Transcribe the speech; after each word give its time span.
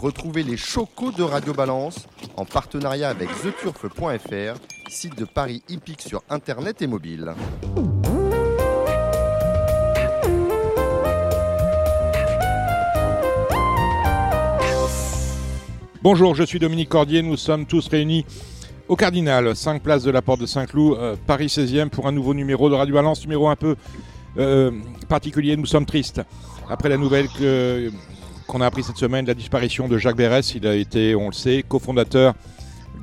Retrouvez 0.00 0.44
les 0.44 0.56
chocos 0.56 1.10
de 1.10 1.24
Radio 1.24 1.52
Balance 1.52 2.06
en 2.36 2.44
partenariat 2.44 3.08
avec 3.08 3.28
theturf.fr, 3.42 4.60
site 4.88 5.18
de 5.18 5.24
Paris 5.24 5.60
hippique 5.68 6.02
sur 6.02 6.22
internet 6.30 6.80
et 6.82 6.86
mobile. 6.86 7.34
Bonjour, 16.00 16.36
je 16.36 16.44
suis 16.44 16.60
Dominique 16.60 16.90
Cordier, 16.90 17.22
nous 17.22 17.36
sommes 17.36 17.66
tous 17.66 17.88
réunis 17.88 18.24
au 18.86 18.94
Cardinal, 18.94 19.56
5 19.56 19.82
places 19.82 20.04
de 20.04 20.12
la 20.12 20.22
Porte 20.22 20.40
de 20.40 20.46
Saint-Cloud, 20.46 20.96
euh, 20.96 21.16
Paris 21.26 21.46
16e, 21.46 21.88
pour 21.88 22.06
un 22.06 22.12
nouveau 22.12 22.34
numéro 22.34 22.70
de 22.70 22.76
Radio 22.76 22.94
Balance, 22.94 23.22
numéro 23.22 23.48
un 23.48 23.56
peu 23.56 23.74
euh, 24.38 24.70
particulier. 25.08 25.56
Nous 25.56 25.66
sommes 25.66 25.86
tristes. 25.86 26.22
Après 26.70 26.88
la 26.88 26.98
nouvelle 26.98 27.26
qu'on 28.48 28.62
a 28.62 28.66
appris 28.66 28.82
cette 28.82 28.96
semaine, 28.96 29.26
la 29.26 29.34
disparition 29.34 29.88
de 29.88 29.98
Jacques 29.98 30.16
Berès, 30.16 30.54
il 30.54 30.66
a 30.66 30.74
été, 30.74 31.14
on 31.14 31.28
le 31.28 31.34
sait, 31.34 31.62
cofondateur 31.68 32.34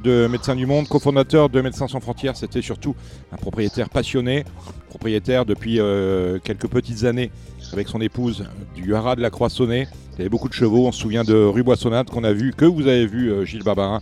de 0.03 0.27
Médecins 0.27 0.55
du 0.55 0.65
Monde, 0.65 0.87
cofondateur 0.87 1.49
de 1.49 1.61
Médecins 1.61 1.87
sans 1.87 1.99
frontières. 1.99 2.35
C'était 2.35 2.63
surtout 2.63 2.95
un 3.31 3.37
propriétaire 3.37 3.89
passionné, 3.89 4.43
propriétaire 4.89 5.45
depuis 5.45 5.79
euh, 5.79 6.39
quelques 6.43 6.67
petites 6.67 7.05
années 7.05 7.31
avec 7.73 7.87
son 7.87 8.01
épouse 8.01 8.45
du 8.75 8.95
Haras 8.95 9.15
de 9.15 9.21
la 9.21 9.29
Croissonnée. 9.29 9.87
Il 10.13 10.17
y 10.17 10.21
avait 10.21 10.29
beaucoup 10.29 10.49
de 10.49 10.53
chevaux. 10.53 10.87
On 10.87 10.91
se 10.91 10.99
souvient 10.99 11.23
de 11.23 11.35
Rue 11.35 11.63
Boissonnade 11.63 12.09
qu'on 12.09 12.23
a 12.23 12.33
vu, 12.33 12.51
que 12.51 12.65
vous 12.65 12.87
avez 12.87 13.05
vu, 13.05 13.31
euh, 13.31 13.45
Gilles 13.45 13.63
Barbarin, 13.63 13.99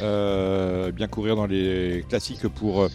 euh, 0.00 0.90
bien 0.90 1.06
courir 1.06 1.36
dans 1.36 1.46
les 1.46 2.04
classiques 2.08 2.48
pour 2.48 2.88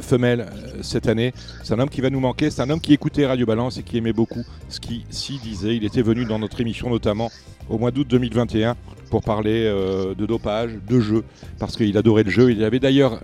femelles 0.00 0.46
cette 0.82 1.08
année. 1.08 1.32
C'est 1.62 1.74
un 1.74 1.78
homme 1.78 1.90
qui 1.90 2.00
va 2.00 2.10
nous 2.10 2.20
manquer. 2.20 2.50
C'est 2.50 2.62
un 2.62 2.70
homme 2.70 2.80
qui 2.80 2.92
écoutait 2.92 3.26
Radio 3.26 3.46
Balance 3.46 3.78
et 3.78 3.82
qui 3.82 3.98
aimait 3.98 4.12
beaucoup 4.12 4.44
ce 4.68 4.80
qu'il 4.80 5.02
s'y 5.10 5.38
disait. 5.38 5.76
Il 5.76 5.84
était 5.84 6.02
venu 6.02 6.24
dans 6.24 6.38
notre 6.38 6.60
émission 6.60 6.90
notamment 6.90 7.30
au 7.68 7.78
mois 7.78 7.90
d'août 7.90 8.06
2021 8.08 8.76
pour 9.12 9.20
parler 9.20 9.66
euh, 9.66 10.14
de 10.14 10.24
dopage, 10.24 10.70
de 10.88 10.98
jeu, 10.98 11.22
parce 11.58 11.76
qu'il 11.76 11.96
adorait 11.98 12.22
le 12.22 12.30
jeu. 12.30 12.50
Il 12.50 12.64
avait 12.64 12.78
d'ailleurs 12.78 13.20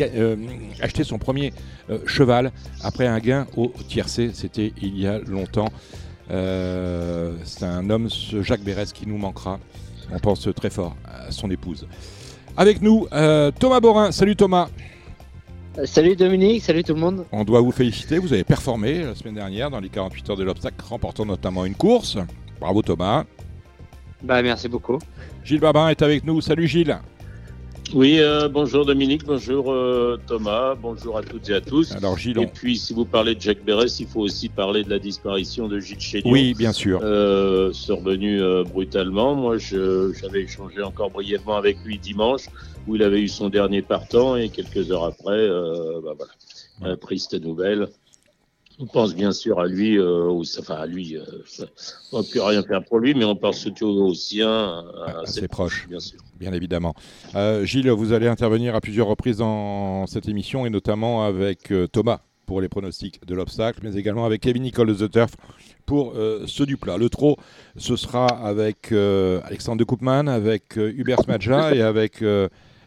euh, 0.00 0.06
euh, 0.16 0.36
acheté 0.80 1.04
son 1.04 1.18
premier 1.18 1.52
cheval 2.06 2.50
après 2.82 3.06
un 3.06 3.20
gain 3.20 3.46
au 3.56 3.72
tiercé, 3.88 4.30
c'était 4.34 4.72
il 4.82 4.98
y 4.98 5.06
a 5.06 5.20
longtemps. 5.20 5.68
C'est 6.28 7.64
un 7.64 7.88
homme, 7.88 8.08
Jacques 8.40 8.62
Bérès, 8.62 8.92
qui 8.92 9.06
nous 9.06 9.18
manquera. 9.18 9.60
On 10.12 10.18
pense 10.18 10.48
très 10.56 10.70
fort 10.70 10.96
à 11.04 11.30
son 11.30 11.50
épouse. 11.50 11.86
Avec 12.56 12.82
nous, 12.82 13.06
Thomas 13.60 13.80
Borin. 13.80 14.10
Salut 14.10 14.36
Thomas. 14.36 14.68
Salut 15.84 16.16
Dominique, 16.16 16.62
salut 16.62 16.82
tout 16.82 16.94
le 16.94 17.00
monde. 17.00 17.24
On 17.30 17.44
doit 17.44 17.60
vous 17.60 17.70
féliciter, 17.70 18.18
vous 18.18 18.32
avez 18.32 18.42
performé 18.42 19.04
la 19.04 19.14
semaine 19.14 19.34
dernière 19.34 19.70
dans 19.70 19.78
les 19.78 19.88
48 19.88 20.30
heures 20.30 20.36
de 20.36 20.42
l'obstacle, 20.42 20.76
remportant 20.88 21.24
notamment 21.24 21.64
une 21.64 21.76
course. 21.76 22.18
Bravo 22.60 22.82
Thomas. 22.82 23.24
Bah, 24.22 24.42
merci 24.42 24.68
beaucoup. 24.68 24.98
Gilles 25.44 25.60
Babin 25.60 25.88
est 25.88 26.02
avec 26.02 26.24
nous. 26.24 26.40
Salut 26.40 26.66
Gilles. 26.66 26.98
Oui, 27.92 28.20
euh, 28.20 28.48
bonjour 28.48 28.86
Dominique, 28.86 29.24
bonjour 29.24 29.72
euh, 29.72 30.20
Thomas, 30.26 30.76
bonjour 30.76 31.18
à 31.18 31.22
toutes 31.22 31.48
et 31.48 31.54
à 31.54 31.60
tous. 31.60 31.90
Alors 31.92 32.16
Gilles, 32.16 32.38
et 32.38 32.46
puis 32.46 32.76
si 32.76 32.92
vous 32.92 33.04
parlez 33.04 33.34
de 33.34 33.40
Jacques 33.40 33.64
Bérès, 33.64 33.98
il 33.98 34.06
faut 34.06 34.20
aussi 34.20 34.48
parler 34.48 34.84
de 34.84 34.90
la 34.90 35.00
disparition 35.00 35.66
de 35.66 35.80
Gilles 35.80 36.00
Chénion. 36.00 36.30
Oui, 36.30 36.54
bien 36.54 36.72
sûr. 36.72 37.00
Euh, 37.02 37.72
survenu 37.72 38.40
euh, 38.40 38.62
brutalement. 38.62 39.34
Moi, 39.34 39.58
j'avais 39.58 40.42
échangé 40.42 40.82
encore 40.82 41.10
brièvement 41.10 41.56
avec 41.56 41.78
lui 41.84 41.98
dimanche, 41.98 42.46
où 42.86 42.94
il 42.94 43.02
avait 43.02 43.20
eu 43.20 43.28
son 43.28 43.48
dernier 43.48 43.82
partant, 43.82 44.36
et 44.36 44.50
quelques 44.50 44.92
heures 44.92 45.04
après, 45.04 45.48
bah, 45.48 46.14
voilà, 46.16 46.96
triste 46.96 47.40
nouvelle. 47.40 47.88
On 48.82 48.86
pense 48.86 49.14
bien 49.14 49.32
sûr 49.32 49.60
à 49.60 49.66
lui, 49.66 49.98
euh, 49.98 50.30
enfin 50.58 50.76
à 50.76 50.86
lui, 50.86 51.14
euh, 51.14 51.22
on 52.12 52.20
ne 52.20 52.24
peut 52.24 52.42
rien 52.42 52.62
faire 52.62 52.82
pour 52.82 52.98
lui, 52.98 53.12
mais 53.12 53.26
on 53.26 53.36
pense 53.36 53.58
surtout 53.58 53.86
aux 53.86 54.14
siens, 54.14 54.84
à, 55.06 55.26
ses 55.26 55.48
proches, 55.48 55.86
bien 55.86 56.00
sûr. 56.00 56.18
Bien 56.38 56.54
évidemment. 56.54 56.94
Euh, 57.34 57.66
Gilles, 57.66 57.90
vous 57.90 58.14
allez 58.14 58.26
intervenir 58.26 58.74
à 58.74 58.80
plusieurs 58.80 59.06
reprises 59.06 59.36
dans 59.36 60.06
cette 60.06 60.28
émission, 60.28 60.64
et 60.64 60.70
notamment 60.70 61.24
avec 61.24 61.70
Thomas 61.92 62.20
pour 62.46 62.62
les 62.62 62.70
pronostics 62.70 63.20
de 63.26 63.34
l'obstacle, 63.34 63.80
mais 63.82 63.96
également 63.96 64.24
avec 64.24 64.40
Kevin 64.40 64.62
Nicole 64.62 64.96
de 64.96 65.06
The 65.06 65.10
Turf 65.10 65.36
pour 65.84 66.14
ceux 66.46 66.64
du 66.64 66.78
plat. 66.78 66.96
Le 66.96 67.10
trot, 67.10 67.36
ce 67.76 67.96
sera 67.96 68.26
avec 68.28 68.92
Alexandre 68.92 69.78
de 69.78 69.84
Koopman, 69.84 70.26
avec 70.26 70.76
Hubert 70.76 71.20
Smadja 71.20 71.74
et 71.74 71.82
avec 71.82 72.24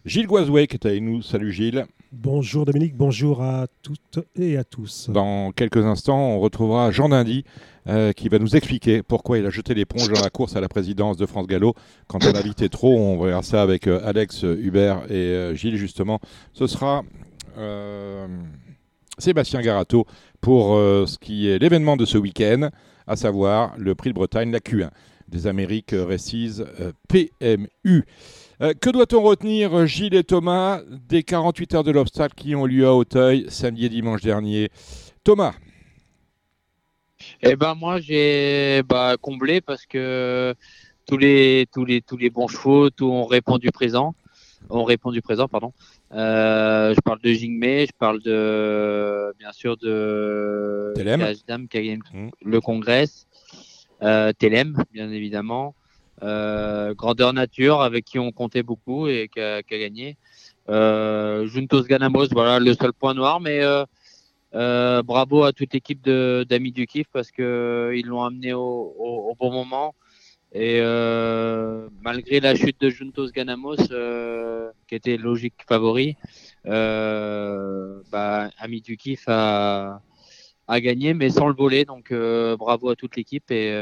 Gilles 0.05 0.27
Guazoué 0.27 0.65
qui 0.65 0.75
est 0.75 0.85
avec 0.87 1.03
nous. 1.03 1.21
Salut 1.21 1.51
Gilles. 1.51 1.85
Bonjour 2.15 2.65
Dominique, 2.65 2.95
bonjour 2.95 3.41
à 3.41 3.65
toutes 3.81 4.19
et 4.35 4.55
à 4.55 4.63
tous. 4.63 5.09
Dans 5.09 5.51
quelques 5.51 5.83
instants, 5.83 6.35
on 6.35 6.39
retrouvera 6.39 6.91
Jean 6.91 7.09
Dindy 7.09 7.43
euh, 7.87 8.11
qui 8.13 8.29
va 8.29 8.37
nous 8.37 8.55
expliquer 8.55 9.01
pourquoi 9.01 9.39
il 9.39 9.45
a 9.47 9.49
jeté 9.49 9.73
l'éponge 9.73 10.09
dans 10.09 10.21
la 10.21 10.29
course 10.29 10.55
à 10.55 10.61
la 10.61 10.69
présidence 10.69 11.17
de 11.17 11.25
France 11.25 11.47
Gallo. 11.47 11.73
Quand 12.07 12.23
on 12.23 12.35
invitait 12.35 12.69
trop, 12.69 12.95
on 12.99 13.19
verra 13.19 13.41
ça 13.41 13.63
avec 13.63 13.87
euh, 13.87 13.99
Alex, 14.05 14.43
Hubert 14.43 15.05
et 15.09 15.15
euh, 15.15 15.55
Gilles 15.55 15.75
justement. 15.75 16.19
Ce 16.53 16.67
sera 16.67 17.01
Sébastien 19.17 19.61
Garato 19.61 20.05
pour 20.39 20.75
ce 20.75 21.17
qui 21.17 21.47
est 21.47 21.57
l'événement 21.57 21.97
de 21.97 22.05
ce 22.05 22.19
week-end, 22.19 22.69
à 23.07 23.15
savoir 23.15 23.73
le 23.77 23.95
prix 23.95 24.09
de 24.09 24.15
Bretagne, 24.15 24.51
la 24.51 24.59
Q1 24.59 24.91
des 25.29 25.47
Amériques 25.47 25.95
Récises 25.95 26.63
PMU. 27.07 28.05
Euh, 28.63 28.73
que 28.73 28.89
doit-on 28.89 29.21
retenir, 29.21 29.85
Gilles 29.87 30.15
et 30.15 30.23
Thomas, 30.23 30.79
des 30.87 31.23
48 31.23 31.75
heures 31.75 31.83
de 31.83 31.91
l'obstacle 31.91 32.33
qui 32.33 32.55
ont 32.55 32.65
lieu 32.65 32.87
à 32.87 32.93
Auteuil 32.93 33.45
samedi 33.49 33.87
et 33.87 33.89
dimanche 33.89 34.21
dernier? 34.21 34.69
Thomas 35.25 35.53
Eh 37.41 37.57
ben 37.57 37.75
moi 37.75 37.99
j'ai 37.99 38.81
bah, 38.83 39.17
comblé 39.19 39.59
parce 39.59 39.85
que 39.85 40.55
tous 41.05 41.17
les 41.17 41.65
tous 41.73 41.83
les 41.83 42.01
tous 42.01 42.15
les 42.15 42.29
bons 42.29 42.47
chevaux 42.47 42.89
tout 42.89 43.11
ont 43.11 43.25
répondu 43.25 43.69
présent, 43.69 44.15
ont 44.69 44.85
répondu 44.85 45.21
présent 45.21 45.49
pardon. 45.49 45.73
Euh, 46.13 46.93
je 46.95 47.01
parle 47.01 47.19
de 47.19 47.33
Jingmei, 47.33 47.87
je 47.87 47.97
parle 47.99 48.21
de 48.21 49.33
bien 49.39 49.51
sûr 49.51 49.75
de 49.75 50.93
Telem. 50.95 51.67
qui 51.67 51.77
a 51.77 51.81
gagné 51.81 51.97
mmh. 51.97 52.29
le 52.45 52.61
congrès, 52.61 53.09
euh, 54.03 54.31
Telem 54.31 54.81
bien 54.93 55.11
évidemment. 55.11 55.75
Euh, 56.21 56.93
grandeur 56.93 57.33
nature 57.33 57.81
avec 57.81 58.05
qui 58.05 58.19
on 58.19 58.31
comptait 58.31 58.63
beaucoup 58.63 59.07
et 59.07 59.29
qui 59.33 59.41
a, 59.41 59.61
gagné. 59.63 60.17
Euh, 60.69 61.47
Juntos 61.47 61.83
Ganamos, 61.83 62.27
voilà 62.31 62.59
le 62.59 62.73
seul 62.73 62.93
point 62.93 63.13
noir, 63.13 63.39
mais 63.41 63.61
euh, 64.53 65.01
bravo 65.01 65.43
à 65.43 65.51
toute 65.51 65.73
l'équipe 65.73 66.01
d'amis 66.03 66.71
du 66.71 66.85
Kif 66.85 67.07
parce 67.11 67.31
qu'ils 67.31 68.05
l'ont 68.05 68.23
amené 68.23 68.53
au, 68.53 69.35
bon 69.39 69.51
moment. 69.51 69.95
Et 70.53 70.79
malgré 72.01 72.39
la 72.39 72.55
chute 72.55 72.79
de 72.79 72.89
Juntos 72.89 73.31
Ganamos, 73.31 73.77
qui 74.87 74.95
était 74.95 75.17
logique 75.17 75.55
favori, 75.67 76.15
bah, 76.63 78.49
Ami 78.59 78.81
du 78.81 78.97
Kif 78.97 79.23
a, 79.27 79.99
a, 80.67 80.79
gagné, 80.79 81.15
mais 81.15 81.31
sans 81.31 81.47
le 81.47 81.55
voler. 81.55 81.85
Donc 81.85 82.13
bravo 82.13 82.89
à 82.89 82.95
toute 82.95 83.15
l'équipe 83.17 83.49
et 83.51 83.73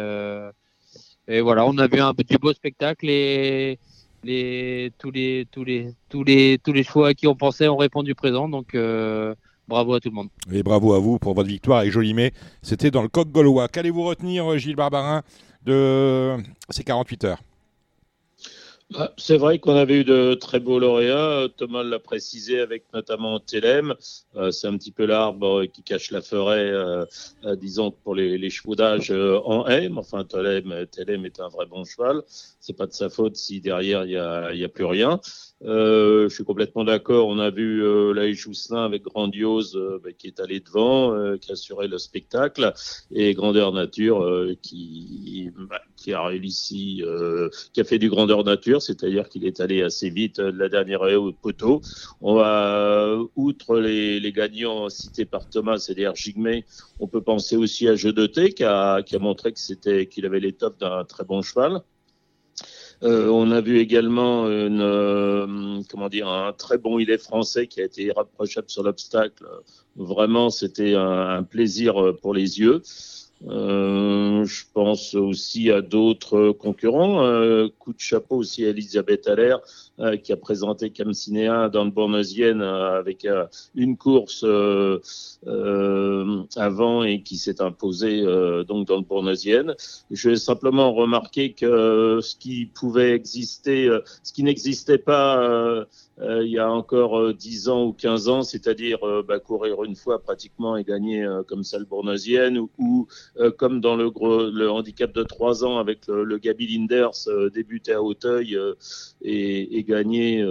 et 1.28 1.42
voilà, 1.42 1.66
on 1.66 1.78
a 1.78 1.88
vu 1.88 2.00
un 2.00 2.14
petit 2.14 2.38
beau 2.38 2.54
spectacle 2.54 3.10
et 3.10 3.80
tous, 4.24 5.12
les, 5.12 5.48
tous, 5.52 5.64
les, 5.64 5.94
tous, 6.10 6.24
les, 6.24 6.58
tous 6.64 6.74
les 6.74 6.84
choix 6.84 7.10
à 7.10 7.14
qui 7.14 7.28
on 7.28 7.36
pensait 7.36 7.68
ont 7.68 7.78
répondu 7.78 8.16
présent. 8.16 8.50
Donc 8.50 8.76
euh, 8.76 9.34
bravo 9.68 9.94
à 9.94 10.00
tout 10.00 10.10
le 10.10 10.16
monde. 10.16 10.30
Et 10.52 10.64
bravo 10.64 10.94
à 10.94 11.00
vous 11.00 11.20
pour 11.20 11.34
votre 11.34 11.50
victoire 11.50 11.80
avec 11.80 11.92
Jolimet. 11.92 12.32
C'était 12.62 12.92
dans 12.92 13.02
le 13.02 13.08
coq 13.08 13.30
gaulois. 13.30 13.68
Qu'allez-vous 13.68 14.04
retenir, 14.04 14.58
Gilles 14.58 14.76
Barbarin, 14.76 15.24
de 15.66 16.38
ces 16.70 16.84
48 16.84 17.26
heures? 17.26 17.42
Ah, 18.96 19.14
c'est 19.18 19.38
vrai 19.38 19.60
qu'on 19.60 19.76
avait 19.76 20.02
eu 20.02 20.04
de 20.04 20.34
très 20.34 20.60
beaux 20.60 20.80
lauréats. 20.80 21.48
Thomas 21.56 21.84
l'a 21.84 22.00
précisé 22.00 22.60
avec 22.60 22.84
notamment 22.94 23.40
Télème. 23.40 23.96
Euh, 24.36 24.52
c'est 24.52 24.68
un 24.68 24.78
petit 24.78 24.92
peu 24.92 25.06
l'arbre 25.06 25.66
qui 25.66 25.82
cache 25.82 26.12
la 26.12 26.22
forêt, 26.22 26.70
euh, 26.70 27.06
euh, 27.46 27.56
disons, 27.56 27.92
pour 27.92 28.16
les, 28.16 28.38
les 28.38 28.50
chevaux 28.50 28.76
d'âge 28.76 29.12
en 29.12 29.66
haie. 29.68 29.90
Enfin, 29.96 30.26
Télème, 30.26 30.72
est 31.26 31.40
un 31.40 31.48
vrai 31.48 31.66
bon 31.68 31.86
cheval. 31.86 32.22
C'est 32.60 32.76
pas 32.76 32.86
de 32.86 32.94
sa 32.94 33.10
faute 33.10 33.38
si 33.38 33.62
derrière 33.62 34.04
il 34.04 34.54
n'y 34.54 34.60
y 34.60 34.66
a 34.66 34.70
plus 34.70 34.86
rien. 34.86 35.22
Euh, 35.64 36.28
je 36.28 36.34
suis 36.34 36.44
complètement 36.44 36.84
d'accord. 36.84 37.28
On 37.28 37.38
a 37.38 37.52
vu 37.52 37.84
euh, 37.84 38.14
Laïch 38.14 38.40
Jousselin 38.40 38.84
avec 38.84 39.04
Grandiose 39.04 39.76
euh, 39.76 40.00
bah, 40.04 40.12
qui 40.12 40.28
est 40.28 40.40
allé 40.40 40.60
devant, 40.60 41.14
euh, 41.14 41.38
qui 41.38 41.52
assurait 41.52 41.88
le 41.88 42.00
spectacle, 42.00 42.74
et 43.12 43.34
Grandeur 43.34 43.72
Nature 43.72 44.24
euh, 44.24 44.56
qui, 44.62 45.52
bah, 45.70 45.82
qui 45.96 46.14
a 46.14 46.24
réussi, 46.24 47.04
qui 47.74 47.82
a 47.82 47.84
fait 47.84 48.00
du 48.00 48.10
Grandeur 48.10 48.44
Nature, 48.44 48.82
c'est-à-dire 48.82 49.30
qu'il 49.30 49.46
est 49.46 49.60
allé 49.60 49.84
assez 49.84 50.10
vite 50.10 50.40
de 50.40 50.58
la 50.58 50.70
dernière 50.70 51.06
haie 51.06 51.16
au 51.16 51.32
poteau. 51.32 51.82
On 52.22 52.36
va, 52.36 53.18
outre 53.36 53.78
les, 53.78 54.20
les, 54.20 54.32
gagnants 54.32 54.90
cités 54.90 55.26
par 55.26 55.48
Thomas, 55.50 55.78
c'est-à-dire 55.78 56.16
Jigme, 56.16 56.62
on 57.00 57.08
peut 57.08 57.22
penser 57.22 57.56
aussi 57.58 57.88
à 57.88 57.96
Jeu 57.96 58.14
de 58.14 58.26
qui 58.26 58.64
a, 58.64 59.02
qui 59.04 59.16
a 59.16 59.20
montré 59.20 59.52
que 59.52 59.60
c'était 59.60 60.08
qu'il 60.08 60.26
avait 60.26 60.40
tops 60.52 60.80
d'un 60.80 61.04
très 61.04 61.24
bon 61.24 61.42
cheval. 61.42 61.82
Euh, 63.04 63.28
on 63.30 63.50
a 63.52 63.62
vu 63.62 63.80
également 63.80 64.48
une, 64.48 64.82
euh, 64.82 65.82
comment 65.90 66.10
dire, 66.10 66.28
un 66.28 66.54
très 66.54 66.78
bon 66.78 67.00
est 67.00 67.18
français 67.18 67.68
qui 67.68 67.82
a 67.82 67.86
été 67.86 68.04
irréprochable 68.04 68.70
sur 68.70 68.84
l'obstacle. 68.84 69.44
Vraiment, 69.96 70.50
c'était 70.50 70.94
un, 70.94 71.44
plaisir 71.44 72.16
pour 72.22 72.34
les 72.34 72.60
yeux. 72.60 72.82
Euh, 73.48 74.46
je 74.46 74.66
pense 74.74 75.16
aussi 75.16 75.72
à 75.72 75.82
d'autres 75.82 76.52
concurrents. 76.52 77.24
Euh, 77.24 77.70
coup 77.80 77.94
de 77.94 78.00
chapeau 78.00 78.38
aussi 78.38 78.66
à 78.66 78.70
Elisabeth 78.70 79.28
Allaire, 79.28 79.60
euh, 79.60 79.91
qui 80.24 80.34
a 80.34 80.38
présenté 80.38 80.90
Camcinéa 80.90 81.70
dans 81.70 81.84
le 81.86 81.92
Bournezienne 81.92 82.62
avec 82.62 83.28
une 83.76 83.98
course 83.98 84.44
avant 86.58 87.04
et 87.04 87.22
qui 87.22 87.38
s'est 87.38 87.62
imposée 87.62 88.24
donc 88.68 88.88
dans 88.88 88.98
le 88.98 89.04
Bournezienne. 89.04 89.76
Je 90.10 90.30
vais 90.30 90.36
simplement 90.36 90.94
remarquer 90.94 91.54
que 91.54 92.20
ce 92.22 92.36
qui 92.36 92.66
pouvait 92.66 93.12
exister, 93.12 93.90
ce 94.24 94.34
qui 94.34 94.44
n'existait 94.44 94.98
pas 94.98 95.86
euh, 96.22 96.44
il 96.44 96.52
y 96.52 96.60
a 96.60 96.72
encore 96.72 97.34
10 97.34 97.68
euh, 97.68 97.72
ans 97.72 97.86
ou 97.86 97.94
15 97.94 98.30
ans, 98.30 98.44
c'est-à-dire 98.44 99.04
euh, 99.04 99.24
bah, 99.28 99.40
courir 99.40 99.84
une 99.84 99.96
fois 99.96 100.22
pratiquement 100.22 100.78
et 100.78 100.84
gagner 100.84 101.28
comme 101.48 101.64
ça 101.64 101.80
le 101.80 101.86
Bournoisienne 101.86 102.60
ou, 102.78 103.08
comme 103.58 103.82
dans 103.82 103.96
le, 103.96 104.12
le 104.52 104.70
handicap 104.70 105.12
de 105.14 105.24
3 105.24 105.66
ans 105.66 105.78
avec 105.78 106.08
le, 106.08 106.38
Gabi 106.38 106.68
Linders 106.68 107.52
débuter 107.54 107.94
à 107.94 108.02
Hauteuil 108.02 108.58
et, 109.22 109.78
et, 109.78 109.84
gagner, 109.92 110.44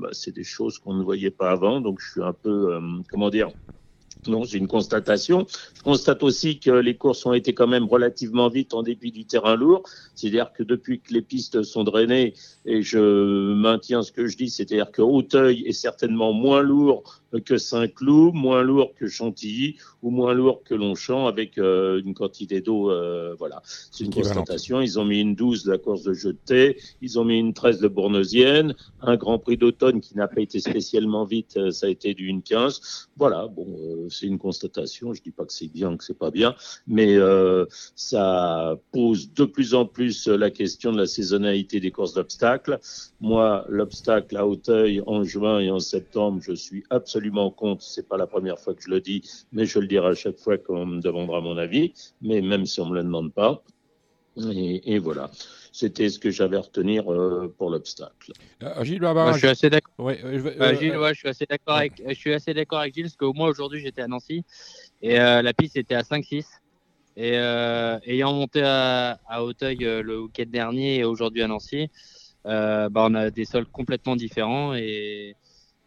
bah, 0.00 0.08
c'est 0.12 0.34
des 0.34 0.48
choses 0.54 0.78
qu'on 0.78 0.94
ne 0.94 1.04
voyait 1.04 1.36
pas 1.40 1.50
avant. 1.50 1.80
Donc 1.80 2.00
je 2.00 2.10
suis 2.12 2.22
un 2.22 2.32
peu, 2.32 2.78
comment 3.10 3.30
dire, 3.30 3.50
non, 4.28 4.44
c'est 4.44 4.58
une 4.58 4.66
constatation. 4.66 5.46
Je 5.76 5.82
constate 5.82 6.22
aussi 6.22 6.58
que 6.58 6.70
les 6.70 6.96
courses 6.96 7.24
ont 7.26 7.32
été 7.32 7.54
quand 7.54 7.68
même 7.68 7.84
relativement 7.84 8.48
vite 8.48 8.74
en 8.74 8.82
dépit 8.82 9.12
du 9.12 9.24
terrain 9.24 9.54
lourd. 9.54 9.82
C'est-à-dire 10.14 10.52
que 10.52 10.64
depuis 10.64 11.00
que 11.00 11.14
les 11.14 11.22
pistes 11.22 11.62
sont 11.62 11.84
drainées, 11.84 12.34
et 12.64 12.82
je 12.82 13.54
maintiens 13.54 14.02
ce 14.02 14.10
que 14.10 14.26
je 14.26 14.36
dis, 14.36 14.50
c'est-à-dire 14.50 14.90
que 14.90 15.02
Hauteuil 15.02 15.62
est 15.66 15.72
certainement 15.72 16.32
moins 16.32 16.62
lourd 16.62 17.22
que 17.40 17.58
Saint-Cloud, 17.58 18.34
moins 18.34 18.62
lourd 18.62 18.94
que 18.94 19.08
Chantilly 19.08 19.76
ou 20.02 20.10
moins 20.10 20.34
lourd 20.34 20.62
que 20.64 20.74
Longchamp 20.74 21.26
avec 21.26 21.58
euh, 21.58 22.00
une 22.04 22.14
quantité 22.14 22.60
d'eau. 22.60 22.90
Euh, 22.90 23.34
voilà, 23.38 23.62
c'est 23.64 24.04
une 24.04 24.12
constatation. 24.12 24.80
Ils 24.80 24.98
ont 24.98 25.04
mis 25.04 25.20
une 25.20 25.34
12 25.34 25.64
de 25.64 25.72
la 25.72 25.78
course 25.78 26.02
de 26.02 26.12
jeté, 26.12 26.78
ils 27.02 27.18
ont 27.18 27.24
mis 27.24 27.38
une 27.38 27.54
13 27.54 27.80
de 27.80 27.88
Bournesienne, 27.88 28.74
un 29.00 29.16
Grand 29.16 29.38
Prix 29.38 29.56
d'automne 29.56 30.00
qui 30.00 30.16
n'a 30.16 30.28
pas 30.28 30.40
été 30.40 30.60
spécialement 30.60 31.24
vite, 31.24 31.56
euh, 31.56 31.70
ça 31.70 31.86
a 31.86 31.88
été 31.90 32.14
du 32.14 32.26
15. 32.42 33.08
Voilà, 33.16 33.46
bon, 33.46 33.66
c'est 34.10 34.26
une 34.26 34.38
constatation. 34.38 35.14
Je 35.14 35.22
dis 35.22 35.30
pas 35.30 35.44
que 35.44 35.52
c'est 35.52 35.68
bien, 35.68 35.96
que 35.96 36.04
c'est 36.04 36.18
pas 36.18 36.30
bien, 36.30 36.54
mais 36.86 37.16
ça 37.94 38.78
pose 38.92 39.32
de 39.32 39.44
plus 39.44 39.74
en 39.74 39.86
plus 39.86 40.26
la 40.26 40.50
question 40.50 40.92
de 40.92 40.98
la 40.98 41.06
saisonnalité 41.06 41.80
des 41.80 41.90
courses 41.90 42.14
d'obstacles. 42.14 42.78
Moi, 43.20 43.64
l'obstacle 43.68 44.36
à 44.36 44.46
Hauteuil 44.46 45.02
en 45.06 45.24
juin 45.24 45.60
et 45.60 45.70
en 45.70 45.80
septembre, 45.80 46.40
je 46.42 46.52
suis 46.52 46.84
absolument 46.90 47.25
absolument 47.26 47.50
contre. 47.50 47.82
C'est 47.82 48.08
pas 48.08 48.16
la 48.16 48.26
première 48.26 48.58
fois 48.58 48.74
que 48.74 48.82
je 48.82 48.90
le 48.90 49.00
dis, 49.00 49.22
mais 49.52 49.66
je 49.66 49.78
le 49.78 49.86
dirai 49.86 50.08
à 50.08 50.14
chaque 50.14 50.38
fois 50.38 50.58
qu'on 50.58 50.86
me 50.86 51.00
demandera 51.00 51.40
mon 51.40 51.58
avis, 51.58 51.92
mais 52.20 52.40
même 52.40 52.66
si 52.66 52.80
on 52.80 52.86
me 52.86 52.94
le 52.94 53.02
demande 53.02 53.32
pas. 53.32 53.62
Et, 54.36 54.98
voilà. 54.98 55.30
C'était 55.72 56.10
ce 56.10 56.18
que 56.18 56.30
j'avais 56.30 56.58
à 56.58 56.60
retenir 56.60 57.10
euh, 57.10 57.54
pour 57.56 57.70
l'obstacle. 57.70 58.32
Euh, 58.62 58.84
Gilles, 58.84 59.00
je 59.02 59.38
suis 59.38 59.48
assez 59.48 59.70
d'accord. 59.70 60.10
Euh, 60.10 60.74
Gilles, 60.78 60.98
je 61.08 61.14
suis 61.14 61.28
assez 61.28 61.46
d'accord 61.46 61.76
avec, 61.76 62.02
je 62.06 62.14
suis 62.14 62.34
assez 62.34 62.52
d'accord 62.52 62.80
avec 62.80 62.94
Gilles 62.94 63.04
parce 63.04 63.16
que 63.16 63.24
moi 63.34 63.48
aujourd'hui 63.48 63.80
j'étais 63.80 64.02
à 64.02 64.08
Nancy 64.08 64.44
et 65.00 65.16
la 65.16 65.52
piste 65.54 65.76
était 65.76 65.94
à 65.94 66.02
5-6 66.02 66.44
et 67.16 67.34
ayant 68.12 68.34
monté 68.34 68.60
à, 68.62 69.18
à 69.26 69.42
Hauteuil 69.42 69.78
le 69.78 70.20
week-end 70.20 70.48
dernier 70.48 70.98
et 70.98 71.04
aujourd'hui 71.04 71.42
à 71.42 71.48
Nancy, 71.48 71.88
bah, 72.44 72.90
on 72.94 73.14
a 73.14 73.30
des 73.30 73.46
sols 73.46 73.66
complètement 73.66 74.16
différents 74.16 74.74
et 74.74 75.34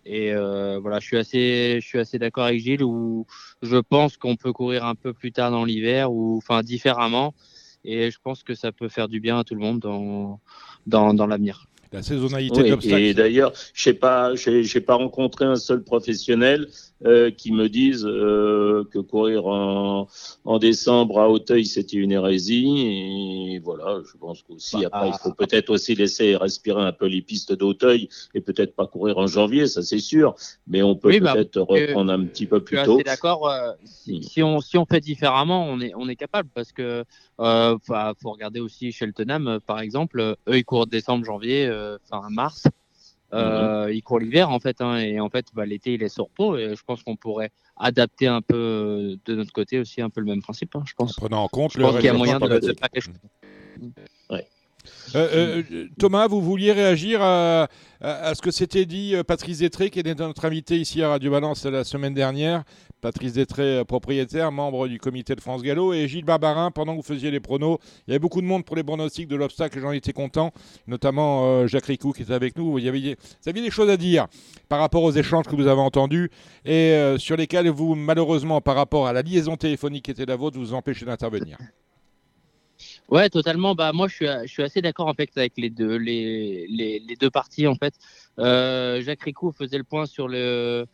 et 0.06 0.34
euh, 0.34 0.80
voilà, 0.80 1.00
je 1.00 1.06
suis 1.06 1.18
assez, 1.18 1.80
je 1.82 1.88
suis 1.88 2.00
assez 2.00 2.20
d'accord 2.20 2.46
avec 2.46 2.60
Gilles 2.60 2.84
où 2.84 3.26
je 3.62 3.78
pense 3.78 4.18
qu'on 4.18 4.36
peut 4.36 4.54
courir 4.54 4.86
un 4.86 4.96
peu 4.96 5.14
plus 5.14 5.32
tard 5.32 5.52
dans 5.52 5.66
l'hiver 5.66 6.12
ou 6.12 6.38
enfin 6.38 6.62
différemment. 6.62 7.34
Et 7.86 8.12
je 8.12 8.18
pense 8.22 8.44
que 8.44 8.56
ça 8.56 8.72
peut 8.72 8.90
faire 8.90 9.08
du 9.08 9.20
bien 9.20 9.40
à 9.40 9.44
tout 9.44 9.56
le 9.56 9.62
monde 9.62 9.80
dans, 9.80 10.40
dans, 10.86 11.14
dans 11.14 11.28
l'avenir. 11.28 11.68
La 11.92 12.04
saisonnalité 12.04 12.72
oui, 12.72 12.94
Et 12.94 13.14
d'ailleurs, 13.16 13.52
je 13.74 13.82
sais 13.82 13.94
pas, 13.94 14.36
j'ai 14.36 14.82
pas 14.82 14.96
rencontré 14.96 15.46
un 15.46 15.56
seul 15.56 15.84
professionnel 15.84 16.68
euh, 17.06 17.32
qui 17.32 17.54
me 17.54 17.70
dise 17.70 18.06
euh, 18.06 18.84
que 18.92 19.00
courir 19.00 19.48
en, 19.48 20.08
en, 20.44 20.60
décembre 20.60 21.22
à 21.22 21.30
Hauteuil 21.30 21.66
c'était 21.66 21.96
une 21.96 22.12
hérésie. 22.12 23.54
Et 23.54 23.60
voilà, 23.60 24.02
je 24.06 24.18
pense 24.18 24.44
qu'aussi 24.44 24.82
bah, 24.82 24.90
après 24.92 25.10
il 25.10 25.18
faut 25.24 25.34
peut-être 25.34 25.70
aussi 25.70 25.96
laisser 25.96 26.36
respirer 26.36 26.82
un 26.82 26.92
peu 26.92 27.08
les 27.08 27.22
pistes 27.22 27.54
d'Hauteuil 27.54 28.10
et 28.34 28.42
peut-être 28.42 28.76
pas 28.76 28.86
courir 28.86 29.18
en 29.18 29.28
janvier, 29.28 29.68
ça 29.68 29.82
c'est 29.82 30.00
sûr. 30.00 30.36
Mais 30.68 30.84
on 30.84 30.96
peut 30.96 31.18
bah, 31.20 31.34
peut-être 31.34 31.62
reprendre 31.62 32.12
un 32.12 32.26
petit 32.26 32.46
peu 32.46 32.62
plus 32.62 32.76
tôt. 32.84 32.92
Je 32.92 32.96
suis 32.96 33.04
d'accord. 33.06 33.50
Euh, 33.50 33.72
si, 33.86 34.22
si, 34.22 34.44
on 34.44 34.60
si 34.60 34.78
on 34.78 34.86
fait 34.86 35.00
différemment, 35.00 35.66
on 35.68 35.80
est 35.80 35.94
on 35.96 36.10
est 36.10 36.18
capable 36.18 36.50
parce 36.54 36.74
que 36.74 37.06
euh, 37.40 37.78
faut 37.84 38.32
regarder 38.32 38.60
aussi 38.60 38.92
Cheltenham 38.92 39.60
par 39.66 39.80
exemple. 39.80 40.20
Eux 40.48 40.58
ils 40.58 40.66
courent 40.66 40.88
décembre, 40.88 41.26
janvier 41.26 41.66
euh, 41.68 41.98
enfin 42.10 42.28
mars. 42.30 42.68
Euh, 43.32 43.86
mhm. 43.86 43.94
Il 43.94 44.02
court 44.02 44.20
l'hiver 44.20 44.50
en 44.50 44.60
fait, 44.60 44.82
hein, 44.82 44.98
et 44.98 45.20
en 45.20 45.30
fait 45.30 45.46
bah, 45.54 45.66
l'été 45.66 45.94
il 45.94 46.02
est 46.02 46.10
sur 46.10 46.26
repos 46.26 46.58
et 46.58 46.76
je 46.76 46.84
pense 46.84 47.04
qu'on 47.04 47.16
pourrait 47.16 47.52
adapter 47.78 48.26
un 48.26 48.42
peu 48.42 48.56
euh, 48.56 49.16
de 49.26 49.36
notre 49.36 49.54
côté 49.54 49.80
aussi 49.80 50.02
un 50.02 50.10
peu 50.10 50.20
le 50.22 50.28
même 50.28 50.42
principe. 50.42 50.76
Hein, 50.76 50.84
je 50.86 50.94
pense. 50.94 51.12
En 51.12 51.22
prenant 51.22 51.44
en 51.44 51.48
compte 51.48 51.74
je 51.74 51.80
pense 51.80 51.96
qu'il 51.96 52.06
y 52.06 52.10
a 52.10 52.14
moyen 52.14 52.40
de, 52.40 52.60
de, 52.60 52.74
faire 52.74 52.90
quelque 52.90 53.04
chose. 53.04 53.14
Ouais. 54.32 54.48
Euh, 55.16 55.64
euh, 55.72 55.88
Thomas, 55.98 56.28
vous 56.28 56.42
vouliez 56.42 56.72
réagir 56.72 57.22
à, 57.22 57.68
ce 58.02 58.42
que 58.42 58.52
s'était 58.52 58.86
dit 58.86 59.16
euh, 59.16 59.24
Patrice 59.24 59.60
Détré, 59.60 59.90
qui 59.90 60.00
était 60.00 60.16
notre 60.16 60.46
invité 60.46 60.78
ici 60.78 61.02
à 61.04 61.10
Radio 61.10 61.32
Balance 61.32 61.66
la 61.66 61.84
semaine 61.84 62.14
dernière. 62.14 62.64
Patrice 63.02 63.34
Détré, 63.34 63.84
propriétaire, 63.86 64.52
membre 64.52 64.88
du 64.88 65.00
comité 65.00 65.36
de 65.36 65.42
France 65.42 65.62
Gallo, 65.62 65.94
et 65.94 66.08
Gilles 66.08 66.26
Barbarin, 66.26 66.72
pendant 66.72 66.94
que 66.94 66.98
vous 66.98 67.04
faisiez 67.04 67.32
les 67.32 67.40
pronos. 67.40 67.78
Il 68.08 68.12
y 68.12 68.14
avait 68.14 68.20
beaucoup 68.20 68.42
de 68.42 68.46
monde 68.46 68.66
pour 68.66 68.76
les 68.76 68.84
pronostics 68.84 69.28
de 69.28 69.36
l'obstacle, 69.36 69.80
j'en 69.80 69.92
étais 69.92 70.14
content, 70.14 70.52
notamment 70.88 71.68
Jacques 71.68 71.86
Ricou 71.86 72.12
qui 72.12 72.24
était 72.24 72.34
avec 72.34 72.58
nous. 72.58 72.72
Vous 72.72 72.86
aviez, 72.86 73.16
vous 73.16 73.50
aviez 73.50 73.64
des 73.64 73.72
choses 73.72 73.90
à 73.90 73.98
dire 73.98 74.28
par 74.68 74.80
rapport 74.80 75.04
aux 75.04 75.12
échanges 75.12 75.46
que 75.46 75.56
vous 75.56 75.68
avez 75.68 75.82
entendus 75.82 76.30
et 76.66 77.16
sur 77.18 77.38
lesquels 77.38 77.70
vous, 77.70 77.96
malheureusement, 77.96 78.62
par 78.62 78.76
rapport 78.76 79.08
à 79.08 79.14
la 79.14 79.22
liaison 79.22 79.56
téléphonique 79.56 80.06
qui 80.06 80.12
était 80.12 80.26
la 80.26 80.36
vôtre, 80.36 80.58
vous 80.58 80.74
empêchez 80.74 81.06
d'intervenir. 81.06 81.58
Ouais, 83.10 83.30
totalement. 83.30 83.76
Bah 83.76 83.92
moi, 83.92 84.08
je 84.08 84.16
suis, 84.16 84.28
je 84.44 84.48
suis 84.48 84.64
assez 84.64 84.82
d'accord 84.82 85.08
en 85.08 85.14
fait 85.14 85.30
avec 85.36 85.54
les 85.58 85.70
deux, 85.70 85.96
les, 85.96 86.68
les, 86.68 87.16
deux 87.20 87.30
parties 87.30 87.68
en 87.68 87.76
fait. 87.76 87.94
Euh, 88.38 89.02
Jacques 89.02 89.24
Ricou 89.24 89.52
faisait 89.52 89.78
le 89.78 89.84
point 89.84 90.06
sur 90.06 90.28
le 90.28 90.86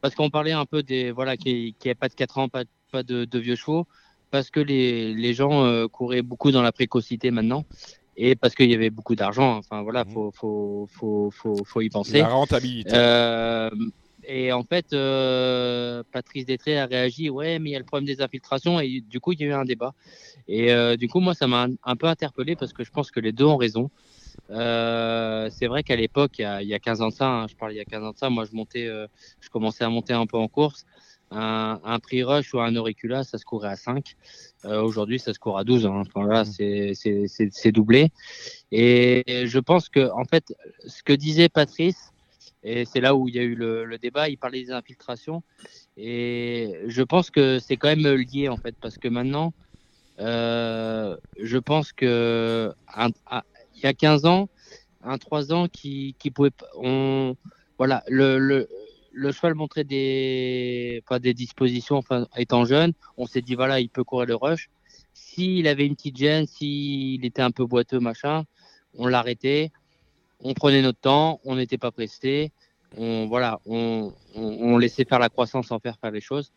parce 0.00 0.14
qu'on 0.14 0.30
parlait 0.30 0.52
un 0.52 0.66
peu 0.66 0.82
des 0.82 1.10
voilà 1.10 1.36
qui 1.36 1.74
qui 1.78 1.92
pas 1.94 2.08
de 2.08 2.14
4 2.14 2.38
ans, 2.38 2.48
pas, 2.48 2.64
pas 2.92 3.02
de, 3.02 3.24
de, 3.24 3.38
vieux 3.38 3.56
chevaux, 3.56 3.86
parce 4.30 4.50
que 4.50 4.60
les, 4.60 5.14
les 5.14 5.34
gens 5.34 5.64
euh, 5.64 5.88
couraient 5.88 6.22
beaucoup 6.22 6.50
dans 6.50 6.62
la 6.62 6.72
précocité 6.72 7.30
maintenant 7.30 7.64
et 8.16 8.34
parce 8.34 8.54
qu'il 8.54 8.70
y 8.70 8.74
avait 8.74 8.90
beaucoup 8.90 9.14
d'argent. 9.14 9.56
Enfin 9.56 9.82
voilà, 9.82 10.04
mmh. 10.04 10.10
faut, 10.10 10.30
faut, 10.34 10.88
faut, 10.90 11.30
faut, 11.30 11.64
faut 11.64 11.80
y 11.80 11.88
penser. 11.88 12.18
La 12.18 12.28
rentabilité. 12.28 12.90
Euh, 12.94 13.70
et 14.30 14.52
en 14.52 14.62
fait, 14.62 14.92
euh, 14.92 16.02
Patrice 16.12 16.44
Détré 16.44 16.78
a 16.78 16.84
réagi, 16.84 17.30
ouais, 17.30 17.58
mais 17.58 17.70
il 17.70 17.72
y 17.72 17.76
a 17.76 17.78
le 17.78 17.84
problème 17.84 18.06
des 18.06 18.20
infiltrations, 18.20 18.78
et 18.78 19.00
du 19.00 19.20
coup, 19.20 19.32
il 19.32 19.40
y 19.40 19.44
a 19.44 19.46
eu 19.46 19.52
un 19.52 19.64
débat. 19.64 19.94
Et 20.48 20.70
euh, 20.70 20.96
du 20.96 21.08
coup, 21.08 21.20
moi, 21.20 21.32
ça 21.32 21.46
m'a 21.46 21.66
un 21.82 21.96
peu 21.96 22.06
interpellé 22.06 22.54
parce 22.54 22.74
que 22.74 22.84
je 22.84 22.90
pense 22.90 23.10
que 23.10 23.20
les 23.20 23.32
deux 23.32 23.46
ont 23.46 23.56
raison. 23.56 23.90
Euh, 24.50 25.48
c'est 25.50 25.66
vrai 25.66 25.82
qu'à 25.82 25.96
l'époque, 25.96 26.38
il, 26.38 26.68
y 26.68 26.74
a 26.74 26.78
15 26.78 27.02
ans 27.02 27.08
de 27.08 27.14
ça, 27.14 27.28
hein, 27.28 27.46
je 27.48 27.54
parle 27.54 27.72
il 27.72 27.76
y 27.76 27.80
a 27.80 27.84
15 27.84 28.02
ans 28.02 28.12
de 28.12 28.16
ça, 28.16 28.30
moi, 28.30 28.44
je 28.44 28.54
montais, 28.54 28.86
euh, 28.86 29.06
je 29.40 29.48
commençais 29.50 29.84
à 29.84 29.88
monter 29.88 30.12
un 30.12 30.26
peu 30.26 30.36
en 30.36 30.48
course. 30.48 30.84
Un, 31.30 31.78
un 31.84 31.98
prix 31.98 32.22
rush 32.22 32.54
ou 32.54 32.60
un 32.60 32.74
auricula, 32.74 33.22
ça 33.22 33.36
se 33.36 33.44
courait 33.44 33.68
à 33.68 33.76
5. 33.76 34.16
Euh, 34.64 34.80
Aujourd'hui, 34.82 35.18
ça 35.18 35.34
se 35.34 35.38
court 35.38 35.58
à 35.58 35.64
12. 35.64 35.86
Hein. 35.86 36.02
Enfin, 36.06 36.26
là, 36.26 36.44
mmh. 36.44 36.94
c'est 36.94 37.72
doublé. 37.72 38.10
Et 38.72 39.44
je 39.46 39.58
pense 39.58 39.90
que, 39.90 40.10
en 40.12 40.24
fait, 40.24 40.54
ce 40.86 41.02
que 41.02 41.12
disait 41.12 41.50
Patrice, 41.50 42.12
et 42.62 42.84
c'est 42.84 43.00
là 43.00 43.14
où 43.14 43.28
il 43.28 43.34
y 43.34 43.38
a 43.38 43.42
eu 43.42 43.54
le, 43.54 43.98
débat. 43.98 44.28
Il 44.28 44.38
parlait 44.38 44.62
des 44.62 44.72
infiltrations. 44.72 45.42
Et 45.96 46.80
je 46.86 47.02
pense 47.02 47.30
que 47.30 47.58
c'est 47.58 47.76
quand 47.76 47.88
même 47.88 48.06
lié, 48.06 48.48
en 48.48 48.56
fait, 48.56 48.74
parce 48.80 48.98
que 48.98 49.08
maintenant, 49.08 49.52
euh, 50.20 51.16
je 51.40 51.58
pense 51.58 51.92
que 51.92 52.72
il 53.78 53.84
y 53.84 53.86
a 53.86 53.94
15 53.94 54.26
ans, 54.26 54.48
un 55.02 55.18
3 55.18 55.52
ans 55.52 55.68
qui. 55.68 56.14
On, 56.76 57.36
voilà, 57.78 58.04
le, 58.08 58.38
le, 58.38 58.68
le 59.12 59.32
cheval 59.32 59.54
montrait 59.54 59.84
des 59.84 61.02
dispositions, 61.34 61.96
enfin, 61.96 62.26
étant 62.36 62.64
jeune, 62.64 62.92
on 63.16 63.26
s'est 63.26 63.42
dit, 63.42 63.54
voilà, 63.54 63.80
il 63.80 63.88
peut 63.88 64.04
courir 64.04 64.26
le 64.26 64.34
rush. 64.34 64.68
S'il 65.14 65.66
avait 65.68 65.86
une 65.86 65.96
petite 65.96 66.16
gêne, 66.16 66.46
s'il 66.46 67.24
était 67.24 67.42
un 67.42 67.50
peu 67.50 67.64
boiteux, 67.64 68.00
machin, 68.00 68.44
on 68.96 69.06
l'arrêtait 69.06 69.70
on 70.40 70.54
prenait 70.54 70.82
notre 70.82 71.00
temps, 71.00 71.40
on 71.44 71.56
n'était 71.56 71.78
pas 71.78 71.90
pressé, 71.90 72.52
on 72.96 73.26
voilà, 73.26 73.60
on, 73.66 74.12
on, 74.34 74.78
laissait 74.78 75.04
faire 75.04 75.18
la 75.18 75.28
croissance 75.28 75.66
sans 75.68 75.78
faire 75.78 75.96
faire 76.00 76.10
les 76.10 76.20
choses. 76.20 76.52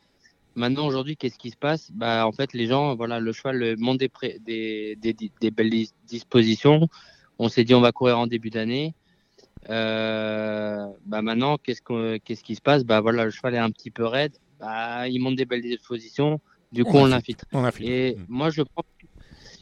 Maintenant 0.56 0.86
aujourd'hui, 0.86 1.16
qu'est-ce 1.16 1.38
qui 1.38 1.50
se 1.50 1.58
passe? 1.58 1.92
Bah 1.92 2.28
en 2.28 2.32
fait, 2.32 2.54
les 2.54 2.68
gens, 2.68 2.96
voilà, 2.96 3.20
le 3.20 3.32
cheval 3.32 3.76
monte 3.78 4.00
des, 4.00 4.12
des, 4.40 4.96
des, 4.98 5.32
des, 5.40 5.52
belles 5.52 5.72
dispositions. 6.08 6.90
On 7.40 7.48
s'est 7.48 7.64
dit 7.64 7.74
on 7.74 7.82
va 7.82 7.92
courir 7.92 8.20
en 8.20 8.28
début 8.28 8.50
d'année. 8.50 8.94
Euh, 9.70 10.86
bah 11.06 11.22
maintenant, 11.22 11.58
qu'est-ce 11.58 12.18
qu'est-ce 12.18 12.44
qui 12.44 12.56
se 12.56 12.62
passe? 12.62 12.84
Bah 12.84 13.00
voilà, 13.00 13.26
le 13.26 13.32
cheval 13.32 13.56
est 13.56 13.60
un 13.60 13.72
petit 13.72 13.92
peu 13.92 14.06
raide. 14.06 14.34
Bah, 14.60 15.08
il 15.08 15.20
monte 15.20 15.36
des 15.36 15.46
belles 15.46 15.62
dispositions. 15.62 16.40
Du 16.72 16.84
coup, 16.84 16.98
on, 16.98 17.06
l'infiltre. 17.06 17.46
Et 17.80 18.16
mm. 18.16 18.26
moi, 18.30 18.50
je 18.50 18.62
pense, 18.62 18.86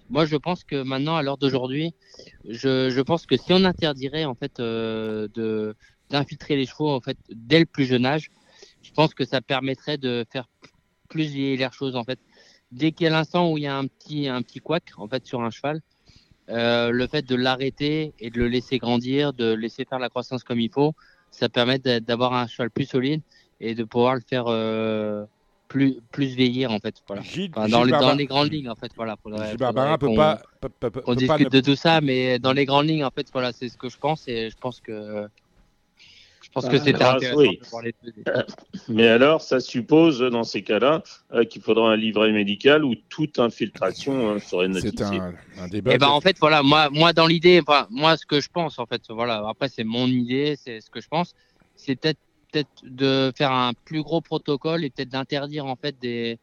moi, 0.10 0.25
je 0.25 0.36
pense 0.38 0.63
que 0.63 0.81
maintenant, 0.81 1.15
à 1.15 1.24
l'heure 1.24 1.38
d'aujourd'hui, 1.38 1.93
je, 2.48 2.89
je, 2.89 3.01
pense 3.01 3.25
que 3.25 3.38
si 3.38 3.53
on 3.53 3.63
interdirait 3.63 4.25
en 4.25 4.36
fait 4.36 4.60
euh, 4.60 5.27
de 5.34 5.75
d'infiltrer 6.10 6.55
les 6.55 6.65
chevaux 6.65 6.89
en 6.89 7.01
fait 7.01 7.17
dès 7.29 7.60
le 7.60 7.67
plus 7.67 7.86
jeune 7.86 8.05
âge, 8.05 8.31
je 8.81 8.91
pense 8.91 9.13
que 9.13 9.25
ça 9.25 9.41
permettrait 9.41 9.98
de 9.98 10.25
faire 10.31 10.50
plus 11.10 11.25
vieillir 11.25 11.70
les 11.70 11.75
choses 11.75 11.96
en 11.96 12.04
fait. 12.04 12.20
Dès 12.72 12.92
qu'il 12.92 13.06
y 13.06 13.08
a 13.08 13.12
l'instant 13.12 13.51
où 13.51 13.58
il 13.58 13.63
y 13.63 13.68
a 13.68 13.75
un 13.75 13.88
petit 13.88 14.28
un 14.28 14.42
petit 14.42 14.60
couac 14.60 14.84
en 14.98 15.08
fait 15.08 15.25
sur 15.25 15.42
un 15.42 15.50
cheval, 15.50 15.82
euh, 16.50 16.92
le 16.92 17.08
fait 17.08 17.24
de 17.24 17.36
l'arrêter 17.36 18.13
et 18.20 18.30
de 18.30 18.39
le 18.39 18.48
laisser 18.48 18.78
grandir, 18.80 19.34
de 19.34 19.54
laisser 19.54 19.86
faire 19.86 20.00
la 20.00 20.10
croissance 20.10 20.44
comme 20.44 20.60
il 20.60 20.72
faut, 20.72 20.94
ça 21.32 21.50
permet 21.50 21.80
d'avoir 21.80 22.34
un 22.34 22.48
cheval 22.48 22.72
plus 22.72 22.86
solide 22.86 23.22
et 23.60 23.75
de 23.75 23.84
pouvoir 23.84 24.16
le 24.16 24.22
faire 24.22 24.46
euh, 24.48 25.25
plus, 25.68 25.98
plus 26.12 26.36
vieillir 26.36 26.72
en 26.72 26.80
fait. 26.80 26.96
Voilà. 27.08 27.22
dans, 27.68 27.84
les, 27.84 27.92
dans, 27.92 28.16
les, 28.16 28.25
grandes 28.25 28.51
lignes 28.51 28.70
en 28.70 28.75
fait. 28.75 28.92
Voilà, 28.96 29.16
faudrait, 29.22 29.56
peut 29.98 30.89
pas. 30.89 31.01
On 31.06 31.13
discute 31.13 31.51
de 31.51 31.62
tout 31.62 31.75
ça, 31.75 32.01
mais 32.01 32.39
dans 32.39 32.54
les 32.54 32.66
grandes 32.66 32.88
lignes 32.88 33.06
en 33.06 33.12
fait, 33.12 33.28
voilà, 33.32 33.51
c'est 33.51 33.70
ce 33.70 33.78
que 33.78 33.89
je 33.89 33.98
pense 33.98 34.28
et 34.28 34.50
je 34.50 34.58
pense 34.58 34.80
que 34.80 35.28
je 36.50 36.53
pense 36.53 36.68
que 36.68 36.77
ah, 36.77 36.84
c'était 36.84 37.03
intéressant 37.03 37.41
de 37.41 37.70
voir 37.70 37.84
les 37.84 37.94
deux. 38.03 38.12
Mais 38.89 39.08
alors, 39.08 39.41
ça 39.41 39.60
suppose, 39.60 40.20
dans 40.20 40.44
ces 40.44 40.63
cas-là, 40.63 41.03
euh, 41.32 41.44
qu'il 41.44 41.62
faudra 41.62 41.91
un 41.91 41.96
livret 41.96 42.32
médical 42.32 42.84
où 42.84 42.96
toute 43.08 43.38
infiltration 43.38 44.29
euh, 44.29 44.39
serait 44.39 44.68
notifiée. 44.68 44.91
C'est 44.98 45.03
un, 45.03 45.36
un, 45.60 45.68
débat. 45.68 45.91
Et 45.91 45.96
eh 45.96 45.98
ben, 46.00 46.08
en 46.08 46.22
fait, 46.22 46.38
voilà, 46.39 46.63
moi, 46.63 46.89
moi 46.89 47.13
dans 47.13 47.27
l'idée, 47.27 47.62
moi, 47.91 48.18
ce 48.18 48.25
que 48.25 48.41
je 48.41 48.50
pense, 48.50 48.79
en 48.79 48.88
fait, 48.88 49.03
voilà, 49.10 49.44
après, 49.48 49.70
c'est 49.70 49.84
mon 49.84 50.08
idée, 50.08 50.56
c'est 50.58 50.82
ce 50.82 50.89
que 50.89 51.01
je 51.01 51.08
pense, 51.08 51.36
c'est 51.75 51.96
peut-être 51.96 52.20
peut-être 52.51 52.84
de 52.84 53.32
faire 53.36 53.51
un 53.51 53.74
plus 53.86 54.01
gros 54.01 54.22
protocole 54.22 54.84
et 54.84 54.89
peut-être 54.89 55.10
d'interdire 55.10 55.68
en 55.68 55.75
fait 55.75 55.96
des, 56.00 56.39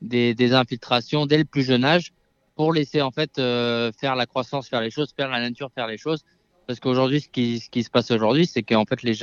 des, 0.00 0.34
des, 0.34 0.54
infiltrations 0.54 1.26
dès 1.26 1.36
le 1.36 1.44
plus 1.44 1.62
jeune 1.62 1.84
âge 1.84 2.14
pour 2.56 2.72
laisser 2.72 3.02
en 3.02 3.10
fait 3.10 3.38
euh, 3.38 3.92
faire 3.92 4.16
la 4.16 4.24
croissance, 4.24 4.70
faire 4.70 4.80
les 4.80 4.90
choses, 4.90 5.12
faire 5.14 5.28
la 5.28 5.40
nature, 5.40 5.70
faire 5.74 5.86
les 5.86 5.98
choses 5.98 6.24
parce 6.70 6.78
qu'aujourd'hui, 6.78 7.20
ce 7.20 7.28
qui, 7.28 7.58
ce 7.58 7.68
qui 7.68 7.82
se 7.82 7.90
passe 7.90 8.12
aujourd'hui, 8.12 8.46
c'est 8.46 8.62
qu'en 8.62 8.84
fait, 8.84 9.02
les, 9.02 9.14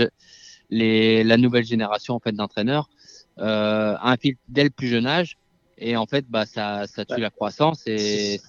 les, 0.69 1.23
la 1.23 1.37
nouvelle 1.37 1.63
génération 1.63 2.13
en 2.13 2.19
fait, 2.19 2.33
d'entraîneurs 2.33 2.89
euh, 3.39 3.95
infiltre 4.01 4.41
dès 4.49 4.65
le 4.65 4.69
plus 4.69 4.89
jeune 4.89 5.07
âge. 5.07 5.37
Et 5.77 5.95
en 5.95 6.05
fait, 6.05 6.25
bah, 6.27 6.45
ça, 6.45 6.87
ça 6.87 7.05
tue 7.05 7.21
la 7.21 7.29
croissance. 7.29 7.83
Et... 7.87 8.41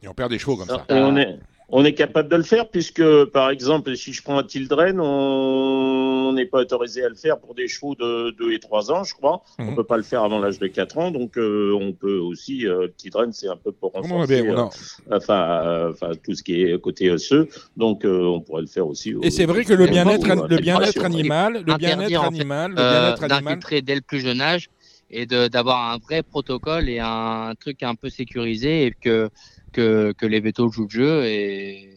et 0.00 0.06
on 0.06 0.14
perd 0.14 0.30
des 0.30 0.38
chevaux 0.38 0.56
comme 0.56 0.68
ça. 0.68 0.86
on 0.90 1.16
est, 1.16 1.40
on 1.68 1.84
est 1.84 1.94
capable 1.94 2.28
de 2.28 2.36
le 2.36 2.42
faire 2.42 2.68
puisque, 2.68 3.02
par 3.26 3.50
exemple, 3.50 3.96
si 3.96 4.12
je 4.12 4.22
prends 4.22 4.38
un 4.38 4.44
Tildren, 4.44 5.00
on 5.00 6.32
n'est 6.32 6.46
pas 6.46 6.60
autorisé 6.60 7.04
à 7.04 7.08
le 7.08 7.16
faire 7.16 7.38
pour 7.38 7.54
des 7.54 7.66
chevaux 7.66 7.94
de 7.96 8.30
2 8.38 8.52
et 8.52 8.60
3 8.60 8.92
ans, 8.92 9.04
je 9.04 9.14
crois. 9.14 9.42
On 9.58 9.64
ne 9.64 9.70
mhm. 9.70 9.76
peut 9.76 9.84
pas 9.84 9.96
le 9.96 10.04
faire 10.04 10.22
avant 10.22 10.38
l'âge 10.38 10.58
de 10.58 10.66
4 10.68 10.98
ans, 10.98 11.10
donc 11.10 11.36
euh, 11.36 11.76
on 11.80 11.92
peut 11.92 12.18
aussi, 12.18 12.66
euh, 12.66 12.88
Tildren, 12.96 13.32
c'est 13.32 13.48
un 13.48 13.56
peu 13.56 13.72
pour 13.72 13.92
renforcer 13.92 14.46
euh, 14.46 14.64
enfin, 15.10 15.90
enfin, 15.90 16.12
tout 16.22 16.34
ce 16.34 16.42
qui 16.42 16.62
est 16.62 16.80
côté 16.80 17.10
osseux, 17.10 17.48
donc 17.76 18.02
on 18.04 18.40
pourrait 18.40 18.62
le 18.62 18.68
faire 18.68 18.86
aussi. 18.86 19.14
Et 19.22 19.30
c'est 19.30 19.46
vrai 19.46 19.64
que 19.64 19.74
le 19.74 19.86
bien-être 19.86 20.48
le 20.48 20.56
bien-être 20.58 21.04
animal, 21.04 21.64
le 21.66 21.76
bien-être 21.76 22.22
animal, 22.22 22.70
le 22.70 22.76
bien-être 22.76 23.24
animal... 23.24 23.58
dès 23.82 23.94
le 23.94 24.00
plus 24.02 24.20
jeune 24.20 24.40
âge 24.40 24.68
et 25.10 25.26
d'avoir 25.26 25.92
un 25.92 25.98
vrai 25.98 26.22
protocole 26.22 26.88
et 26.88 26.98
un 27.00 27.54
truc 27.58 27.82
un 27.82 27.94
peu 27.94 28.08
sécurisé 28.10 28.86
et 28.86 28.92
que 28.92 29.30
que, 29.76 30.26
les 30.26 30.40
vétos 30.40 30.70
jouent 30.70 30.84
le 30.84 30.88
jeu. 30.90 31.24
Et... 31.26 31.92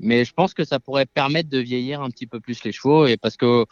Mais 0.00 0.24
je 0.24 0.32
pense 0.32 0.54
que 0.54 0.64
ça 0.64 0.80
pourrait 0.80 1.06
permettre 1.06 1.48
de 1.48 1.58
vieillir 1.58 2.02
un 2.02 2.10
petit 2.10 2.26
peu 2.26 2.40
plus 2.40 2.62
les 2.64 2.72
chevaux. 2.72 3.06
Et 3.06 3.16
parce 3.16 3.36
que, 3.36 3.64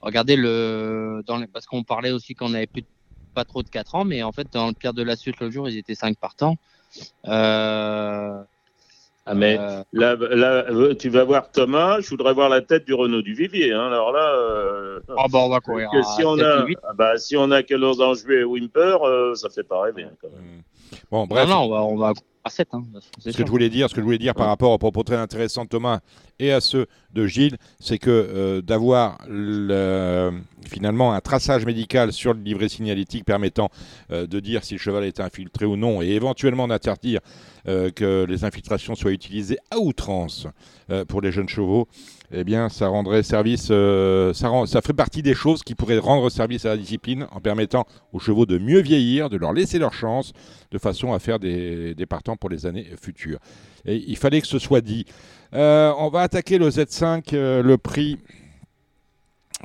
regardez, 0.00 0.36
le, 0.36 1.22
parce 1.52 1.66
qu'on 1.66 1.82
parlait 1.82 2.12
aussi 2.12 2.34
qu'on 2.34 2.54
avait 2.54 2.66
plus 2.66 2.84
pas 3.34 3.44
trop 3.44 3.62
de 3.62 3.68
4 3.68 3.96
ans, 3.96 4.04
mais 4.04 4.22
en 4.22 4.32
fait, 4.32 4.50
dans 4.50 4.68
le 4.68 4.72
Pierre 4.72 4.94
de 4.94 5.02
la 5.02 5.14
Suite, 5.14 5.40
le 5.40 5.50
jour, 5.50 5.68
ils 5.68 5.76
étaient 5.76 5.94
5 5.94 6.16
partants. 6.18 6.56
Euh, 7.26 8.42
ah 9.28 9.34
mais 9.34 9.58
euh, 9.58 9.82
là, 9.92 10.14
là, 10.14 10.64
euh, 10.70 10.94
tu 10.94 11.08
vas 11.08 11.24
voir 11.24 11.50
Thomas, 11.50 12.00
je 12.00 12.08
voudrais 12.10 12.32
voir 12.32 12.48
la 12.48 12.60
tête 12.60 12.86
du 12.86 12.94
Renault 12.94 13.22
du 13.22 13.34
Vivier. 13.34 13.72
Hein. 13.72 13.88
Alors 13.88 14.12
là, 14.12 14.28
euh, 14.38 15.00
ah 15.18 15.26
bah 15.28 15.40
on 15.42 15.48
va 15.48 15.58
courir. 15.58 15.90
si, 16.14 16.24
on 16.24 16.38
a, 16.38 16.64
ah 16.84 16.92
bah, 16.94 17.18
si 17.18 17.36
on 17.36 17.50
a 17.50 17.64
que 17.64 17.74
Los 17.74 18.00
Angeles 18.00 18.42
et 18.42 18.44
Wimper, 18.44 19.02
euh, 19.02 19.34
ça 19.34 19.50
fait 19.50 19.64
pas 19.64 19.82
rêver. 19.82 20.04
Hein, 20.04 20.12
quand 20.22 20.28
même. 20.28 20.62
Bon, 21.10 21.26
bref. 21.26 21.48
Non, 21.48 21.56
non, 21.56 21.64
on 21.64 21.68
va, 21.68 21.82
on 21.82 21.96
va 21.96 22.12
Hein, 22.72 22.82
ce 23.18 23.30
que 23.30 23.44
je 23.44 23.50
voulais 23.50 23.68
dire, 23.68 23.88
ce 23.88 23.94
que 23.94 24.00
je 24.00 24.04
voulais 24.04 24.18
dire 24.18 24.34
par 24.34 24.46
rapport 24.46 24.70
aux 24.70 24.78
propos 24.78 25.02
très 25.02 25.16
intéressants 25.16 25.64
de 25.64 25.68
Thomas 25.68 26.00
et 26.38 26.52
à 26.52 26.60
ceux 26.60 26.86
de 27.12 27.26
Gilles, 27.26 27.56
c'est 27.80 27.98
que 27.98 28.10
euh, 28.10 28.62
d'avoir 28.62 29.18
finalement 30.68 31.12
un 31.12 31.20
traçage 31.20 31.64
médical 31.66 32.12
sur 32.12 32.34
le 32.34 32.40
livret 32.40 32.68
signalétique 32.68 33.24
permettant 33.24 33.70
euh, 34.10 34.26
de 34.26 34.38
dire 34.38 34.62
si 34.64 34.74
le 34.74 34.78
cheval 34.78 35.04
est 35.04 35.20
infiltré 35.20 35.66
ou 35.66 35.76
non 35.76 36.02
et 36.02 36.08
éventuellement 36.10 36.68
d'interdire 36.68 37.20
euh, 37.68 37.90
que 37.90 38.24
les 38.28 38.44
infiltrations 38.44 38.94
soient 38.94 39.12
utilisées 39.12 39.58
à 39.70 39.78
outrance 39.78 40.46
pour 41.08 41.20
les 41.20 41.32
jeunes 41.32 41.48
chevaux, 41.48 41.88
eh 42.30 42.44
bien, 42.44 42.68
ça 42.68 42.86
rendrait 42.86 43.24
service, 43.24 43.66
ça, 43.66 44.32
ça 44.66 44.82
ferait 44.82 44.94
partie 44.94 45.20
des 45.20 45.34
choses 45.34 45.64
qui 45.64 45.74
pourraient 45.74 45.98
rendre 45.98 46.30
service 46.30 46.64
à 46.64 46.68
la 46.68 46.76
discipline 46.76 47.26
en 47.32 47.40
permettant 47.40 47.86
aux 48.12 48.20
chevaux 48.20 48.46
de 48.46 48.56
mieux 48.56 48.78
vieillir, 48.80 49.28
de 49.28 49.36
leur 49.36 49.52
laisser 49.52 49.80
leur 49.80 49.92
chance, 49.92 50.32
de 50.70 50.78
façon 50.78 51.12
à 51.12 51.18
faire 51.18 51.40
des, 51.40 51.96
des 51.96 52.06
partants 52.06 52.36
pour 52.36 52.50
les 52.50 52.66
années 52.66 52.86
futures. 53.02 53.40
Et 53.84 53.96
il 54.06 54.16
fallait 54.16 54.40
que 54.40 54.46
ce 54.46 54.60
soit 54.60 54.80
dit. 54.80 55.06
Euh, 55.54 55.92
on 55.98 56.08
va 56.08 56.22
attaquer 56.22 56.58
le 56.58 56.68
Z5, 56.68 57.22
euh, 57.32 57.62
le 57.62 57.78
prix. 57.78 58.18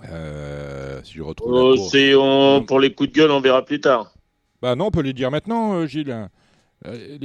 Euh, 0.09 1.01
si 1.03 1.13
je 1.15 1.23
retrouve. 1.23 1.51
Oh, 1.53 2.61
pour 2.65 2.79
les 2.79 2.93
coups 2.93 3.09
de 3.09 3.15
gueule, 3.15 3.31
on 3.31 3.41
verra 3.41 3.65
plus 3.65 3.81
tard. 3.81 4.13
Bah 4.61 4.75
non, 4.75 4.85
on 4.85 4.91
peut 4.91 5.01
les 5.01 5.13
dire 5.13 5.31
maintenant, 5.31 5.85
Gilles. 5.87 6.29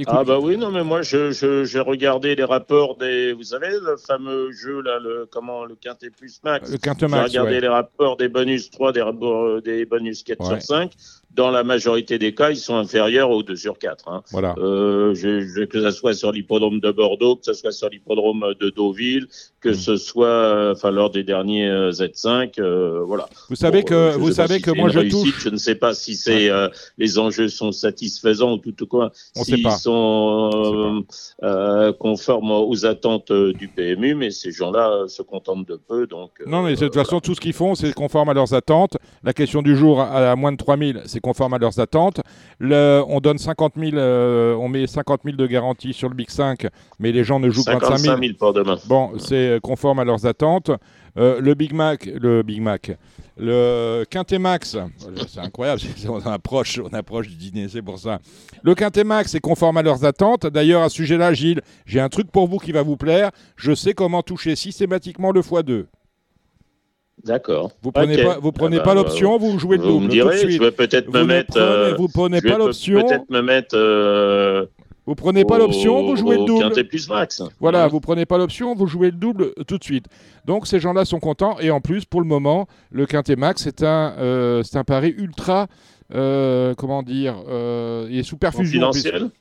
Ah 0.05 0.23
bah 0.23 0.37
oui, 0.39 0.55
non 0.55 0.69
mais 0.69 0.83
moi 0.83 1.01
j'ai 1.01 1.79
regardé 1.79 2.35
les 2.35 2.43
rapports 2.43 2.95
des, 2.95 3.33
vous 3.33 3.43
savez 3.43 3.69
le 3.69 3.97
fameux 3.97 4.51
jeu 4.51 4.81
là, 4.81 4.99
le 4.99 5.27
comment 5.31 5.65
le 5.65 5.75
quintet 5.75 6.11
plus 6.11 6.39
max. 6.43 6.71
Le 6.71 6.77
quintet 6.77 7.07
max. 7.07 7.31
J'ai 7.31 7.39
regardé 7.39 7.61
les 7.61 7.67
rapports 7.67 8.17
des 8.17 8.29
bonus 8.29 8.69
3, 8.69 8.93
des, 8.93 9.03
des 9.63 9.85
bonus 9.85 10.23
4 10.23 10.45
sur 10.45 10.61
5 10.61 10.91
dans 11.37 11.51
la 11.51 11.63
majorité 11.63 12.17
des 12.17 12.33
cas, 12.33 12.49
ils 12.49 12.57
sont 12.57 12.75
inférieurs 12.75 13.29
aux 13.29 13.43
2 13.43 13.55
sur 13.55 13.77
4. 13.77 14.09
Hein. 14.09 14.23
Voilà. 14.31 14.55
Euh, 14.57 15.13
je, 15.13 15.65
que 15.65 15.79
ce 15.79 15.91
soit 15.91 16.15
sur 16.15 16.31
l'hippodrome 16.31 16.79
de 16.79 16.91
Bordeaux, 16.91 17.35
que 17.35 17.45
ce 17.45 17.53
soit 17.53 17.71
sur 17.71 17.89
l'hippodrome 17.89 18.55
de 18.59 18.71
Deauville, 18.71 19.27
que 19.61 19.69
mm. 19.69 19.75
ce 19.75 19.97
soit 19.97 20.71
enfin 20.71 20.89
lors 20.89 21.11
des 21.11 21.23
derniers 21.23 21.67
euh, 21.67 21.91
Z5, 21.91 22.59
euh, 22.59 23.03
voilà. 23.05 23.29
Vous 23.49 23.55
savez 23.55 23.83
que 23.83 24.17
vous 24.17 24.31
savez 24.31 24.59
que 24.59 24.71
moi 24.71 24.89
je 24.89 25.01
touche. 25.01 25.43
Je 25.43 25.49
ne 25.49 25.57
sais 25.57 25.75
pas 25.75 25.93
si 25.93 26.15
c'est 26.15 26.49
les 26.97 27.19
enjeux 27.19 27.49
sont 27.49 27.71
satisfaisants 27.71 28.53
ou 28.53 28.71
tout 28.71 28.87
quoi. 28.87 29.11
S'ils 29.35 29.69
sont 29.71 31.05
conformes 31.99 32.51
aux 32.51 32.85
attentes 32.87 33.31
du 33.31 33.67
PMU, 33.67 34.15
mais 34.15 34.31
ces 34.31 34.51
gens-là 34.51 35.05
se 35.07 35.21
contentent 35.21 35.67
de 35.67 35.75
peu, 35.75 36.07
donc. 36.07 36.31
non, 36.47 36.63
mais 36.63 36.73
de 36.73 36.79
toute 36.79 36.95
façon, 36.95 37.19
tout 37.19 37.35
ce 37.35 37.39
qu'ils 37.39 37.53
font, 37.53 37.75
c'est 37.75 37.93
conforme 37.93 38.29
à 38.29 38.33
leurs 38.33 38.55
attentes. 38.55 38.97
La 39.23 39.33
question 39.33 39.61
du 39.61 39.75
jour, 39.75 40.01
à, 40.01 40.31
à 40.31 40.35
moins 40.35 40.51
de 40.51 40.57
3000, 40.57 41.03
c'est 41.05 41.19
conforme 41.27 41.53
à 41.53 41.57
leurs 41.57 41.79
attentes. 41.79 42.21
Le, 42.59 43.03
on 43.07 43.19
donne 43.19 43.37
50 43.37 43.73
000, 43.77 43.91
euh, 43.95 44.55
on 44.55 44.69
met 44.69 44.87
50 44.87 45.21
000 45.25 45.35
de 45.35 45.45
garantie 45.45 45.93
sur 45.93 46.07
le 46.07 46.15
Big 46.15 46.29
5, 46.29 46.67
mais 46.99 47.11
les 47.11 47.23
gens 47.25 47.39
ne 47.39 47.49
jouent 47.49 47.65
que 47.65 47.71
25 47.71 47.97
000. 47.97 48.17
000 48.17 48.33
pour 48.39 48.53
demain. 48.53 48.77
Bon, 48.87 49.11
c'est 49.17 49.59
conforme 49.61 49.99
à 49.99 50.05
leurs 50.05 50.25
attentes. 50.25 50.71
Euh, 51.17 51.41
le 51.41 51.53
Big 51.55 51.73
Mac, 51.73 52.05
le 52.05 52.43
Big 52.43 52.61
Mac, 52.61 52.91
le 53.37 54.05
Quintet 54.09 54.37
Max, 54.37 54.77
c'est 55.27 55.39
incroyable, 55.39 55.81
on 56.09 56.19
approche, 56.19 56.79
on 56.79 56.93
approche 56.93 57.27
du 57.27 57.35
dîner, 57.35 57.67
c'est 57.69 57.81
pour 57.81 57.97
ça. 57.97 58.19
Le 58.61 58.75
Quintet 58.75 59.03
Max 59.03 59.33
est 59.33 59.39
conforme 59.39 59.77
à 59.77 59.81
leurs 59.81 60.05
attentes. 60.05 60.45
D'ailleurs, 60.45 60.83
à 60.83 60.89
ce 60.89 60.95
sujet-là, 60.97 61.33
Gilles, 61.33 61.61
j'ai 61.85 61.99
un 61.99 62.09
truc 62.09 62.31
pour 62.31 62.47
vous 62.47 62.59
qui 62.59 62.71
va 62.71 62.83
vous 62.83 62.97
plaire. 62.97 63.31
Je 63.55 63.73
sais 63.73 63.93
comment 63.93 64.21
toucher 64.21 64.55
systématiquement 64.55 65.31
le 65.31 65.41
x2. 65.41 65.85
D'accord. 67.23 67.71
Vous 67.81 67.91
prenez 67.91 68.23
pas, 68.23 68.37
vous 68.39 68.51
prenez 68.51 68.77
ah 68.77 68.83
pas 68.83 68.95
bah, 68.95 69.01
l'option, 69.01 69.37
vous 69.37 69.57
jouez 69.59 69.77
le 69.77 69.83
double. 69.83 69.93
Vous 69.93 69.99
me 70.01 70.07
direz, 70.07 70.49
je 70.49 70.59
vais 70.59 70.71
peut-être 70.71 71.11
me 71.11 71.23
mettre. 71.23 71.53
Prenez, 71.53 71.65
euh, 71.65 71.95
vous 71.97 72.07
prenez 72.07 72.41
pas 72.41 72.57
l'option. 72.57 73.01
Peut-être 73.01 73.29
me 73.29 73.41
mettre. 73.41 73.75
Euh, 73.75 74.65
vous 75.07 75.15
prenez 75.15 75.45
pas 75.45 75.57
l'option, 75.57 76.05
vous 76.05 76.17
jouez 76.17 76.37
le 76.37 76.43
double. 76.43 76.83
plus 76.83 77.07
max. 77.07 77.41
Voilà, 77.61 77.87
vous 77.87 78.01
prenez 78.01 78.25
pas 78.25 78.37
l'option, 78.37 78.75
vous 78.75 78.87
jouez 78.87 79.07
le 79.07 79.17
double 79.17 79.53
tout 79.65 79.77
de 79.77 79.83
suite. 79.83 80.05
Donc 80.45 80.67
ces 80.67 80.81
gens-là 80.81 81.05
sont 81.05 81.21
contents 81.21 81.57
et 81.59 81.71
en 81.71 81.79
plus 81.79 82.03
pour 82.03 82.19
le 82.19 82.27
moment, 82.27 82.67
le 82.91 83.05
quintet 83.05 83.37
max 83.37 83.63
c'est 83.63 83.83
un, 83.83 84.13
euh, 84.19 84.63
c'est 84.63 84.77
un 84.77 84.83
pari 84.83 85.15
ultra. 85.17 85.67
Euh, 86.15 86.73
comment 86.73 87.03
dire, 87.03 87.35
euh, 87.49 88.07
et 88.09 88.23
sous 88.23 88.37
perfusion. 88.37 88.91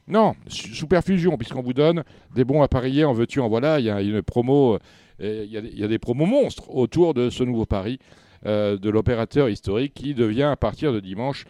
Non, 0.08 0.34
sous 0.48 0.88
perfusion, 0.88 1.36
puisqu'on 1.36 1.62
vous 1.62 1.72
donne 1.72 2.02
des 2.34 2.44
bons 2.44 2.60
à 2.60 2.66
parier 2.66 3.04
en 3.04 3.12
veux-tu, 3.12 3.38
en 3.38 3.48
voilà. 3.48 3.78
Il 3.78 3.86
y 3.86 3.90
a 3.90 4.00
une 4.00 4.20
promo 4.20 4.76
il 5.20 5.50
y, 5.50 5.84
a 5.84 5.88
des 5.88 5.98
promos 5.98 6.26
monstres 6.26 6.74
autour 6.74 7.14
de 7.14 7.30
ce 7.30 7.42
nouveau 7.44 7.66
pari 7.66 7.98
euh, 8.44 8.76
de 8.76 8.90
l'opérateur 8.90 9.48
historique 9.48 9.94
qui 9.94 10.14
devient 10.14 10.42
à 10.44 10.56
partir 10.56 10.92
de 10.92 11.00
dimanche 11.00 11.44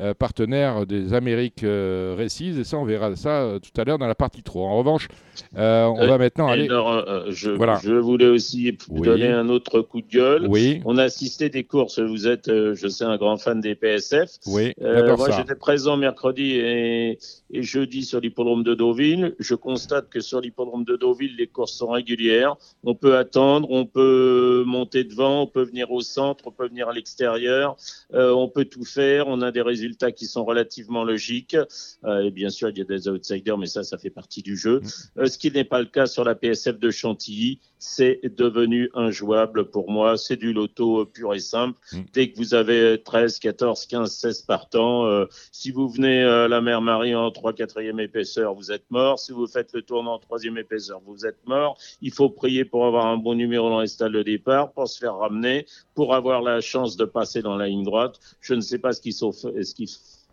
euh, 0.00 0.14
partenaire 0.14 0.86
des 0.86 1.12
Amériques 1.12 1.62
euh, 1.62 2.14
Récise. 2.16 2.58
Et 2.58 2.64
ça, 2.64 2.78
on 2.78 2.84
verra 2.84 3.14
ça 3.16 3.42
euh, 3.42 3.58
tout 3.58 3.78
à 3.78 3.84
l'heure 3.84 3.98
dans 3.98 4.06
la 4.06 4.14
partie 4.14 4.42
3. 4.42 4.66
En 4.66 4.78
revanche, 4.78 5.08
on 5.52 6.06
va 6.06 6.16
maintenant 6.16 6.46
aller. 6.46 6.66
alors, 6.66 7.30
je, 7.30 7.50
Voilà. 7.50 7.78
je 7.82 7.92
voulais 7.92 8.28
aussi 8.28 8.78
Oui. 8.88 9.02
donner 9.02 9.28
un 9.28 9.48
autre 9.50 9.82
coup 9.82 10.00
de 10.00 10.06
gueule. 10.06 10.46
Oui, 10.48 10.80
On 10.86 10.96
a 10.96 11.02
assisté 11.02 11.50
des 11.50 11.64
courses. 11.64 11.98
Vous 11.98 12.26
êtes, 12.26 12.46
je 12.48 12.88
sais, 12.88 13.04
un 13.04 13.16
grand 13.18 13.36
fan 13.36 13.60
des 13.60 13.74
PSF. 13.74 14.30
oui, 14.46 14.72
moi, 14.80 15.30
j'étais 15.36 15.56
présent 15.56 15.96
mercredi 15.98 16.52
et, 16.54 17.18
et 17.52 17.62
jeudi 17.62 18.04
sur 18.04 18.20
l'hippodrome 18.20 18.62
de 18.62 18.74
Deauville. 18.74 19.34
Je 19.38 19.54
constate 19.54 20.08
que 20.08 20.20
sur 20.20 20.40
l'hippodrome 20.40 20.84
de 20.84 20.96
Deauville, 20.96 21.36
les 21.36 21.46
courses 21.46 21.72
sont 21.72 21.90
régulières. 21.90 22.56
On 22.84 22.94
peut 22.94 23.16
attendre, 23.16 23.70
on 23.70 23.86
peut 23.86 24.64
monter 24.66 25.04
devant, 25.04 25.42
on 25.42 25.46
peut 25.46 25.62
venir 25.62 25.90
au 25.90 26.00
centre, 26.00 26.46
on 26.46 26.52
peut 26.52 26.68
venir 26.68 26.88
à 26.88 26.92
l'extérieur. 26.92 27.76
Euh, 28.14 28.32
on 28.32 28.48
peut 28.48 28.64
tout 28.64 28.84
faire. 28.84 29.26
On 29.28 29.42
a 29.42 29.50
des 29.50 29.62
résultats 29.62 30.12
qui 30.12 30.26
sont 30.26 30.44
relativement 30.44 31.04
logiques. 31.04 31.56
Euh, 32.04 32.24
et 32.24 32.30
bien 32.30 32.50
sûr, 32.50 32.68
il 32.70 32.78
y 32.78 32.82
a 32.82 32.84
des 32.84 33.08
outsiders, 33.08 33.58
mais 33.58 33.66
ça, 33.66 33.82
ça 33.82 33.98
fait 33.98 34.10
partie 34.10 34.42
du 34.42 34.56
jeu. 34.56 34.80
Euh, 35.18 35.26
ce 35.26 35.38
qui 35.38 35.50
n'est 35.50 35.64
pas 35.64 35.80
le 35.80 35.86
cas 35.86 36.06
sur 36.06 36.24
la 36.24 36.34
PSF 36.34 36.78
de 36.78 36.90
Chantilly. 36.90 37.60
C'est 37.78 38.20
devenu 38.36 38.90
injouable 38.94 39.70
pour 39.70 39.90
moi. 39.90 40.18
C'est 40.18 40.36
du 40.36 40.52
loto 40.52 41.06
pur 41.06 41.34
et 41.34 41.38
simple. 41.38 41.78
Mm. 41.92 41.98
Dès 42.12 42.30
que 42.30 42.36
vous 42.36 42.54
avez 42.54 43.00
13, 43.02 43.38
14, 43.38 43.86
15, 43.86 44.12
16 44.12 44.42
partants, 44.42 45.06
euh, 45.06 45.24
si 45.50 45.70
vous 45.70 45.88
venez 45.88 46.22
à 46.22 46.46
la 46.46 46.60
mer 46.60 46.82
Marie 46.82 47.14
en 47.14 47.30
3 47.40 47.54
4e 47.54 47.98
épaisseur, 48.00 48.52
vous 48.54 48.70
êtes 48.70 48.84
mort. 48.90 49.18
Si 49.18 49.32
vous 49.32 49.46
faites 49.46 49.72
le 49.72 49.80
tournant 49.80 50.14
en 50.16 50.18
3e 50.18 50.58
épaisseur, 50.58 51.00
vous 51.06 51.24
êtes 51.24 51.46
mort. 51.46 51.78
Il 52.02 52.12
faut 52.12 52.28
prier 52.28 52.66
pour 52.66 52.84
avoir 52.84 53.06
un 53.06 53.16
bon 53.16 53.34
numéro 53.34 53.70
dans 53.70 53.80
les 53.80 53.86
stalles 53.86 54.12
de 54.12 54.22
départ, 54.22 54.72
pour 54.72 54.86
se 54.86 54.98
faire 54.98 55.16
ramener, 55.16 55.64
pour 55.94 56.14
avoir 56.14 56.42
la 56.42 56.60
chance 56.60 56.98
de 56.98 57.06
passer 57.06 57.40
dans 57.40 57.56
la 57.56 57.68
ligne 57.68 57.82
droite. 57.82 58.20
Je 58.42 58.52
ne 58.52 58.60
sais 58.60 58.78
pas 58.78 58.92
ce 58.92 59.00
qu'il 59.00 59.14
faut, 59.14 59.32
ce 59.32 59.74
qu'il 59.74 59.88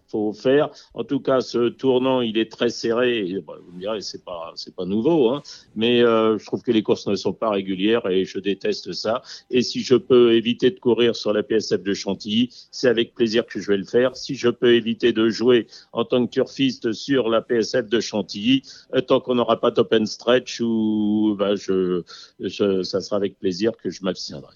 faut 0.08 0.34
faire. 0.34 0.70
En 0.94 1.04
tout 1.04 1.20
cas, 1.20 1.42
ce 1.42 1.70
tournant, 1.70 2.22
il 2.22 2.38
est 2.38 2.52
très 2.52 2.70
serré. 2.70 3.36
Bah, 3.46 3.54
vous 3.64 3.74
me 3.74 3.80
direz, 3.80 4.02
c'est 4.02 4.24
pas, 4.24 4.54
c'est 4.56 4.76
pas 4.76 4.86
nouveau, 4.86 5.30
hein. 5.30 5.42
Mais 5.76 6.02
euh, 6.02 6.38
je 6.38 6.46
trouve 6.46 6.62
que 6.62 6.72
les 6.72 6.84
courses 6.84 7.08
ne 7.08 7.16
sont 7.16 7.34
pas 7.34 7.50
régulières 7.50 8.08
et 8.08 8.26
je 8.26 8.40
déteste 8.40 8.94
ça. 8.94 9.22
Et 9.50 9.62
si 9.62 9.82
je 9.82 9.96
peux 9.96 10.34
éviter 10.34 10.72
de 10.72 10.80
courir 10.80 11.16
sur 11.16 11.34
la 11.34 11.44
PSF 11.44 11.84
de 11.84 11.94
Chantilly, 11.94 12.50
c'est 12.72 12.88
avec 12.88 13.14
plaisir 13.14 13.46
que 13.46 13.60
je 13.60 13.72
vais 13.72 13.78
le 13.78 13.86
faire. 13.86 14.16
Si 14.16 14.36
je 14.36 14.50
peux 14.50 14.74
éviter 14.74 15.12
de 15.14 15.30
jouer 15.30 15.68
en 15.94 16.06
tant 16.06 16.26
que 16.26 16.32
turfiste 16.32 16.94
sur 16.94 17.30
la 17.30 17.42
PSF 17.42 17.88
de 17.88 18.00
Chantilly, 18.00 18.64
euh, 18.94 19.02
tant 19.02 19.20
qu'on 19.20 19.36
n'aura 19.36 19.60
pas 19.60 19.72
d'open 19.72 20.06
stretch, 20.06 20.62
ou 20.62 21.36
bah, 21.38 21.56
ça 21.58 23.02
sera 23.02 23.16
avec 23.16 23.40
plaisir 23.40 23.72
que 23.78 23.90
je 23.90 24.04
m'abstiendrai. 24.04 24.56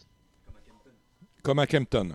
Comme 1.43 1.59
à 1.59 1.67
Kempton. 1.67 2.09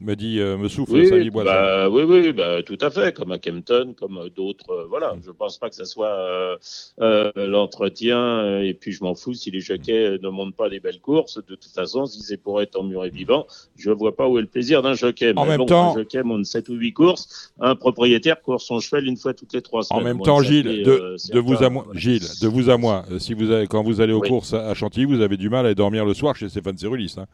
Me 0.00 0.14
dit, 0.14 0.38
euh, 0.38 0.56
me 0.56 0.68
souffle 0.68 0.92
Oui, 0.92 1.08
Sally 1.08 1.28
Boisin. 1.28 1.50
bah, 1.50 1.90
oui, 1.90 2.04
oui, 2.04 2.32
bah, 2.32 2.62
tout 2.62 2.78
à 2.80 2.88
fait, 2.88 3.12
comme 3.16 3.32
à 3.32 3.38
Kempton, 3.40 3.94
comme 3.98 4.28
d'autres. 4.36 4.70
euh, 4.70 4.86
voilà, 4.88 5.16
je 5.26 5.32
pense 5.32 5.58
pas 5.58 5.68
que 5.68 5.74
ça 5.74 5.84
soit 5.86 6.56
euh, 7.00 7.32
l'entretien. 7.34 8.60
et 8.62 8.74
puis, 8.74 8.92
je 8.92 9.02
m'en 9.02 9.16
fous 9.16 9.34
si 9.34 9.50
les 9.50 9.58
jockeys 9.60 10.18
ne 10.22 10.28
montent 10.28 10.54
pas 10.54 10.68
des 10.68 10.78
belles 10.78 11.00
courses. 11.00 11.38
De 11.38 11.56
toute 11.56 11.64
façon, 11.74 12.06
si 12.06 12.20
c'est 12.22 12.36
pour 12.36 12.62
être 12.62 12.78
en 12.78 12.84
mur 12.84 13.04
et 13.04 13.10
vivant, 13.10 13.48
je 13.76 13.90
vois 13.90 14.14
pas 14.14 14.28
où 14.28 14.38
est 14.38 14.42
le 14.42 14.46
plaisir 14.46 14.82
d'un 14.82 14.94
jockey. 14.94 15.32
En 15.34 15.42
Mais 15.42 15.50
même 15.50 15.58
bon, 15.58 15.66
temps- 15.66 15.92
un 15.96 15.98
jockey 15.98 16.22
monte 16.22 16.44
7 16.46 16.68
ou 16.68 16.74
8 16.74 16.92
courses. 16.92 17.52
Un 17.58 17.74
propriétaire 17.74 18.40
court 18.40 18.60
son 18.60 18.78
cheval 18.78 19.04
une 19.04 19.16
fois 19.16 19.34
toutes 19.34 19.52
les 19.52 19.62
trois 19.62 19.80
En 19.80 19.82
semaines. 19.82 20.04
même 20.04 20.16
Moi, 20.18 20.26
temps, 20.26 20.40
Gilles, 20.42 20.62
fait, 20.64 20.82
de, 20.84 21.16
de 21.32 21.38
vous 21.40 21.60
à 21.64 21.70
moi, 21.70 21.82
voilà. 21.86 21.98
Gilles, 21.98 22.22
de 22.40 22.46
vous 22.46 22.70
à 22.70 22.76
moi, 22.76 23.04
si 23.18 23.34
vous 23.34 23.50
avez, 23.50 23.66
quand 23.66 23.82
vous 23.82 24.00
allez 24.00 24.12
aux 24.12 24.20
Oui. 24.20 24.28
courses 24.28 24.54
à 24.54 24.68
à 24.68 24.74
Chantilly, 24.74 25.06
vous 25.06 25.20
avez 25.22 25.36
du 25.36 25.48
mal 25.48 25.66
à 25.66 25.74
dormir 25.74 26.04
le 26.04 26.14
soir 26.14 26.36
chez 26.36 26.48
Stéphane 26.48 26.78
Cerulis. 26.78 27.16
Hein. 27.18 27.24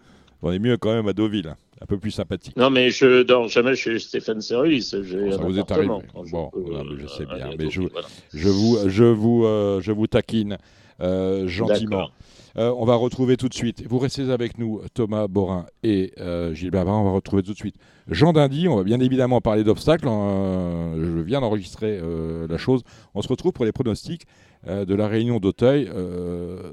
On 0.41 0.51
est 0.53 0.59
mieux 0.59 0.77
quand 0.79 0.95
même 0.95 1.09
à 1.09 1.13
Deauville, 1.13 1.49
hein. 1.49 1.57
Un 1.81 1.87
peu 1.87 1.99
plus 1.99 2.11
sympathique. 2.13 2.57
Non, 2.57 2.71
mais 2.71 2.91
je 2.91 3.23
dors 3.23 3.49
jamais 3.49 3.75
chez 3.77 3.99
Stéphane 3.99 4.41
Cerulis. 4.41 4.91
J'ai 5.03 5.31
Ça 5.33 5.39
vous 5.39 5.59
est 5.59 5.71
arrivé. 5.71 5.93
je 6.25 6.31
Bon, 6.31 6.49
peux, 6.53 6.61
non, 6.73 6.85
mais 6.85 7.03
je 7.03 7.07
sais 7.09 7.23
euh, 7.23 7.27
bien, 7.27 7.35
aller 7.47 7.55
à 7.55 7.57
mais 7.59 7.71
je- 7.71 7.81
Deauville, 7.81 7.93
voilà. 7.93 8.09
Je 8.33 8.49
vous, 8.49 8.79
je 8.89 9.05
vous, 9.05 9.45
euh, 9.45 9.81
je 9.81 9.93
vous 9.93 10.07
taquine 10.07 10.57
euh, 11.01 11.47
gentiment. 11.49 12.09
Euh, 12.57 12.73
on 12.79 12.85
va 12.85 12.95
retrouver 12.95 13.37
tout 13.37 13.49
de 13.49 13.55
suite. 13.55 13.85
Vous 13.89 13.99
restez 13.99 14.31
avec 14.31 14.59
nous, 14.59 14.81
Thomas 14.95 15.27
Borin 15.27 15.67
et 15.83 16.13
Gilles 16.53 16.71
Bavard. 16.71 17.01
On 17.01 17.05
va 17.05 17.11
retrouver 17.11 17.43
tout 17.43 17.53
de 17.53 17.59
suite 17.59 17.75
Jean 18.09 18.33
Dindy. 18.33 18.69
On 18.69 18.77
va 18.77 18.85
bien 18.85 19.01
évidemment 19.01 19.41
parler 19.41 19.65
d'obstacles. 19.65 20.07
Euh, 20.09 21.17
je 21.17 21.21
viens 21.23 21.41
d'enregistrer 21.41 22.01
la 22.49 22.57
chose. 22.59 22.83
On 23.15 23.23
se 23.23 23.29
retrouve 23.29 23.53
pour 23.53 23.65
les 23.65 23.73
pronostics 23.73 24.23
de 24.69 24.95
la 24.95 25.09
réunion 25.09 25.41
d'Auteuil 25.41 25.91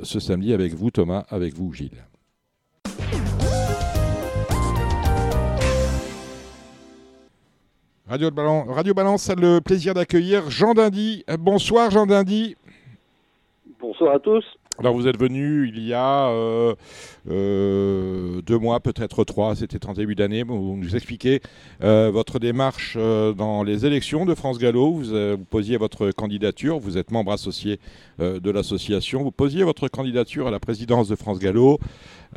ce 0.03 0.20
samedi 0.20 0.53
avec 0.53 0.74
vous, 0.75 0.91
Thomas, 0.91 1.25
avec 1.29 1.55
vous, 1.55 1.74
Gilles. 1.74 2.03
Radio, 8.12 8.30
Balance, 8.30 8.67
Radio 8.67 8.93
Balance 8.93 9.30
a 9.30 9.36
le 9.36 9.62
plaisir 9.62 9.93
d'accueillir 9.93 10.50
Jean 10.50 10.74
Dindy. 10.74 11.24
Euh, 11.30 11.38
Bonsoir 11.38 11.91
Jean 11.91 12.06
Dindy. 12.06 12.58
Bonsoir 13.80 14.15
à 14.15 14.19
tous. 14.19 14.43
Alors 14.80 14.95
vous 14.95 15.08
êtes 15.08 15.19
venu 15.19 15.67
il 15.67 15.86
y 15.86 15.93
a 15.93 16.30
euh, 16.30 16.74
euh, 17.30 18.41
deux 18.41 18.58
mois, 18.58 18.80
peut-être 18.80 19.24
trois, 19.24 19.56
c'était 19.56 19.86
en 19.86 19.93
début 19.93 20.15
d'année. 20.15 20.43
Vous 20.43 20.76
nous 20.76 20.95
expliquez 20.95 21.39
euh, 21.84 22.10
votre 22.12 22.39
démarche 22.39 22.97
dans 22.97 23.63
les 23.63 23.86
élections 23.86 24.26
de 24.26 24.34
France 24.34 24.58
Gallo. 24.58 24.91
Vous, 24.91 25.36
vous 25.38 25.45
posiez 25.50 25.78
votre 25.78 26.12
candidature, 26.12 26.80
vous 26.80 26.97
êtes 26.97 27.12
membre 27.12 27.32
associé 27.32 27.80
de 28.19 28.52
l'association. 28.52 29.24
Vous 29.24 29.32
posiez 29.32 29.63
votre 29.63 29.88
candidature 29.88 30.47
à 30.47 30.52
la 30.52 30.60
présidence 30.60 31.08
de 31.08 31.15
France 31.15 31.39
Gallo. 31.39 31.78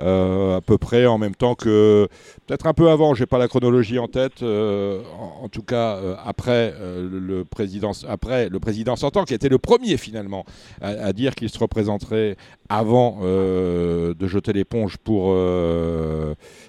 Euh, 0.01 0.57
à 0.57 0.61
peu 0.61 0.77
près 0.77 1.07
en 1.07 1.19
même 1.19 1.37
temps 1.37 1.55
que 1.55 2.09
peut-être 2.47 2.67
un 2.67 2.75
peu 2.75 2.91
avant, 2.91 3.15
j'ai 3.15 3.27
pas 3.27 3.39
la 3.39 3.47
chronologie 3.47 3.99
en 3.99 4.09
tête. 4.09 4.43
euh, 4.43 5.03
en, 5.41 5.49
tout 5.49 5.63
cas, 5.63 5.97
euh, 5.97 6.17
après 6.25 6.75
le, 6.79 7.45
président, 7.45 7.93
après 8.09 8.49
le 8.49 8.59
président 8.59 8.97
sortant, 8.97 9.25
qui 9.25 9.35
était 9.35 9.49
le 9.49 9.59
premier 9.59 9.97
finalement 9.97 10.45
à, 10.81 11.13
dire 11.13 11.35
qu'il 11.35 11.49
se 11.49 11.59
représenterait 11.59 12.37
avant 12.69 13.21
de 13.23 14.27
jeter 14.27 14.53
l'éponge 14.53 14.97
pour, 14.97 15.37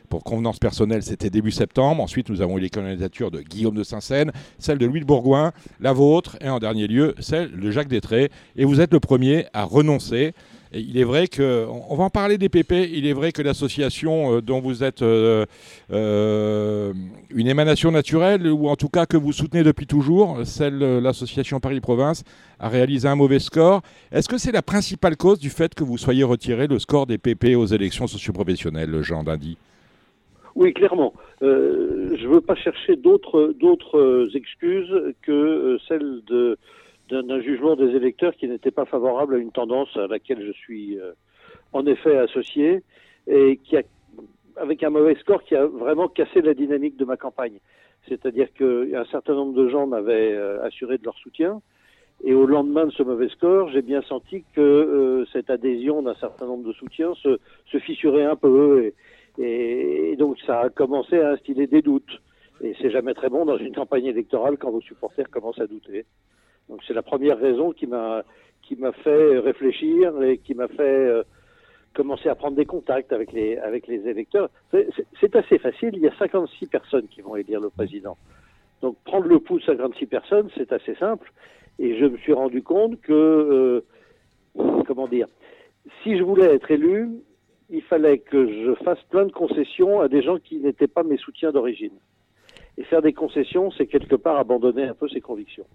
pour 0.09 0.23
convenance 0.23 0.59
personnelle, 0.59 1.03
c'était 1.03 1.29
début 1.29 1.51
septembre. 1.51 2.03
Ensuite, 2.03 2.29
nous 2.29 2.41
avons 2.41 2.57
eu 2.57 2.61
les 2.61 2.69
candidatures 2.69 3.31
de 3.31 3.41
Guillaume 3.41 3.75
de 3.75 3.83
Saint-Seine, 3.83 4.31
celle 4.59 4.77
de 4.77 4.85
Louis 4.85 4.99
de 4.99 5.05
Bourgoin, 5.05 5.51
la 5.79 5.93
vôtre, 5.93 6.37
et 6.41 6.49
en 6.49 6.59
dernier 6.59 6.87
lieu, 6.87 7.15
celle 7.19 7.59
de 7.59 7.71
Jacques 7.71 7.87
Détré. 7.87 8.29
Et 8.55 8.65
vous 8.65 8.81
êtes 8.81 8.93
le 8.93 8.99
premier 8.99 9.45
à 9.53 9.63
renoncer. 9.63 10.33
Il 10.77 10.97
est 10.97 11.05
vrai 11.05 11.27
que, 11.27 11.65
on 11.89 11.95
va 11.95 12.03
en 12.03 12.09
parler 12.09 12.37
des 12.37 12.49
PP, 12.49 12.73
il 12.91 13.07
est 13.07 13.13
vrai 13.13 13.31
que 13.31 13.41
l'association 13.41 14.35
euh, 14.35 14.41
dont 14.41 14.59
vous 14.59 14.83
êtes 14.83 15.01
euh, 15.01 15.45
euh, 15.93 16.91
une 17.33 17.47
émanation 17.47 17.91
naturelle, 17.91 18.45
ou 18.47 18.67
en 18.67 18.75
tout 18.75 18.89
cas 18.89 19.05
que 19.05 19.15
vous 19.15 19.31
soutenez 19.31 19.63
depuis 19.63 19.87
toujours, 19.87 20.39
celle, 20.43 20.79
l'association 20.99 21.61
Paris-Province, 21.61 22.25
a 22.59 22.67
réalisé 22.67 23.07
un 23.07 23.15
mauvais 23.15 23.39
score. 23.39 23.83
Est-ce 24.11 24.27
que 24.27 24.37
c'est 24.37 24.51
la 24.51 24.61
principale 24.61 25.15
cause 25.15 25.39
du 25.39 25.49
fait 25.49 25.73
que 25.73 25.85
vous 25.85 25.97
soyez 25.97 26.25
retiré 26.25 26.67
le 26.67 26.77
score 26.77 27.05
des 27.05 27.17
PP 27.17 27.55
aux 27.55 27.67
élections 27.67 28.07
socioprofessionnelles, 28.07 29.01
Jean 29.01 29.23
Dindy 29.23 29.57
Oui, 30.55 30.73
clairement. 30.73 31.13
Je 31.41 31.47
ne 31.47 32.33
veux 32.33 32.41
pas 32.41 32.55
chercher 32.55 32.97
d'autres 32.97 34.29
excuses 34.35 35.13
que 35.21 35.77
celles 35.87 36.21
de 36.27 36.57
d'un 37.09 37.41
jugement 37.41 37.75
des 37.75 37.95
électeurs 37.95 38.35
qui 38.35 38.47
n'était 38.47 38.71
pas 38.71 38.85
favorable 38.85 39.35
à 39.35 39.37
une 39.37 39.51
tendance 39.51 39.95
à 39.95 40.07
laquelle 40.07 40.45
je 40.45 40.51
suis 40.51 40.99
euh, 40.99 41.11
en 41.73 41.85
effet 41.85 42.17
associé 42.17 42.83
et 43.27 43.57
qui 43.57 43.77
a 43.77 43.83
avec 44.57 44.83
un 44.83 44.89
mauvais 44.89 45.15
score 45.15 45.43
qui 45.43 45.55
a 45.55 45.65
vraiment 45.65 46.07
cassé 46.07 46.41
la 46.41 46.53
dynamique 46.53 46.97
de 46.97 47.05
ma 47.05 47.17
campagne. 47.17 47.59
C'est-à-dire 48.07 48.47
qu'un 48.53 49.05
certain 49.11 49.33
nombre 49.33 49.53
de 49.53 49.67
gens 49.67 49.87
m'avaient 49.87 50.33
euh, 50.33 50.63
assuré 50.63 50.97
de 50.97 51.03
leur 51.03 51.17
soutien. 51.17 51.61
Et 52.23 52.33
au 52.33 52.45
lendemain 52.45 52.85
de 52.85 52.91
ce 52.91 53.03
mauvais 53.03 53.27
score, 53.29 53.69
j'ai 53.69 53.81
bien 53.81 54.01
senti 54.03 54.45
que 54.55 54.61
euh, 54.61 55.25
cette 55.33 55.49
adhésion 55.49 56.01
d'un 56.01 56.15
certain 56.15 56.45
nombre 56.45 56.65
de 56.65 56.73
soutiens 56.73 57.13
se, 57.15 57.39
se 57.71 57.77
fissurait 57.79 58.23
un 58.23 58.35
peu. 58.35 58.91
Et, 59.37 60.11
et 60.11 60.15
donc 60.15 60.39
ça 60.45 60.61
a 60.61 60.69
commencé 60.69 61.19
à 61.19 61.31
instiller 61.31 61.67
des 61.67 61.81
doutes. 61.81 62.21
Et 62.61 62.73
c'est 62.81 62.91
jamais 62.91 63.13
très 63.13 63.29
bon 63.29 63.45
dans 63.45 63.57
une 63.57 63.75
campagne 63.75 64.05
électorale 64.05 64.57
quand 64.57 64.71
vos 64.71 64.81
supporters 64.81 65.29
commencent 65.29 65.59
à 65.59 65.67
douter. 65.67 66.05
Donc 66.69 66.81
c'est 66.87 66.93
la 66.93 67.03
première 67.03 67.37
raison 67.39 67.71
qui 67.71 67.87
m'a 67.87 68.23
qui 68.61 68.75
m'a 68.75 68.91
fait 68.91 69.37
réfléchir 69.39 70.21
et 70.23 70.39
qui 70.39 70.55
m'a 70.55 70.67
fait 70.67 70.81
euh, 70.81 71.23
commencer 71.93 72.29
à 72.29 72.35
prendre 72.35 72.55
des 72.57 72.65
contacts 72.65 73.13
avec 73.13 73.31
les 73.31 73.57
avec 73.57 73.87
les 73.87 74.07
électeurs. 74.07 74.49
C'est- 74.71 75.35
assez 75.35 75.59
facile. 75.59 75.91
Il 75.93 76.01
y 76.01 76.07
a 76.07 76.15
56 76.17 76.67
personnes 76.67 77.07
qui 77.07 77.21
vont 77.21 77.35
élire 77.35 77.59
le 77.59 77.69
président. 77.69 78.17
Donc 78.81 78.97
prendre 79.05 79.27
le 79.27 79.39
pouls 79.39 79.59
de 79.59 79.65
56 79.65 80.05
personnes, 80.05 80.49
c'est 80.55 80.71
assez 80.71 80.95
simple. 80.95 81.31
Et 81.77 81.97
je 81.99 82.05
me 82.05 82.17
suis 82.17 82.33
rendu 82.33 82.63
compte 82.63 82.99
que 83.01 83.13
euh, 84.57 84.83
comment 84.87 85.07
dire, 85.07 85.27
si 86.03 86.17
je 86.17 86.23
voulais 86.23 86.53
être 86.55 86.71
élu, 86.71 87.09
il 87.69 87.81
fallait 87.81 88.19
que 88.19 88.47
je 88.47 88.75
fasse 88.83 89.01
plein 89.09 89.25
de 89.25 89.31
concessions 89.31 89.99
à 89.99 90.07
des 90.07 90.21
gens 90.21 90.37
qui 90.37 90.57
n'étaient 90.59 90.87
pas 90.87 91.03
mes 91.03 91.17
soutiens 91.17 91.51
d'origine. 91.51 91.93
Et 92.77 92.83
faire 92.83 93.01
des 93.01 93.13
concessions, 93.13 93.71
c'est 93.71 93.87
quelque 93.87 94.15
part 94.15 94.37
abandonner 94.37 94.83
un 94.83 94.93
peu 94.93 95.07
ses 95.09 95.21
convictions. 95.21 95.65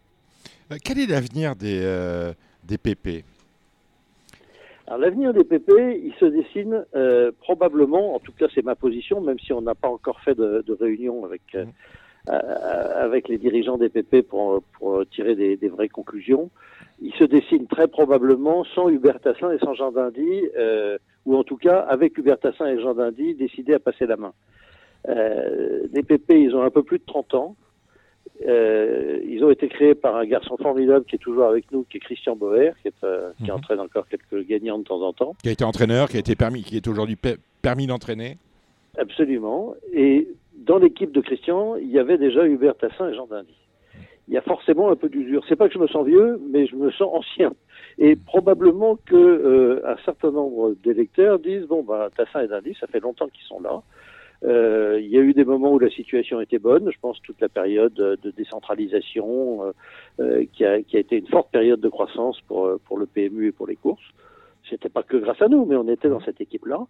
Euh, 0.71 0.77
Quel 0.85 0.99
est 0.99 1.07
l'avenir 1.07 1.57
des, 1.57 1.81
euh, 1.83 2.33
des 2.65 2.79
PP 2.79 3.25
Alors 4.87 5.01
l'avenir 5.01 5.33
des 5.33 5.45
PP, 5.45 6.01
il 6.05 6.13
se 6.19 6.27
dessine 6.27 6.85
euh, 6.95 7.33
probablement, 7.41 8.15
en 8.15 8.19
tout 8.21 8.33
cas 8.33 8.47
c'est 8.55 8.65
ma 8.65 8.75
position, 8.77 9.21
même 9.21 9.39
si 9.39 9.53
on 9.53 9.63
n'a 9.63 9.75
pas 9.75 9.89
encore 9.89 10.21
fait 10.21 10.35
de, 10.35 10.63
de 10.67 10.73
réunion 10.73 11.25
avec, 11.25 11.43
euh, 11.55 11.65
avec 12.29 13.29
les 13.29 13.39
dirigeants 13.39 13.79
des 13.79 13.89
PP 13.89 14.23
pour, 14.23 14.63
pour 14.79 15.05
tirer 15.09 15.35
des, 15.35 15.57
des, 15.57 15.69
vraies 15.69 15.89
conclusions. 15.89 16.51
Il 17.03 17.13
se 17.15 17.25
dessine 17.25 17.67
très 17.67 17.89
probablement 17.89 18.65
sans 18.65 18.89
Hubert 18.89 19.21
Tassin 19.21 19.51
et 19.53 19.59
sans 19.59 19.75
Jean 19.75 19.91
Dindy, 19.91 20.43
euh, 20.57 20.99
ou 21.27 21.37
en 21.37 21.45
tout 21.45 21.57
cas 21.57 21.81
avec 21.81 22.17
Hubert 22.19 22.39
Tassin 22.39 22.67
et 22.67 22.81
Jean 22.81 22.95
Dindy 22.95 23.35
décidés 23.35 23.75
à 23.75 23.79
passer 23.81 24.07
la 24.07 24.17
main. 24.17 24.35
Euh, 25.09 25.87
les 25.93 26.03
PP, 26.03 26.33
ils 26.33 26.55
ont 26.55 26.63
un 26.63 26.71
peu 26.71 26.83
plus 26.83 26.99
de 26.99 27.05
30 27.07 27.35
ans. 27.35 27.57
Euh, 28.47 29.19
ils 29.27 29.45
ont 29.45 29.51
été 29.51 29.69
créés 29.69 29.95
par 29.95 30.17
un 30.17 30.25
garçon 30.25 30.57
formidable 30.57 31.05
qui 31.05 31.17
est 31.17 31.19
toujours 31.19 31.45
avec 31.45 31.71
nous, 31.73 31.85
qui 31.85 31.99
est 31.99 32.01
Christian 32.01 32.37
Boer, 32.37 32.73
qui, 32.81 32.89
est, 32.89 33.05
euh, 33.05 33.33
qui 33.39 33.51
mhm. 33.51 33.57
entraîne 33.57 33.81
encore 33.81 34.07
quelques 34.09 34.47
gagnants 34.47 34.79
de 34.79 34.85
temps 34.85 35.03
en 35.03 35.13
temps. 35.13 35.35
Qui 35.43 35.51
a 35.51 35.53
été 35.53 35.65
entraîneur, 35.65 36.09
qui 36.09 36.17
a 36.17 36.21
été 36.21 36.37
permis, 36.37 36.63
qui 36.63 36.77
est 36.77 36.89
aujourd'hui 36.89 37.19
permis 37.61 37.87
d'entraîner. 37.87 38.39
Absolument. 38.97 39.75
Et 39.93 40.29
dans 40.55 40.79
l'équipe 40.79 41.13
de 41.13 41.21
Christian, 41.21 41.77
il 41.77 41.91
y 41.91 41.99
avait 41.99 42.19
déjà 42.19 42.47
Hubert 42.47 42.77
Tassin 42.77 43.11
et 43.11 43.15
Jean 43.15 43.27
Dindy. 43.27 43.55
Il 44.29 44.35
y 44.35 44.39
a 44.39 44.43
forcément 44.43 44.91
un 44.91 44.97
peu 44.97 45.09
d'usure. 45.09 45.45
C'est 45.49 45.57
pas 45.57 45.69
que 45.69 45.75
je 45.75 45.79
me 45.79 45.89
sens 45.89 46.07
vieux, 46.07 46.41
mais 46.51 46.67
je 46.67 46.77
me 46.77 46.91
sens 46.93 47.11
ancien. 47.13 47.53
Et 47.99 48.15
probablement 48.15 48.97
que 49.05 49.17
euh, 49.17 49.83
un 49.85 49.97
certain 50.05 50.31
nombre 50.31 50.75
d'électeurs 50.85 51.39
disent 51.41 51.65
bon 51.65 51.83
bah 51.83 52.09
Tassin 52.17 52.43
et 52.43 52.49
Dindy, 52.49 52.77
ça 52.79 52.87
fait 52.87 53.01
longtemps 53.01 53.29
qu'ils 53.29 53.45
sont 53.45 53.61
là. 53.61 53.83
Euh, 54.45 54.99
il 55.01 55.09
y 55.09 55.19
a 55.19 55.21
eu 55.21 55.35
des 55.35 55.45
moments 55.45 55.73
où 55.73 55.79
la 55.79 55.91
situation 55.91 56.41
était 56.41 56.59
bonne. 56.59 56.91
Je 56.91 56.99
pense 57.01 57.21
toute 57.23 57.41
la 57.41 57.49
période 57.49 57.95
de 57.95 58.31
décentralisation 58.31 59.65
euh, 59.65 59.73
euh, 60.21 60.45
qui, 60.53 60.65
a, 60.65 60.83
qui, 60.83 60.97
a, 60.97 61.01
été 61.01 61.19
une 61.19 61.27
forte 61.27 61.51
période 61.51 61.81
de 61.81 61.89
croissance 61.89 62.41
pour, 62.43 62.79
pour 62.87 62.99
le 62.99 63.07
PMU 63.07 63.49
et 63.49 63.53
pour 63.53 63.67
les 63.67 63.77
courses. 63.77 64.09
C'était 64.69 64.89
pas 64.89 65.03
que 65.03 65.17
grâce 65.17 65.43
à 65.43 65.49
nous, 65.49 65.65
mais 65.65 65.77
on 65.77 65.89
était 65.89 66.09
dans 66.09 66.21
cette 66.21 66.41
équipe-là. 66.41 66.87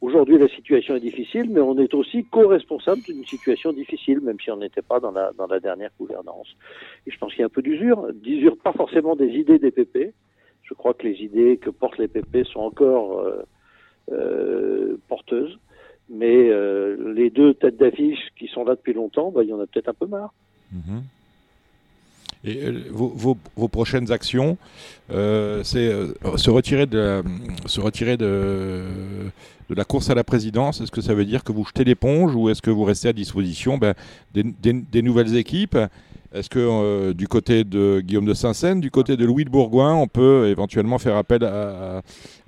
Aujourd'hui, 0.00 0.38
la 0.38 0.48
situation 0.48 0.96
est 0.96 1.00
difficile, 1.00 1.50
mais 1.50 1.60
on 1.60 1.76
est 1.78 1.92
aussi 1.92 2.24
co-responsable 2.24 3.02
d'une 3.02 3.24
situation 3.26 3.70
difficile, 3.72 4.20
même 4.20 4.40
si 4.40 4.50
on 4.50 4.56
n'était 4.56 4.80
pas 4.80 4.98
dans 4.98 5.10
la, 5.10 5.30
dans 5.36 5.46
la 5.46 5.60
dernière 5.60 5.90
gouvernance. 5.98 6.56
Et 7.06 7.10
je 7.10 7.18
pense 7.18 7.32
qu'il 7.32 7.40
y 7.40 7.42
a 7.42 7.46
un 7.46 7.50
peu 7.50 7.60
d'usure, 7.60 8.10
d'usure 8.14 8.56
pas 8.56 8.72
forcément 8.72 9.14
des 9.14 9.28
idées 9.28 9.58
des 9.58 9.70
PP. 9.70 10.14
Je 10.62 10.72
crois 10.72 10.94
que 10.94 11.06
les 11.06 11.22
idées 11.22 11.58
que 11.58 11.68
portent 11.68 11.98
les 11.98 12.08
PP 12.08 12.44
sont 12.46 12.60
encore 12.60 13.20
euh, 13.20 13.42
euh, 14.12 14.96
porteuses. 15.08 15.58
Mais 16.10 16.48
euh, 16.48 17.14
les 17.14 17.30
deux 17.30 17.54
têtes 17.54 17.76
d'affiche 17.76 18.18
qui 18.36 18.48
sont 18.48 18.64
là 18.64 18.74
depuis 18.74 18.92
longtemps, 18.92 19.30
bah, 19.30 19.42
il 19.44 19.50
y 19.50 19.52
en 19.52 19.60
a 19.60 19.66
peut-être 19.66 19.88
un 19.88 19.94
peu 19.94 20.06
marre. 20.06 20.34
Mhm. 20.72 21.02
Et 22.42 22.64
euh, 22.64 22.82
vos, 22.90 23.68
prochaines 23.68 24.10
actions, 24.10 24.58
euh, 25.12 25.62
c'est 25.62 25.92
se 26.36 26.50
retirer, 26.50 26.86
de, 26.86 27.22
se 27.66 27.80
retirer 27.80 28.16
de, 28.16 28.82
la 29.68 29.84
course 29.84 30.10
à 30.10 30.14
la 30.14 30.24
présidence. 30.24 30.80
Est-ce 30.80 30.90
que 30.90 31.02
ça 31.02 31.14
veut 31.14 31.26
dire 31.26 31.44
que 31.44 31.52
vous 31.52 31.64
jetez 31.64 31.84
l'éponge 31.84 32.34
ou 32.34 32.48
est-ce 32.48 32.62
que 32.62 32.70
vous 32.70 32.84
restez 32.84 33.08
à 33.08 33.12
disposition 33.12 33.78
ben, 33.78 33.94
des, 34.32 35.02
nouvelles 35.02 35.36
équipes? 35.36 35.78
Est-ce 36.32 36.48
que 36.48 36.60
euh, 36.60 37.12
du 37.12 37.26
côté 37.26 37.64
de 37.64 38.00
Guillaume 38.00 38.24
de 38.24 38.34
Saint-Seine, 38.34 38.80
du 38.80 38.92
côté 38.92 39.16
de 39.16 39.24
Louis 39.24 39.44
de 39.44 39.50
Bourgoin, 39.50 39.94
on 39.94 40.06
peut 40.06 40.46
éventuellement 40.46 40.98
faire 40.98 41.16
appel 41.16 41.42
à, 41.42 42.02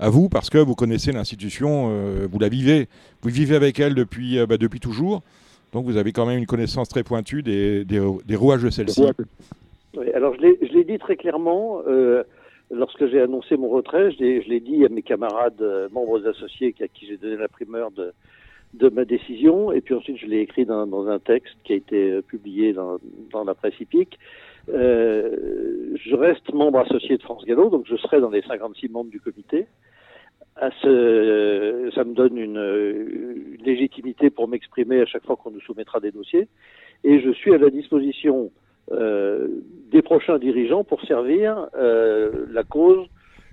vous 0.08 0.28
parce 0.28 0.50
que 0.50 0.58
vous 0.58 0.76
connaissez 0.76 1.10
l'institution, 1.10 1.88
euh, 1.90 2.28
vous 2.30 2.38
la 2.38 2.48
vivez, 2.48 2.86
vous 3.22 3.30
vivez 3.30 3.56
avec 3.56 3.80
elle 3.80 3.94
depuis, 3.94 4.38
euh, 4.38 4.46
bah, 4.46 4.56
depuis 4.56 4.78
toujours, 4.78 5.22
donc 5.72 5.84
vous 5.84 5.96
avez 5.96 6.12
quand 6.12 6.26
même 6.26 6.38
une 6.38 6.46
connaissance 6.46 6.88
très 6.88 7.02
pointue 7.02 7.42
des, 7.42 7.84
des, 7.84 8.36
rouages 8.36 8.62
de 8.62 8.70
celle-ci. 8.70 9.02
alors 10.14 10.34
je 10.36 10.72
l'ai 10.72 10.84
dit 10.84 10.98
très 10.98 11.16
clairement. 11.16 11.82
Lorsque 12.70 13.06
j'ai 13.06 13.20
annoncé 13.20 13.56
mon 13.56 13.68
retrait, 13.68 14.12
je 14.12 14.48
l'ai 14.48 14.60
dit 14.60 14.84
à 14.84 14.88
mes 14.88 15.02
camarades 15.02 15.62
membres 15.92 16.26
associés 16.26 16.74
à 16.80 16.88
qui 16.88 17.06
j'ai 17.06 17.16
donné 17.16 17.36
la 17.36 17.48
primeur 17.48 17.90
de, 17.90 18.12
de 18.74 18.88
ma 18.88 19.04
décision, 19.04 19.72
et 19.72 19.80
puis 19.80 19.94
ensuite 19.94 20.16
je 20.16 20.26
l'ai 20.26 20.40
écrit 20.40 20.64
dans, 20.64 20.86
dans, 20.86 21.06
un 21.06 21.18
texte 21.18 21.54
qui 21.64 21.74
a 21.74 21.76
été 21.76 22.10
euh, 22.10 22.22
publié 22.22 22.72
dans, 22.72 22.98
dans 23.30 23.44
la 23.44 23.54
presse 23.54 23.78
hippique. 23.78 24.18
Euh, 24.68 25.94
je 25.96 26.14
reste 26.14 26.52
membre 26.54 26.78
associé 26.78 27.18
de 27.18 27.22
France 27.22 27.44
Gallo, 27.44 27.68
donc 27.68 27.84
je 27.86 27.96
serai 27.96 28.20
dans 28.20 28.30
les 28.30 28.42
56 28.42 28.88
membres 28.88 29.10
du 29.10 29.20
comité. 29.20 29.66
À 30.56 30.70
ce, 30.82 31.90
ça 31.94 32.04
me 32.04 32.14
donne 32.14 32.36
une, 32.36 33.56
une 33.56 33.64
légitimité 33.64 34.30
pour 34.30 34.48
m'exprimer 34.48 35.00
à 35.00 35.06
chaque 35.06 35.24
fois 35.24 35.36
qu'on 35.36 35.50
nous 35.50 35.60
soumettra 35.60 36.00
des 36.00 36.10
dossiers, 36.10 36.48
et 37.04 37.20
je 37.20 37.30
suis 37.30 37.54
à 37.54 37.58
la 37.58 37.70
disposition 37.70 38.50
euh, 38.90 39.48
des 39.90 40.02
prochains 40.02 40.38
dirigeants 40.38 40.82
pour 40.84 41.02
servir 41.02 41.68
euh, 41.76 42.46
la 42.50 42.64
cause 42.64 43.06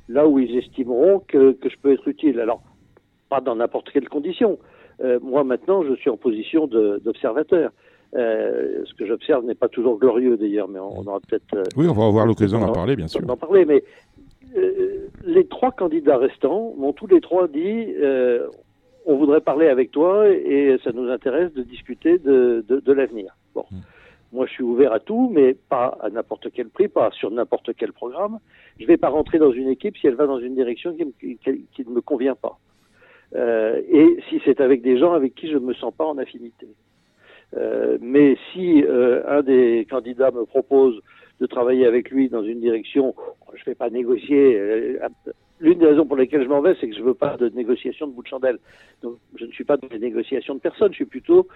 là 0.08 0.28
où 0.28 0.40
ils 0.40 0.58
estimeront 0.58 1.20
que, 1.20 1.52
que 1.52 1.70
je 1.70 1.78
peux 1.78 1.94
être 1.94 2.08
utile. 2.08 2.40
Alors, 2.40 2.64
pas 3.30 3.40
dans 3.40 3.56
n'importe 3.56 3.92
quelle 3.92 4.10
condition. 4.10 4.58
Euh, 5.02 5.20
moi 5.22 5.44
maintenant, 5.44 5.84
je 5.84 5.94
suis 5.96 6.10
en 6.10 6.18
position 6.18 6.68
d'observateur. 6.68 7.72
Euh, 8.16 8.84
ce 8.86 8.94
que 8.96 9.06
j'observe 9.06 9.46
n'est 9.46 9.56
pas 9.56 9.70
toujours 9.70 10.00
glorieux 10.00 10.36
d'ailleurs, 10.36 10.68
mais 10.68 10.80
on, 10.80 11.06
aura 11.06 11.20
peut-être. 11.20 11.54
Euh, 11.54 11.64
oui, 11.76 11.88
on 11.88 11.94
va 11.94 12.06
avoir 12.06 12.26
l'occasion 12.26 12.60
d'en 12.60 12.72
parler, 12.72 12.96
bien 12.96 13.08
sûr. 13.08 13.22
D'en 13.22 13.38
parler, 13.38 13.66
mais 13.66 13.84
les 15.26 15.46
trois 15.46 15.72
candidats 15.72 16.18
restants 16.18 16.74
m'ont 16.78 16.92
tous 16.92 17.08
les 17.08 17.22
trois 17.22 17.48
dit 17.48 17.94
on 19.06 19.16
voudrait 19.16 19.42
parler 19.42 19.68
avec 19.68 19.92
toi 19.92 20.28
et 20.30 20.78
ça 20.84 20.92
nous 20.92 21.10
intéresse 21.10 21.52
de 21.54 21.64
discuter 21.64 22.20
de, 22.20 22.64
de, 22.68 22.94
l'avenir. 22.94 23.36
Bon. 23.56 23.66
Hmm. 23.72 23.80
Moi, 24.32 24.46
je 24.46 24.52
suis 24.52 24.64
ouvert 24.64 24.94
à 24.94 25.00
tout, 25.00 25.32
mais 25.34 25.56
pas 25.70 25.98
à 26.02 26.10
n'importe 26.12 26.52
quel 26.54 26.70
prix, 26.70 26.88
pas 26.88 27.10
sur 27.12 27.32
n'importe 27.32 27.72
quel 27.76 27.92
programme. 27.92 28.38
Je 28.78 28.84
ne 28.84 28.88
vais 28.88 28.98
pas 28.98 29.10
rentrer 29.10 29.40
dans 29.40 29.52
une 29.52 29.70
équipe 29.70 29.98
si 29.98 30.06
elle 30.06 30.14
va 30.14 30.28
dans 30.28 30.38
une 30.38 30.54
direction 30.54 30.96
qui, 30.96 31.40
qui 31.40 31.86
ne 31.86 31.92
me 31.92 32.02
convient 32.02 32.36
pas. 32.36 32.60
Euh, 33.36 33.82
et 33.92 34.18
si 34.30 34.42
c'est 34.44 34.60
avec 34.60 34.82
des 34.82 34.98
gens 34.98 35.14
avec 35.14 35.36
qui 35.36 35.50
je 35.50 35.58
ne 35.58 35.66
me 35.66 35.74
sens 35.74 35.94
pas 35.94 36.06
en 36.06 36.18
affinité. 36.18 36.68
Euh, 37.58 37.98
mais 38.02 38.38
si 38.52 38.84
euh, 38.84 39.22
un 39.28 39.42
des 39.42 39.88
candidats 39.90 40.32
me 40.32 40.46
propose 40.46 41.00
de 41.40 41.46
travailler 41.46 41.86
avec 41.86 42.10
lui 42.10 42.30
dans 42.30 42.44
une 42.44 42.60
direction, 42.60 43.16
je 43.54 43.62
ne 43.62 43.66
vais 43.66 43.76
pas 43.76 43.90
négocier. 43.90 44.60
L'une 45.60 45.80
des 45.80 45.88
raisons 45.88 46.06
pour 46.06 46.16
lesquelles 46.16 46.44
je 46.44 46.50
m'en 46.50 46.62
vais, 46.62 46.76
c'est 46.80 46.88
que 46.88 46.96
je 46.96 47.02
ne 47.02 47.06
veux 47.06 47.14
pas 47.14 47.38
de 47.38 47.50
négociation 47.50 48.08
de 48.08 48.14
bout 48.14 48.24
de 48.24 48.28
chandelle. 48.28 48.60
Donc 49.02 49.18
je 49.36 49.46
ne 49.46 49.52
suis 49.52 49.64
pas 49.64 49.78
dans 49.78 49.88
les 49.92 50.00
négociations 50.00 50.56
de 50.56 50.60
personne, 50.60 50.92
je 50.92 50.98
suis 50.98 51.06
plutôt 51.06 51.48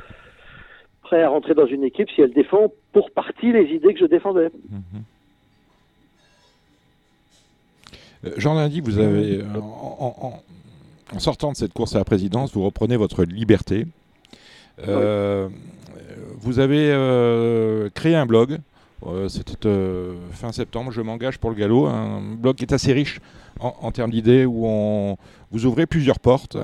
prêt 1.02 1.22
à 1.22 1.30
rentrer 1.30 1.54
dans 1.54 1.66
une 1.66 1.84
équipe 1.84 2.10
si 2.12 2.22
elle 2.22 2.34
défend 2.34 2.72
pour 2.94 3.12
partie 3.12 3.52
les 3.52 3.66
idées 3.74 3.94
que 3.94 4.00
je 4.00 4.06
défendais. 4.06 4.50
Jean 8.38 8.54
Lundi, 8.54 8.80
vous 8.80 9.00
avez, 9.00 9.42
sortant 11.20 11.52
de 11.52 11.58
cette 11.58 11.74
course 11.74 11.96
à 11.96 12.00
la 12.00 12.06
présidence, 12.06 12.54
vous 12.54 12.64
reprenez 12.64 12.98
votre 12.98 13.24
liberté. 13.24 13.86
Euh, 14.88 15.50
vous 16.40 16.60
avez 16.60 16.92
euh, 16.92 17.90
créé 17.94 18.16
un 18.16 18.26
blog. 18.26 18.60
Euh, 19.06 19.28
c'était 19.28 19.70
fin 20.32 20.52
septembre. 20.52 20.92
Je 20.92 21.02
m'engage 21.02 21.38
pour 21.38 21.50
le 21.50 21.56
galop. 21.56 21.88
Un 21.88 22.22
blog 22.22 22.56
qui 22.56 22.64
est 22.64 22.74
assez 22.74 22.94
riche 22.94 23.20
en, 23.60 23.92
termes 23.92 24.12
d'idées 24.12 24.46
où 24.46 25.18
vous 25.52 25.66
ouvrez 25.66 25.86
plusieurs 25.86 26.20
portes. 26.20 26.58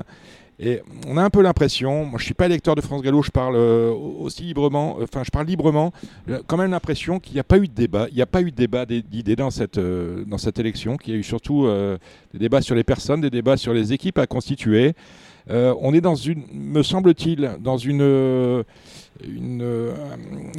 Et 0.62 0.82
on 1.06 1.16
a 1.16 1.22
un 1.22 1.30
peu 1.30 1.40
l'impression, 1.40 2.04
moi 2.04 2.18
je 2.18 2.24
suis 2.24 2.34
pas 2.34 2.44
électeur 2.44 2.74
de 2.74 2.82
France 2.82 3.00
Gallo, 3.00 3.22
je 3.22 3.30
parle 3.30 3.56
euh, 3.56 3.90
aussi 3.90 4.42
librement, 4.42 4.98
euh, 5.00 5.04
enfin 5.04 5.22
je 5.24 5.30
parle 5.30 5.46
librement, 5.46 5.90
quand 6.46 6.58
même 6.58 6.72
l'impression 6.72 7.18
qu'il 7.18 7.32
n'y 7.32 7.40
a 7.40 7.44
pas 7.44 7.56
eu 7.56 7.66
de 7.66 7.72
débat, 7.72 8.08
il 8.10 8.16
n'y 8.16 8.20
a 8.20 8.26
pas 8.26 8.42
eu 8.42 8.50
de 8.50 8.56
débat 8.56 8.84
d'idées 8.84 9.36
dans 9.36 9.50
cette, 9.50 9.78
euh, 9.78 10.22
dans 10.26 10.36
cette 10.36 10.58
élection, 10.58 10.98
qu'il 10.98 11.14
y 11.14 11.16
a 11.16 11.20
eu 11.20 11.22
surtout 11.22 11.66
des 12.34 12.38
débats 12.38 12.60
sur 12.60 12.74
les 12.74 12.84
personnes, 12.84 13.22
des 13.22 13.30
débats 13.30 13.56
sur 13.56 13.72
les 13.72 13.94
équipes 13.94 14.18
à 14.18 14.26
constituer. 14.26 14.92
on 15.48 15.94
est 15.94 16.02
dans 16.02 16.14
une, 16.14 16.44
me 16.52 16.82
semble-t-il, 16.82 17.52
dans 17.60 17.78
une, 17.78 18.64
une, 19.24 19.64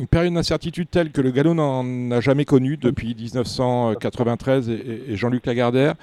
période 0.10 0.34
d'incertitude 0.34 0.90
telle 0.90 1.12
que 1.12 1.22
le 1.22 1.30
galop 1.30 1.54
n'en 1.54 2.10
a 2.10 2.22
jamais 2.22 2.46
connue 2.46 2.78
depuis 2.78 3.14
1993 3.14 4.68
et, 4.70 5.04
et 5.10 5.16
Jean-Luc 5.16 5.46
Lagardère. 5.46 5.94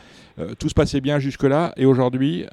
tout 0.60 0.68
se 0.68 0.74
passait 0.74 1.00
bien 1.00 1.18
jusque-là 1.18 1.72
et 1.76 1.84
aujourd'hui, 1.84 2.46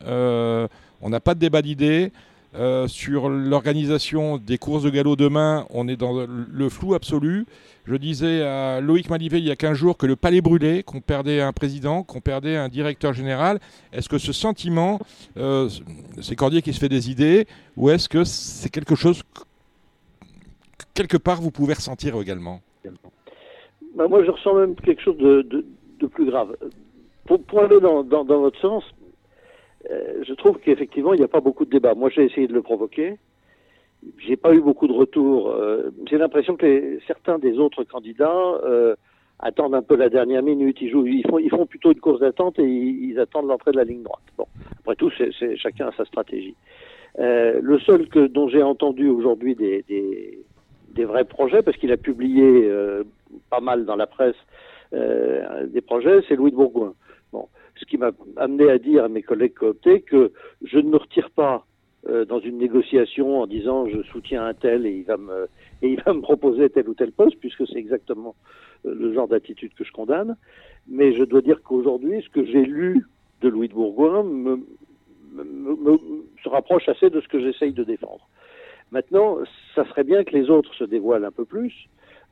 on 1.05 1.09
n'a 1.09 1.19
pas 1.19 1.35
de 1.35 1.39
débat 1.39 1.61
d'idées. 1.61 2.11
Euh, 2.55 2.87
sur 2.87 3.27
l'organisation 3.27 4.37
des 4.37 4.57
courses 4.57 4.83
de 4.83 4.89
galop 4.89 5.17
demain, 5.17 5.65
on 5.69 5.89
est 5.89 5.97
dans 5.97 6.25
le 6.25 6.69
flou 6.69 6.93
absolu. 6.93 7.45
Je 7.85 7.95
disais 7.95 8.41
à 8.41 8.79
Loïc 8.81 9.09
Malivet 9.09 9.39
il 9.39 9.45
y 9.45 9.51
a 9.51 9.55
15 9.55 9.77
jours 9.77 9.97
que 9.97 10.07
le 10.07 10.15
palais 10.15 10.41
brûlait, 10.41 10.81
qu'on 10.81 11.01
perdait 11.01 11.41
un 11.41 11.51
président, 11.51 12.01
qu'on 12.01 12.21
perdait 12.21 12.55
un 12.55 12.69
directeur 12.69 13.13
général. 13.13 13.59
Est-ce 13.93 14.09
que 14.09 14.17
ce 14.17 14.31
sentiment, 14.31 14.99
euh, 15.37 15.69
c'est 16.21 16.35
Cordier 16.35 16.61
qui 16.61 16.73
se 16.73 16.79
fait 16.79 16.89
des 16.89 17.11
idées, 17.11 17.45
ou 17.77 17.89
est-ce 17.89 18.09
que 18.09 18.23
c'est 18.23 18.69
quelque 18.69 18.95
chose 18.95 19.21
que 19.33 20.85
quelque 20.95 21.17
part 21.17 21.41
vous 21.41 21.51
pouvez 21.51 21.73
ressentir 21.73 22.19
également? 22.19 22.61
Bah, 23.95 24.07
Moi 24.07 24.23
je 24.23 24.31
ressens 24.31 24.55
même 24.55 24.75
quelque 24.75 25.01
chose 25.03 25.17
de, 25.17 25.65
plus 26.07 26.25
grave. 26.25 26.55
Pour, 27.25 27.59
aller 27.59 27.79
dans, 27.81 28.03
votre 28.23 28.59
sens, 28.61 28.83
euh, 29.91 30.23
je 30.27 30.33
trouve 30.33 30.59
qu'effectivement, 30.59 31.13
il 31.13 31.19
n'y 31.19 31.25
a 31.25 31.29
pas 31.29 31.41
beaucoup 31.41 31.65
de 31.65 31.69
débats. 31.69 31.93
Moi, 31.93 32.09
j'ai 32.09 32.23
essayé 32.23 32.47
de 32.47 32.53
le 32.53 32.61
provoquer. 32.61 33.17
J'ai 34.19 34.35
pas 34.35 34.53
eu 34.53 34.61
beaucoup 34.61 34.87
de 34.87 34.93
retours. 34.93 35.49
Euh, 35.49 35.91
j'ai 36.09 36.17
l'impression 36.17 36.55
que 36.55 36.99
certains 37.07 37.39
des 37.39 37.57
autres 37.57 37.83
candidats 37.83 38.59
euh, 38.63 38.95
attendent 39.39 39.75
un 39.75 39.81
peu 39.81 39.95
la 39.95 40.09
dernière 40.09 40.43
minute. 40.43 40.77
Ils 40.81 40.89
jouent, 40.89 41.07
ils 41.07 41.25
font, 41.27 41.39
ils 41.39 41.49
font 41.49 41.65
plutôt 41.65 41.91
une 41.91 41.99
course 41.99 42.19
d'attente 42.19 42.59
et 42.59 42.63
ils, 42.63 43.19
attendent 43.19 43.47
l'entrée 43.47 43.71
de 43.71 43.77
la 43.77 43.83
ligne 43.83 44.03
droite. 44.03 44.23
Bon, 44.37 44.45
après 44.79 44.95
tout, 44.95 45.11
c'est, 45.17 45.57
chacun 45.57 45.87
a 45.87 45.91
sa 45.93 46.05
stratégie. 46.05 46.55
le 47.17 47.79
seul 47.79 48.07
que 48.09 48.27
dont 48.27 48.47
j'ai 48.47 48.61
entendu 48.63 49.07
aujourd'hui 49.07 49.55
des, 49.55 49.83
des, 49.87 50.39
des 50.89 51.05
vrais 51.05 51.25
projets, 51.25 51.63
parce 51.63 51.77
qu'il 51.77 51.91
a 51.91 51.97
publié 51.97 52.69
pas 53.49 53.59
mal 53.59 53.85
dans 53.85 53.95
la 53.95 54.07
presse 54.07 54.35
des 54.91 55.81
projets, 55.81 56.21
c'est 56.27 56.35
Louis 56.35 56.51
de 56.51 56.55
Bourgoin. 56.55 56.93
Ce 57.75 57.85
qui 57.85 57.97
m'a 57.97 58.11
amené 58.37 58.69
à 58.69 58.77
dire 58.77 59.03
à 59.03 59.09
mes 59.09 59.21
collègues 59.21 59.53
cooptés 59.53 60.01
que 60.01 60.31
je 60.63 60.79
ne 60.79 60.89
me 60.89 60.97
retire 60.97 61.29
pas 61.29 61.65
dans 62.29 62.39
une 62.39 62.59
négociation 62.59 63.41
en 63.41 63.47
disant 63.47 63.87
je 63.89 64.03
soutiens 64.03 64.45
un 64.45 64.53
tel 64.53 64.85
et 64.85 64.91
il 64.91 65.05
va 65.05 65.17
me 65.17 65.47
et 65.81 65.89
il 65.89 66.01
va 66.03 66.13
me 66.13 66.21
proposer 66.21 66.69
tel 66.69 66.87
ou 66.87 66.93
tel 66.93 67.11
poste 67.11 67.39
puisque 67.39 67.65
c'est 67.67 67.79
exactement 67.79 68.35
le 68.83 69.11
genre 69.13 69.27
d'attitude 69.27 69.73
que 69.73 69.83
je 69.83 69.91
condamne. 69.91 70.35
Mais 70.87 71.13
je 71.13 71.23
dois 71.23 71.41
dire 71.41 71.61
qu'aujourd'hui, 71.63 72.21
ce 72.21 72.29
que 72.29 72.45
j'ai 72.45 72.63
lu 72.63 73.07
de 73.41 73.49
Louis 73.49 73.67
de 73.67 73.73
Bourgoin 73.73 74.23
me, 74.23 74.59
se 76.43 76.49
rapproche 76.49 76.87
assez 76.87 77.09
de 77.09 77.19
ce 77.21 77.27
que 77.27 77.39
j'essaye 77.39 77.73
de 77.73 77.83
défendre. 77.83 78.27
Maintenant, 78.91 79.39
ça 79.73 79.85
serait 79.85 80.03
bien 80.03 80.23
que 80.23 80.35
les 80.35 80.49
autres 80.49 80.73
se 80.75 80.83
dévoilent 80.83 81.25
un 81.25 81.31
peu 81.31 81.45
plus 81.45 81.73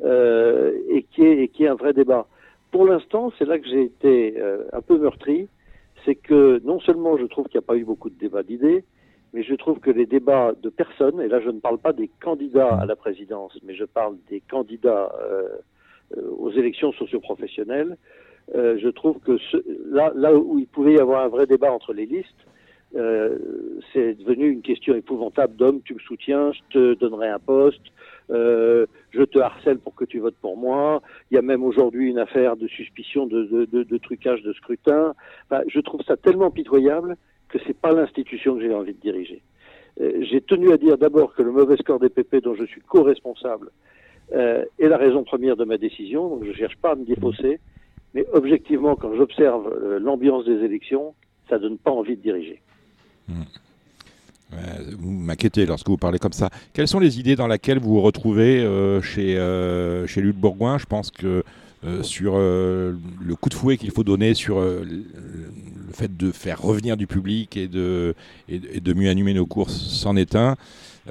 euh, 0.01 0.71
et 0.89 1.03
qu'il 1.03 1.25
y, 1.25 1.63
ait 1.63 1.67
un 1.67 1.75
vrai 1.75 1.93
débat. 1.93 2.27
Pour 2.73 2.87
l'instant, 2.87 3.31
c'est 3.37 3.45
là 3.45 3.59
que 3.59 3.67
j'ai 3.67 3.83
été 3.83 4.33
euh, 4.35 4.63
un 4.73 4.81
peu 4.81 4.97
meurtri, 4.97 5.47
c'est 6.03 6.15
que 6.15 6.59
non 6.65 6.79
seulement 6.79 7.17
je 7.17 7.25
trouve 7.25 7.45
qu'il 7.45 7.59
n'y 7.59 7.63
a 7.63 7.67
pas 7.67 7.77
eu 7.77 7.85
beaucoup 7.85 8.09
de 8.09 8.17
débats 8.17 8.41
d'idées, 8.41 8.83
mais 9.31 9.43
je 9.43 9.53
trouve 9.53 9.79
que 9.79 9.91
les 9.91 10.07
débats 10.07 10.53
de 10.59 10.69
personnes, 10.69 11.21
et 11.21 11.27
là 11.27 11.39
je 11.39 11.51
ne 11.51 11.59
parle 11.59 11.77
pas 11.77 11.93
des 11.93 12.09
candidats 12.19 12.73
à 12.79 12.87
la 12.87 12.95
présidence, 12.95 13.55
mais 13.63 13.75
je 13.75 13.85
parle 13.85 14.17
des 14.27 14.41
candidats 14.41 15.13
euh, 15.21 15.49
aux 16.39 16.49
élections 16.49 16.91
socioprofessionnelles, 16.93 17.95
euh, 18.55 18.79
je 18.81 18.89
trouve 18.89 19.19
que 19.19 19.37
là, 19.85 20.11
là 20.15 20.33
où 20.33 20.57
il 20.57 20.65
pouvait 20.65 20.93
y 20.93 20.99
avoir 20.99 21.23
un 21.23 21.27
vrai 21.29 21.45
débat 21.45 21.71
entre 21.71 21.93
les 21.93 22.07
listes, 22.07 22.43
euh, 22.95 23.37
c'est 23.91 24.13
devenu 24.15 24.49
une 24.49 24.61
question 24.61 24.95
épouvantable 24.95 25.55
d'homme, 25.55 25.81
tu 25.83 25.95
me 25.95 25.99
soutiens, 25.99 26.51
je 26.51 26.59
te 26.71 26.93
donnerai 26.93 27.29
un 27.29 27.39
poste, 27.39 27.81
euh, 28.29 28.85
je 29.11 29.23
te 29.23 29.39
harcèle 29.39 29.79
pour 29.79 29.95
que 29.95 30.05
tu 30.05 30.19
votes 30.19 30.37
pour 30.41 30.57
moi. 30.57 31.01
Il 31.31 31.35
y 31.35 31.37
a 31.37 31.41
même 31.41 31.63
aujourd'hui 31.63 32.09
une 32.09 32.19
affaire 32.19 32.55
de 32.55 32.67
suspicion 32.67 33.25
de, 33.25 33.43
de, 33.45 33.65
de, 33.65 33.83
de 33.83 33.97
trucage 33.97 34.41
de 34.43 34.53
scrutin. 34.53 35.13
Je 35.67 35.79
trouve 35.79 36.01
ça 36.03 36.17
tellement 36.17 36.51
pitoyable 36.51 37.17
que 37.49 37.59
c'est 37.65 37.77
pas 37.77 37.91
l'institution 37.91 38.55
que 38.55 38.61
j'ai 38.61 38.73
envie 38.73 38.93
de 38.93 38.99
diriger. 38.99 39.41
Euh, 40.01 40.21
j'ai 40.21 40.41
tenu 40.41 40.71
à 40.71 40.77
dire 40.77 40.97
d'abord 40.97 41.33
que 41.35 41.43
le 41.43 41.51
mauvais 41.51 41.77
score 41.77 41.99
des 41.99 42.09
PP 42.09 42.37
dont 42.43 42.55
je 42.55 42.65
suis 42.65 42.81
co-responsable 42.81 43.69
euh, 44.33 44.65
est 44.79 44.87
la 44.87 44.97
raison 44.97 45.23
première 45.23 45.55
de 45.55 45.65
ma 45.65 45.77
décision, 45.77 46.29
donc 46.29 46.45
je 46.45 46.53
cherche 46.53 46.77
pas 46.77 46.91
à 46.91 46.95
me 46.95 47.05
défausser. 47.05 47.59
Mais 48.15 48.25
objectivement, 48.31 48.95
quand 48.95 49.15
j'observe 49.15 49.97
l'ambiance 49.99 50.45
des 50.45 50.63
élections, 50.63 51.15
ça 51.49 51.57
donne 51.57 51.77
pas 51.77 51.91
envie 51.91 52.15
de 52.15 52.21
diriger. 52.21 52.61
Vous 53.29 55.11
m'inquiétez 55.11 55.65
lorsque 55.65 55.87
vous 55.87 55.97
parlez 55.97 56.19
comme 56.19 56.33
ça. 56.33 56.49
Quelles 56.73 56.87
sont 56.87 56.99
les 56.99 57.19
idées 57.19 57.35
dans 57.35 57.47
lesquelles 57.47 57.79
vous 57.79 57.95
vous 57.95 58.01
retrouvez 58.01 58.59
euh, 58.59 59.01
chez, 59.01 59.37
euh, 59.37 60.05
chez 60.05 60.21
Luc 60.21 60.35
Bourgoin? 60.35 60.77
Je 60.77 60.85
pense 60.85 61.09
que 61.09 61.43
sur 62.01 62.37
le 62.37 63.35
coup 63.41 63.49
de 63.49 63.53
fouet 63.55 63.77
qu'il 63.77 63.91
faut 63.91 64.05
donner 64.05 64.35
sur 64.35 64.61
le 64.61 65.03
fait 65.91 66.15
de 66.15 66.31
faire 66.31 66.61
revenir 66.61 66.95
du 66.95 67.07
public 67.07 67.57
et 67.57 67.67
de, 67.67 68.15
mieux 68.95 69.09
animer 69.09 69.33
nos 69.33 69.45
courses 69.45 69.75
c'en 69.75 70.15
est 70.15 70.35
un. 70.35 70.55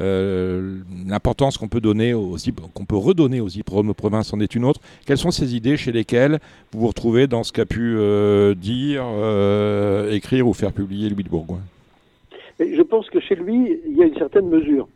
Euh, 0.00 0.78
l'importance 1.06 1.58
qu'on 1.58 1.68
peut 1.68 1.80
donner 1.80 2.14
aussi, 2.14 2.52
qu'on 2.52 2.84
peut 2.84 2.96
redonner 2.96 3.40
aux 3.40 3.94
provinces 3.94 4.32
en 4.32 4.40
est 4.40 4.54
une 4.54 4.64
autre. 4.64 4.80
Quelles 5.04 5.18
sont 5.18 5.30
ces 5.30 5.54
idées 5.54 5.76
chez 5.76 5.92
lesquelles 5.92 6.40
vous 6.72 6.80
vous 6.80 6.86
retrouvez 6.88 7.26
dans 7.26 7.44
ce 7.44 7.52
qu'a 7.52 7.66
pu 7.66 7.96
euh, 7.96 8.54
dire, 8.54 9.04
euh, 9.06 10.12
écrire 10.12 10.48
ou 10.48 10.54
faire 10.54 10.72
publier 10.72 11.10
Louis 11.10 11.24
de 11.24 11.28
Bourgoin? 11.28 11.60
Je 12.70 12.82
pense 12.82 13.08
que 13.10 13.20
chez 13.20 13.34
lui, 13.34 13.80
il 13.86 13.96
y 13.96 14.02
a 14.02 14.06
une 14.06 14.16
certaine 14.16 14.48
mesure. 14.48 14.88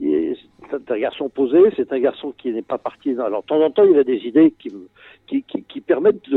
C'est 0.00 0.90
un 0.90 0.98
garçon 0.98 1.28
posé, 1.28 1.58
c'est 1.76 1.92
un 1.92 2.00
garçon 2.00 2.34
qui 2.36 2.50
n'est 2.52 2.62
pas 2.62 2.78
parti. 2.78 3.10
Alors, 3.12 3.42
de 3.42 3.46
temps 3.46 3.60
en 3.60 3.70
temps, 3.70 3.84
il 3.84 3.98
a 3.98 4.04
des 4.04 4.26
idées 4.26 4.52
qui, 4.58 5.80
permettent 5.80 6.28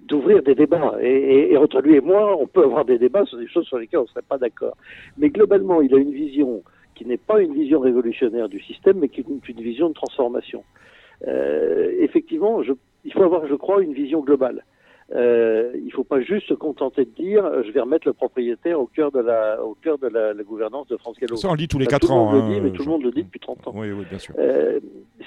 d'ouvrir 0.00 0.42
des 0.42 0.54
débats. 0.54 0.96
Et, 1.02 1.56
entre 1.56 1.80
lui 1.80 1.96
et 1.96 2.00
moi, 2.00 2.36
on 2.40 2.46
peut 2.46 2.64
avoir 2.64 2.84
des 2.84 2.98
débats 2.98 3.24
sur 3.26 3.38
des 3.38 3.48
choses 3.48 3.66
sur 3.66 3.78
lesquelles 3.78 4.00
on 4.00 4.04
ne 4.04 4.08
serait 4.08 4.22
pas 4.22 4.38
d'accord. 4.38 4.76
Mais 5.18 5.28
globalement, 5.28 5.82
il 5.82 5.94
a 5.94 5.98
une 5.98 6.12
vision 6.12 6.62
qui 6.94 7.04
n'est 7.06 7.18
pas 7.18 7.40
une 7.40 7.54
vision 7.54 7.80
révolutionnaire 7.80 8.48
du 8.48 8.60
système, 8.62 8.98
mais 8.98 9.08
qui 9.08 9.20
est 9.20 9.26
une, 9.28 9.62
vision 9.62 9.88
de 9.88 9.94
transformation. 9.94 10.64
Euh, 11.26 11.92
effectivement, 12.00 12.62
il 13.04 13.12
faut 13.12 13.22
avoir, 13.22 13.46
je 13.46 13.54
crois, 13.54 13.82
une 13.82 13.92
vision 13.92 14.20
globale. 14.20 14.64
Euh, 15.14 15.72
il 15.74 15.86
ne 15.86 15.90
faut 15.90 16.04
pas 16.04 16.20
juste 16.20 16.48
se 16.48 16.54
contenter 16.54 17.04
de 17.04 17.10
dire 17.10 17.44
je 17.64 17.70
vais 17.70 17.80
remettre 17.80 18.06
le 18.06 18.14
propriétaire 18.14 18.80
au 18.80 18.86
cœur 18.86 19.10
de 19.12 19.20
la, 19.20 19.62
au 19.62 19.74
cœur 19.74 19.98
de 19.98 20.08
la, 20.08 20.32
gouvernance 20.42 20.88
de 20.88 20.96
France 20.96 21.18
Gallo. 21.18 21.36
Ça, 21.36 21.48
on 21.48 21.52
le 21.52 21.58
dit 21.58 21.68
tous 21.68 21.78
les 21.78 21.86
4 21.86 22.10
ans. 22.10 22.30
Tout 22.30 22.36
le 22.36 22.40
monde 22.40 22.48
le 22.48 22.54
dit, 22.54 22.60
mais 22.60 22.70
tout 22.70 22.82
le 22.82 22.88
monde 22.88 23.02
le 23.02 23.10
dit 23.10 23.24
depuis 23.24 23.40
30 23.40 23.68
ans. 23.68 23.72
Oui, 23.74 23.90
oui, 23.90 24.04
bien 24.08 24.18
sûr. 24.18 24.34
Euh, 24.38 24.80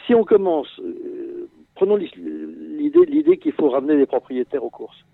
si 0.05 0.15
on 0.15 0.23
commence, 0.23 0.67
euh, 0.79 1.47
prenons 1.75 1.97
l'idée, 1.97 3.05
l'idée 3.07 3.37
qu'il 3.37 3.53
faut 3.53 3.69
ramener 3.69 3.95
les 3.95 4.05
propriétaires 4.05 4.63
aux 4.63 4.69
courses. 4.69 5.05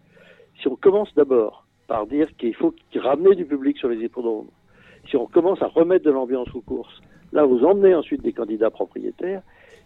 Si 0.61 0.67
on 0.67 0.75
commence 0.75 1.13
d'abord 1.15 1.65
par 1.87 2.05
dire 2.05 2.27
qu'il 2.37 2.55
faut 2.55 2.73
ramener 2.95 3.35
du 3.35 3.45
public 3.45 3.77
sur 3.77 3.89
les 3.89 3.97
hippodromes, 3.97 4.47
si 5.09 5.17
on 5.17 5.25
commence 5.25 5.61
à 5.61 5.67
remettre 5.67 6.05
de 6.05 6.11
l'ambiance 6.11 6.47
aux 6.53 6.61
courses, 6.61 7.01
là 7.33 7.45
vous 7.45 7.63
emmenez 7.63 7.95
ensuite 7.95 8.21
des 8.21 8.33
candidats 8.33 8.69
propriétaires, 8.69 9.41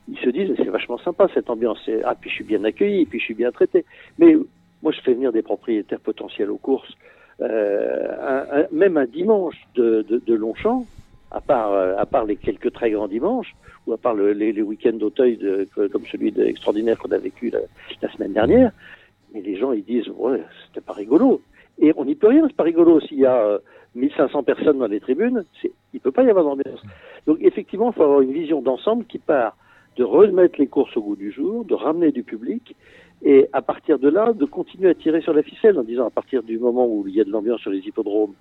ils 0.08 0.18
se 0.20 0.30
disent 0.30 0.54
c'est 0.58 0.66
vachement 0.66 1.00
sympa 1.00 1.28
cette 1.34 1.50
ambiance, 1.50 1.80
ah 2.04 2.14
puis 2.20 2.30
je 2.30 2.36
suis 2.36 2.44
bien 2.44 2.64
accueilli, 2.64 3.06
puis 3.06 3.20
je 3.20 3.26
suis 3.26 3.34
bien 3.34 3.52
traité. 3.52 3.86
Mais 4.20 4.36
moi 4.86 4.92
je 4.92 5.02
fais 5.02 5.16
venir 5.16 5.32
des 5.32 5.42
propriétaires 5.42 6.00
potentiels 6.00 6.52
aux 6.52 6.60
courses, 6.60 6.94
euh, 7.42 8.66
même 8.72 8.98
un 8.98 9.08
dimanche 9.08 9.56
de, 9.74 10.06
de, 10.08 10.34
Longchamp, 10.36 10.86
à 11.32 11.42
part, 11.42 11.74
euh, 11.74 11.96
à 11.98 12.06
part 12.06 12.24
les 12.24 12.36
quelques 12.36 12.72
très 12.72 12.92
grands 12.92 13.08
dimanches, 13.08 13.56
ou 13.88 13.94
à 13.94 13.98
part 13.98 14.14
les, 14.14 14.62
week-ends 14.62 14.94
d'Auteuil 14.94 15.40
comme 15.92 16.06
celui 16.06 16.32
extraordinaire 16.40 17.00
qu'on 17.00 17.12
a 17.12 17.18
vécu 17.18 17.52
la, 17.52 18.12
semaine 18.12 18.34
dernière, 18.34 18.72
mais 19.34 19.42
les 19.42 19.58
gens 19.58 19.72
ils 19.72 19.84
disent 19.84 20.08
ouais 20.10 20.44
c'était 20.68 20.86
pas 20.86 20.94
rigolo. 20.94 21.42
Et 21.80 21.92
on 21.98 22.06
n'y 22.06 22.14
peut 22.14 22.28
rien, 22.28 22.44
c'est 22.48 22.56
pas 22.56 22.64
rigolo 22.64 23.02
s'il 23.02 23.20
y 23.20 23.26
a 23.26 23.38
euh, 23.38 23.58
1500 23.96 24.44
personnes 24.44 24.78
dans 24.78 24.88
les 24.88 25.00
tribunes, 25.00 25.46
il 25.64 25.72
ne 25.96 26.00
peut 26.00 26.12
pas 26.12 26.24
y 26.24 26.30
avoir 26.30 26.46
d'ambiance. 26.46 26.84
Donc 27.26 27.40
effectivement, 27.42 27.90
il 27.90 27.96
faut 27.96 28.04
avoir 28.04 28.22
une 28.22 28.34
vision 28.34 28.62
d'ensemble 28.62 29.06
qui 29.06 29.18
part 29.18 29.58
de 29.98 30.04
remettre 30.04 30.60
les 30.60 30.68
courses 30.68 30.96
au 30.96 31.02
goût 31.02 31.16
du 31.16 31.32
jour, 31.32 31.66
de 31.66 31.74
ramener 31.74 32.12
du 32.12 32.24
public, 32.24 32.76
et 33.24 33.48
à 33.54 33.62
partir 33.62 34.00
de 34.00 34.10
là, 34.10 34.34
de 34.34 34.46
continuer 34.46 34.90
à 34.90 34.94
tirer 34.94 35.22
sur 35.22 35.34
la 35.34 35.44
ficelle 35.44 35.80
en 35.80 35.84
disant 35.84 36.06
à 36.06 36.10
partir 36.10 36.44
du 36.44 36.60
moment 36.60 36.86
où 36.88 37.08
il 37.08 37.16
y 37.16 37.22
a 37.22 37.24
de 37.24 37.32
l'ambiance 37.32 37.62
sur 37.62 37.72
les 37.72 37.80
hippodromes, 37.80 38.34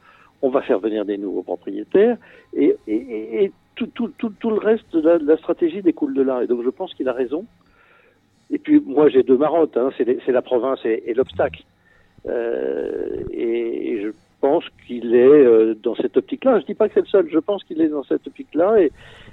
on 0.42 0.50
va 0.50 0.62
faire 0.62 0.78
venir 0.78 1.04
des 1.04 1.16
nouveaux 1.16 1.42
propriétaires, 1.42 2.18
et, 2.54 2.76
tout, 3.74 3.90
le 4.50 4.58
reste 4.58 4.94
de 4.94 5.26
la, 5.26 5.36
stratégie 5.38 5.82
découle 5.82 6.14
de 6.14 6.22
là. 6.22 6.42
Et 6.42 6.46
donc 6.46 6.62
je 6.64 6.70
pense 6.70 6.92
qu'il 6.94 7.08
a 7.08 7.12
raison. 7.12 7.46
Et 8.50 8.58
puis 8.58 8.80
moi 8.80 9.08
j'ai 9.08 9.22
deux 9.22 9.38
marottes, 9.38 9.76
hein, 9.76 9.90
c'est 9.96 10.32
la 10.32 10.42
province 10.42 10.80
et, 10.84 11.02
et 11.06 11.14
l'obstacle. 11.14 11.62
Euh, 12.26 13.24
et, 13.32 14.00
je 14.02 14.08
pense 14.44 14.64
qu'il 14.86 15.14
est 15.14 15.42
euh, 15.46 15.74
dans 15.82 15.94
cette 15.94 16.18
optique-là. 16.18 16.60
Je 16.60 16.66
dis 16.66 16.74
pas 16.74 16.88
que 16.88 16.94
c'est 16.94 17.00
le 17.00 17.06
seul, 17.06 17.26
je 17.32 17.38
pense 17.38 17.64
qu'il 17.64 17.80
est 17.80 17.88
dans 17.88 18.04
cette 18.04 18.26
optique-là 18.26 18.78
et, 18.82 18.92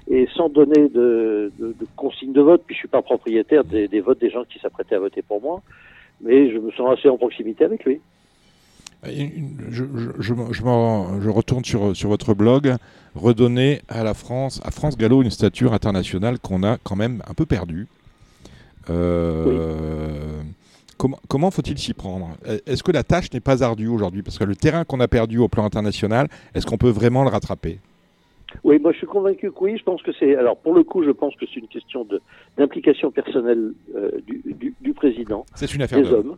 et 0.09 0.25
sans 0.37 0.47
donner 0.47 0.87
de, 0.87 1.51
de, 1.59 1.75
de 1.77 2.41
vote, 2.41 2.63
puis 2.65 2.75
je 2.75 2.79
suis 2.79 2.87
pas 2.87 3.01
propriétaire 3.01 3.65
des, 3.65 3.89
des 3.89 3.99
votes 3.99 4.21
des 4.21 4.29
gens 4.29 4.45
qui 4.45 4.57
s'apprêtaient 4.59 4.95
à 4.95 4.99
voter 4.99 5.21
pour 5.21 5.41
moi, 5.41 5.61
mais 6.21 6.49
je 6.49 6.57
me 6.59 6.71
sens 6.71 6.97
assez 6.97 7.09
en 7.09 7.17
proximité 7.17 7.65
avec 7.65 7.83
lui. 7.83 7.99
Je, 9.03 9.25
je, 9.69 9.83
je, 10.19 10.33
je, 10.51 11.29
retourne 11.29 11.65
sur, 11.65 11.93
sur 11.93 12.07
votre 12.07 12.33
blog, 12.33 12.75
redonner 13.15 13.81
à 13.89 14.05
la 14.05 14.13
France, 14.13 14.61
à 14.63 14.71
France 14.71 14.97
Gallo, 14.97 15.23
une 15.23 15.31
stature 15.31 15.73
internationale 15.73 16.39
qu'on 16.39 16.63
a 16.63 16.77
quand 16.77 16.95
même 16.95 17.21
un 17.27 17.33
peu 17.33 17.45
perdue. 17.45 17.87
Euh, 18.89 20.39
oui. 20.39 20.51
Comment, 21.27 21.51
faut-il 21.51 21.77
s'y 21.77 21.93
prendre? 21.93 22.29
Est-ce 22.65 22.83
que 22.83 22.91
la 22.91 23.03
tâche 23.03 23.31
n'est 23.33 23.39
pas 23.39 23.63
ardue 23.63 23.87
aujourd'hui? 23.87 24.21
Parce 24.21 24.37
que 24.37 24.43
le 24.43 24.55
terrain 24.55 24.83
qu'on 24.83 24.99
a 24.99 25.07
perdu 25.07 25.39
au 25.39 25.47
plan 25.47 25.65
international, 25.65 26.27
est-ce 26.53 26.65
qu'on 26.65 26.77
peut 26.77 26.89
vraiment 26.89 27.23
le 27.23 27.29
rattraper? 27.29 27.79
Oui, 28.63 28.79
moi 28.79 28.91
je 28.91 28.97
suis 28.97 29.07
convaincu 29.07 29.49
que 29.51 29.59
oui. 29.61 29.77
Je 29.77 29.83
pense 29.83 30.01
que 30.03 30.11
c'est. 30.19 30.35
Alors 30.35 30.57
pour 30.57 30.73
le 30.73 30.83
coup, 30.83 31.03
je 31.03 31.11
pense 31.11 31.35
que 31.35 31.45
c'est 31.47 31.59
une 31.59 31.67
question 31.67 32.05
d'implication 32.57 33.09
personnelle 33.11 33.71
euh, 33.95 34.11
du, 34.27 34.75
du, 34.79 34.93
président. 34.93 35.45
C'est 35.55 35.73
une 35.73 35.81
affaire 35.81 36.01
des 36.01 36.11
hommes. 36.11 36.37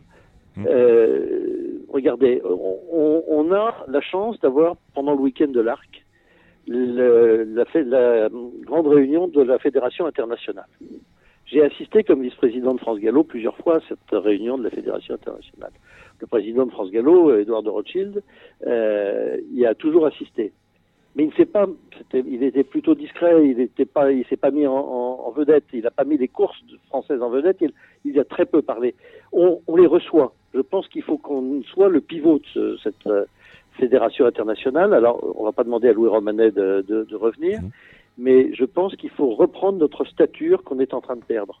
Hum. 0.56 0.66
Euh, 0.68 1.80
regardez, 1.92 2.40
on, 2.44 3.24
on, 3.28 3.52
a 3.52 3.74
la 3.88 4.00
chance 4.00 4.38
d'avoir 4.40 4.76
pendant 4.94 5.12
le 5.12 5.18
week-end 5.18 5.48
de 5.48 5.60
l'Arc 5.60 6.04
la, 6.68 7.64
la 7.74 8.28
grande 8.62 8.86
réunion 8.86 9.26
de 9.28 9.42
la 9.42 9.58
fédération 9.58 10.06
internationale. 10.06 10.68
J'ai 11.54 11.62
assisté 11.62 12.02
comme 12.02 12.22
vice-président 12.22 12.74
de 12.74 12.80
France 12.80 12.98
Gallo 12.98 13.22
plusieurs 13.22 13.56
fois 13.58 13.76
à 13.76 13.80
cette 13.88 14.10
réunion 14.10 14.58
de 14.58 14.64
la 14.64 14.70
Fédération 14.70 15.14
internationale. 15.14 15.70
Le 16.18 16.26
président 16.26 16.66
de 16.66 16.72
France 16.72 16.90
Gallo, 16.90 17.32
Edouard 17.38 17.62
de 17.62 17.70
Rothschild, 17.70 18.24
euh, 18.66 19.36
y 19.52 19.64
a 19.64 19.76
toujours 19.76 20.04
assisté. 20.04 20.52
Mais 21.14 21.22
il 21.22 21.28
ne 21.28 21.32
s'est 21.34 21.46
pas, 21.46 21.68
il 22.12 22.42
était 22.42 22.64
plutôt 22.64 22.96
discret, 22.96 23.46
il 23.46 23.58
n'était 23.58 23.84
pas, 23.84 24.10
il 24.10 24.26
s'est 24.26 24.36
pas 24.36 24.50
mis 24.50 24.66
en, 24.66 25.30
vedette, 25.30 25.62
il 25.72 25.82
n'a 25.82 25.92
pas 25.92 26.02
mis 26.02 26.18
les 26.18 26.26
courses 26.26 26.60
françaises 26.88 27.22
en 27.22 27.30
vedette, 27.30 27.58
il, 27.60 27.72
il 28.04 28.18
a 28.18 28.24
très 28.24 28.46
peu 28.46 28.60
parlé. 28.60 28.96
On, 29.30 29.60
les 29.76 29.86
reçoit. 29.86 30.34
Je 30.54 30.60
pense 30.60 30.88
qu'il 30.88 31.02
faut 31.02 31.18
qu'on 31.18 31.62
soit 31.62 31.88
le 31.88 32.00
pivot 32.00 32.40
de 32.40 32.46
ce, 32.52 32.76
cette 32.82 33.06
euh, 33.06 33.26
fédération 33.74 34.26
internationale. 34.26 34.92
Alors, 34.92 35.22
on 35.38 35.44
va 35.44 35.52
pas 35.52 35.62
demander 35.62 35.88
à 35.88 35.92
Louis 35.92 36.08
Romanet 36.08 36.50
de 36.50 37.14
revenir, 37.14 37.60
mmh. 37.60 37.70
Mais 38.18 38.54
je 38.54 38.64
pense 38.64 38.94
qu'il 38.96 39.10
faut 39.10 39.34
reprendre 39.34 39.78
notre 39.78 40.04
stature 40.04 40.62
qu'on 40.62 40.78
est 40.78 40.94
en 40.94 41.00
train 41.00 41.16
de 41.16 41.24
perdre. 41.24 41.60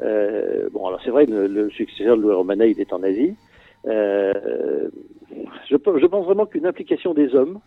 Euh, 0.00 0.68
bon, 0.72 0.86
alors 0.86 1.00
c'est 1.04 1.10
vrai, 1.10 1.26
le, 1.26 1.46
le 1.46 1.70
successeur 1.70 2.16
de 2.16 2.22
Louis 2.22 2.34
Romanet, 2.34 2.70
il 2.70 2.80
est 2.80 2.92
en 2.92 3.02
Asie. 3.02 3.34
Euh, 3.86 4.88
je, 5.68 5.76
je, 5.76 6.06
pense 6.06 6.24
vraiment 6.24 6.46
qu'une 6.46 6.66
implication 6.66 7.14
des 7.14 7.34
hommes 7.34 7.58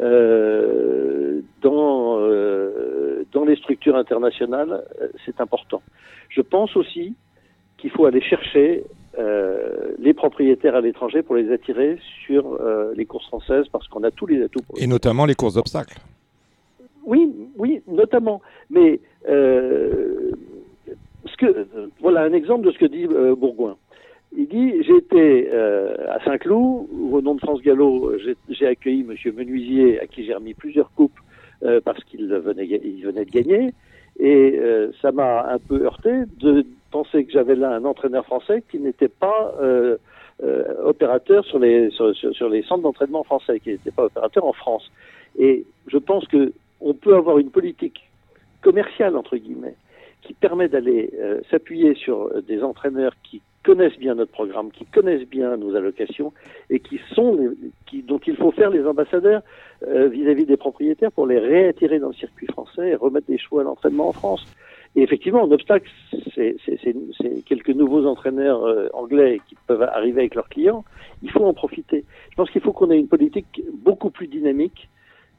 euh, 0.00 1.40
dans, 1.62 2.18
euh, 2.18 3.24
dans 3.32 3.44
les 3.44 3.56
structures 3.56 3.96
internationales, 3.96 4.84
euh, 5.00 5.08
c'est 5.24 5.40
important. 5.40 5.82
Je 6.28 6.40
pense 6.40 6.76
aussi 6.76 7.14
qu'il 7.78 7.90
faut 7.90 8.06
aller 8.06 8.20
chercher 8.20 8.84
euh, 9.18 9.92
les 9.98 10.14
propriétaires 10.14 10.74
à 10.74 10.80
l'étranger 10.80 11.22
pour 11.22 11.36
les 11.36 11.52
attirer 11.52 11.98
sur 12.26 12.54
euh, 12.60 12.92
les 12.96 13.06
courses 13.06 13.26
françaises 13.26 13.66
parce 13.70 13.86
qu'on 13.88 14.02
a 14.02 14.10
tous 14.10 14.26
les 14.26 14.42
atouts. 14.42 14.60
Et 14.76 14.86
notamment 14.86 15.26
les 15.26 15.34
courses 15.34 15.54
d'obstacles. 15.54 15.98
Oui, 17.06 17.32
oui, 17.56 17.82
notamment. 17.86 18.40
Mais 18.70 19.00
euh, 19.28 20.32
ce 21.26 21.36
que, 21.36 21.66
voilà 22.00 22.22
un 22.22 22.32
exemple 22.32 22.66
de 22.66 22.72
ce 22.72 22.78
que 22.78 22.86
dit 22.86 23.06
euh, 23.06 23.34
Bourgoin. 23.34 23.76
Il 24.36 24.48
dit 24.48 24.72
été 24.96 25.48
euh, 25.52 25.94
à 26.10 26.22
Saint-Cloud 26.24 26.88
au 27.12 27.20
nom 27.22 27.36
de 27.36 27.40
France 27.40 27.62
Gallo, 27.62 28.12
j'ai 28.48 28.66
accueilli 28.66 29.04
Monsieur 29.04 29.32
Menuisier 29.32 30.00
à 30.00 30.06
qui 30.06 30.24
j'ai 30.24 30.34
remis 30.34 30.54
plusieurs 30.54 30.90
coupes 30.92 31.18
euh, 31.62 31.80
parce 31.84 32.02
qu'il 32.04 32.26
venait, 32.26 32.66
de 32.66 33.30
gagner 33.30 33.72
et 34.18 34.60
ça 35.02 35.10
m'a 35.10 35.52
un 35.52 35.58
peu 35.58 35.84
heurté 35.84 36.10
de 36.38 36.64
penser 36.92 37.24
que 37.24 37.32
j'avais 37.32 37.56
là 37.56 37.74
un 37.74 37.84
entraîneur 37.84 38.24
français 38.24 38.62
qui 38.70 38.78
n'était 38.78 39.08
pas 39.08 39.54
opérateur 40.84 41.44
sur 41.44 41.58
les 41.58 41.90
sur 41.90 42.48
les 42.48 42.62
centres 42.62 42.82
d'entraînement 42.82 43.24
français, 43.24 43.58
qui 43.58 43.70
n'était 43.70 43.90
pas 43.90 44.04
opérateur 44.04 44.44
en 44.44 44.52
France. 44.52 44.88
Et 45.36 45.64
je 45.88 45.98
pense 45.98 46.26
que 46.28 46.52
on 46.80 46.94
peut 46.94 47.14
avoir 47.14 47.38
une 47.38 47.50
politique 47.50 48.10
commerciale 48.62 49.16
entre 49.16 49.36
guillemets 49.36 49.76
qui 50.22 50.32
permet 50.32 50.68
d'aller 50.68 51.10
euh, 51.20 51.40
s'appuyer 51.50 51.94
sur 51.94 52.42
des 52.42 52.62
entraîneurs 52.62 53.12
qui 53.22 53.42
connaissent 53.62 53.98
bien 53.98 54.14
notre 54.14 54.32
programme, 54.32 54.70
qui 54.70 54.84
connaissent 54.86 55.28
bien 55.28 55.56
nos 55.56 55.74
allocations 55.74 56.32
et 56.70 56.80
qui 56.80 57.00
sont 57.14 57.36
les, 57.36 58.02
dont 58.02 58.20
il 58.26 58.36
faut 58.36 58.50
faire 58.50 58.70
les 58.70 58.86
ambassadeurs 58.86 59.42
vis-à-vis 59.82 60.44
-vis 60.44 60.46
des 60.46 60.56
propriétaires 60.56 61.12
pour 61.12 61.26
les 61.26 61.38
réattirer 61.38 61.98
dans 61.98 62.08
le 62.08 62.14
circuit 62.14 62.46
français 62.46 62.90
et 62.90 62.94
remettre 62.94 63.26
des 63.26 63.38
choix 63.38 63.62
à 63.62 63.64
l'entraînement 63.64 64.08
en 64.08 64.12
France. 64.12 64.46
Et 64.96 65.02
effectivement, 65.02 65.42
en 65.42 65.50
obstacle, 65.50 65.90
c'est 66.34 66.56
quelques 67.46 67.70
nouveaux 67.70 68.06
entraîneurs 68.06 68.64
euh, 68.64 68.88
anglais 68.92 69.40
qui 69.48 69.56
peuvent 69.66 69.82
arriver 69.82 70.20
avec 70.20 70.34
leurs 70.36 70.48
clients. 70.48 70.84
Il 71.22 71.30
faut 71.30 71.44
en 71.44 71.52
profiter. 71.52 72.04
Je 72.30 72.36
pense 72.36 72.50
qu'il 72.50 72.60
faut 72.60 72.72
qu'on 72.72 72.90
ait 72.90 72.98
une 72.98 73.08
politique 73.08 73.62
beaucoup 73.72 74.10
plus 74.10 74.28
dynamique 74.28 74.88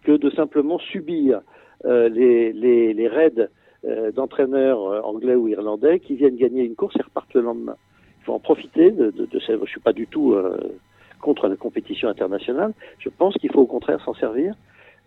que 0.05 0.13
de 0.13 0.29
simplement 0.29 0.79
subir 0.79 1.41
euh, 1.85 2.09
les, 2.09 3.07
raids 3.07 3.49
euh, 3.85 4.11
d'entraîneurs 4.11 5.05
anglais 5.05 5.35
ou 5.35 5.47
irlandais 5.47 5.99
qui 5.99 6.15
viennent 6.15 6.37
gagner 6.37 6.63
une 6.63 6.75
course 6.75 6.95
et 6.97 7.01
repartent 7.01 7.33
le 7.33 7.41
lendemain. 7.41 7.75
Il 8.21 8.25
faut 8.25 8.33
en 8.33 8.39
profiter 8.39 8.91
de, 8.91 9.11
de. 9.11 9.27
Je 9.33 9.65
suis 9.65 9.79
pas 9.79 9.93
du 9.93 10.07
tout 10.07 10.33
euh, 10.33 10.57
contre 11.21 11.47
la 11.47 11.55
compétition 11.55 12.07
internationale. 12.07 12.73
Je 12.99 13.09
pense 13.09 13.35
qu'il 13.35 13.51
faut 13.51 13.61
au 13.61 13.67
contraire 13.67 14.01
s'en 14.05 14.13
servir 14.13 14.55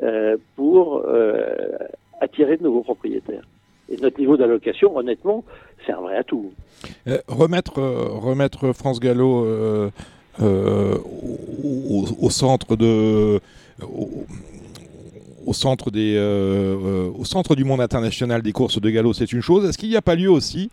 euh, 0.02 0.36
pour 0.56 1.04
attirer 2.20 2.56
de 2.56 2.64
nouveaux 2.64 2.82
propriétaires. 2.82 3.44
Et 3.90 3.96
notre 3.96 4.18
niveau 4.18 4.36
d'allocation, 4.36 4.96
honnêtement, 4.96 5.44
c'est 5.86 5.92
un 5.92 6.00
vrai 6.00 6.16
atout. 6.16 6.52
Euh, 7.06 7.18
remettre, 7.26 7.78
euh, 7.78 8.08
remettre 8.10 8.72
France 8.74 9.00
Gallo 9.00 9.44
euh, 9.46 9.90
au, 12.20 12.30
centre 12.30 12.76
de. 12.76 13.40
Au 15.48 15.52
centre, 15.54 15.90
des, 15.90 16.18
au 17.16 17.24
centre 17.24 17.54
du 17.54 17.64
monde 17.64 17.80
international 17.80 18.42
des 18.42 18.52
courses 18.52 18.80
de 18.80 18.90
galop, 18.90 19.12
c'est 19.12 19.32
une 19.32 19.40
chose. 19.40 19.68
Est-ce 19.68 19.78
qu'il 19.78 19.88
n'y 19.88 19.96
a 19.96 20.02
pas 20.02 20.14
lieu 20.14 20.30
aussi 20.30 20.70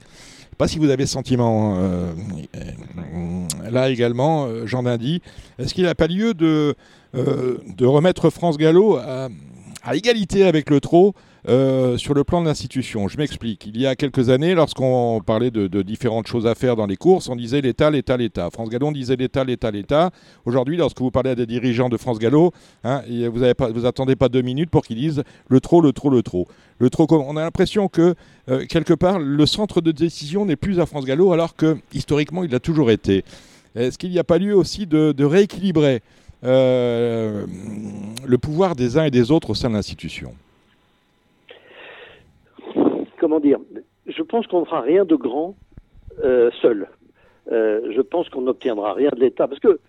pas 0.58 0.70
si 0.70 0.80
vous 0.80 0.90
avez 0.90 1.06
sentiment 1.06 1.76
euh, 1.80 2.14
là 3.70 3.90
également, 3.90 4.48
Jean 4.66 4.84
Dindy, 4.84 5.22
est-ce 5.60 5.74
qu'il 5.74 5.84
n'y 5.84 5.90
a 5.90 5.96
pas 5.96 6.08
lieu 6.08 6.34
de, 6.34 6.76
euh, 7.14 7.58
de 7.78 7.86
remettre 7.86 8.30
France 8.30 8.58
Gallo 8.58 8.96
à, 8.96 9.28
à 9.84 9.96
égalité 9.96 10.44
avec 10.46 10.70
le 10.70 10.80
trot 10.80 11.14
euh, 11.48 11.96
sur 11.98 12.16
le 12.16 12.24
plan 12.24 12.42
de 12.42 12.48
l'institution. 12.48 13.08
Je 13.08 13.18
m'explique. 13.18 13.68
Il 13.68 13.80
y 13.80 13.86
a 13.86 13.96
quelques 13.96 14.30
années, 14.30 14.56
lorsqu'on 14.56 15.22
parlait 15.24 15.52
de, 15.52 15.82
différentes 15.84 16.26
choses 16.26 16.48
à 16.48 16.56
faire 16.56 16.76
dans 16.76 16.88
les 16.88 16.96
courses, 16.96 17.30
on 17.30 17.36
disait 17.36 17.62
l'État, 17.62 17.92
l'État, 17.92 18.18
l'État. 18.18 18.50
France 18.50 18.70
Gallo 18.70 18.92
disait 18.92 19.16
l'État, 19.16 19.44
l'État, 19.44 19.70
l'État. 19.70 20.10
Aujourd'hui, 20.46 20.78
lorsque 20.78 21.00
vous 21.00 21.12
parlez 21.12 21.32
à 21.32 21.36
des 21.36 21.46
dirigeants 21.46 21.90
de 21.90 21.98
France 21.98 22.18
Gallo, 22.18 22.52
hein, 22.84 23.04
vous 23.32 23.44
avez 23.44 23.54
pas, 23.54 23.70
pas 23.72 24.30
deux 24.30 24.42
minutes 24.42 24.72
pour 24.72 24.84
qu'ils 24.84 24.98
disent 24.98 25.24
le 25.48 25.60
trop, 25.60 25.82
le 25.82 25.92
trop, 25.92 26.10
le 26.10 26.24
trop. 26.24 26.48
Le 26.80 26.90
trop. 26.90 27.06
On 27.12 27.38
a 27.38 27.44
l'impression 27.44 27.90
que 27.90 28.16
euh, 28.50 28.66
quelque 28.66 28.94
part, 28.94 29.20
le 29.20 29.46
centre 29.46 29.82
de 29.82 29.92
décision 29.92 30.46
n'est 30.46 30.56
plus 30.56 30.80
à 30.80 30.88
France 30.88 31.06
Gallo, 31.06 31.32
alors 31.32 31.56
que 31.56 31.78
historiquement, 31.94 32.44
il 32.44 32.52
l'a 32.52 32.60
toujours 32.60 32.90
été. 32.90 33.24
Est-ce 33.76 33.98
qu'il 33.98 34.10
n'y 34.10 34.20
a 34.20 34.24
pas 34.24 34.40
lieu 34.40 34.56
aussi 34.56 34.88
de, 34.88 35.12
de 35.12 35.26
rééquilibrer 35.26 36.02
euh, 36.44 37.46
le 38.26 38.38
pouvoir 38.38 38.76
des 38.76 38.98
uns 38.98 39.06
et 39.06 39.12
des 39.12 39.32
autres 39.32 39.52
au 39.52 39.56
sein 39.56 39.70
de 39.70 39.76
l'institution 39.76 40.34
comment 43.26 43.40
dire, 43.40 43.58
je 44.06 44.22
pense 44.36 44.48
qu'on 44.48 44.60
ne 44.60 44.66
fera 44.66 44.82
rien 44.82 45.06
de 45.06 45.16
grand 45.16 45.56
euh, 46.22 46.52
seul. 46.62 46.90
Euh, 47.52 47.90
je 47.96 48.02
pense 48.02 48.28
qu'on 48.28 48.42
n'obtiendra 48.42 48.94
rien 48.94 49.10
de 49.16 49.22
l'État. 49.22 49.48
Parce 49.48 49.62
que 49.62 49.80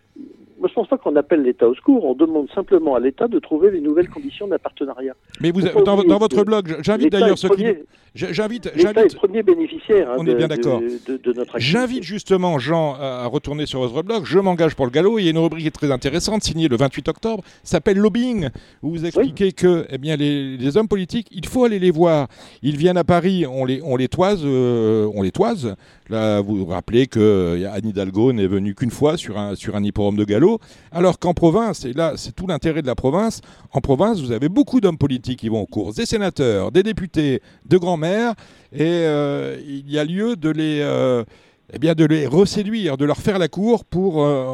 moi, 0.58 0.68
je 0.68 0.74
pense 0.74 0.88
pas 0.88 0.96
qu'on 0.96 1.14
appelle 1.16 1.42
l'État 1.42 1.68
au 1.68 1.74
secours. 1.74 2.04
On 2.04 2.14
demande 2.14 2.48
simplement 2.54 2.94
à 2.94 3.00
l'État 3.00 3.28
de 3.28 3.38
trouver 3.38 3.70
les 3.70 3.80
nouvelles 3.80 4.08
conditions 4.08 4.48
d'un 4.48 4.58
partenariat. 4.58 5.14
Mais 5.40 5.50
vous, 5.50 5.60
dans, 5.60 6.02
dans, 6.02 6.18
votre 6.18 6.44
blog, 6.44 6.78
j'invite 6.82 7.12
d'ailleurs 7.12 7.38
ceux 7.38 7.50
qui. 7.50 7.66
J'invite. 8.14 8.72
L'État 8.74 9.04
est 9.04 9.14
premier 9.14 9.42
bénéficiaire. 9.42 10.10
Hein, 10.10 10.16
on 10.18 10.24
de, 10.24 10.30
est 10.30 10.34
bien 10.34 10.48
d'accord. 10.48 10.80
De, 10.80 11.12
de, 11.12 11.16
de, 11.18 11.32
notre 11.34 11.58
J'invite 11.58 12.02
justement 12.02 12.58
Jean 12.58 12.94
à 12.94 13.26
retourner 13.26 13.66
sur 13.66 13.80
votre 13.80 14.02
blog. 14.02 14.24
Je 14.24 14.38
m'engage 14.38 14.74
pour 14.74 14.86
le 14.86 14.90
galop. 14.90 15.18
Il 15.18 15.24
y 15.24 15.28
a 15.28 15.30
une 15.32 15.38
rubrique 15.38 15.62
qui 15.62 15.68
est 15.68 15.70
très 15.70 15.90
intéressante, 15.90 16.42
signée 16.42 16.68
le 16.68 16.76
28 16.76 17.08
octobre. 17.08 17.44
s'appelle 17.62 17.98
Lobbying, 17.98 18.48
où 18.82 18.90
vous 18.90 19.04
expliquez 19.04 19.46
oui. 19.46 19.54
que 19.54 19.86
eh 19.90 19.98
bien, 19.98 20.16
les, 20.16 20.56
les, 20.56 20.76
hommes 20.78 20.88
politiques, 20.88 21.28
il 21.30 21.46
faut 21.46 21.64
aller 21.64 21.78
les 21.78 21.90
voir. 21.90 22.28
Ils 22.62 22.76
viennent 22.76 22.96
à 22.96 23.04
Paris, 23.04 23.44
on 23.46 23.66
les, 23.66 23.82
on 23.84 23.96
les 23.96 24.08
toise. 24.08 24.42
Euh, 24.44 25.10
on 25.14 25.22
les 25.22 25.32
toise. 25.32 25.76
Là, 26.08 26.40
vous 26.40 26.56
vous 26.56 26.66
rappelez 26.66 27.08
que 27.08 27.20
euh, 27.20 27.70
Anne 27.72 27.88
Hidalgo 27.88 28.32
n'est 28.32 28.46
venue 28.46 28.74
qu'une 28.74 28.90
fois 28.90 29.16
sur 29.16 29.38
un, 29.38 29.54
sur 29.56 29.76
un 29.76 29.82
hippodrome 29.82 30.16
de 30.16 30.24
galop. 30.24 30.45
Alors 30.92 31.18
qu'en 31.18 31.34
province, 31.34 31.84
et 31.84 31.92
là, 31.92 32.12
c'est 32.16 32.34
tout 32.34 32.46
l'intérêt 32.46 32.82
de 32.82 32.86
la 32.86 32.94
province, 32.94 33.40
en 33.72 33.80
province, 33.80 34.20
vous 34.20 34.32
avez 34.32 34.48
beaucoup 34.48 34.80
d'hommes 34.80 34.98
politiques 34.98 35.40
qui 35.40 35.48
vont 35.48 35.62
aux 35.62 35.66
courses, 35.66 35.96
des 35.96 36.06
sénateurs, 36.06 36.72
des 36.72 36.82
députés, 36.82 37.40
de 37.68 37.76
grands-mères, 37.78 38.34
et 38.72 38.82
euh, 38.82 39.56
il 39.66 39.90
y 39.90 39.98
a 39.98 40.04
lieu 40.04 40.36
de 40.36 40.50
les, 40.50 40.80
euh, 40.82 41.24
eh 41.72 41.78
bien, 41.78 41.94
de 41.94 42.04
les 42.04 42.26
reséduire, 42.26 42.96
de 42.96 43.04
leur 43.04 43.18
faire 43.18 43.38
la 43.38 43.48
cour 43.48 43.84
pour 43.84 44.24
euh, 44.24 44.46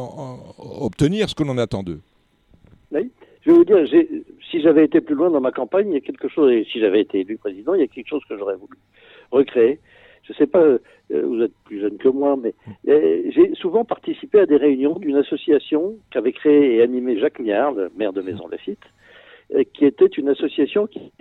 obtenir 0.80 1.28
ce 1.28 1.34
que 1.34 1.42
l'on 1.42 1.58
attend 1.58 1.82
d'eux. 1.82 2.00
Je 3.44 3.50
vais 3.50 3.56
vous 3.56 3.64
dire, 3.64 3.78
si 4.50 4.62
j'avais 4.62 4.84
été 4.84 5.00
plus 5.00 5.16
loin 5.16 5.28
dans 5.28 5.40
ma 5.40 5.50
campagne, 5.50 5.88
il 5.88 5.94
y 5.94 5.96
a 5.96 6.00
quelque 6.00 6.28
chose, 6.28 6.52
et 6.52 6.64
si 6.70 6.78
j'avais 6.78 7.00
été 7.00 7.20
élu 7.20 7.38
président, 7.38 7.74
il 7.74 7.80
y 7.80 7.84
a 7.84 7.88
quelque 7.88 8.08
chose 8.08 8.22
que 8.28 8.38
j'aurais 8.38 8.54
voulu 8.54 8.78
recréer. 9.32 9.80
Je 10.24 10.32
ne 10.32 10.36
sais 10.36 10.46
pas, 10.46 10.64
vous 11.10 11.42
êtes 11.42 11.54
plus 11.64 11.80
jeune 11.80 11.98
que 11.98 12.08
moi, 12.08 12.36
mais 12.36 12.54
j'ai 12.84 13.54
souvent 13.54 13.84
participé 13.84 14.40
à 14.40 14.46
des 14.46 14.56
réunions 14.56 14.98
d'une 14.98 15.16
association 15.16 15.96
qu'avait 16.10 16.32
créée 16.32 16.76
et 16.76 16.82
animée 16.82 17.18
Jacques 17.18 17.40
Miard, 17.40 17.74
maire 17.96 18.12
de 18.12 18.22
Maison 18.22 18.46
Lafitte, 18.48 18.84
qui 19.74 19.84
était 19.84 20.06
une 20.06 20.28
association 20.28 20.86
qui 20.86 21.12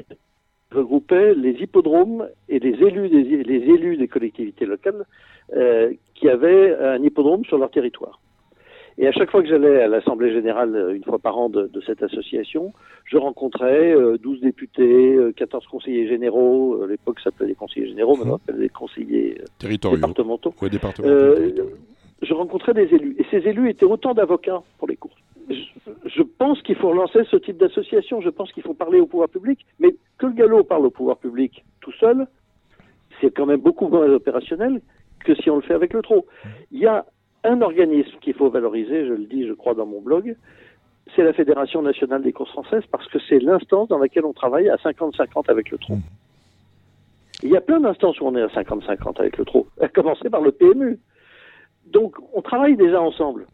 regroupait 0.71 1.33
les 1.35 1.51
hippodromes 1.61 2.27
et 2.49 2.59
les 2.59 2.81
élus 2.83 3.09
des, 3.09 3.53
élus 3.53 3.97
des 3.97 4.07
collectivités 4.07 4.65
locales 4.65 5.05
euh, 5.53 5.93
qui 6.15 6.29
avaient 6.29 6.75
un 6.77 7.01
hippodrome 7.03 7.43
sur 7.45 7.57
leur 7.57 7.71
territoire. 7.71 8.19
Et 8.97 9.07
à 9.07 9.11
chaque 9.11 9.31
fois 9.31 9.41
que 9.41 9.47
j'allais 9.47 9.81
à 9.81 9.87
l'Assemblée 9.87 10.33
générale 10.33 10.93
une 10.95 11.03
fois 11.03 11.19
par 11.19 11.37
an 11.37 11.49
de, 11.49 11.67
de 11.67 11.81
cette 11.81 12.03
association, 12.03 12.73
je 13.05 13.17
rencontrais 13.17 13.93
euh, 13.95 14.17
12 14.17 14.41
députés, 14.41 15.15
euh, 15.15 15.31
14 15.31 15.65
conseillers 15.67 16.07
généraux, 16.07 16.81
à 16.83 16.87
l'époque 16.87 17.19
ça 17.19 17.25
s'appelait 17.25 17.47
des 17.47 17.55
conseillers 17.55 17.87
généraux, 17.87 18.15
maintenant 18.15 18.37
ça 18.37 18.45
s'appelle 18.45 18.61
des 18.61 18.69
conseillers 18.69 19.41
départementaux. 19.59 20.53
Ouais, 20.61 20.69
départementaux 20.69 21.63
je 22.21 22.33
rencontrais 22.33 22.73
des 22.73 22.93
élus. 22.93 23.15
Et 23.17 23.25
ces 23.31 23.47
élus 23.47 23.69
étaient 23.69 23.85
autant 23.85 24.13
d'avocats 24.13 24.61
pour 24.77 24.87
les 24.87 24.95
courses. 24.95 25.15
Je, 25.49 25.55
je 26.05 26.21
pense 26.21 26.61
qu'il 26.61 26.75
faut 26.75 26.89
relancer 26.89 27.19
ce 27.29 27.37
type 27.37 27.57
d'association. 27.57 28.21
Je 28.21 28.29
pense 28.29 28.51
qu'il 28.51 28.63
faut 28.63 28.73
parler 28.73 28.99
au 28.99 29.07
pouvoir 29.07 29.29
public. 29.29 29.65
Mais 29.79 29.95
que 30.17 30.27
le 30.27 30.33
galop 30.33 30.63
parle 30.63 30.85
au 30.85 30.91
pouvoir 30.91 31.17
public 31.17 31.63
tout 31.79 31.91
seul, 31.93 32.27
c'est 33.19 33.31
quand 33.31 33.45
même 33.45 33.61
beaucoup 33.61 33.87
moins 33.87 34.07
opérationnel 34.09 34.81
que 35.25 35.35
si 35.35 35.49
on 35.49 35.57
le 35.57 35.61
fait 35.61 35.73
avec 35.73 35.93
le 35.93 36.01
trot. 36.01 36.25
Il 36.71 36.79
y 36.79 36.87
a 36.87 37.05
un 37.43 37.61
organisme 37.61 38.17
qu'il 38.21 38.33
faut 38.33 38.49
valoriser, 38.49 39.05
je 39.05 39.13
le 39.13 39.25
dis, 39.25 39.47
je 39.47 39.53
crois, 39.53 39.73
dans 39.73 39.85
mon 39.85 40.01
blog, 40.01 40.35
c'est 41.15 41.23
la 41.23 41.33
Fédération 41.33 41.81
nationale 41.81 42.21
des 42.21 42.31
courses 42.31 42.51
françaises, 42.51 42.83
parce 42.91 43.07
que 43.07 43.19
c'est 43.27 43.39
l'instance 43.39 43.87
dans 43.89 43.97
laquelle 43.97 44.25
on 44.25 44.33
travaille 44.33 44.69
à 44.69 44.75
50-50 44.75 45.49
avec 45.49 45.71
le 45.71 45.77
trot. 45.77 45.97
Il 47.43 47.49
y 47.49 47.57
a 47.57 47.61
plein 47.61 47.79
d'instances 47.79 48.19
où 48.21 48.25
on 48.25 48.35
est 48.35 48.41
à 48.41 48.47
50-50 48.47 49.19
avec 49.19 49.37
le 49.37 49.45
trot, 49.45 49.67
à 49.79 49.87
commencer 49.87 50.29
par 50.29 50.41
le 50.41 50.51
PMU. 50.51 50.99
Donc, 51.87 52.15
on 52.33 52.41
travaille 52.41 52.77
déjà 52.77 53.01
ensemble. 53.01 53.47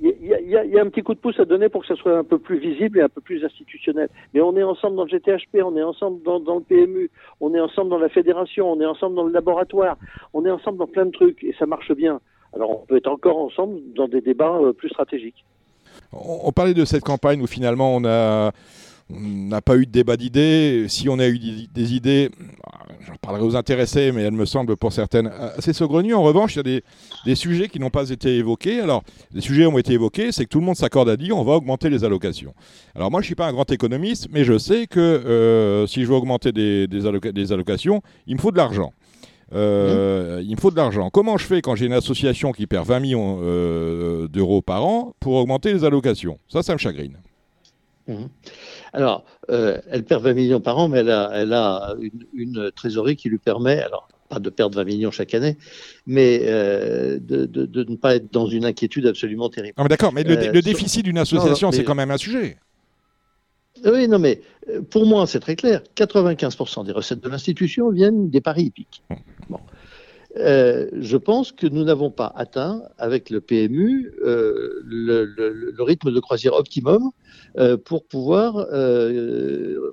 il 0.00 0.24
y, 0.24 0.78
a 0.78 0.80
un 0.80 0.88
petit 0.88 1.02
coup 1.02 1.14
de 1.14 1.20
pouce 1.20 1.38
à 1.38 1.44
donner 1.44 1.68
pour 1.68 1.82
que 1.82 1.88
ça 1.88 1.96
soit 1.96 2.16
un 2.16 2.24
peu 2.24 2.38
plus 2.38 2.58
visible 2.58 2.98
et 2.98 3.02
un 3.02 3.10
peu 3.10 3.20
plus 3.20 3.44
institutionnel. 3.44 4.08
Mais 4.32 4.40
on 4.40 4.56
est 4.56 4.62
ensemble 4.62 4.96
dans 4.96 5.04
le 5.04 5.10
GTHP, 5.10 5.58
on 5.62 5.76
est 5.76 5.82
ensemble 5.82 6.22
dans, 6.22 6.40
dans, 6.40 6.56
le 6.56 6.62
PMU, 6.62 7.10
on 7.40 7.54
est 7.54 7.60
ensemble 7.60 7.90
dans 7.90 7.98
la 7.98 8.08
fédération, 8.08 8.72
on 8.72 8.80
est 8.80 8.86
ensemble 8.86 9.14
dans 9.14 9.24
le 9.24 9.32
laboratoire, 9.32 9.98
on 10.32 10.46
est 10.46 10.50
ensemble 10.50 10.78
dans 10.78 10.86
plein 10.86 11.04
de 11.04 11.12
trucs 11.12 11.44
et 11.44 11.54
ça 11.58 11.66
marche 11.66 11.92
bien. 11.92 12.20
Alors 12.54 12.70
on 12.70 12.86
peut 12.86 12.96
être 12.96 13.10
encore 13.10 13.38
ensemble 13.38 13.80
dans 13.94 14.08
des 14.08 14.20
débats 14.20 14.58
euh, 14.60 14.72
plus 14.72 14.88
stratégiques. 14.88 15.44
On, 16.12 16.52
parlait 16.52 16.74
de 16.74 16.84
cette 16.84 17.02
campagne 17.02 17.42
où 17.42 17.46
finalement 17.46 17.96
on 17.96 18.00
n'a 18.00 18.52
pas 19.62 19.76
eu 19.76 19.86
de 19.86 19.90
débat 19.90 20.16
d'idées. 20.16 20.86
Si 20.88 21.08
on 21.08 21.18
a 21.18 21.26
eu 21.26 21.38
des 21.38 21.94
idées, 21.94 22.30
j'en 23.06 23.16
parlerai 23.16 23.44
aux 23.44 23.56
intéressés, 23.56 24.12
mais 24.12 24.22
elles 24.22 24.32
me 24.32 24.44
semblent 24.44 24.76
pour 24.76 24.92
certaines 24.92 25.26
assez 25.26 25.72
saugrenues. 25.72 26.14
En 26.14 26.22
revanche, 26.22 26.54
il 26.54 26.68
y 26.68 26.76
a 26.76 26.80
des, 27.24 27.34
sujets 27.34 27.68
qui 27.68 27.80
n'ont 27.80 27.90
pas 27.90 28.10
été 28.10 28.36
évoqués. 28.36 28.80
Alors, 28.80 29.02
les 29.32 29.40
sujets 29.40 29.66
ont 29.66 29.78
été 29.78 29.92
évoqués, 29.92 30.32
c'est 30.32 30.44
que 30.44 30.50
tout 30.50 30.60
le 30.60 30.66
monde 30.66 30.76
s'accorde 30.76 31.08
à 31.08 31.16
dire 31.16 31.36
on 31.36 31.44
va 31.44 31.54
augmenter 31.54 31.90
les 31.90 32.04
allocations. 32.04 32.54
Alors, 32.94 33.10
moi, 33.10 33.20
je 33.20 33.24
ne 33.24 33.28
suis 33.28 33.34
pas 33.34 33.46
un 33.46 33.52
grand 33.52 33.70
économiste, 33.70 34.28
mais 34.30 34.44
je 34.44 34.58
sais 34.58 34.86
que 34.86 35.00
euh, 35.00 35.86
si 35.86 36.02
je 36.02 36.06
veux 36.06 36.14
augmenter 36.14 36.52
des, 36.52 37.06
allocations, 37.52 38.02
il 38.26 38.36
me 38.36 38.40
faut 38.40 38.52
de 38.52 38.56
l'argent. 38.56 38.92
Euh, 39.54 40.42
il 40.44 40.54
me 40.54 40.60
faut 40.60 40.70
de 40.70 40.76
l'argent. 40.76 41.10
Comment 41.10 41.36
je 41.36 41.46
fais 41.46 41.62
quand 41.62 41.74
j'ai 41.74 41.86
une 41.86 41.92
association 41.92 42.52
qui 42.52 42.66
perd 42.66 42.86
20 42.86 43.00
millions 43.00 43.40
euh, 43.42 44.28
d'euros 44.28 44.62
par 44.62 44.84
an 44.84 45.14
pour 45.20 45.34
augmenter 45.34 45.72
les 45.72 45.84
allocations? 45.84 46.38
Ça, 46.48 46.62
ça 46.62 46.72
me 46.72 46.78
chagrine. 46.78 47.18
Mmh. 48.06 48.24
Alors, 48.92 49.24
euh, 49.50 49.78
elle 49.90 50.04
perd 50.04 50.22
20 50.22 50.34
millions 50.34 50.60
par 50.60 50.78
an, 50.78 50.88
mais 50.88 50.98
elle 50.98 51.10
a, 51.10 51.94
une, 52.34 52.70
trésorerie 52.74 53.16
qui 53.16 53.28
lui 53.28 53.38
permet, 53.38 53.80
alors 53.80 54.08
pas 54.28 54.38
de 54.38 54.50
perdre 54.50 54.76
20 54.76 54.84
millions 54.84 55.10
chaque 55.10 55.34
année, 55.34 55.56
mais 56.06 56.40
euh, 56.44 57.18
de, 57.20 57.48
ne 57.88 57.96
pas 57.96 58.16
être 58.16 58.32
dans 58.32 58.46
une 58.46 58.64
inquiétude 58.64 59.06
absolument 59.06 59.48
terrible. 59.48 59.74
Ah, 59.76 59.88
d'accord, 59.88 60.12
mais 60.12 60.22
le, 60.22 60.36
euh, 60.36 60.62
déficit 60.62 61.04
d'une 61.04 61.18
association, 61.18 61.72
c'est 61.72 61.84
quand 61.84 61.94
même 61.94 62.10
un 62.10 62.18
sujet. 62.18 62.58
Oui, 63.84 64.08
non, 64.08 64.18
mais 64.18 64.40
pour 64.90 65.06
moi, 65.06 65.26
c'est 65.26 65.40
très 65.40 65.56
clair. 65.56 65.82
95% 65.96 66.86
des 66.86 66.92
recettes 66.92 67.20
de 67.20 67.28
l'institution 67.28 67.90
viennent 67.90 68.30
des 68.30 68.40
paris 68.40 68.64
hippiques. 68.64 69.02
Bon. 69.48 69.60
Euh, 70.36 70.88
je 70.94 71.16
pense 71.16 71.52
que 71.52 71.66
nous 71.66 71.84
n'avons 71.84 72.10
pas 72.10 72.32
atteint 72.34 72.82
avec 72.98 73.30
le 73.30 73.40
PMU 73.40 74.12
euh, 74.24 74.82
le, 74.84 75.74
rythme 75.78 76.10
de 76.12 76.18
croisière 76.18 76.54
optimum 76.54 77.10
euh, 77.56 77.76
pour 77.76 78.04
pouvoir 78.04 78.66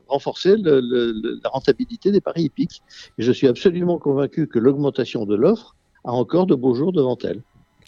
renforcer 0.08 0.56
la 0.58 1.50
rentabilité 1.50 2.12
des 2.12 2.22
paris 2.22 2.44
hippiques. 2.44 2.82
Et 3.18 3.24
je 3.24 3.32
suis 3.32 3.48
absolument 3.48 4.00
convaincu 4.00 4.48
que 4.48 4.58
l'augmentation 4.58 5.26
de 5.26 5.36
l'offre 5.36 5.76
a 6.04 6.12
encore 6.12 6.48
de 6.48 6.56
beaux 6.56 6.74
jours 6.74 6.92
devant 6.92 7.18
elle 7.24 7.42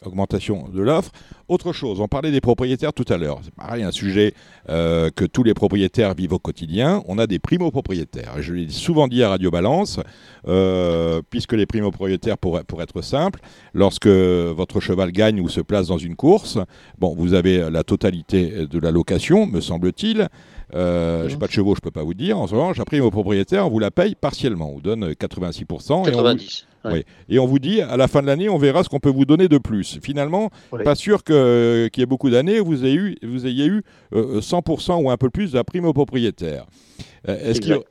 augmentation 0.06 0.68
de 0.70 0.82
l'offre. 0.82 1.12
Autre 1.48 1.74
chose, 1.74 2.00
on 2.00 2.08
parlait 2.08 2.32
des 2.32 2.42
propriétaires 2.42 2.94
tout 2.94 3.06
à 3.10 3.18
l'heure. 3.18 3.40
C'est 3.44 3.54
pareil, 3.54 3.84
un 3.84 3.92
sujet 3.92 4.34
euh, 4.70 5.10
que 5.10 5.26
tous 5.26 5.44
les 5.44 5.54
propriétaires 5.54 6.14
vivent 6.14 6.34
au 6.34 6.40
quotidien. 6.40 7.04
On 7.08 7.18
a 7.18 7.28
des 7.28 7.40
primo-propriétaires. 7.40 8.36
Je 8.42 8.54
l'ai 8.54 8.70
souvent 8.70 9.08
dit 9.08 9.24
à 9.24 9.30
Radio 9.30 9.52
Balance, 9.52 10.00
euh, 10.48 11.22
puisque 11.30 11.54
les 11.54 11.66
primo-propriétaires, 11.66 12.38
pour, 12.38 12.64
pour 12.64 12.82
être 12.82 13.02
simple, 13.02 13.40
lorsque 13.74 14.08
votre 14.08 14.80
cheval 14.80 15.12
gagne 15.12 15.42
ou 15.42 15.50
se 15.50 15.62
place 15.62 15.88
dans 15.88 15.98
une 15.98 16.16
course, 16.16 16.58
bon, 16.98 17.16
vous 17.16 17.34
avez 17.34 17.70
la 17.70 17.84
totalité 17.84 18.68
de 18.68 18.80
la 18.80 18.92
location, 18.92 19.46
me 19.46 19.62
semble-t-il. 19.62 20.30
Euh, 20.76 21.28
je 21.28 21.34
n'ai 21.34 21.40
pas 21.40 21.48
de 21.48 21.52
chevaux, 21.52 21.76
je 21.76 21.80
ne 21.80 21.84
peux 21.84 21.92
pas 21.92 22.04
vous 22.04 22.14
dire. 22.14 22.40
En 22.40 22.48
ce 22.48 22.56
moment, 22.56 22.74
j'ai 22.74 22.84
primo 22.84 23.12
propriétaire, 23.12 23.68
on 23.68 23.70
vous 23.70 23.80
la 23.80 23.92
paye 23.92 24.16
partiellement. 24.16 24.70
On 24.72 24.74
vous 24.76 24.82
donne 24.82 25.12
86%. 25.12 26.06
90. 26.06 26.06
Et 26.06 26.16
on 26.16 26.36
vous 26.36 26.73
dit, 27.60 27.82
à 27.82 27.98
la 27.98 28.08
fin 28.08 28.22
de 28.22 28.28
l'année, 28.28 28.50
on 28.50 28.58
verra 28.58 28.84
ce 28.84 28.90
qu'on 28.90 29.00
peut 29.00 29.10
vous 29.10 29.26
donner 29.26 29.48
de 29.48 29.58
plus. 29.58 30.00
Finalement, 30.02 30.50
pas 30.84 30.96
sûr 30.96 31.24
qu'il 31.24 31.36
y 31.36 32.02
ait 32.02 32.06
beaucoup 32.06 32.30
d'années, 32.30 32.60
vous 32.60 32.86
ayez 32.86 32.96
eu, 32.96 33.16
vous 33.24 33.48
ayez 33.48 33.66
eu 33.66 33.84
100% 34.14 34.92
euh, 34.92 34.96
ou 34.96 35.10
un 35.10 35.18
peu 35.18 35.30
plus 35.30 35.52
de 35.52 35.58
la 35.58 35.64
prime 35.64 35.86
au 35.86 35.94
propriétaire. 35.94 36.66
Euh, 37.30 37.52
est-ce 37.52 37.62
que, 37.62 37.82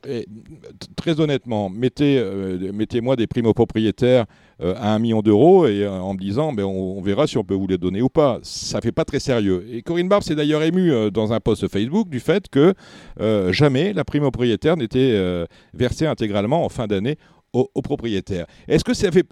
très 0.95 1.19
honnêtement, 1.19 1.69
mettez, 1.69 2.19
euh, 2.19 2.71
mettez-moi 2.71 3.15
des 3.15 3.25
primes 3.25 3.47
aux 3.47 3.53
propriétaires 3.53 4.25
à 4.59 4.93
un 4.93 4.99
million 4.99 5.21
d'euros 5.21 5.67
et 5.67 5.85
en 5.85 6.13
me 6.13 6.19
disant, 6.19 6.53
ben, 6.53 6.63
on, 6.63 7.01
verra 7.01 7.27
si 7.27 7.37
on 7.37 7.43
peut 7.43 7.55
vous 7.55 7.67
les 7.67 7.77
donner 7.77 8.01
ou 8.01 8.07
pas. 8.07 8.39
Ça 8.43 8.79
fait 8.79 8.93
pas 8.93 9.03
très 9.03 9.19
sérieux. 9.19 9.65
Et 9.69 9.81
Corinne 9.81 10.07
Barbe 10.07 10.23
s'est 10.23 10.35
d'ailleurs 10.35 10.63
émue 10.63 11.11
dans 11.11 11.33
un 11.33 11.41
post 11.41 11.67
Facebook 11.67 12.07
du 12.07 12.21
fait 12.21 12.47
que 12.47 12.73
jamais 13.51 13.91
la 13.91 14.05
prime 14.05 14.23
au 14.23 14.31
propriétaire 14.31 14.77
n'était 14.77 15.19
versée 15.73 16.05
intégralement 16.05 16.63
en 16.63 16.69
fin 16.69 16.87
d'année 16.87 17.17
aux, 17.53 17.81
propriétaires. 17.81 18.47
Est-ce 18.67 18.83
que 18.83 18.93
ça 18.93 19.11
fait. 19.11 19.25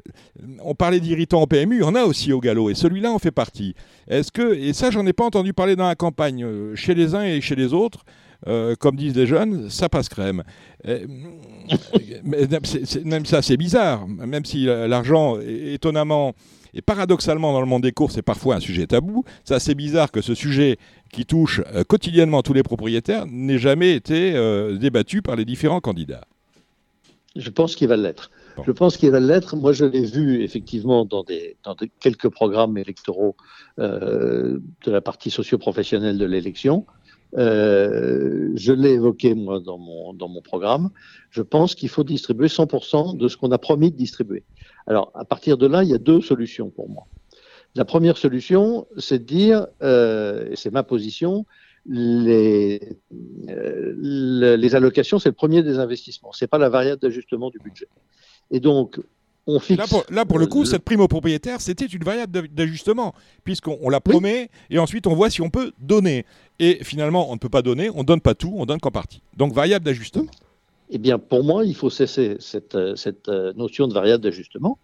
On 0.63 0.76
parlait 0.76 0.99
d'irritants 0.99 1.41
au 1.41 1.47
PMU, 1.47 1.78
il 1.78 1.82
y 1.82 1.84
en 1.84 1.95
a 1.95 2.03
aussi 2.03 2.32
au 2.32 2.39
galop, 2.39 2.69
et 2.69 2.76
celui-là 2.76 3.11
en 3.11 3.19
fait 3.19 3.32
partie. 3.32 3.74
Est-ce 4.07 4.32
que. 4.32 4.53
Et 4.53 4.74
ça, 4.74 4.91
j'en 4.91 5.05
ai 5.05 5.13
pas 5.13 5.26
entendu 5.26 5.53
parler 5.53 5.76
dans 5.76 5.88
la 5.88 5.95
campagne, 5.95 6.43
euh, 6.43 6.76
chez 6.76 6.93
les 6.93 7.15
uns 7.15 7.24
et 7.24 7.41
chez 7.41 7.55
les 7.55 7.74
autres. 7.74 8.05
Euh, 8.47 8.74
comme 8.76 8.95
disent 8.95 9.15
les 9.15 9.28
jeunes, 9.28 9.69
ça 9.69 9.88
passe 9.88 10.09
crème. 10.09 10.43
Euh, 10.88 11.05
même 13.03 13.26
ça, 13.26 13.41
c'est 13.43 13.57
bizarre. 13.57 14.07
Même 14.07 14.45
si 14.45 14.65
l'argent, 14.65 15.39
étonnamment 15.39 16.34
et 16.74 16.82
paradoxalement, 16.82 17.53
dans 17.53 17.59
le 17.59 17.67
monde 17.67 17.84
des 17.84 17.91
courses, 17.91 18.15
c'est 18.15 18.24
parfois 18.24 18.55
un 18.55 18.59
sujet 18.59 18.88
tabou. 18.88 19.26
C'est 19.43 19.53
assez 19.53 19.76
bizarre 19.76 20.09
que 20.09 20.22
ce 20.22 20.34
sujet 20.34 20.78
qui 21.13 21.26
touche 21.26 21.61
quotidiennement 21.88 22.41
tous 22.41 22.53
les 22.53 22.63
propriétaires 22.63 23.28
n'ait 23.28 23.59
jamais 23.59 23.93
été 23.93 24.34
débattu 24.80 25.22
par 25.22 25.36
les 25.36 25.45
différents 25.45 25.82
candidats. 25.82 26.26
Je 27.36 27.49
pense 27.49 27.75
qu'il 27.75 27.88
va 27.88 27.97
l'être. 27.97 28.32
Je 28.65 28.71
pense 28.71 28.97
qu'il 28.97 29.09
va 29.11 29.19
l'être. 29.19 29.55
Moi, 29.55 29.71
je 29.71 29.86
l'ai 29.86 30.03
vu 30.03 30.43
effectivement 30.43 31.05
dans, 31.05 31.23
des, 31.23 31.57
dans 31.63 31.75
quelques 31.99 32.27
programmes 32.27 32.77
électoraux 32.77 33.36
euh, 33.79 34.59
de 34.86 34.91
la 34.91 35.01
partie 35.01 35.32
socio-professionnelle 35.32 36.17
de 36.17 36.25
l'élection. 36.25 36.86
Euh, 37.38 38.49
je 38.55 38.73
l'ai 38.73 38.91
évoqué 38.91 39.34
moi 39.34 39.61
dans 39.61 39.77
mon, 39.77 40.13
dans 40.13 40.27
mon 40.27 40.41
programme. 40.41 40.89
Je 41.29 41.41
pense 41.41 41.75
qu'il 41.75 41.88
faut 41.88 42.03
distribuer 42.03 42.47
100% 42.47 43.17
de 43.17 43.27
ce 43.29 43.38
qu'on 43.38 43.51
a 43.51 43.57
promis 43.57 43.91
de 43.91 43.95
distribuer. 43.95 44.43
Alors, 44.86 45.11
à 45.15 45.23
partir 45.23 45.57
de 45.57 45.67
là, 45.67 45.84
il 45.84 45.89
y 45.89 45.93
a 45.93 45.97
deux 45.97 46.21
solutions 46.21 46.69
pour 46.69 46.89
moi. 46.89 47.07
La 47.75 47.86
première 47.86 48.17
solution, 48.17 48.86
c'est 48.97 49.19
de 49.19 49.23
dire, 49.23 49.67
euh, 49.82 50.49
et 50.51 50.57
c'est 50.57 50.71
ma 50.71 50.84
position, 50.84 51.45
les, 51.86 52.97
euh, 53.49 54.55
les 54.57 54.75
allocations, 54.75 55.19
c'est 55.19 55.29
le 55.29 55.36
premier 55.36 55.63
des 55.63 55.79
investissements. 55.79 56.32
C'est 56.32 56.47
pas 56.47 56.57
la 56.57 56.69
variable 56.69 57.01
d'ajustement 57.01 57.49
du 57.49 57.59
budget. 57.59 57.88
Et 58.51 58.59
donc, 58.59 58.99
on 59.47 59.59
fixe. 59.59 59.91
Là, 60.09 60.25
pour, 60.25 60.39
le 60.39 60.45
coup, 60.45 60.65
cette 60.65 60.84
prime 60.84 61.01
au 61.01 61.07
propriétaire, 61.07 61.61
c'était 61.61 61.86
une 61.86 62.03
variable 62.03 62.47
d'ajustement, 62.49 63.13
puisqu'on 63.43 63.89
la 63.89 63.99
promet 63.99 64.49
et 64.69 64.77
ensuite 64.77 65.07
on 65.07 65.15
voit 65.15 65.29
si 65.29 65.41
on 65.41 65.49
peut 65.49 65.71
donner. 65.79 66.25
Et 66.59 66.84
finalement, 66.84 67.32
on 67.32 67.34
ne 67.34 67.39
peut 67.39 67.49
pas 67.49 67.63
donner, 67.63 67.89
on 67.93 68.03
donne 68.03 68.21
pas 68.21 68.36
tout, 68.36 68.53
on 68.55 68.65
donne 68.65 68.79
qu'en 68.79 68.91
partie. 68.91 69.21
Donc, 69.38 69.53
variable 69.53 69.86
d'ajustement. 69.86 70.29
Eh 70.89 70.97
bien, 70.97 71.17
pour 71.17 71.43
moi, 71.43 71.65
il 71.65 71.73
faut 71.73 71.89
cesser 71.89 72.36
cette, 72.39 72.77
cette 72.95 73.29
euh, 73.29 73.53
notion 73.53 73.88
de 73.88 73.93
variable 73.93 74.23
d'ajustement. 74.23 74.77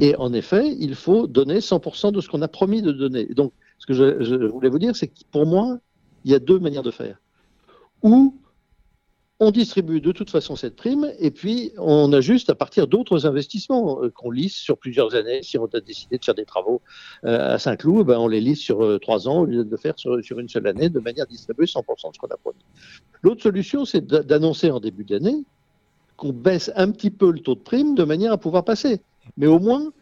Et 0.00 0.16
en 0.16 0.32
effet, 0.32 0.74
il 0.78 0.94
faut 0.94 1.26
donner 1.26 1.58
100% 1.58 2.10
de 2.10 2.20
ce 2.20 2.28
qu'on 2.28 2.42
a 2.42 2.48
promis 2.48 2.82
de 2.82 2.90
donner. 2.90 3.26
Donc, 3.26 3.52
ce 3.78 3.86
que 3.86 3.92
je, 3.92 4.24
je 4.24 4.34
voulais 4.46 4.70
vous 4.70 4.78
dire, 4.78 4.96
c'est 4.96 5.08
que 5.08 5.20
pour 5.30 5.46
moi, 5.46 5.78
il 6.26 6.32
y 6.32 6.34
a 6.34 6.40
deux 6.40 6.58
manières 6.58 6.82
de 6.82 6.90
faire. 6.90 7.18
Ou 8.02 8.34
on 9.38 9.50
distribue 9.50 10.00
de 10.00 10.12
toute 10.12 10.30
façon 10.30 10.56
cette 10.56 10.74
prime 10.74 11.12
et 11.18 11.30
puis 11.30 11.70
on 11.78 12.12
ajuste 12.12 12.50
à 12.50 12.54
partir 12.54 12.86
d'autres 12.88 13.26
investissements 13.26 14.02
euh, 14.02 14.10
qu'on 14.10 14.30
lisse 14.30 14.56
sur 14.56 14.76
plusieurs 14.76 15.14
années. 15.14 15.42
Si 15.42 15.56
on 15.56 15.66
a 15.66 15.80
décidé 15.80 16.18
de 16.18 16.24
faire 16.24 16.34
des 16.34 16.44
travaux 16.44 16.80
euh, 17.24 17.54
à 17.54 17.58
Saint-Cloud, 17.58 18.06
ben 18.06 18.18
on 18.18 18.28
les 18.28 18.40
lisse 18.40 18.60
sur 18.60 18.84
euh, 18.84 18.98
trois 18.98 19.28
ans 19.28 19.40
au 19.40 19.44
lieu 19.44 19.62
de 19.64 19.70
le 19.70 19.76
faire 19.76 19.94
sur, 19.96 20.18
une 20.38 20.48
seule 20.48 20.66
année 20.66 20.88
de 20.88 20.98
manière 20.98 21.24
à 21.24 21.26
distribuer 21.26 21.66
100% 21.66 21.78
de 21.78 22.14
ce 22.14 22.18
qu'on 22.18 22.26
a. 22.26 22.52
L'autre 23.22 23.42
solution, 23.42 23.84
c'est 23.84 24.04
d'annoncer 24.04 24.70
en 24.70 24.80
début 24.80 25.04
d'année 25.04 25.44
qu'on 26.16 26.32
baisse 26.32 26.72
un 26.74 26.90
petit 26.90 27.10
peu 27.10 27.30
le 27.30 27.38
taux 27.38 27.54
de 27.54 27.60
prime 27.60 27.94
de 27.94 28.04
manière 28.04 28.32
à 28.32 28.38
pouvoir 28.38 28.64
passer. 28.64 29.00
Mais 29.36 29.46
au 29.46 29.60
moins, 29.60 29.92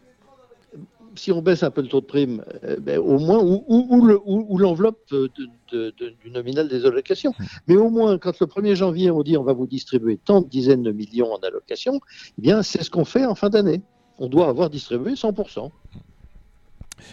si 1.17 1.31
on 1.31 1.41
baisse 1.41 1.63
un 1.63 1.71
peu 1.71 1.81
le 1.81 1.87
taux 1.87 2.01
de 2.01 2.05
prime, 2.05 2.43
euh, 2.63 2.77
ben, 2.79 2.99
au 2.99 3.19
moins, 3.19 3.39
ou, 3.43 4.57
l'enveloppe 4.57 4.99
du 5.11 6.31
nominal 6.31 6.67
des 6.67 6.85
allocations. 6.85 7.33
Mmh. 7.37 7.45
Mais 7.67 7.75
au 7.75 7.89
moins, 7.89 8.17
quand 8.17 8.39
le 8.39 8.47
1er 8.47 8.75
janvier, 8.75 9.11
on 9.11 9.23
dit 9.23 9.37
on 9.37 9.43
va 9.43 9.53
vous 9.53 9.67
distribuer 9.67 10.17
tant 10.17 10.41
de 10.41 10.47
dizaines 10.47 10.83
de 10.83 10.91
millions 10.91 11.31
en 11.33 11.37
allocations, 11.37 11.99
eh 12.37 12.41
bien, 12.41 12.63
c'est 12.63 12.83
ce 12.83 12.89
qu'on 12.89 13.05
fait 13.05 13.25
en 13.25 13.35
fin 13.35 13.49
d'année. 13.49 13.81
On 14.17 14.27
doit 14.27 14.47
avoir 14.47 14.69
distribué 14.69 15.13
100%. 15.13 15.71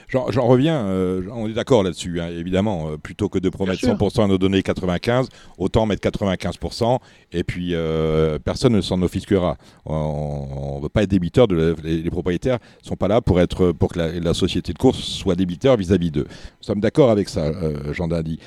J'en 0.08 0.46
reviens, 0.46 0.84
euh, 0.86 1.22
on 1.32 1.48
est 1.48 1.54
d'accord 1.54 1.82
là-dessus, 1.82 2.20
hein, 2.20 2.28
évidemment. 2.28 2.90
Euh, 2.90 2.96
plutôt 2.96 3.28
que 3.28 3.38
de 3.38 3.48
promettre 3.48 3.84
100% 3.84 4.24
à 4.24 4.26
nos 4.26 4.38
données 4.38 4.62
95, 4.62 5.28
autant 5.58 5.86
mettre 5.86 6.08
95%, 6.08 6.98
et 7.32 7.44
puis 7.44 7.74
euh, 7.74 8.38
personne 8.38 8.74
ne 8.74 8.80
s'en 8.80 9.00
offusquera. 9.02 9.56
On 9.86 10.76
ne 10.78 10.82
veut 10.82 10.88
pas 10.88 11.02
être 11.02 11.10
débiteur, 11.10 11.48
de 11.48 11.74
les, 11.82 12.10
propriétaires 12.10 12.58
ne 12.82 12.88
sont 12.88 12.96
pas 12.96 13.08
là 13.08 13.20
pour, 13.20 13.40
être, 13.40 13.72
pour 13.72 13.90
que 13.92 13.98
la, 13.98 14.34
société 14.34 14.72
de 14.72 14.78
course 14.78 14.98
soit 14.98 15.34
débiteur 15.34 15.76
vis-à-vis 15.76 16.10
d'eux. 16.10 16.26
Nous 16.28 16.66
sommes 16.66 16.80
d'accord 16.80 17.10
avec 17.10 17.28
ça, 17.28 17.52
Jean 17.92 18.08
Dandy. 18.08 18.38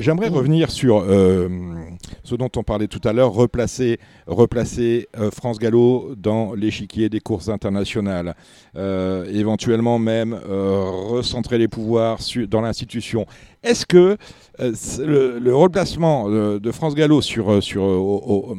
J'aimerais 0.00 0.28
revenir 0.28 0.70
sur 0.70 1.04
ce 1.04 2.34
dont 2.34 2.50
on 2.56 2.62
parlait 2.62 2.88
tout 2.88 3.00
à 3.04 3.12
l'heure, 3.12 3.32
replacer, 3.32 3.98
replacer 4.26 5.08
France 5.32 5.58
Gallo 5.58 6.14
dans 6.16 6.54
l'échiquier 6.54 7.08
des 7.08 7.20
courses 7.20 7.48
internationales, 7.48 8.34
éventuellement 8.76 9.98
même 9.98 10.38
recentrer 10.78 11.58
les 11.58 11.68
pouvoirs 11.68 12.18
dans 12.48 12.60
l'institution. 12.60 13.26
Est-ce 13.62 13.86
que 13.86 14.16
le, 14.58 15.54
replacement 15.54 16.28
de, 16.28 16.72
France 16.72 16.94
Gallo 16.94 17.20
sur, 17.20 17.62
sur, 17.62 17.82
au, 17.82 18.56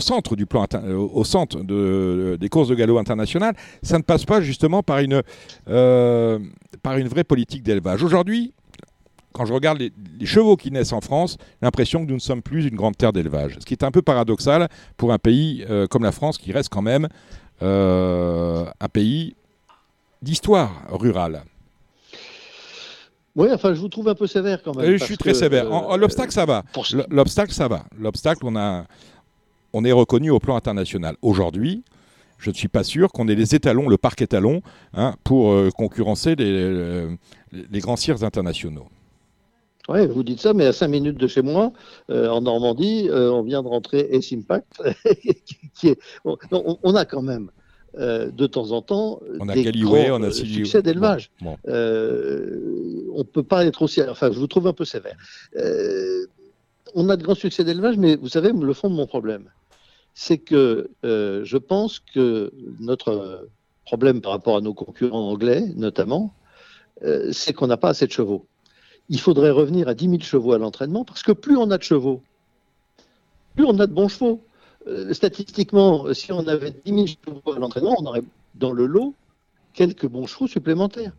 centre 0.00 0.36
du 0.36 0.46
plan 0.46 0.66
au 0.94 1.24
centre 1.24 1.62
de, 1.62 2.36
des 2.40 2.48
courses 2.48 2.68
de 2.68 2.74
galop 2.74 2.98
internationales, 2.98 3.54
ça 3.82 3.98
ne 3.98 4.02
passe 4.02 4.24
pas 4.24 4.40
justement 4.40 4.82
par 4.82 4.98
une, 4.98 5.22
par 5.66 6.96
une 6.96 7.08
vraie 7.08 7.24
politique 7.24 7.62
d'élevage 7.62 8.02
Aujourd'hui, 8.02 8.52
quand 9.32 9.44
je 9.44 9.52
regarde 9.52 9.78
les, 9.78 10.26
chevaux 10.26 10.56
qui 10.56 10.70
naissent 10.70 10.92
en 10.92 11.00
France, 11.00 11.36
l'impression 11.62 12.04
que 12.04 12.08
nous 12.08 12.16
ne 12.16 12.20
sommes 12.20 12.42
plus 12.42 12.66
une 12.66 12.76
grande 12.76 12.96
terre 12.96 13.12
d'élevage. 13.12 13.56
Ce 13.60 13.64
qui 13.64 13.74
est 13.74 13.84
un 13.84 13.90
peu 13.90 14.02
paradoxal 14.02 14.68
pour 14.96 15.12
un 15.12 15.18
pays 15.18 15.64
euh, 15.68 15.86
comme 15.86 16.02
la 16.02 16.12
France 16.12 16.38
qui 16.38 16.52
reste 16.52 16.68
quand 16.68 16.82
même 16.82 17.08
euh, 17.62 18.64
un 18.80 18.88
pays 18.88 19.36
d'histoire 20.22 20.82
rurale. 20.90 21.44
Oui, 23.36 23.48
enfin, 23.52 23.74
je 23.74 23.80
vous 23.80 23.88
trouve 23.88 24.08
un 24.08 24.14
peu 24.14 24.26
sévère 24.26 24.62
quand 24.62 24.76
même. 24.76 24.96
je 24.96 25.04
suis 25.04 25.16
très 25.16 25.34
sévère. 25.34 25.66
L'obstacle, 25.96 26.32
ça 26.32 26.46
va. 26.46 26.64
L'obstacle, 27.10 27.52
ça 27.52 27.68
va. 27.68 27.84
L'obstacle, 27.98 28.40
on, 28.44 28.56
a, 28.56 28.84
on 29.72 29.84
est 29.84 29.92
reconnu 29.92 30.30
au 30.30 30.38
plan 30.38 30.56
international. 30.56 31.16
Aujourd'hui, 31.22 31.84
je 32.38 32.50
ne 32.50 32.54
suis 32.54 32.68
pas 32.68 32.84
sûr 32.84 33.12
qu'on 33.12 33.28
ait 33.28 33.34
les 33.34 33.54
étalons, 33.54 33.88
le 33.88 33.98
parc 33.98 34.22
étalon, 34.22 34.62
hein, 34.94 35.14
pour 35.24 35.52
euh, 35.52 35.70
concurrencer 35.76 36.34
les, 36.34 37.06
les 37.52 37.80
grands 37.80 37.96
cirques 37.96 38.22
internationaux. 38.22 38.88
Oui, 39.90 40.06
vous 40.06 40.22
dites 40.22 40.40
ça, 40.40 40.52
mais 40.52 40.66
à 40.66 40.72
5 40.72 40.86
minutes 40.86 41.16
de 41.16 41.26
chez 41.26 41.42
moi, 41.42 41.72
euh, 42.10 42.28
en 42.28 42.42
Normandie, 42.42 43.08
euh, 43.08 43.32
on 43.32 43.42
vient 43.42 43.60
de 43.60 43.66
rentrer 43.66 44.06
S 44.12 44.32
Impact. 44.32 44.82
qui 45.74 45.88
est, 45.88 45.98
on, 46.24 46.94
a 46.94 47.04
quand 47.04 47.22
même, 47.22 47.50
euh, 47.98 48.30
de 48.30 48.46
temps 48.46 48.72
en 48.72 48.82
temps, 48.82 49.20
on 49.38 49.48
a 49.48 49.54
des 49.54 49.64
grands, 49.72 50.20
on 50.20 50.22
a 50.22 50.30
succès 50.30 50.82
d'élevage. 50.82 51.30
on 51.40 51.50
ne 51.64 53.22
peut 53.22 53.42
pas 53.42 53.64
être 53.64 53.82
aussi... 53.82 54.02
Enfin, 54.02 54.30
je 54.32 54.38
vous 54.38 54.46
trouve 54.46 54.66
un 54.66 54.72
peu 54.72 54.84
sévère. 54.84 55.16
on 56.94 57.08
a 57.08 57.16
de 57.16 57.22
grands 57.22 57.34
succès 57.34 57.64
d'élevage, 57.64 57.96
mais 57.96 58.16
vous 58.16 58.28
savez, 58.28 58.52
le 58.52 58.72
fond 58.72 58.90
de 58.90 58.94
mon 58.94 59.06
problème, 59.06 59.44
c'est 60.14 60.38
que 60.38 60.90
je 61.02 61.56
pense 61.56 62.00
que 62.00 62.52
notre 62.78 63.48
problème 63.84 64.20
par 64.20 64.32
rapport 64.32 64.56
à 64.56 64.60
nos 64.60 64.74
concurrents 64.74 65.30
anglais, 65.30 65.64
notamment, 65.76 66.32
c'est 67.32 67.52
qu'on 67.52 67.66
n'a 67.66 67.76
pas 67.76 67.90
assez 67.90 68.06
de 68.06 68.12
chevaux 68.12 68.46
il 69.10 69.20
faudrait 69.20 69.50
revenir 69.50 69.88
à 69.88 69.94
10 69.94 70.08
000 70.08 70.20
chevaux 70.20 70.52
à 70.52 70.58
l'entraînement, 70.58 71.04
parce 71.04 71.22
que 71.22 71.32
plus 71.32 71.56
on 71.56 71.70
a 71.72 71.78
de 71.78 71.82
chevaux, 71.82 72.22
plus 73.56 73.64
on 73.64 73.78
a 73.80 73.86
de 73.86 73.92
bons 73.92 74.08
chevaux. 74.08 74.40
Euh, 74.86 75.12
statistiquement, 75.12 76.12
si 76.14 76.32
on 76.32 76.46
avait 76.46 76.70
10 76.70 76.92
000 76.92 77.06
chevaux 77.06 77.52
à 77.54 77.58
l'entraînement, 77.58 77.96
on 77.98 78.06
aurait 78.06 78.22
dans 78.54 78.72
le 78.72 78.86
lot 78.86 79.14
quelques 79.74 80.06
bons 80.06 80.26
chevaux 80.26 80.46
supplémentaires. 80.46 81.12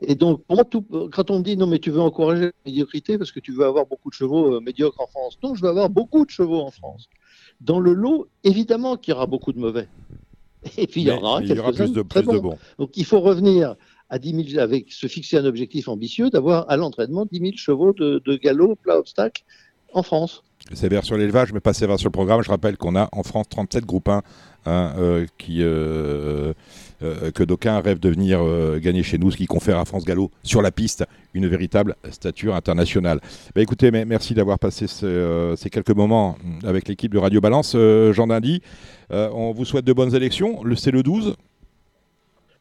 Et 0.00 0.14
donc, 0.14 0.42
quand 0.48 1.30
on 1.30 1.38
me 1.38 1.44
dit 1.44 1.56
non, 1.56 1.66
mais 1.66 1.78
tu 1.78 1.90
veux 1.90 2.00
encourager 2.00 2.46
la 2.46 2.52
médiocrité 2.66 3.16
parce 3.16 3.32
que 3.32 3.40
tu 3.40 3.52
veux 3.52 3.64
avoir 3.64 3.86
beaucoup 3.86 4.10
de 4.10 4.14
chevaux 4.14 4.54
euh, 4.54 4.60
médiocres 4.60 5.00
en 5.00 5.06
France, 5.06 5.38
non, 5.42 5.54
je 5.54 5.62
veux 5.62 5.68
avoir 5.68 5.88
beaucoup 5.88 6.24
de 6.24 6.30
chevaux 6.30 6.60
en 6.60 6.70
France. 6.70 7.08
Dans 7.60 7.80
le 7.80 7.92
lot, 7.92 8.28
évidemment 8.42 8.96
qu'il 8.96 9.12
y 9.12 9.14
aura 9.16 9.26
beaucoup 9.26 9.52
de 9.52 9.58
mauvais. 9.58 9.88
Et 10.76 10.86
puis, 10.86 11.02
il 11.02 11.08
y 11.08 11.12
en 11.12 11.22
aura 11.22 11.42
quelques-uns 11.42 11.88
de, 11.88 12.02
très 12.02 12.22
bons. 12.22 12.38
bons. 12.38 12.58
Donc, 12.78 12.96
il 12.96 13.04
faut 13.04 13.20
revenir 13.20 13.76
à 14.10 14.18
10 14.18 14.52
000, 14.52 14.62
avec 14.62 14.92
se 14.92 15.06
fixer 15.06 15.38
un 15.38 15.44
objectif 15.44 15.88
ambitieux 15.88 16.30
d'avoir 16.30 16.68
à 16.70 16.76
l'entraînement 16.76 17.26
10 17.30 17.38
000 17.38 17.52
chevaux 17.56 17.92
de, 17.92 18.36
galop, 18.36 18.76
plat 18.76 18.98
obstacle 18.98 19.44
en 19.92 20.02
France. 20.02 20.42
Sévère 20.72 21.04
sur 21.04 21.18
l'élevage, 21.18 21.52
mais 21.52 21.60
pas 21.60 21.74
sévère 21.74 21.98
sur 21.98 22.08
le 22.08 22.12
programme. 22.12 22.42
Je 22.42 22.48
rappelle 22.48 22.78
qu'on 22.78 22.96
a 22.96 23.10
en 23.12 23.22
France 23.22 23.48
37 23.50 23.84
groupes 23.84 24.08
1 24.08 24.22
hein, 24.64 24.94
euh, 24.96 25.26
qui, 25.36 25.58
euh, 25.60 26.54
euh, 27.02 27.30
que 27.32 27.42
d'aucuns 27.42 27.80
rêvent 27.80 28.00
de 28.00 28.08
venir 28.08 28.40
gagner 28.80 29.02
chez 29.02 29.18
nous, 29.18 29.30
ce 29.30 29.36
qui 29.36 29.44
confère 29.44 29.78
à 29.78 29.84
France 29.84 30.06
Gallo 30.06 30.30
sur 30.42 30.62
la 30.62 30.70
piste 30.70 31.04
une 31.34 31.46
véritable 31.46 31.96
stature 32.10 32.54
internationale. 32.54 33.20
Bah, 33.54 33.60
écoutez, 33.60 33.90
merci 33.90 34.32
d'avoir 34.32 34.58
passé 34.58 34.86
ces 34.86 35.70
quelques 35.70 35.94
moments 35.94 36.38
avec 36.64 36.88
l'équipe 36.88 37.12
de 37.12 37.18
Radio 37.18 37.42
Balance. 37.42 37.76
Jean 38.12 38.26
Dindy, 38.26 38.62
on 39.10 39.52
vous 39.52 39.66
souhaite 39.66 39.84
de 39.84 39.92
bonnes 39.92 40.14
élections. 40.14 40.62
C'est 40.76 40.92
le 40.92 41.02
12 41.02 41.36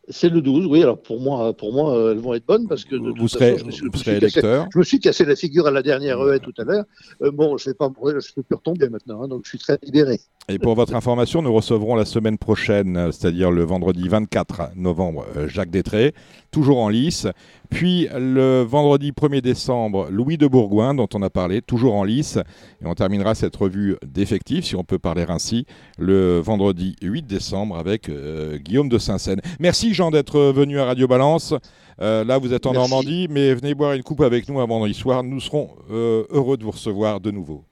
c'est 0.10 0.30
le 0.30 0.42
12, 0.42 0.66
oui. 0.68 0.84
Alors 0.84 1.02
pour 1.02 1.22
moi, 1.22 1.54
pour 1.54 1.74
moi, 1.74 2.12
elles 2.12 2.18
vont 2.18 2.34
être 2.34 2.46
bonnes 2.46 2.68
parce 2.68 2.84
que 2.84 2.96
vous 2.96 3.28
serez, 3.28 3.58
je, 3.58 3.66
me 3.66 3.72
suis, 3.72 4.12
électeur. 4.12 4.68
je 4.74 4.78
me 4.78 4.84
suis 4.84 5.00
cassé 5.00 5.24
la 5.26 5.36
figure 5.36 5.68
à 5.68 5.72
la 5.72 5.82
dernière 5.82 6.20
haie 6.28 6.40
tout 6.40 6.54
à 6.58 6.64
l'heure. 6.64 6.86
Euh, 7.22 7.32
bon, 7.32 7.58
je 7.58 7.70
ne 7.70 7.74
vais 7.74 7.78
pas 7.78 7.90
je 8.20 8.34
peux 8.34 8.44
plus 8.44 8.56
retomber 8.56 8.90
maintenant, 8.90 9.24
hein, 9.24 9.28
donc 9.28 9.42
je 9.46 9.50
suis 9.50 9.60
très 9.60 9.78
libéré. 9.82 10.20
Et 10.50 10.60
pour 10.60 10.76
votre 10.76 10.94
information, 10.94 11.42
nous 11.42 11.54
recevrons 11.54 11.96
la 11.96 12.04
semaine 12.04 12.38
prochaine, 12.38 13.12
c'est-à-dire 13.14 13.50
le 13.50 13.64
vendredi 13.64 14.10
24 14.10 14.72
novembre, 14.76 15.26
euh, 15.38 15.48
Jacques 15.48 15.70
Détré, 15.70 16.14
toujours 16.52 16.80
en 16.80 16.90
lice. 16.90 17.28
Puis 17.70 18.08
le 18.14 18.62
vendredi 18.62 19.12
1er 19.12 19.42
décembre, 19.42 20.08
Louis 20.12 20.38
de 20.38 20.46
Bourgoin, 20.46 20.94
dont 20.94 21.08
on 21.14 21.22
a 21.22 21.30
parlé, 21.30 21.62
toujours 21.62 21.96
en 21.96 22.04
lice. 22.04 22.38
Et 22.82 22.86
on 22.86 22.94
terminera 22.94 23.36
cette 23.36 23.56
revue 23.56 23.96
d'effectifs, 24.06 24.66
si 24.66 24.76
on 24.76 24.84
peut 24.84 25.00
parler 25.00 25.26
ainsi, 25.30 25.66
le 25.98 26.40
vendredi 26.40 26.98
8 27.02 27.26
décembre 27.26 27.78
avec 27.78 28.10
euh, 28.10 28.58
Guillaume 28.58 28.90
de 28.90 28.98
Saint-Seine. 28.98 29.42
Merci 29.60 29.93
Jean 29.94 30.12
d'être 30.12 30.40
venu 30.52 30.80
à 30.80 30.86
Radio 30.86 31.08
Balance. 31.08 31.54
Euh, 32.02 32.24
là, 32.24 32.38
vous 32.38 32.54
êtes 32.54 32.66
en 32.66 32.74
Normandie, 32.74 33.28
mais 33.30 33.54
venez 33.54 33.74
boire 33.76 33.94
une 33.94 34.04
coupe 34.04 34.22
avec 34.22 34.50
nous 34.50 34.60
avant 34.60 34.76
vendredi 34.76 34.94
soir. 34.94 35.24
Nous 35.24 35.40
serons 35.40 35.70
heureux 35.90 36.58
de 36.58 36.64
vous 36.64 36.72
recevoir 36.72 37.20
de 37.20 37.32
nouveau. 37.32 37.64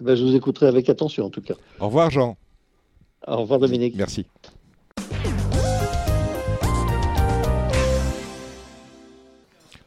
Ben, 0.00 0.14
je 0.14 0.24
vous 0.24 0.34
écouterai 0.34 0.66
avec 0.66 0.88
attention 0.88 1.26
en 1.26 1.30
tout 1.30 1.40
cas. 1.40 1.54
Au 1.80 1.86
revoir 1.86 2.10
Jean. 2.10 2.36
Au 3.26 3.38
revoir 3.38 3.58
Dominique. 3.60 3.94
Merci. 3.96 4.26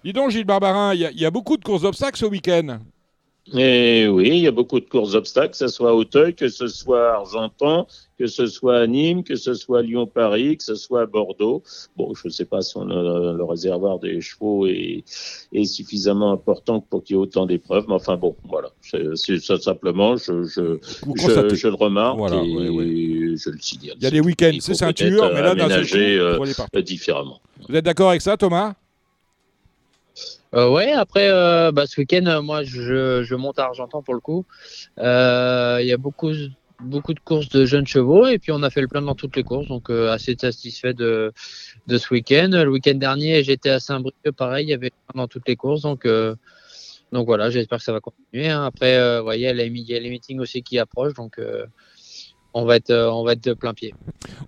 Dis 0.04 0.14
donc 0.14 0.32
Gilles 0.32 0.46
Barbarin, 0.46 0.94
il 0.94 1.02
y, 1.02 1.26
a 1.26 1.32
beaucoup 1.32 1.58
de 1.58 1.64
courses 1.64 1.82
d'obstacles 1.82 2.18
ce 2.18 2.26
week-end. 2.26 2.80
Et 3.54 4.08
oui, 4.08 4.28
il 4.30 4.40
y 4.40 4.48
a 4.48 4.52
beaucoup 4.52 4.80
de 4.80 4.86
courses 4.86 5.14
d'obstacles, 5.14 5.52
que 5.52 5.58
ce 5.58 5.68
soit 5.68 5.92
à 5.92 5.94
Auteuil, 5.94 6.34
que 6.34 6.50
ce 6.50 6.68
soit 6.68 7.12
à 7.12 7.16
Argentan, 7.16 7.88
que 8.20 8.28
ce 8.28 8.48
soit 8.48 8.80
à 8.80 8.88
Nîmes, 8.88 9.24
que 9.24 9.36
ce 9.36 9.54
soit 9.54 9.80
à 9.80 9.82
Lyon-Paris, 9.84 10.58
que 10.58 10.64
ce 10.64 10.76
soit 10.76 11.02
à 11.02 11.06
Bordeaux. 11.06 11.64
Bon, 11.96 12.14
je 12.14 12.28
ne 12.28 12.32
sais 12.32 12.46
pas 12.46 12.62
si 12.62 12.78
le 12.78 13.44
réservoir 13.44 14.00
des 14.00 14.20
chevaux 14.20 14.66
est, 14.68 15.04
suffisamment 15.64 16.32
important 16.32 16.82
pour 16.82 17.04
qu'il 17.04 17.16
y 17.16 17.20
ait 17.20 17.22
autant 17.22 17.46
d'épreuves, 17.46 17.86
mais 17.88 17.96
enfin 17.96 18.18
bon, 18.18 18.36
voilà. 18.50 18.70
C'est 18.82 19.40
ça 19.40 19.58
simplement, 19.60 20.18
je, 20.18 20.44
je, 20.44 20.80
je, 21.56 21.68
le 21.68 21.76
remarque 21.76 22.20
et 22.20 23.38
je 23.38 23.50
le 23.50 23.60
signale. 23.60 23.96
Il 23.98 24.04
y 24.04 24.08
a 24.08 24.12
des 24.12 24.22
week-ends, 24.22 24.58
c'est 24.60 24.74
ceinture, 24.74 25.32
mais 25.34 25.42
là, 25.42 25.52
aménager 25.52 26.18
euh, 26.18 26.38
différemment. 26.82 27.40
Vous 27.70 27.76
êtes 27.76 27.86
d'accord 27.86 28.10
avec 28.10 28.22
ça, 28.22 28.36
Thomas? 28.36 28.74
Euh, 30.54 30.70
ouais, 30.70 30.92
après, 30.92 31.30
euh, 31.30 31.72
bah, 31.72 31.88
ce 31.88 32.00
week-end, 32.00 32.26
euh, 32.26 32.42
moi, 32.42 32.64
je, 32.64 33.24
je, 33.24 33.36
monte 33.36 33.60
à 33.60 33.66
Argentan 33.66 34.02
pour 34.02 34.14
le 34.14 34.20
coup. 34.20 34.46
Euh, 35.00 35.80
il 35.82 35.88
y 35.88 35.92
a 35.92 35.98
beaucoup, 35.98 36.32
beaucoup 36.82 37.14
de 37.14 37.20
courses 37.20 37.50
de 37.50 37.66
jeunes 37.66 37.88
chevaux 37.88 38.28
et 38.28 38.40
puis 38.40 38.52
on 38.52 38.64
a 38.64 38.70
fait 38.70 38.82
le 38.82 38.88
plein 38.88 39.02
dans 39.02 39.16
toutes 39.16 39.36
les 39.36 39.44
courses, 39.44 39.68
donc 39.68 39.90
assez 39.90 40.36
satisfait 40.40 40.94
de, 40.94 41.34
de 41.88 41.98
ce 41.98 42.14
week-end. 42.14 42.50
Le 42.52 42.70
week-end 42.70 42.96
dernier, 42.96 43.44
j'étais 43.44 43.70
à 43.70 43.80
Saint-Brieuc, 43.80 44.32
pareil, 44.36 44.68
il 44.68 44.70
y 44.70 44.74
avait 44.74 44.92
plein 44.92 45.24
dans 45.24 45.28
toutes 45.28 45.48
les 45.48 45.56
courses, 45.56 45.82
donc, 45.82 46.08
donc 47.12 47.26
voilà, 47.26 47.50
j'espère 47.50 47.80
que 47.80 47.84
ça 47.84 47.94
va 47.94 48.00
continuer. 48.00 48.50
Hein. 48.50 48.64
Après, 48.64 49.22
voyez, 49.22 49.50
il 49.50 49.80
y 49.80 49.96
a 49.96 50.00
les 50.00 50.10
meetings 50.10 50.40
aussi 50.40 50.64
qui 50.64 50.80
approchent, 50.80 51.16
donc 51.16 51.40
on 52.54 52.66
va 52.66 52.78
être, 52.78 52.94
on 52.94 53.24
va 53.24 53.34
être 53.34 53.44
de 53.44 53.54
plein 53.54 53.74
pied. 53.74 53.94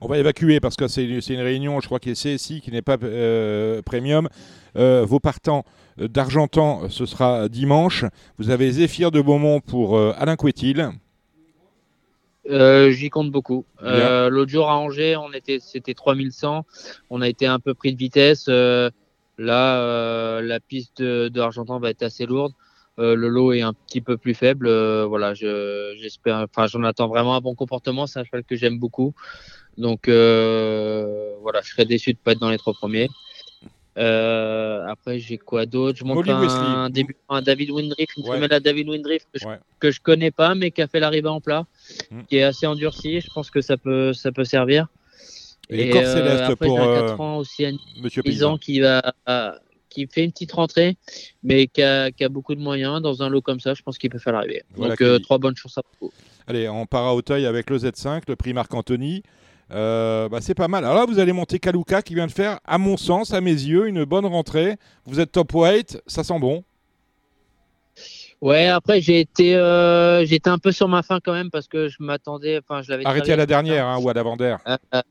On 0.01 0.07
va 0.07 0.17
évacuer 0.17 0.59
parce 0.59 0.75
que 0.75 0.87
c'est 0.87 1.05
une 1.05 1.41
réunion, 1.41 1.79
je 1.79 1.85
crois, 1.85 1.99
qui 1.99 2.09
est 2.09 2.13
CSI, 2.13 2.61
qui 2.61 2.71
n'est 2.71 2.81
pas 2.81 2.97
premium. 2.97 4.27
vos 4.75 5.19
partants 5.19 5.63
euh, 5.99 6.07
d'Argentan, 6.07 6.89
ce 6.89 7.05
sera 7.05 7.49
dimanche. 7.49 8.05
Vous 8.37 8.49
avez 8.49 8.71
Zéphyr 8.71 9.11
de 9.11 9.21
Beaumont 9.21 9.59
pour 9.59 9.97
euh, 9.97 10.13
Alain 10.17 10.35
Couetil. 10.35 10.89
Euh, 12.49 12.89
j'y 12.91 13.09
compte 13.09 13.31
beaucoup. 13.31 13.65
L'autre 13.81 14.49
jour 14.49 14.69
à 14.69 14.77
Angers, 14.77 15.15
on 15.17 15.31
était, 15.33 15.59
c'était 15.59 15.93
3100. 15.93 16.65
On 17.09 17.21
a 17.21 17.27
été 17.27 17.45
un 17.45 17.59
peu 17.59 17.73
pris 17.73 17.93
de 17.93 17.97
vitesse. 17.97 18.47
là, 18.47 18.91
la 20.41 20.59
piste 20.59 21.03
d'Argentan 21.03 21.79
va 21.79 21.89
être 21.91 22.03
assez 22.03 22.25
lourde. 22.25 22.53
Le 22.99 23.27
lot 23.27 23.53
est 23.53 23.61
un 23.61 23.73
petit 23.73 24.01
peu 24.01 24.17
plus 24.17 24.33
faible. 24.33 24.69
voilà, 25.05 25.33
j'espère. 25.33 26.45
Enfin, 26.49 26.67
j'en 26.67 26.83
attends 26.83 27.07
vraiment 27.07 27.35
un 27.35 27.41
bon 27.41 27.55
comportement. 27.55 28.07
C'est 28.07 28.19
un 28.19 28.23
cheval 28.23 28.43
que 28.43 28.55
j'aime 28.55 28.77
beaucoup. 28.79 29.13
Donc, 29.77 30.07
voilà, 30.07 31.61
je 31.63 31.71
serais 31.71 31.85
déçu 31.85 32.13
de 32.13 32.17
ne 32.17 32.23
pas 32.23 32.31
être 32.33 32.39
dans 32.39 32.49
les 32.49 32.57
trois 32.57 32.73
premiers. 32.73 33.09
Euh, 33.99 34.85
après, 34.87 35.19
j'ai 35.19 35.37
quoi 35.37 35.65
d'autre? 35.65 35.97
Je 35.97 36.05
montre 36.05 36.29
un, 36.29 36.89
début, 36.89 37.17
un 37.27 37.41
David 37.41 37.71
Windriff, 37.71 38.09
une 38.15 38.29
ouais. 38.29 38.53
à 38.53 38.59
David 38.59 38.87
Windriff 38.87 39.23
que, 39.33 39.39
je, 39.39 39.91
je 39.91 40.01
connais 40.01 40.31
pas, 40.31 40.55
mais 40.55 40.71
qui 40.71 40.81
a 40.81 40.87
fait 40.87 41.01
l'arrivée 41.01 41.27
en 41.27 41.41
plat, 41.41 41.65
hmm. 42.09 42.21
qui 42.29 42.37
est 42.37 42.43
assez 42.43 42.65
endurci. 42.65 43.19
Je 43.19 43.29
pense 43.33 43.51
que 43.51 43.59
ça 43.59 43.75
peut, 43.75 44.13
ça 44.13 44.31
peut 44.31 44.45
servir. 44.45 44.87
Et, 45.69 45.89
Et 45.89 45.97
euh, 45.97 46.47
après, 46.47 46.67
pour 46.67 46.79
un 46.79 46.99
4 47.01 47.13
euh, 47.13 47.17
ans 47.17 47.37
aussi 47.37 47.65
Monsieur 48.01 48.23
Paysan 48.23 48.57
qui 48.57 48.79
va, 48.79 49.13
qui 49.89 50.07
fait 50.07 50.23
une 50.23 50.31
petite 50.31 50.51
rentrée, 50.51 50.97
mais 51.43 51.67
qui 51.67 51.81
a, 51.81 52.11
qui 52.11 52.23
a, 52.23 52.29
beaucoup 52.29 52.55
de 52.55 52.61
moyens 52.61 53.01
dans 53.01 53.23
un 53.23 53.29
lot 53.29 53.41
comme 53.41 53.59
ça. 53.59 53.73
Je 53.73 53.81
pense 53.81 53.97
qu'il 53.97 54.09
peut 54.09 54.19
faire 54.19 54.33
l'arrivée. 54.33 54.63
Donc, 54.77 55.01
euh, 55.01 55.19
trois 55.19 55.37
bonnes 55.37 55.55
chances 55.55 55.77
à 55.77 55.81
Allez, 56.47 56.67
on 56.67 56.85
part 56.85 57.05
à 57.05 57.13
Auteuil 57.13 57.45
avec 57.45 57.69
le 57.69 57.77
Z5, 57.77 58.23
le 58.27 58.35
prix 58.35 58.53
Marc-Anthony. 58.53 59.23
Euh, 59.71 60.27
bah, 60.29 60.39
c'est 60.41 60.55
pas 60.55 60.67
mal. 60.67 60.83
Alors 60.83 60.97
là, 60.97 61.05
vous 61.05 61.19
allez 61.19 61.33
monter 61.33 61.59
Kaluka 61.59 62.01
qui 62.01 62.15
vient 62.15 62.27
de 62.27 62.31
faire, 62.31 62.59
à 62.65 62.77
mon 62.77 62.97
sens, 62.97 63.33
à 63.33 63.41
mes 63.41 63.51
yeux, 63.51 63.87
une 63.87 64.03
bonne 64.03 64.25
rentrée. 64.25 64.77
Vous 65.05 65.19
êtes 65.19 65.31
top 65.31 65.53
weight, 65.53 66.01
ça 66.07 66.23
sent 66.23 66.39
bon. 66.39 66.63
Ouais, 68.41 68.67
après 68.67 69.01
j'ai 69.01 69.19
été, 69.19 69.57
euh, 69.57 70.25
j'étais 70.25 70.49
un 70.49 70.59
peu 70.59 70.71
sur 70.71 70.87
ma 70.87 71.03
fin 71.03 71.19
quand 71.19 71.33
même 71.33 71.51
parce 71.51 71.67
que 71.67 71.89
je 71.89 71.97
m'attendais, 71.99 72.57
enfin 72.57 72.81
je 72.81 72.89
l'avais. 72.89 73.05
Arrêté 73.05 73.33
à 73.33 73.35
la 73.35 73.45
dernière 73.45 73.85
hein, 73.85 73.99
ou 73.99 74.07
à 74.07 74.13
l'avant-dernière. 74.13 74.59
Euh, 74.93 75.01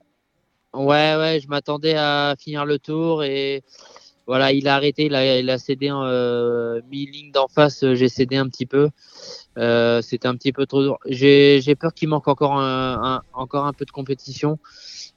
ouais, 0.73 1.15
ouais, 1.17 1.41
je 1.43 1.47
m'attendais 1.49 1.95
à 1.95 2.37
finir 2.39 2.65
le 2.65 2.79
tour 2.79 3.23
et 3.23 3.63
voilà, 4.29 4.53
il 4.53 4.69
a 4.69 4.77
arrêté, 4.77 5.07
il 5.07 5.15
a, 5.15 5.59
cédé 5.59 5.89
euh, 5.91 6.83
mi-ligne 6.91 7.33
d'en 7.33 7.49
face, 7.49 7.83
j'ai 7.95 8.09
cédé 8.11 8.37
un 8.37 8.47
petit 8.49 8.67
peu. 8.67 8.91
Euh, 9.57 10.03
C'était 10.03 10.29
un 10.29 10.37
petit 10.37 10.53
peu 10.53 10.67
trop 10.67 10.83
dur. 10.83 10.99
J'ai 11.07 11.75
peur 11.75 11.95
qu'il 11.95 12.11
manque 12.11 12.29
encore 12.29 12.57
un, 12.61 13.23
encore 13.33 13.65
un 13.65 13.73
peu 13.73 13.87
de 13.87 13.91
compétition. 13.91 14.59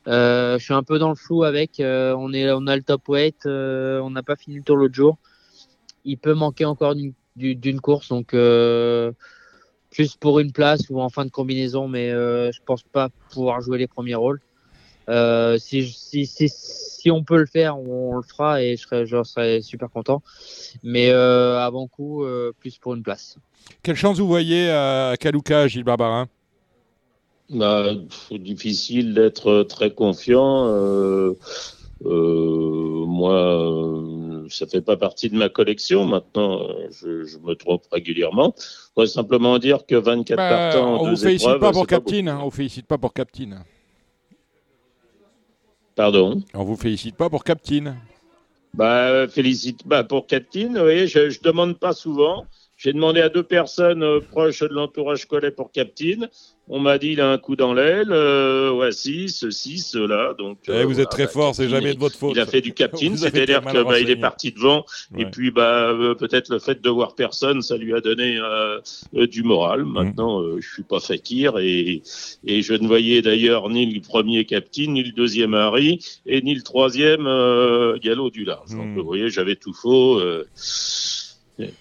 Euh, 0.08 0.58
je 0.58 0.64
suis 0.64 0.74
un 0.74 0.82
peu 0.82 0.98
dans 0.98 1.10
le 1.10 1.16
flou 1.16 1.44
avec. 1.44 1.82
Euh, 1.82 2.16
on 2.18 2.32
est, 2.32 2.50
on 2.52 2.66
a 2.68 2.76
le 2.78 2.84
top 2.84 3.08
weight, 3.10 3.46
on 3.46 4.10
n'a 4.10 4.24
pas 4.24 4.38
fini 4.38 4.56
le 4.56 4.64
tour 4.64 4.78
l'autre 4.78 4.96
jour. 4.96 5.18
Il 6.06 6.18
peut 6.18 6.34
manquer 6.34 6.64
encore 6.64 6.96
d'une 7.36 7.82
course. 7.82 8.08
Donc, 8.08 8.34
euh, 8.34 9.12
plus 9.92 10.16
pour 10.16 10.40
une 10.40 10.54
place 10.54 10.90
ou 10.90 11.02
en 11.02 11.10
fin 11.10 11.26
de 11.26 11.32
combinaison, 11.32 11.88
mais 11.90 12.12
euh, 12.12 12.52
je 12.54 12.62
pense 12.66 12.82
pas 12.82 13.10
pouvoir 13.30 13.60
jouer 13.60 13.78
les 13.78 13.88
premiers 13.88 14.16
rôles. 14.16 14.40
Euh, 15.10 15.58
si, 15.58 15.88
si, 15.88 16.26
si, 16.26 16.50
si, 16.50 17.12
on 17.12 17.24
peut 17.24 17.38
le 17.38 17.46
faire, 17.46 17.78
on, 17.80 18.16
le 18.16 18.22
fera 18.22 18.62
et 18.62 18.78
je 18.78 18.82
serai, 18.84 19.06
je 19.06 19.24
serai 19.24 19.62
super 19.62 19.90
content. 19.90 20.22
Mais 20.84 21.10
euh, 21.10 21.60
avant 21.60 21.88
coup, 21.88 22.24
euh, 22.24 22.52
plus 22.60 22.78
pour 22.78 22.94
une 22.96 23.04
place. 23.04 23.38
Quelle 23.84 23.96
chance 23.96 24.20
vous 24.20 24.28
voyez 24.28 24.70
à 24.70 25.16
Kaluka, 25.20 25.68
Gilles 25.68 25.84
Barbarin? 25.84 26.28
Bah, 27.50 27.94
Difficile 28.32 29.14
d'être 29.14 29.64
très 29.64 29.92
confiant. 29.92 30.68
Euh, 30.68 31.34
euh, 32.06 33.06
moi, 33.06 33.34
euh, 33.34 34.48
ça 34.50 34.66
fait 34.68 34.82
pas 34.82 34.98
partie 34.98 35.30
de 35.30 35.36
ma 35.36 35.50
collection. 35.50 36.06
Maintenant, 36.06 36.60
je, 36.92 37.26
je 37.26 37.38
me 37.40 37.54
trompe 37.56 37.84
régulièrement. 37.92 38.54
Je 38.58 38.64
voudrais 38.96 39.08
simplement 39.08 39.60
dire 39.60 39.86
que 39.86 39.96
24 39.96 40.38
bah, 40.38 40.50
partants 40.50 41.02
on 41.02 41.10
vous 41.10 41.16
félicite 41.18 41.48
épreuves, 41.48 41.60
pas 41.60 41.72
pour 41.72 41.82
c'est 41.82 41.88
pas 41.88 41.96
Captain. 41.98 42.24
beaucoup. 42.24 42.30
Hein, 42.30 42.40
on 42.42 42.46
vous 42.46 42.56
félicite 42.56 42.88
pas 42.88 42.98
pour 42.98 43.14
Captain. 43.14 43.64
Pardon. 46.02 46.42
On 46.56 46.64
vous 46.64 46.78
félicite 46.78 47.16
pas 47.16 47.30
pour 47.30 47.44
Captain. 47.44 47.96
Bah, 48.74 49.28
félicite. 49.28 49.88
Bah, 49.88 50.04
pour 50.04 50.26
Captain, 50.26 50.70
vous 50.70 50.80
voyez, 50.80 51.06
je, 51.06 51.30
je 51.30 51.40
demande 51.44 51.78
pas 51.78 51.94
souvent. 51.94 52.48
J'ai 52.84 52.94
demandé 52.94 53.22
à 53.22 53.30
deux 53.30 53.44
personnes 53.44 54.02
euh, 54.02 54.20
proches 54.22 54.62
de 54.62 54.74
l'entourage 54.74 55.26
Collet 55.28 55.52
pour 55.52 55.72
Captain. 55.72 56.28
On 56.68 56.80
m'a 56.80 56.98
dit 56.98 57.10
il 57.10 57.22
a 57.22 57.30
un 57.30 57.38
coup 57.38 57.56
dans 57.56 57.76
l'aile. 57.76 58.12
Euh, 58.12 58.72
voici, 58.74 59.30
ceci, 59.30 59.78
cela. 59.78 60.34
Donc, 60.40 60.58
Eh, 60.68 60.72
euh, 60.72 60.86
vous 60.86 61.00
êtes 61.00 61.10
très 61.10 61.26
bah, 61.26 61.32
fort, 61.32 61.54
c'est 61.54 61.70
jamais 61.70 61.94
de 61.94 62.00
votre 62.00 62.18
faute. 62.18 62.32
Il 62.34 62.40
a 62.40 62.46
fait 62.48 62.62
du 62.62 62.74
Captain, 62.74 63.16
c'est-à-dire 63.18 63.62
que 63.62 63.84
bah, 63.84 64.00
est 64.00 64.16
parti 64.16 64.52
devant. 64.52 64.86
Et 65.16 65.26
puis, 65.26 65.52
bah, 65.52 65.90
euh, 65.90 66.16
peut-être 66.16 66.50
le 66.50 66.58
fait 66.58 66.82
de 66.82 66.90
voir 66.90 67.14
personne, 67.14 67.62
ça 67.62 67.78
lui 67.78 67.94
a 67.94 68.02
donné 68.02 68.40
euh, 68.40 68.80
du 69.28 69.44
moral. 69.44 69.84
Mmh. 69.84 69.92
Maintenant, 69.92 70.42
euh, 70.42 70.58
je 70.60 70.68
suis 70.74 70.84
pas 70.84 71.00
fakir 71.00 71.60
et, 71.60 72.02
et 72.48 72.62
je 72.64 72.74
ne 72.74 72.88
voyais 72.88 73.22
d'ailleurs 73.22 73.70
ni 73.70 73.86
le 73.86 74.02
premier 74.02 74.46
Captain, 74.46 74.88
ni 74.88 75.04
le 75.04 75.12
deuxième 75.12 75.54
Harry, 75.54 76.00
et 76.26 76.42
ni 76.42 76.56
le 76.56 76.64
troisième 76.64 77.28
euh, 77.28 78.00
Gallo 78.02 78.32
du 78.32 78.44
large. 78.44 78.72
Donc, 78.72 78.88
Mm. 78.88 78.96
vous 78.98 79.06
voyez, 79.06 79.30
j'avais 79.30 79.56
tout 79.56 79.74
faux. 79.74 80.20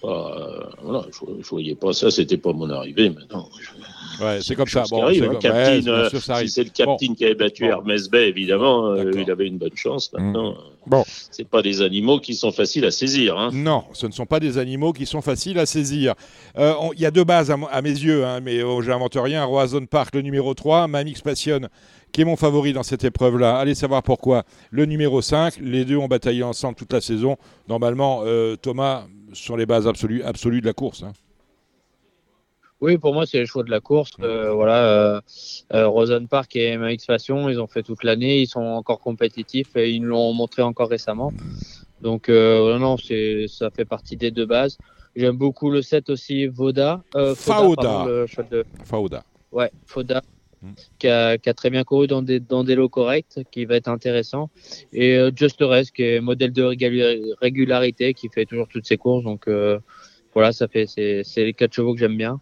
Pas, 0.01 0.07
euh, 0.37 0.63
voilà, 0.83 1.05
je, 1.11 1.41
je 1.43 1.49
voyais 1.49 1.73
pas 1.73 1.91
ça, 1.93 2.11
c'était 2.11 2.37
pas 2.37 2.53
mon 2.53 2.69
arrivée. 2.69 3.09
Maintenant, 3.09 3.49
je- 3.59 4.23
Ouais, 4.23 4.37
c'est 4.41 4.53
comme 4.55 4.67
ça. 4.67 4.83
Bon, 4.91 5.01
arrive, 5.01 5.19
c'est 5.23 5.25
hein. 5.25 5.31
comme- 5.31 5.39
Captain, 5.39 5.71
ouais, 5.71 5.81
bien 5.81 5.93
euh, 5.93 6.09
sûr, 6.09 6.21
ça 6.21 6.39
si 6.41 6.49
c'est 6.49 6.63
le 6.63 6.69
Captain 6.69 7.15
qui 7.15 7.25
avait 7.25 7.33
battu 7.33 7.63
Bon. 7.63 7.69
Hermès 7.69 8.07
Bay, 8.07 8.27
évidemment, 8.29 8.87
euh, 8.91 9.09
il 9.15 9.31
avait 9.31 9.47
une 9.47 9.57
bonne 9.57 9.75
chance. 9.75 10.13
Maintenant, 10.13 10.53
Bon. 10.85 11.03
c'est 11.07 11.47
pas 11.47 11.63
des 11.63 11.81
animaux 11.81 12.19
qui 12.19 12.35
sont 12.35 12.51
faciles 12.51 12.85
à 12.85 12.91
saisir. 12.91 13.39
Hein. 13.39 13.49
Non, 13.53 13.85
ce 13.93 14.05
ne 14.05 14.11
sont 14.11 14.27
pas 14.27 14.39
des 14.39 14.59
animaux 14.59 14.93
qui 14.93 15.07
sont 15.07 15.21
faciles 15.21 15.57
à 15.57 15.65
saisir. 15.65 16.13
Euh, 16.57 16.73
Il 16.93 16.99
y 17.01 17.05
a 17.07 17.11
deux 17.11 17.23
bases 17.23 17.49
à, 17.49 17.81
mes 17.81 17.89
yeux, 17.89 18.23
hein, 18.25 18.41
mais 18.41 18.61
oh, 18.61 18.81
j'invente 18.83 19.15
rien. 19.15 19.43
Roazhon 19.45 19.85
Park, 19.87 20.13
le 20.13 20.21
numéro 20.21 20.53
3, 20.53 20.87
Mamix 20.87 21.21
Passion, 21.21 21.61
qui 22.11 22.21
est 22.21 22.25
mon 22.25 22.35
favori 22.35 22.73
dans 22.73 22.83
cette 22.83 23.03
épreuve-là. 23.03 23.57
Allez 23.57 23.73
savoir 23.73 24.03
pourquoi. 24.03 24.43
Le 24.69 24.85
numéro 24.85 25.21
5, 25.23 25.55
les 25.61 25.85
deux 25.85 25.97
ont 25.97 26.07
bataillé 26.07 26.43
ensemble 26.43 26.75
toute 26.75 26.93
la 26.93 27.01
saison. 27.01 27.37
Normalement, 27.67 28.21
euh, 28.25 28.55
Thomas, 28.55 29.05
sur 29.33 29.57
les 29.57 29.65
bases 29.65 29.87
absolues, 29.87 30.23
absolues 30.23 30.61
de 30.61 30.65
la 30.65 30.73
course. 30.73 31.03
hein. 31.03 31.13
Oui, 32.81 32.97
pour 32.97 33.13
moi, 33.13 33.27
c'est 33.27 33.39
le 33.39 33.45
choix 33.45 33.63
de 33.63 33.69
la 33.69 33.79
course. 33.79 34.11
Euh, 34.21 34.53
voilà, 34.53 34.85
euh, 34.85 35.21
euh, 35.73 35.87
Rosen 35.87 36.27
Park 36.27 36.55
et 36.55 36.75
MX 36.77 37.05
Passion, 37.05 37.47
ils 37.47 37.61
ont 37.61 37.67
fait 37.67 37.83
toute 37.83 38.03
l'année, 38.03 38.39
ils 38.41 38.47
sont 38.47 38.59
encore 38.59 38.99
compétitifs 38.99 39.75
et 39.75 39.91
ils 39.91 40.03
l'ont 40.03 40.33
montré 40.33 40.63
encore 40.63 40.89
récemment. 40.89 41.31
Donc, 42.01 42.27
euh, 42.27 42.79
non, 42.79 42.97
c'est, 42.97 43.45
ça 43.47 43.69
fait 43.69 43.85
partie 43.85 44.17
des 44.17 44.31
deux 44.31 44.47
bases. 44.47 44.79
J'aime 45.15 45.37
beaucoup 45.37 45.69
le 45.69 45.83
set 45.83 46.09
aussi 46.09 46.47
Voda. 46.47 47.03
Faoda. 47.13 47.35
pardon, 47.83 48.05
le 48.05 48.25
cheval 48.25 48.49
de, 48.49 48.65
Fauda. 48.83 49.23
ouais, 49.51 49.71
Foda, 49.85 50.23
Mm. 50.61 50.73
qui, 50.99 51.07
a, 51.07 51.37
qui 51.39 51.49
a 51.49 51.53
très 51.55 51.71
bien 51.71 51.83
couru 51.83 52.05
dans 52.05 52.21
des, 52.21 52.39
dans 52.39 52.63
des 52.63 52.75
lots 52.75 52.89
corrects, 52.89 53.39
qui 53.51 53.65
va 53.65 53.75
être 53.77 53.87
intéressant. 53.87 54.51
Et 54.93 55.17
euh, 55.17 55.31
Just 55.35 55.57
Rest, 55.59 55.91
qui 55.91 56.03
est 56.03 56.21
modèle 56.21 56.53
de 56.53 56.63
régula- 56.63 57.33
régularité, 57.41 58.13
qui 58.13 58.29
fait 58.29 58.45
toujours 58.45 58.67
toutes 58.67 58.85
ses 58.85 58.97
courses. 58.97 59.23
Donc, 59.23 59.47
euh, 59.47 59.79
voilà, 60.33 60.51
ça 60.51 60.67
fait, 60.67 60.85
c'est, 60.85 61.23
les 61.37 61.53
quatre 61.53 61.73
chevaux 61.73 61.93
que 61.93 61.99
j'aime 61.99 62.17
bien. 62.17 62.39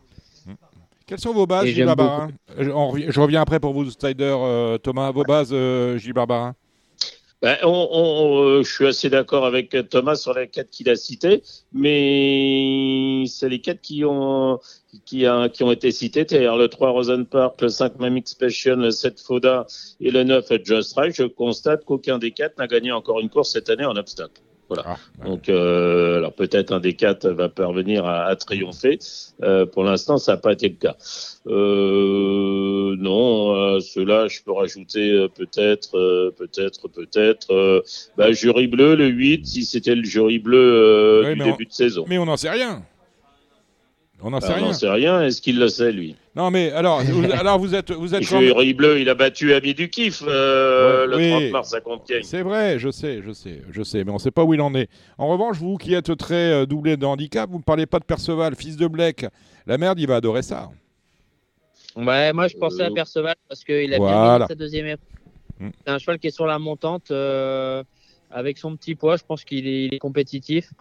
Quelles 1.06 1.20
sont 1.20 1.34
vos 1.34 1.48
bases, 1.48 1.66
Gilles 1.66 1.86
Barbarin 1.86 2.30
je, 2.56 2.70
revi- 2.70 3.10
je 3.10 3.20
reviens 3.20 3.42
après 3.42 3.60
pour 3.60 3.74
vous, 3.74 3.90
Strider, 3.90 4.36
euh, 4.38 4.78
Thomas. 4.78 5.12
Vos 5.12 5.24
bases, 5.24 5.50
euh, 5.54 5.98
Gilles 5.98 6.14
Barbarin? 6.14 6.54
Ben, 7.42 7.58
on, 7.64 7.70
on- 7.92 8.44
euh, 8.60 8.64
je 8.64 8.72
suis 8.74 8.86
assez 8.86 9.10
d'accord 9.10 9.46
avec 9.46 9.76
Thomas 9.90 10.16
sur 10.16 10.34
les 10.34 10.50
quatre 10.50 10.70
qu'il 10.70 10.90
a 10.90 10.96
cités, 10.98 11.42
mais 11.72 13.24
c'est 13.28 13.48
les 13.48 13.62
quatre 13.62 13.80
qui 13.82 14.04
ont, 14.04 14.60
qui, 15.06 15.24
qui 15.54 15.64
ont 15.64 15.72
été 15.72 15.92
cités, 15.92 16.26
c'est-à-dire 16.28 16.58
le 16.58 16.68
3 16.68 16.90
Rosen 16.92 17.26
Park, 17.26 17.62
le 17.62 17.70
5 17.70 17.98
Mamix 17.98 18.34
Passion, 18.36 18.76
le 18.76 18.92
7 18.92 19.22
Foda 19.22 19.66
et 20.02 20.12
le 20.12 20.24
9 20.24 20.52
Just 20.66 20.94
Right. 20.98 21.16
Je 21.16 21.24
constate 21.24 21.86
qu'aucun 21.86 22.18
des 22.20 22.32
quatre 22.32 22.58
n'a 22.58 22.68
gagné 22.68 22.92
encore 22.92 23.20
une 23.22 23.30
course 23.30 23.52
cette 23.54 23.70
année 23.70 23.86
en 23.86 23.96
obstacle. 23.96 24.42
Ah, 24.86 24.98
Donc, 25.26 25.50
euh, 25.50 26.18
alors 26.18 26.34
peut-être 26.34 26.72
un 26.72 26.80
des 26.80 26.94
quatre 26.94 27.30
va 27.30 27.50
parvenir 27.50 28.06
à, 28.06 28.26
à 28.26 28.36
triompher. 28.36 29.00
Euh, 29.44 29.66
pour 29.66 29.84
l'instant, 29.84 30.18
ça 30.18 30.34
n'a 30.34 30.38
pas 30.38 30.54
été 30.54 30.70
le 30.70 30.76
cas. 30.76 30.96
Euh, 31.48 32.96
non, 32.98 33.56
euh, 33.56 33.80
ceux-là, 33.80 34.28
je 34.28 34.40
peux 34.44 34.52
rajouter 34.52 35.12
euh, 35.12 35.28
peut-être, 35.28 35.98
euh, 35.98 36.32
peut-être, 36.38 36.88
peut-être. 36.88 37.52
Euh, 37.54 37.82
bah, 38.18 38.32
jury 38.32 38.68
bleu, 38.68 38.96
le 38.96 39.08
8, 39.08 39.46
si 39.46 39.66
c'était 39.66 39.96
le 39.96 40.04
jury 40.04 40.40
bleu 40.40 40.58
euh, 40.60 41.34
du 41.34 41.42
on- 41.42 41.46
début 41.52 41.66
de 41.66 41.74
saison. 41.74 42.06
Mais 42.08 42.18
on 42.18 42.26
n'en 42.26 42.38
sait 42.38 42.50
rien. 42.50 42.84
On 44.22 44.32
n'en 44.32 44.42
sait 44.42 44.54
Ah, 44.56 44.60
n'en 44.60 44.74
sait 44.74 44.90
rien. 44.90 45.22
Est-ce 45.22 45.42
qu'il 45.42 45.60
le 45.60 45.70
sait, 45.70 45.92
lui? 45.92 46.16
Non, 46.36 46.52
mais 46.52 46.72
alors, 46.72 47.02
vous, 47.04 47.24
alors 47.32 47.58
vous 47.58 47.74
êtes, 47.74 47.92
vous 47.92 48.14
êtes 48.14 48.28
quand 48.28 48.40
bleu, 48.40 49.00
il 49.00 49.10
a 49.10 49.16
battu 49.16 49.54
Ami 49.54 49.74
du 49.74 49.90
Kiff 49.90 50.24
euh, 50.28 51.02
Ouais, 51.02 51.08
le 51.08 51.18
oui. 51.18 51.30
30 51.30 51.52
mars 51.52 51.74
à 51.74 51.82
Compiègne. 51.82 52.24
C'est 52.24 52.42
vrai, 52.42 52.80
je 52.80 52.90
sais, 52.92 53.22
je 53.26 53.32
sais, 53.32 53.62
je 53.72 53.84
sais, 53.84 54.04
mais 54.04 54.12
on 54.12 54.16
ne 54.16 54.20
sait 54.20 54.32
pas 54.32 54.44
où 54.44 54.54
il 54.54 54.62
en 54.62 54.74
est. 54.76 54.90
En 55.18 55.28
revanche, 55.28 55.58
vous 55.58 55.78
qui 55.78 55.94
êtes 55.94 56.16
très 56.18 56.52
euh, 56.52 56.66
doublé 56.66 56.98
de 56.98 57.06
handicap, 57.06 57.50
vous 57.50 57.60
ne 57.60 57.64
parlez 57.64 57.86
pas 57.86 58.00
de 58.00 58.06
Perceval, 58.06 58.56
fils 58.56 58.76
de 58.76 58.88
Blake. 58.88 59.26
La 59.66 59.78
merde, 59.78 60.00
il 60.00 60.08
va 60.08 60.18
adorer 60.18 60.42
ça. 60.42 60.70
Ouais, 61.96 62.34
moi 62.34 62.48
je 62.48 62.56
pensais 62.58 62.84
à 62.84 62.88
Euh, 62.88 62.94
Perceval 62.94 63.36
parce 63.48 63.64
qu'il 63.64 63.94
a 63.94 63.98
bien 63.98 64.08
gagné 64.38 64.46
sa 64.48 64.56
deuxième 64.56 64.86
épreuve. 64.88 65.08
Mm. 65.60 65.70
C'est 65.86 65.92
un 65.92 65.98
cheval 65.98 66.20
qui 66.20 66.28
est 66.28 66.32
sur 66.32 66.46
la 66.46 66.60
montante. 66.60 67.12
Avec 68.32 68.58
son 68.58 68.76
petit 68.76 68.96
poids, 68.96 69.18
je 69.18 69.24
pense 69.28 69.44
qu'il 69.44 69.68
est, 69.68 69.98
compétitif. 70.00 70.72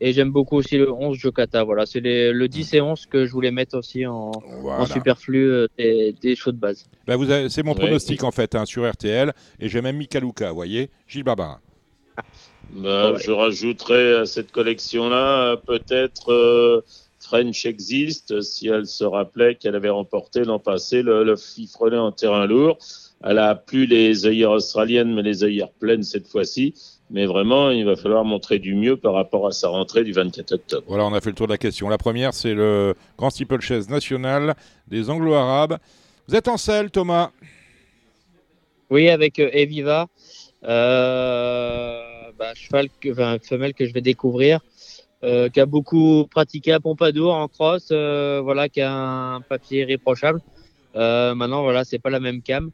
Et 0.00 0.12
j'aime 0.12 0.30
beaucoup 0.30 0.56
aussi 0.56 0.76
le 0.78 0.92
11 0.92 1.16
Jokata. 1.16 1.64
Voilà, 1.64 1.86
c'est 1.86 2.00
les- 2.00 2.32
le 2.32 2.48
10 2.48 2.74
et 2.74 2.80
11 2.80 3.06
que 3.06 3.24
je 3.26 3.32
voulais 3.32 3.50
mettre 3.50 3.76
aussi 3.76 4.06
en, 4.06 4.30
Voilà. 4.60 4.82
en 4.82 4.86
superflu 4.86 5.50
euh, 5.50 5.66
des, 5.78 6.14
des 6.20 6.36
chevaux 6.36 6.52
de 6.52 6.58
base. 6.58 6.86
Ben, 7.06 7.16
vous 7.16 7.30
avez- 7.30 7.48
c'est 7.48 7.62
mon 7.62 7.72
Ouais. 7.72 7.78
pronostic 7.80 8.22
en 8.24 8.30
fait 8.30 8.54
hein, 8.54 8.64
sur 8.66 8.88
RTL, 8.88 9.32
et 9.60 9.68
j'ai 9.68 9.80
même 9.80 9.96
mis 9.96 10.06
Kaluka, 10.08 10.50
vous 10.50 10.54
voyez, 10.56 10.90
Gilles 11.06 11.24
Barbarin. 11.24 11.60
Bah, 12.72 13.12
Ouais. 13.12 13.18
Je 13.20 13.30
rajouterai 13.30 14.14
à 14.18 14.26
cette 14.26 14.52
collection-là 14.52 15.52
euh, 15.52 15.56
peut-être 15.56 16.32
euh, 16.32 16.82
French 17.20 17.64
Exist, 17.66 18.40
si 18.42 18.68
elle 18.68 18.86
se 18.86 19.04
rappelait 19.04 19.54
qu'elle 19.54 19.74
avait 19.74 19.88
remporté 19.88 20.44
l'an 20.44 20.58
passé 20.58 21.02
le, 21.02 21.24
le 21.24 21.36
fifrelet 21.36 21.96
en 21.98 22.12
terrain 22.12 22.46
lourd. 22.46 22.78
Elle 23.24 23.38
a 23.38 23.54
plus 23.56 23.86
les 23.86 24.26
œillères 24.26 24.52
australiennes, 24.52 25.12
mais 25.14 25.22
les 25.22 25.42
œillères 25.42 25.70
pleines 25.72 26.04
cette 26.04 26.28
fois-ci. 26.28 26.74
Mais 27.10 27.24
vraiment, 27.26 27.70
il 27.70 27.84
va 27.84 27.96
falloir 27.96 28.24
montrer 28.24 28.58
du 28.58 28.74
mieux 28.74 28.96
par 28.96 29.14
rapport 29.14 29.46
à 29.46 29.52
sa 29.52 29.68
rentrée 29.68 30.04
du 30.04 30.12
24 30.12 30.52
octobre. 30.52 30.84
Voilà, 30.88 31.06
on 31.06 31.14
a 31.14 31.20
fait 31.20 31.30
le 31.30 31.36
tour 31.36 31.46
de 31.46 31.52
la 31.52 31.58
question. 31.58 31.88
La 31.88 31.96
première, 31.96 32.34
c'est 32.34 32.52
le 32.52 32.94
Grand 33.16 33.30
Steeplechase 33.30 33.88
national 33.88 34.54
des 34.88 35.08
Anglo-Arabes. 35.08 35.78
Vous 36.28 36.34
êtes 36.34 36.48
en 36.48 36.58
selle, 36.58 36.90
Thomas? 36.90 37.30
Oui, 38.90 39.08
avec 39.08 39.38
euh, 39.38 39.48
Eviva, 39.52 40.06
euh, 40.64 42.02
bah, 42.38 42.54
cheval, 42.54 42.88
que, 43.00 43.12
enfin, 43.12 43.38
femelle 43.42 43.74
que 43.74 43.86
je 43.86 43.92
vais 43.92 44.00
découvrir, 44.00 44.60
euh, 45.24 45.48
qui 45.48 45.60
a 45.60 45.66
beaucoup 45.66 46.26
pratiqué 46.30 46.72
à 46.72 46.80
Pompadour 46.80 47.34
en 47.34 47.48
cross, 47.48 47.88
euh, 47.90 48.40
voilà, 48.42 48.68
qui 48.68 48.80
a 48.80 48.92
un 48.92 49.40
papier 49.40 49.80
irréprochable. 49.80 50.40
Euh, 50.96 51.34
maintenant, 51.34 51.62
voilà, 51.62 51.84
c'est 51.84 51.98
pas 51.98 52.10
la 52.10 52.20
même 52.20 52.42
cam. 52.42 52.70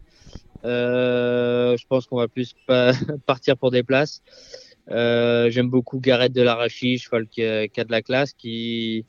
Euh, 0.64 1.76
je 1.76 1.86
pense 1.86 2.06
qu'on 2.06 2.16
va 2.16 2.28
plus 2.28 2.54
partir 3.26 3.56
pour 3.56 3.70
des 3.70 3.82
places. 3.82 4.22
Euh, 4.90 5.50
j'aime 5.50 5.68
beaucoup 5.68 5.98
Gareth 5.98 6.32
de 6.32 6.42
l'Arachi, 6.42 6.98
cheval 6.98 7.26
qui, 7.26 7.42
a 7.42 7.66
de 7.66 7.90
la 7.90 8.02
classe, 8.02 8.32
qui, 8.32 9.06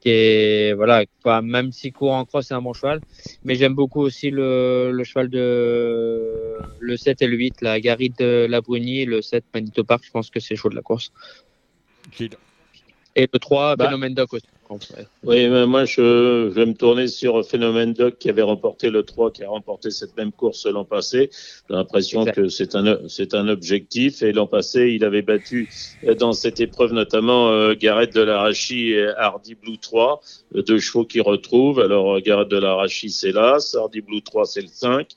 qui 0.00 0.08
est 0.10 0.74
voilà, 0.74 1.04
même 1.42 1.72
si 1.72 1.92
court 1.92 2.12
en 2.12 2.24
cross, 2.24 2.48
c'est 2.48 2.54
un 2.54 2.62
bon 2.62 2.72
cheval. 2.72 3.00
Mais 3.44 3.54
j'aime 3.54 3.74
beaucoup 3.74 4.00
aussi 4.00 4.30
le, 4.30 4.90
le, 4.92 5.04
cheval 5.04 5.28
de 5.28 6.58
le 6.80 6.96
7 6.96 7.22
et 7.22 7.26
le 7.26 7.36
8, 7.36 7.62
la 7.62 7.80
Gary 7.80 8.10
de 8.10 8.46
la 8.48 8.60
Bruni, 8.60 9.04
le 9.04 9.22
7 9.22 9.44
Manito 9.54 9.84
Park. 9.84 10.02
Je 10.04 10.10
pense 10.10 10.30
que 10.30 10.40
c'est 10.40 10.56
chaud 10.56 10.68
de 10.68 10.76
la 10.76 10.82
course. 10.82 11.12
Et 13.14 13.28
le 13.32 13.38
3, 13.38 13.76
bah, 13.76 13.86
Phénomène 13.86 14.14
Doc 14.14 14.34
aussi. 14.34 14.46
Oui, 15.24 15.48
mais 15.48 15.66
moi, 15.66 15.84
je, 15.84 16.48
vais 16.48 16.66
me 16.66 16.74
tourner 16.74 17.06
sur 17.06 17.44
Phénomène 17.46 17.92
Doc 17.92 18.18
qui 18.18 18.28
avait 18.28 18.42
remporté 18.42 18.90
le 18.90 19.02
3, 19.02 19.32
qui 19.32 19.44
a 19.44 19.48
remporté 19.48 19.90
cette 19.90 20.16
même 20.16 20.32
course 20.32 20.66
l'an 20.66 20.84
passé. 20.84 21.30
J'ai 21.68 21.74
l'impression 21.74 22.24
que 22.24 22.48
c'est 22.48 22.74
un, 22.74 22.98
c'est 23.08 23.34
un 23.34 23.48
objectif. 23.48 24.22
Et 24.22 24.32
l'an 24.32 24.46
passé, 24.46 24.90
il 24.90 25.04
avait 25.04 25.22
battu 25.22 25.68
dans 26.18 26.32
cette 26.32 26.60
épreuve 26.60 26.92
notamment 26.92 27.50
euh, 27.50 27.74
Gareth 27.74 28.14
de 28.14 28.22
l'Arachi 28.22 28.92
et 28.92 29.08
Hardy 29.16 29.54
Blue 29.54 29.78
3, 29.78 30.20
deux 30.54 30.78
chevaux 30.78 31.04
qui 31.04 31.20
retrouvent. 31.20 31.80
Alors, 31.80 32.20
Gareth 32.20 32.48
de 32.48 32.58
l'Arachi, 32.58 33.10
c'est 33.10 33.32
l'As, 33.32 33.74
Hardy 33.74 34.00
Blue 34.00 34.22
3, 34.22 34.46
c'est 34.46 34.62
le 34.62 34.68
5. 34.68 35.08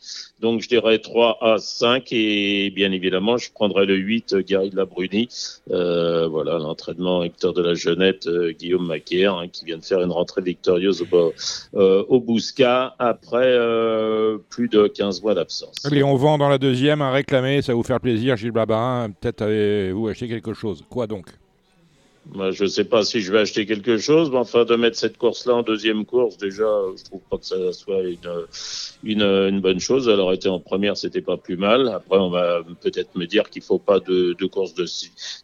Donc 0.41 0.61
je 0.61 0.67
dirais 0.67 0.97
3 0.97 1.37
à 1.41 1.57
5 1.59 2.07
et 2.11 2.71
bien 2.71 2.91
évidemment 2.91 3.37
je 3.37 3.51
prendrai 3.51 3.85
le 3.85 3.95
8 3.95 4.35
Gary 4.37 4.71
de 4.71 4.75
la 4.75 4.85
Bruni. 4.85 5.29
Euh, 5.69 6.27
voilà 6.27 6.57
l'entraînement 6.57 7.23
Hector 7.23 7.53
de 7.53 7.61
la 7.61 7.75
Jeunette, 7.75 8.27
euh, 8.27 8.51
Guillaume 8.51 8.87
Macaire 8.87 9.35
hein, 9.35 9.47
qui 9.47 9.65
vient 9.65 9.77
de 9.77 9.83
faire 9.83 10.01
une 10.01 10.11
rentrée 10.11 10.41
victorieuse 10.41 11.01
au, 11.03 11.33
euh, 11.75 12.03
au 12.09 12.19
Bousca 12.19 12.95
après 12.97 13.45
euh, 13.45 14.37
plus 14.49 14.67
de 14.67 14.87
15 14.87 15.21
mois 15.21 15.35
d'absence. 15.35 15.75
On 16.03 16.15
vend 16.15 16.37
dans 16.37 16.49
la 16.49 16.57
deuxième 16.57 17.01
à 17.01 17.11
réclamer, 17.11 17.61
ça 17.61 17.71
va 17.71 17.75
vous 17.75 17.83
faire 17.83 17.99
plaisir 17.99 18.35
Gilles 18.35 18.51
Blabarin. 18.51 19.11
Peut-être 19.11 19.43
avez-vous 19.43 20.07
acheté 20.07 20.27
quelque 20.27 20.53
chose. 20.53 20.83
Quoi 20.89 21.07
donc? 21.07 21.27
Moi, 22.30 22.51
je 22.51 22.63
ne 22.63 22.69
sais 22.69 22.84
pas 22.84 23.03
si 23.03 23.19
je 23.19 23.32
vais 23.32 23.39
acheter 23.39 23.65
quelque 23.65 23.97
chose, 23.97 24.30
mais 24.30 24.38
enfin, 24.38 24.63
de 24.63 24.76
mettre 24.76 24.97
cette 24.97 25.17
course-là 25.17 25.55
en 25.55 25.63
deuxième 25.63 26.05
course, 26.05 26.38
déjà, 26.38 26.69
je 26.95 27.03
trouve 27.03 27.22
pas 27.30 27.38
que 27.38 27.45
ça 27.45 27.74
soit 27.74 28.03
une, 28.03 28.45
une, 29.03 29.24
une 29.24 29.59
bonne 29.59 29.80
chose. 29.80 30.07
Elle 30.07 30.19
aurait 30.19 30.36
été 30.36 30.47
en 30.47 30.59
première, 30.59 30.97
c'était 30.97 31.22
pas 31.22 31.38
plus 31.38 31.57
mal. 31.57 31.88
Après, 31.89 32.19
on 32.19 32.30
va 32.30 32.61
peut-être 32.82 33.15
me 33.15 33.26
dire 33.26 33.49
qu'il 33.49 33.63
faut 33.63 33.80
pas 33.80 33.99
de, 33.99 34.34
de 34.39 34.45
course 34.45 34.76
de, 34.76 34.86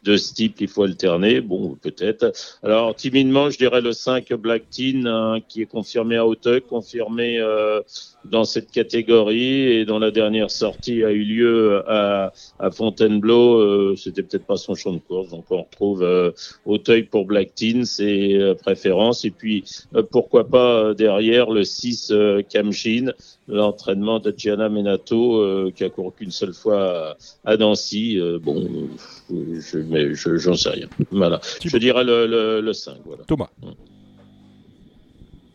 de 0.03 0.17
ce 0.17 0.33
type, 0.33 0.61
il 0.61 0.67
faut 0.67 0.83
alterner. 0.83 1.41
Bon, 1.41 1.75
peut-être. 1.81 2.31
Alors, 2.61 2.95
timidement, 2.95 3.49
je 3.49 3.57
dirais 3.57 3.81
le 3.81 3.91
5 3.91 4.31
Black 4.33 4.69
Teen, 4.69 5.07
hein, 5.07 5.39
qui 5.47 5.63
est 5.63 5.65
confirmé 5.65 6.15
à 6.15 6.27
Hauteuil, 6.27 6.61
confirmé 6.61 7.39
euh, 7.39 7.81
dans 8.23 8.43
cette 8.43 8.71
catégorie 8.71 9.63
et 9.63 9.85
dont 9.85 9.99
la 9.99 10.11
dernière 10.11 10.51
sortie 10.51 11.03
a 11.03 11.11
eu 11.11 11.23
lieu 11.23 11.83
à, 11.89 12.31
à 12.59 12.71
Fontainebleau. 12.71 13.55
Euh, 13.57 13.95
c'était 13.97 14.23
peut-être 14.23 14.45
pas 14.45 14.57
son 14.57 14.75
champ 14.75 14.93
de 14.93 14.99
course, 14.99 15.29
donc 15.29 15.45
on 15.49 15.63
retrouve 15.63 16.03
euh, 16.03 16.31
Auteuil 16.67 17.03
pour 17.03 17.25
Black 17.25 17.55
Teen, 17.55 17.85
c'est 17.85 18.33
euh, 18.33 18.53
préférence. 18.53 19.23
Et 19.23 19.31
puis, 19.31 19.63
euh, 19.95 20.03
pourquoi 20.03 20.47
pas 20.47 20.79
euh, 20.79 20.93
derrière 20.93 21.49
le 21.49 21.63
6 21.63 22.13
Kamshin, 22.49 23.13
l'entraînement 23.47 24.19
de 24.19 24.33
Gianna 24.35 24.67
Menato, 24.67 25.71
qui 25.71 25.83
a 25.85 25.89
couru 25.89 26.11
qu'une 26.11 26.31
seule 26.31 26.53
fois 26.53 27.15
à, 27.45 27.57
Nancy. 27.57 28.19
bon, 28.41 28.89
je, 29.29 29.79
mais 29.79 30.13
j'en 30.13 30.55
sais 30.55 30.69
rien. 30.69 30.87
Voilà. 31.11 31.39
Je 31.63 31.77
dirais 31.77 32.03
le, 32.03 32.59
le, 32.61 32.73
5. 32.73 32.97
Voilà. 33.05 33.23
Thomas. 33.25 33.49
Mm. 33.61 33.71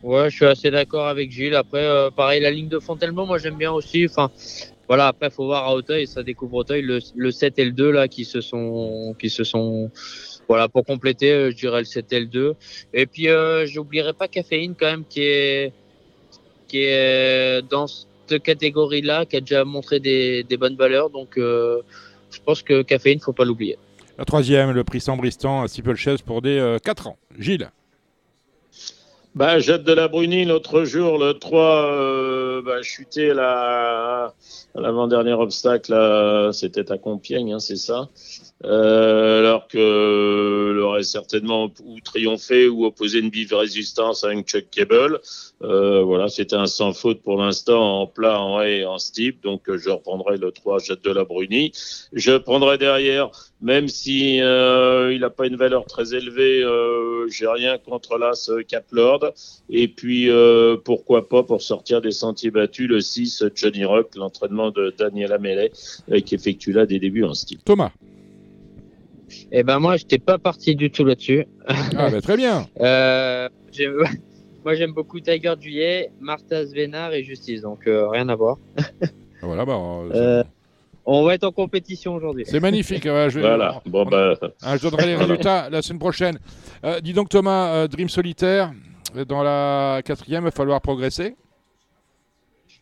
Ouais, 0.01 0.29
je 0.29 0.35
suis 0.35 0.45
assez 0.45 0.71
d'accord 0.71 1.07
avec 1.07 1.31
Gilles. 1.31 1.55
Après, 1.55 1.87
pareil, 2.15 2.41
la 2.41 2.51
ligne 2.51 2.67
de 2.67 2.79
Fontainebleau, 2.79 3.25
moi 3.25 3.37
j'aime 3.37 3.55
bien 3.55 3.71
aussi. 3.71 4.05
Enfin, 4.09 4.31
voilà, 4.87 5.07
après, 5.07 5.29
faut 5.29 5.45
voir 5.45 5.65
à 5.65 5.73
Auteuil, 5.73 6.07
ça 6.07 6.23
découvre 6.23 6.55
Auteuil, 6.55 6.81
le, 6.81 6.99
le 7.15 7.31
7 7.31 7.57
et 7.59 7.65
le 7.65 7.71
2 7.71 7.91
là, 7.91 8.07
qui 8.07 8.25
se 8.25 8.41
sont, 8.41 9.15
qui 9.17 9.29
se 9.29 9.43
sont 9.43 9.91
voilà, 10.47 10.67
pour 10.67 10.85
compléter, 10.85 11.31
euh, 11.31 11.51
je 11.51 11.55
dirais 11.55 11.79
le 11.79 11.85
7L2. 11.85 12.53
Et 12.93 13.05
puis, 13.05 13.29
euh, 13.29 13.65
j'oublierai 13.65 14.13
pas 14.13 14.27
Caféine 14.27 14.75
quand 14.77 14.87
même, 14.87 15.03
qui 15.07 15.21
est, 15.21 15.73
qui 16.67 16.79
est 16.79 17.61
dans 17.69 17.87
cette 17.87 18.43
catégorie-là, 18.43 19.25
qui 19.25 19.37
a 19.37 19.41
déjà 19.41 19.63
montré 19.63 19.99
des, 19.99 20.45
bonnes 20.57 20.75
valeurs. 20.75 21.09
Donc, 21.09 21.37
euh, 21.37 21.81
je 22.31 22.39
pense 22.43 22.61
que 22.61 22.81
Caféine, 22.81 23.19
faut 23.19 23.33
pas 23.33 23.45
l'oublier. 23.45 23.77
La 24.17 24.25
troisième, 24.25 24.71
le 24.71 24.83
prix 24.83 25.01
Sambristan 25.01 25.63
à 25.63 25.67
Steeplechase 25.67 26.21
pour 26.21 26.41
des 26.41 26.57
euh, 26.57 26.77
4 26.77 27.07
ans. 27.07 27.17
Gilles 27.39 27.69
bah, 29.35 29.59
Jette 29.59 29.83
de 29.83 29.93
la 29.93 30.07
Bruni, 30.07 30.45
l'autre 30.45 30.83
jour, 30.83 31.17
le 31.17 31.33
3, 31.33 31.91
euh, 31.91 32.61
bah, 32.61 32.81
chuté 32.81 33.31
à 33.31 34.33
l'avant-dernier 34.75 35.33
obstacle, 35.33 35.93
c'était 36.53 36.91
à 36.91 36.97
Compiègne, 36.97 37.53
hein, 37.53 37.59
c'est 37.59 37.75
ça. 37.75 38.09
Euh, 38.65 39.39
alors 39.39 39.67
que 39.67 40.71
il 40.73 40.79
aurait 40.79 41.03
certainement 41.03 41.69
ou 41.83 41.99
triomphé 41.99 42.69
ou 42.69 42.85
opposé 42.85 43.19
une 43.19 43.29
vive 43.29 43.53
résistance 43.53 44.23
à 44.23 44.29
un 44.29 44.41
Chuck 44.41 44.69
Cable. 44.71 45.19
Euh, 45.63 46.03
voilà, 46.03 46.27
c'était 46.27 46.55
un 46.55 46.65
sans 46.65 46.93
faute 46.93 47.21
pour 47.21 47.37
l'instant 47.37 48.01
en 48.01 48.07
plat, 48.07 48.41
en 48.41 48.61
haie 48.61 48.79
et 48.79 48.85
en 48.85 48.97
steep. 48.97 49.41
Donc 49.43 49.61
je 49.73 49.89
reprendrai 49.89 50.37
le 50.37 50.51
3 50.51 50.79
Jette 50.79 51.03
de 51.03 51.11
la 51.11 51.23
Bruni. 51.23 51.71
Je 52.11 52.37
prendrai 52.37 52.77
derrière, 52.77 53.31
même 53.61 53.87
si 53.87 54.41
euh, 54.41 55.13
il 55.13 55.21
n'a 55.21 55.29
pas 55.29 55.47
une 55.47 55.55
valeur 55.55 55.85
très 55.85 56.13
élevée, 56.13 56.61
euh, 56.63 57.27
j'ai 57.29 57.47
rien 57.47 57.77
contre 57.77 58.17
l'As 58.17 58.51
Cap 58.67 58.85
Lord. 58.91 59.31
Et 59.69 59.87
puis 59.87 60.29
euh, 60.29 60.75
pourquoi 60.83 61.29
pas 61.29 61.43
pour 61.43 61.61
sortir 61.61 62.01
des 62.01 62.11
sentiers 62.11 62.51
battus 62.51 62.89
le 62.89 62.99
6 62.99 63.45
Johnny 63.55 63.85
Rock, 63.85 64.15
l'entraînement 64.15 64.71
de 64.71 64.93
Daniel 64.97 65.31
Amelet, 65.31 65.71
euh, 66.11 66.19
qui 66.19 66.35
effectue 66.35 66.73
là 66.73 66.85
des 66.85 66.99
débuts 66.99 67.23
en 67.23 67.33
steep. 67.33 67.63
Thomas. 67.63 67.91
Eh 69.51 69.63
ben 69.63 69.79
moi, 69.79 69.97
je 69.97 70.03
n'étais 70.03 70.19
pas 70.19 70.37
parti 70.37 70.75
du 70.75 70.91
tout 70.91 71.05
là-dessus. 71.05 71.45
Ah 71.67 72.09
ben 72.09 72.21
très 72.21 72.37
bien. 72.37 72.67
euh, 72.79 73.49
moi, 74.63 74.75
j'aime 74.75 74.93
beaucoup 74.93 75.19
Tiger 75.19 75.53
Juillet, 75.59 76.11
Martha 76.19 76.65
Svenar 76.65 77.13
et 77.13 77.23
Justice, 77.23 77.61
donc 77.61 77.87
euh, 77.87 78.07
rien 78.07 78.29
à 78.29 78.35
voir. 78.35 78.57
Ah, 79.41 79.45
voilà, 79.45 79.65
bah, 79.65 79.73
euh, 79.75 80.41
on 81.05 81.25
va 81.25 81.33
être 81.33 81.43
en 81.43 81.51
compétition 81.51 82.15
aujourd'hui. 82.15 82.45
C'est 82.47 82.61
magnifique. 82.61 83.03
je 83.03 83.39
voilà. 83.41 83.81
Bon, 83.85 84.05
bah... 84.05 84.35
Hein, 84.61 84.77
je 84.77 84.87
donnerai 84.87 85.05
les 85.05 85.15
résultats 85.17 85.69
la 85.69 85.81
semaine 85.81 85.99
prochaine. 85.99 86.39
Euh, 86.85 87.01
dis 87.01 87.11
donc 87.11 87.27
Thomas, 87.27 87.89
Dream 87.89 88.07
Solitaire, 88.07 88.71
dans 89.27 89.43
la 89.43 90.01
quatrième, 90.05 90.43
il 90.43 90.45
va 90.45 90.51
falloir 90.51 90.79
progresser. 90.79 91.35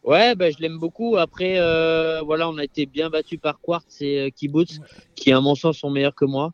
Ouais, 0.04 0.34
bah, 0.36 0.50
je 0.50 0.58
l'aime 0.60 0.80
beaucoup. 0.80 1.18
Après, 1.18 1.60
euh, 1.60 2.22
voilà, 2.22 2.50
on 2.50 2.58
a 2.58 2.64
été 2.64 2.86
bien 2.86 3.10
battu 3.10 3.38
par 3.38 3.60
Quartz 3.60 4.02
et 4.02 4.20
euh, 4.20 4.30
Kibbutz, 4.30 4.80
qui, 5.16 5.32
à 5.32 5.40
mon 5.40 5.54
sens, 5.54 5.78
sont 5.78 5.92
meilleurs 5.92 6.16
que 6.16 6.26
moi. 6.26 6.52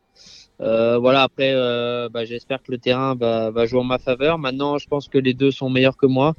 Euh, 0.60 0.98
voilà, 0.98 1.22
après, 1.22 1.52
euh, 1.54 2.08
bah, 2.08 2.24
j'espère 2.24 2.62
que 2.62 2.72
le 2.72 2.78
terrain 2.78 3.14
va, 3.14 3.50
va, 3.50 3.66
jouer 3.66 3.80
en 3.80 3.84
ma 3.84 3.98
faveur. 3.98 4.38
Maintenant, 4.38 4.78
je 4.78 4.88
pense 4.88 5.08
que 5.08 5.18
les 5.18 5.34
deux 5.34 5.50
sont 5.50 5.70
meilleurs 5.70 5.96
que 5.96 6.06
moi. 6.06 6.34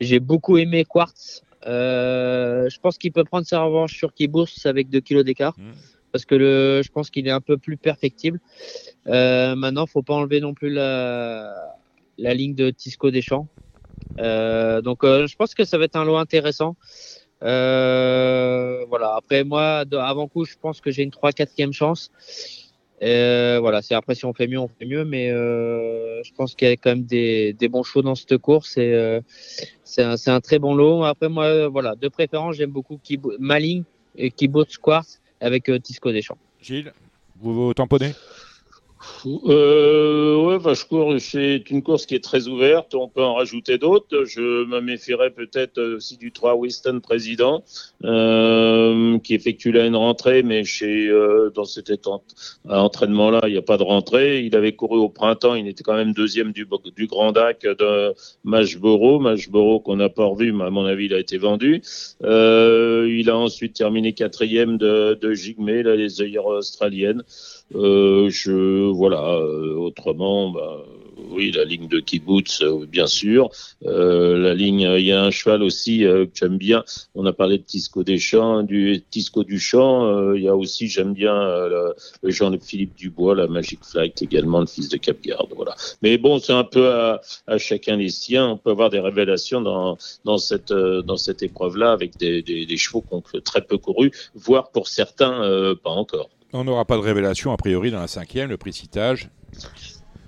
J'ai 0.00 0.20
beaucoup 0.20 0.58
aimé 0.58 0.84
Quartz. 0.84 1.42
Euh, 1.66 2.68
je 2.68 2.78
pense 2.78 2.98
qu'il 2.98 3.12
peut 3.12 3.24
prendre 3.24 3.46
sa 3.46 3.62
revanche 3.62 3.96
sur 3.96 4.12
Kibbutz 4.12 4.66
avec 4.66 4.90
2 4.90 5.00
kilos 5.00 5.24
d'écart. 5.24 5.54
Mmh. 5.58 5.72
Parce 6.12 6.24
que 6.24 6.34
le, 6.36 6.82
je 6.84 6.92
pense 6.92 7.10
qu'il 7.10 7.26
est 7.26 7.32
un 7.32 7.40
peu 7.40 7.56
plus 7.56 7.76
perfectible. 7.76 8.38
Euh, 9.08 9.56
maintenant, 9.56 9.86
faut 9.86 10.02
pas 10.02 10.14
enlever 10.14 10.40
non 10.40 10.54
plus 10.54 10.70
la, 10.70 11.52
la 12.18 12.34
ligne 12.34 12.54
de 12.54 12.70
Tisco 12.70 13.10
Deschamps. 13.10 13.48
Euh, 14.20 14.80
donc, 14.80 15.04
euh, 15.04 15.26
je 15.26 15.36
pense 15.36 15.54
que 15.54 15.64
ça 15.64 15.78
va 15.78 15.84
être 15.84 15.96
un 15.96 16.04
lot 16.04 16.16
intéressant. 16.16 16.76
Euh, 17.42 18.84
voilà. 18.88 19.14
Après, 19.16 19.44
moi, 19.44 19.84
avant 19.92 20.28
coup, 20.28 20.44
je 20.44 20.54
pense 20.60 20.80
que 20.80 20.90
j'ai 20.90 21.02
une 21.02 21.10
3-4e 21.10 21.72
chance. 21.72 22.10
Euh, 23.04 23.58
voilà, 23.60 23.82
c'est 23.82 23.94
après 23.94 24.14
si 24.14 24.24
on 24.24 24.32
fait 24.32 24.46
mieux, 24.46 24.58
on 24.58 24.68
fait 24.68 24.86
mieux, 24.86 25.04
mais 25.04 25.30
euh, 25.30 26.22
je 26.24 26.32
pense 26.32 26.54
qu'il 26.54 26.68
y 26.68 26.70
a 26.70 26.76
quand 26.76 26.90
même 26.90 27.04
des, 27.04 27.54
bons 27.70 27.82
shows 27.82 28.02
dans 28.02 28.14
cette 28.14 28.38
course 28.38 28.76
euh, 28.78 29.20
c'est 29.84 30.02
un, 30.02 30.40
très 30.40 30.58
bon 30.58 30.74
lot. 30.74 31.04
Après 31.04 31.28
moi, 31.28 31.68
voilà, 31.68 31.94
de 31.96 32.08
préférence, 32.08 32.56
j'aime 32.56 32.70
beaucoup 32.70 32.98
Maling 33.38 33.84
et 34.16 34.30
Kibbutz 34.30 34.78
Quartz 34.78 35.20
avec 35.40 35.70
Tisco 35.82 36.12
Deschamps. 36.12 36.38
Gilles, 36.60 36.92
vous 37.40 37.66
vous 37.66 37.74
tamponnez? 37.74 38.12
Euh, 39.26 40.36
ouais, 40.36 40.58
vache 40.58 40.84
court, 40.84 41.14
c'est 41.18 41.70
une 41.70 41.82
course 41.82 42.06
qui 42.06 42.14
est 42.14 42.22
très 42.22 42.48
ouverte. 42.48 42.94
On 42.94 43.08
peut 43.08 43.22
en 43.22 43.34
rajouter 43.34 43.78
d'autres. 43.78 44.24
Je 44.24 44.64
me 44.64 44.80
méfierais 44.80 45.30
peut-être 45.30 45.80
aussi 45.80 46.16
du 46.16 46.32
3 46.32 46.56
Winston 46.56 47.00
Président, 47.02 47.62
euh, 48.04 49.18
qui 49.18 49.34
effectue 49.34 49.72
là 49.72 49.86
une 49.86 49.96
rentrée, 49.96 50.42
mais 50.42 50.64
chez 50.64 51.08
euh, 51.08 51.50
dans 51.54 51.64
cet 51.64 51.90
entraînement-là, 52.68 53.40
il 53.44 53.52
n'y 53.52 53.58
a 53.58 53.62
pas 53.62 53.76
de 53.76 53.82
rentrée. 53.82 54.44
Il 54.44 54.56
avait 54.56 54.72
couru 54.72 54.98
au 54.98 55.08
printemps, 55.08 55.54
il 55.54 55.68
était 55.68 55.82
quand 55.82 55.96
même 55.96 56.12
deuxième 56.12 56.52
du, 56.52 56.66
du 56.96 57.06
Grand 57.06 57.32
Dac 57.32 57.62
de 57.62 58.14
Mashboro, 58.44 59.20
Mashboro 59.20 59.80
qu'on 59.80 59.96
n'a 59.96 60.08
pas 60.08 60.24
revu, 60.24 60.52
mais 60.52 60.64
à 60.64 60.70
mon 60.70 60.84
avis, 60.84 61.06
il 61.06 61.14
a 61.14 61.18
été 61.18 61.38
vendu. 61.38 61.82
Euh, 62.22 63.03
il 63.24 63.30
a 63.30 63.38
ensuite 63.38 63.74
terminé 63.74 64.12
quatrième 64.12 64.76
de, 64.76 65.18
de 65.18 65.32
Jigme, 65.32 65.70
les 65.70 66.20
œillères 66.20 66.44
australiennes. 66.44 67.22
Euh, 67.74 68.28
je 68.28 68.90
voilà. 68.90 69.22
Euh, 69.36 69.74
autrement, 69.76 70.50
bah, 70.50 70.84
oui, 71.30 71.50
la 71.52 71.64
ligne 71.64 71.88
de 71.88 72.00
Kibbutz, 72.00 72.62
euh, 72.62 72.86
bien 72.86 73.06
sûr. 73.06 73.50
Euh, 73.84 74.38
la 74.38 74.54
ligne, 74.54 74.88
il 74.98 75.04
y 75.04 75.12
a 75.12 75.22
un 75.22 75.30
cheval 75.30 75.62
aussi 75.62 76.04
euh, 76.04 76.26
que 76.26 76.32
j'aime 76.34 76.58
bien. 76.58 76.84
On 77.14 77.26
a 77.26 77.32
parlé 77.32 77.58
de 77.58 77.62
Tisco 77.62 78.02
Deschamps, 78.02 78.62
du 78.62 79.02
Tisco 79.10 79.44
Duchamp. 79.44 80.34
il 80.34 80.42
y 80.42 80.48
a 80.48 80.56
aussi, 80.56 80.88
j'aime 80.88 81.12
bien 81.12 81.34
le, 81.34 81.94
Jean-Philippe 82.24 82.94
Dubois, 82.96 83.34
la 83.34 83.46
Magic 83.46 83.84
Flight 83.84 84.22
également, 84.22 84.60
le 84.60 84.66
fils 84.66 84.88
de 84.88 84.96
Capgarde. 84.96 85.52
Voilà. 85.54 85.74
Mais 86.02 86.18
bon, 86.18 86.38
c'est 86.38 86.52
un 86.52 86.64
peu 86.64 86.88
à, 86.88 87.20
chacun 87.58 87.96
les 87.96 88.08
siens. 88.08 88.48
On 88.48 88.56
peut 88.56 88.70
avoir 88.70 88.90
des 88.90 89.00
révélations 89.00 89.60
dans, 89.60 89.96
dans 90.24 90.38
cette, 90.38 90.72
dans 90.72 91.16
cette 91.16 91.42
épreuve-là 91.42 91.92
avec 91.92 92.16
des, 92.16 92.42
des, 92.42 92.76
chevaux 92.76 93.04
très 93.44 93.62
peu 93.62 93.78
couru, 93.78 94.10
voire 94.34 94.70
pour 94.70 94.88
certains, 94.88 95.74
pas 95.82 95.90
encore. 95.90 96.30
On 96.52 96.64
n'aura 96.64 96.84
pas 96.84 96.96
de 96.96 97.02
révélation 97.02 97.52
a 97.52 97.56
priori 97.56 97.90
dans 97.90 98.00
la 98.00 98.06
cinquième, 98.06 98.48
le 98.48 98.56
précitage. 98.56 99.28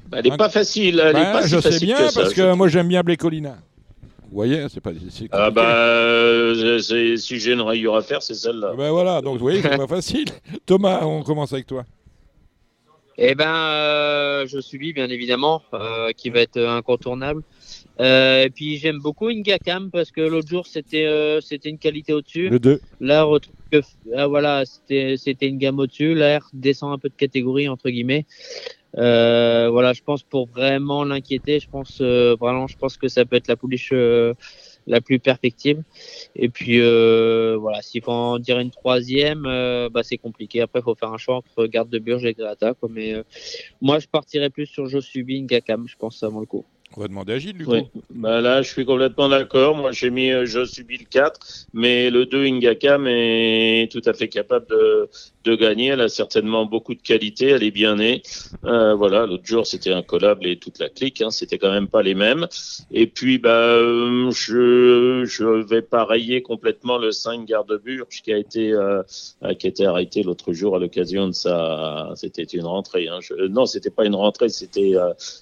Bah, 0.08 0.18
elle 0.22 0.30
n'est 0.30 0.36
pas 0.36 0.48
facile. 0.48 1.02
Elle 1.04 1.14
bah, 1.14 1.32
pas 1.32 1.46
je 1.46 1.60
sais 1.60 1.84
bien 1.84 1.96
parce 2.14 2.32
que 2.32 2.54
moi 2.54 2.68
j'aime 2.68 2.88
bien 2.88 3.02
Blécolina. 3.02 3.56
Vous 4.30 4.36
voyez, 4.36 4.66
c'est 4.68 4.80
pas. 4.80 4.90
Ah 5.30 5.50
bah, 5.50 5.76
euh, 5.76 7.16
si 7.16 7.38
j'ai 7.38 7.52
une 7.52 7.60
rayure 7.60 7.94
à 7.94 8.02
faire, 8.02 8.22
c'est 8.22 8.34
celle-là. 8.34 8.74
Ben 8.76 8.90
voilà, 8.90 9.20
donc 9.22 9.34
vous 9.34 9.44
voyez, 9.44 9.62
c'est 9.62 9.76
pas 9.76 9.86
facile. 9.86 10.26
Thomas, 10.66 11.04
on 11.04 11.22
commence 11.22 11.52
avec 11.52 11.66
toi. 11.66 11.84
Eh 13.18 13.34
ben, 13.34 13.54
euh, 13.54 14.46
je 14.46 14.58
suis 14.58 14.92
bien 14.92 15.08
évidemment, 15.08 15.62
euh, 15.72 16.12
qui 16.12 16.28
va 16.30 16.40
être 16.40 16.60
incontournable. 16.60 17.42
et 17.98 18.50
puis 18.54 18.76
j'aime 18.76 18.98
beaucoup 18.98 19.28
Ingakam 19.28 19.90
parce 19.90 20.10
que 20.10 20.20
l'autre 20.20 20.48
jour 20.48 20.66
c'était 20.66 21.38
c'était 21.40 21.70
une 21.70 21.78
qualité 21.78 22.12
au-dessus. 22.12 22.50
Le 22.50 22.58
2. 22.58 22.80
Là, 23.00 23.26
ah, 24.14 24.26
voilà, 24.26 24.64
c'était 24.66 25.16
une 25.40 25.58
gamme 25.58 25.78
au-dessus. 25.78 26.14
Là, 26.14 26.40
descend 26.52 26.92
un 26.92 26.98
peu 26.98 27.08
de 27.08 27.14
catégorie 27.14 27.68
entre 27.68 27.88
guillemets. 27.88 28.26
Euh, 28.98 29.68
voilà, 29.70 29.92
je 29.92 30.02
pense 30.02 30.22
pour 30.22 30.46
vraiment 30.46 31.04
l'inquiéter, 31.04 31.60
je 31.60 31.68
pense 31.68 31.98
euh, 32.00 32.34
vraiment, 32.40 32.66
je 32.66 32.76
pense 32.76 32.96
que 32.96 33.08
ça 33.08 33.26
peut 33.26 33.36
être 33.36 33.48
la 33.48 33.56
pouliche 33.56 33.90
euh, 33.92 34.34
la 34.86 35.00
plus 35.00 35.18
perfectible. 35.18 35.84
Et 36.34 36.48
puis 36.48 36.80
voilà, 36.80 37.82
s'il 37.82 38.02
faut 38.02 38.12
en 38.12 38.38
dire 38.38 38.58
une 38.58 38.70
troisième, 38.70 39.42
bah 39.92 40.02
c'est 40.02 40.18
compliqué. 40.18 40.60
Après, 40.60 40.80
il 40.80 40.82
faut 40.82 40.94
faire 40.94 41.12
un 41.12 41.18
choix 41.18 41.36
entre 41.36 41.66
Garde 41.66 41.90
de 41.90 41.98
Burge 41.98 42.24
et 42.24 42.34
Grata. 42.34 42.74
Quoi. 42.74 42.88
Mais 42.92 43.14
moi, 43.80 43.98
je 43.98 44.06
partirais 44.06 44.50
plus 44.50 44.66
sur 44.66 44.86
Josubi 44.86 45.42
Gakam, 45.42 45.86
je 45.88 45.96
pense, 45.96 46.22
avant 46.22 46.40
le 46.40 46.46
coup. 46.46 46.64
On 46.96 47.00
va 47.00 47.08
demander 47.08 47.32
à 47.34 47.38
Gilles, 47.38 47.58
du 47.58 47.64
coup. 47.64 47.74
Bah 48.10 48.40
là, 48.40 48.62
je 48.62 48.70
suis 48.70 48.84
complètement 48.84 49.28
d'accord. 49.28 49.76
Moi, 49.76 49.92
j'ai 49.92 50.10
mis 50.10 50.30
Je 50.46 50.64
subis 50.64 50.98
le 50.98 51.04
4, 51.04 51.66
mais 51.74 52.10
le 52.10 52.26
2, 52.26 52.44
Ingakam, 52.44 53.06
est 53.06 53.90
tout 53.90 54.02
à 54.06 54.12
fait 54.12 54.28
capable 54.28 54.66
de, 54.68 55.08
de 55.46 55.54
gagner. 55.54 55.88
Elle 55.88 56.00
a 56.00 56.08
certainement 56.08 56.66
beaucoup 56.66 56.94
de 56.94 57.00
qualité, 57.00 57.48
elle 57.48 57.62
est 57.62 57.70
bien 57.70 57.96
née. 57.96 58.22
Euh, 58.64 58.94
voilà, 58.94 59.26
l'autre 59.26 59.46
jour 59.46 59.66
c'était 59.66 59.92
un 59.92 60.02
collab 60.02 60.44
et 60.44 60.58
toute 60.58 60.78
la 60.78 60.88
clique, 60.88 61.22
hein, 61.22 61.30
c'était 61.30 61.58
quand 61.58 61.70
même 61.70 61.88
pas 61.88 62.02
les 62.02 62.14
mêmes. 62.14 62.46
Et 62.90 63.06
puis 63.06 63.38
bah 63.38 63.50
euh, 63.50 64.30
je 64.32 65.24
je 65.24 65.44
vais 65.44 65.86
rayer 65.92 66.42
complètement 66.42 66.98
le 66.98 67.12
5 67.12 67.46
garde 67.46 67.80
Burge 67.82 68.22
qui 68.22 68.32
a 68.32 68.36
été 68.36 68.72
euh, 68.72 69.02
qui 69.58 69.66
a 69.66 69.70
été 69.70 69.86
arrêté 69.86 70.22
l'autre 70.22 70.52
jour 70.52 70.76
à 70.76 70.78
l'occasion 70.78 71.28
de 71.28 71.32
sa 71.32 72.12
c'était 72.16 72.42
une 72.42 72.66
rentrée. 72.66 73.08
Hein. 73.08 73.20
non, 73.48 73.66
c'était 73.66 73.90
pas 73.90 74.04
une 74.04 74.16
rentrée, 74.16 74.48
c'était 74.48 74.94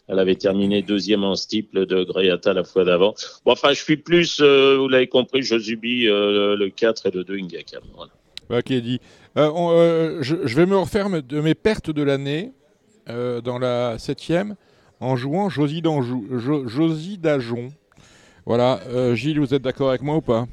elle 0.08 0.18
avait 0.18 0.36
terminé 0.36 0.82
deuxième 0.82 1.24
en 1.24 1.33
steeple 1.36 1.86
de 1.86 2.04
Greata 2.04 2.52
la 2.52 2.64
fois 2.64 2.84
d'avant. 2.84 3.14
Bon, 3.44 3.52
enfin, 3.52 3.72
je 3.72 3.82
suis 3.82 3.96
plus, 3.96 4.40
vous 4.40 4.88
l'avez 4.88 5.08
compris, 5.08 5.42
je 5.42 5.58
subis 5.58 6.04
le 6.04 6.68
4 6.68 7.06
et 7.06 7.10
le 7.10 7.24
2 7.24 7.36
Ingakam. 7.36 7.82
Voilà. 7.94 8.12
Ok, 8.50 8.72
dit. 8.72 9.00
Euh, 9.36 9.50
euh, 9.54 10.18
je, 10.22 10.56
vais 10.56 10.66
me 10.66 10.76
refaire 10.76 11.08
de 11.10 11.40
mes 11.40 11.54
pertes 11.54 11.90
de 11.90 12.02
l'année 12.02 12.52
euh, 13.08 13.40
dans 13.40 13.58
la 13.58 13.98
septième 13.98 14.54
en 15.00 15.16
jouant 15.16 15.48
Josie, 15.48 15.82
Josie 16.66 17.18
Dajon. 17.18 17.72
Voilà, 18.46 18.80
Gilles, 19.14 19.40
vous 19.40 19.54
êtes 19.54 19.62
d'accord 19.62 19.88
avec 19.88 20.02
moi 20.02 20.16
ou 20.16 20.20
pas? 20.20 20.46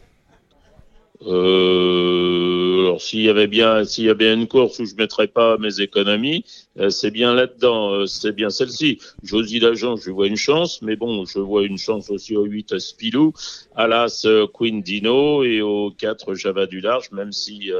Euh, 1.27 2.79
alors 2.79 3.01
s'il 3.01 3.21
y 3.21 3.29
avait 3.29 3.47
bien, 3.47 3.85
s'il 3.85 4.05
y 4.05 4.09
avait 4.09 4.33
une 4.33 4.47
course 4.47 4.79
où 4.79 4.85
je 4.85 4.95
mettrais 4.95 5.27
pas 5.27 5.57
mes 5.57 5.79
économies, 5.79 6.43
euh, 6.79 6.89
c'est 6.89 7.11
bien 7.11 7.33
là-dedans, 7.33 7.93
euh, 7.93 8.05
c'est 8.05 8.31
bien 8.31 8.49
celle-ci. 8.49 8.99
Josie 9.23 9.59
Dajon, 9.59 9.97
je 9.97 10.09
vois 10.09 10.27
une 10.27 10.35
chance, 10.35 10.81
mais 10.81 10.95
bon, 10.95 11.25
je 11.25 11.39
vois 11.39 11.63
une 11.63 11.77
chance 11.77 12.09
aussi 12.09 12.35
au 12.35 12.43
8 12.43 12.79
Spilou, 12.79 13.33
à 13.75 13.87
l'As 13.87 14.25
Queen 14.53 14.81
Dino 14.81 15.43
et 15.43 15.61
au 15.61 15.91
4 15.91 16.33
Java 16.33 16.65
du 16.65 16.81
Large, 16.81 17.11
même 17.11 17.31
si 17.31 17.71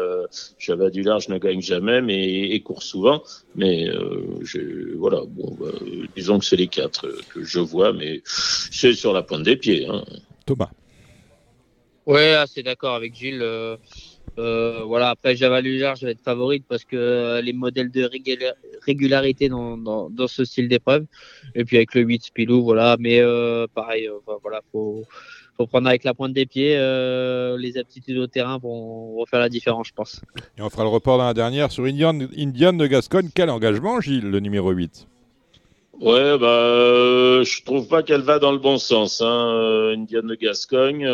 Java 0.60 0.89
du 0.89 1.02
Large 1.02 1.30
ne 1.30 1.38
gagne 1.38 1.62
jamais, 1.62 2.02
mais 2.02 2.52
et 2.52 2.60
court 2.62 2.84
souvent. 2.84 3.24
Mais 3.56 3.88
je, 4.42 4.96
voilà, 4.98 5.22
bon, 5.28 5.56
bah, 5.60 5.72
disons 6.16 6.39
que 6.39 6.46
c'est 6.46 6.56
les 6.56 6.68
quatre 6.68 7.08
que 7.34 7.44
je 7.44 7.60
vois, 7.60 7.94
mais 7.94 8.22
c'est 8.26 8.94
sur 8.94 9.14
la 9.14 9.24
pointe 9.24 9.44
des 9.44 9.58
pieds. 9.58 9.88
Hein. 9.88 10.04
Thomas. 10.46 10.70
Ouais, 12.08 12.34
assez 12.34 12.64
d'accord 12.64 12.95
avec 12.95 13.16
Gilles. 13.16 13.41
Euh, 13.41 13.78
euh, 14.39 14.84
voilà, 14.86 15.10
après 15.10 15.36
Java 15.36 15.62
Lujar, 15.62 15.95
je 15.95 16.06
vais 16.06 16.14
être 16.14 16.24
favorite 16.24 16.66
parce 16.68 16.84
que 16.84 16.95
euh, 16.95 17.41
les 17.41 17.54
modèles 17.54 17.91
de 17.91 18.10
régularité 18.86 19.49
dans, 19.49 19.78
dans, 19.78 20.10
dans 20.10 20.28
ce 20.28 20.43
style 20.45 20.68
d'épreuve. 20.68 21.06
Et 21.54 21.64
puis 21.64 21.78
avec 21.78 21.93
le 21.93 22.02
8 22.02 22.24
Spilou, 22.24 22.64
voilà. 22.64 22.95
Mais 22.99 23.22
pareil, 23.76 24.10
voilà, 24.41 24.62
faut, 24.72 25.04
faut 25.58 25.68
prendre 25.68 25.88
avec 25.88 26.04
la 26.04 26.14
pointe 26.14 26.34
des 26.34 26.45
pieds. 26.45 26.76
les 26.76 27.78
aptitudes 27.78 28.18
au 28.18 28.28
terrain 28.28 28.58
vont, 28.58 29.14
vont, 29.16 29.26
faire 29.26 29.39
la 29.39 29.49
différence, 29.49 29.89
je 29.89 29.93
pense. 29.93 30.22
Et 30.58 30.62
on 30.62 30.70
fera 30.70 30.84
le 30.84 30.89
report 30.89 31.20
dans 31.20 31.26
la 31.26 31.36
dernière 31.36 31.72
sur 31.72 31.84
Indian, 31.84 32.18
Indian 32.36 32.74
de 32.74 32.88
Gascogne. 32.88 33.30
Quel 33.34 33.49
engagement, 33.52 34.02
Gilles, 34.02 34.30
le 34.30 34.39
numéro 34.39 34.72
8 34.72 35.08
Ouais, 35.99 36.36
bah, 36.39 37.43
je 37.43 37.64
trouve 37.64 37.88
pas 37.88 38.02
qu'elle 38.02 38.22
va 38.22 38.39
dans 38.39 38.52
le 38.52 38.58
bon 38.58 38.80
sens. 38.80 39.22
Hein. 39.22 39.91
Indian 39.93 40.24
de 40.24 40.34
Gascogne 40.34 41.08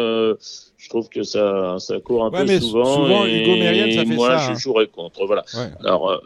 je 0.87 0.89
trouve 0.89 1.09
que 1.09 1.23
ça, 1.23 1.75
ça 1.79 1.99
court 1.99 2.23
un 2.23 2.31
peu 2.31 2.47
souvent. 2.61 2.95
Souvent, 2.95 3.25
et 3.25 3.41
Hugo 3.41 3.57
Mérienne, 3.57 3.91
ça 3.91 4.05
fait 4.05 4.15
moi, 4.15 4.37
ça. 4.37 4.45
je 4.45 4.51
hein. 4.51 4.55
jouerais 4.55 4.87
contre. 4.87 5.25
Voilà. 5.25 5.43
Alors, 5.81 6.09
euh, 6.09 6.19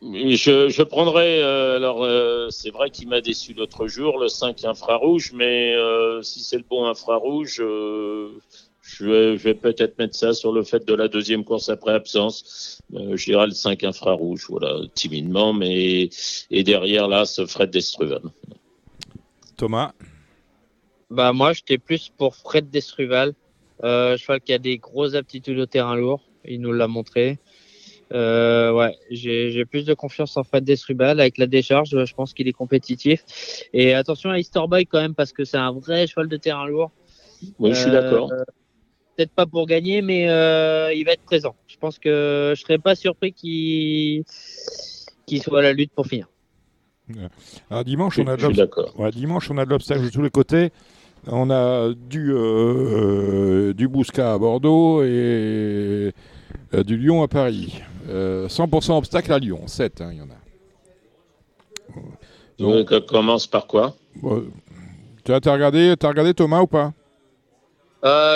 je, 0.00 0.70
je 0.70 0.82
prendrais. 0.82 1.42
Euh, 1.42 1.76
alors, 1.76 2.02
euh, 2.02 2.48
c'est 2.48 2.70
vrai 2.70 2.88
qu'il 2.88 3.08
m'a 3.08 3.20
déçu 3.20 3.52
l'autre 3.52 3.88
jour, 3.88 4.18
le 4.18 4.28
5 4.28 4.64
infrarouge, 4.64 5.32
mais 5.34 5.74
si 6.22 6.40
c'est 6.40 6.56
le 6.56 6.64
bon 6.66 6.86
infrarouge, 6.86 7.56
je 7.56 9.04
vais, 9.04 9.36
je 9.36 9.42
vais 9.42 9.54
peut-être 9.54 9.98
mettre 9.98 10.14
ça 10.14 10.32
sur 10.32 10.50
le 10.50 10.62
fait 10.62 10.88
de 10.88 10.94
la 10.94 11.08
deuxième 11.08 11.44
course 11.44 11.68
après 11.68 11.92
absence. 11.92 12.80
je 12.90 13.22
dirais 13.22 13.48
le 13.48 13.52
5 13.52 13.84
infrarouge, 13.84 14.46
voilà, 14.48 14.78
timidement, 14.94 15.52
mais 15.52 16.08
et 16.50 16.62
derrière 16.62 17.06
là, 17.06 17.26
ce 17.26 17.44
Fred 17.44 17.70
Destruven. 17.70 18.30
Thomas? 19.58 19.92
Bah 21.10 21.32
moi, 21.32 21.52
j'étais 21.52 21.78
plus 21.78 22.10
pour 22.16 22.34
Fred 22.34 22.70
Destruval, 22.70 23.34
euh, 23.82 24.16
cheval 24.16 24.40
qui 24.40 24.52
a 24.52 24.58
des 24.58 24.78
grosses 24.78 25.14
aptitudes 25.14 25.58
au 25.58 25.66
terrain 25.66 25.96
lourd. 25.96 26.22
Il 26.44 26.60
nous 26.60 26.72
l'a 26.72 26.88
montré. 26.88 27.38
Euh, 28.12 28.72
ouais, 28.72 28.96
j'ai 29.10 29.64
plus 29.64 29.84
de 29.84 29.94
confiance 29.94 30.36
en 30.36 30.44
Fred 30.44 30.64
Destruval 30.64 31.20
avec 31.20 31.38
la 31.38 31.46
décharge. 31.46 32.04
Je 32.04 32.14
pense 32.14 32.34
qu'il 32.34 32.48
est 32.48 32.52
compétitif. 32.52 33.24
Et 33.72 33.94
attention 33.94 34.30
à 34.30 34.38
Easter 34.38 34.60
Boy 34.68 34.86
quand 34.86 35.00
même 35.00 35.14
parce 35.14 35.32
que 35.32 35.44
c'est 35.44 35.56
un 35.56 35.72
vrai 35.72 36.06
cheval 36.06 36.28
de 36.28 36.36
terrain 36.36 36.66
lourd. 36.66 36.90
Oui, 37.58 37.70
je 37.74 37.80
suis 37.80 37.90
d'accord. 37.90 38.32
Euh, 38.32 38.44
peut-être 39.16 39.32
pas 39.32 39.46
pour 39.46 39.66
gagner, 39.66 40.02
mais 40.02 40.28
euh, 40.28 40.92
il 40.92 41.04
va 41.04 41.12
être 41.12 41.24
présent. 41.24 41.54
Je 41.66 41.76
pense 41.76 41.98
que 41.98 42.52
je 42.56 42.60
serais 42.60 42.78
pas 42.78 42.94
surpris 42.94 43.32
qu'il 43.32 44.24
qu'il 45.26 45.42
soit 45.42 45.60
à 45.60 45.62
la 45.62 45.72
lutte 45.72 45.92
pour 45.92 46.06
finir. 46.06 46.28
Alors, 47.70 47.84
dimanche, 47.84 48.18
on 48.18 48.26
a 48.26 48.36
de 48.36 49.10
dimanche, 49.10 49.50
on 49.50 49.58
a 49.58 49.64
de 49.64 49.70
l'obstacle 49.70 50.04
de 50.04 50.10
tous 50.10 50.22
les 50.22 50.30
côtés. 50.30 50.70
On 51.26 51.50
a 51.50 51.92
du, 51.94 52.32
euh, 52.32 53.72
du 53.72 53.88
Bousca 53.88 54.34
à 54.34 54.38
Bordeaux 54.38 55.02
et 55.02 56.12
euh, 56.74 56.84
du 56.84 56.96
Lyon 56.96 57.22
à 57.22 57.28
Paris. 57.28 57.80
100% 58.08 58.10
euh, 58.10 58.94
obstacle 58.94 59.32
à 59.32 59.38
Lyon, 59.38 59.66
7, 59.66 60.00
hein, 60.02 60.10
il 60.12 60.18
y 60.18 60.20
en 60.20 60.26
a. 60.26 60.36
Donc, 62.58 63.06
commence 63.06 63.46
par 63.46 63.66
quoi? 63.66 63.96
Tu 65.24 65.32
as, 65.32 65.38
regardé, 65.52 65.94
as 66.00 66.08
regardé 66.08 66.34
Thomas 66.34 66.60
ou 66.60 66.66
pas? 66.66 66.92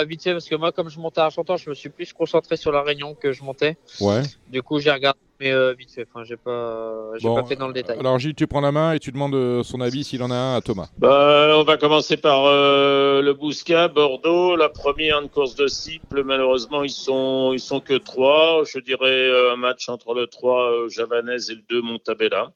Vite 0.07 0.23
fait, 0.23 0.33
parce 0.33 0.49
que 0.49 0.55
moi, 0.55 0.71
comme 0.71 0.89
je 0.89 0.99
montais 0.99 1.21
à 1.21 1.29
Chantant, 1.29 1.57
je 1.57 1.69
me 1.69 1.75
suis 1.75 1.89
plus 1.89 2.11
concentré 2.13 2.57
sur 2.57 2.71
la 2.71 2.81
réunion 2.81 3.15
que 3.15 3.31
je 3.31 3.43
montais. 3.43 3.77
Ouais. 4.01 4.23
Du 4.47 4.63
coup, 4.63 4.79
j'ai 4.79 4.91
regardé 4.91 5.19
mais 5.39 5.51
euh, 5.51 5.73
vite 5.73 5.91
fait. 5.91 6.05
Enfin, 6.09 6.23
j'ai 6.25 6.35
pas, 6.35 7.11
j'ai 7.17 7.27
pas 7.27 7.45
fait 7.45 7.55
dans 7.55 7.67
le 7.67 7.73
détail. 7.73 7.97
Alors 7.99 8.19
Gilles, 8.19 8.35
tu 8.35 8.45
prends 8.45 8.61
la 8.61 8.71
main 8.71 8.93
et 8.93 8.99
tu 8.99 9.11
demandes 9.11 9.35
euh, 9.35 9.63
son 9.63 9.79
avis 9.79 10.03
s'il 10.03 10.21
en 10.21 10.31
a 10.31 10.35
un 10.35 10.55
à 10.57 10.61
Thomas. 10.61 10.89
Bah, 10.97 11.55
on 11.55 11.63
va 11.63 11.77
commencer 11.77 12.17
par 12.17 12.45
euh, 12.45 13.21
le 13.21 13.33
Bousca, 13.33 13.87
Bordeaux. 13.87 14.55
La 14.55 14.69
première, 14.69 15.21
une 15.21 15.29
course 15.29 15.55
de 15.55 15.67
cible. 15.67 16.23
Malheureusement, 16.23 16.83
ils 16.83 16.91
sont, 16.91 17.51
ils 17.53 17.59
sont 17.59 17.79
que 17.79 17.93
trois. 17.93 18.63
Je 18.65 18.79
dirais 18.79 19.51
un 19.51 19.55
match 19.55 19.87
entre 19.87 20.13
le 20.13 20.27
3 20.27 20.89
Javanaise 20.89 21.49
et 21.49 21.55
le 21.55 21.61
2 21.69 21.81
Montabella. 21.81 22.51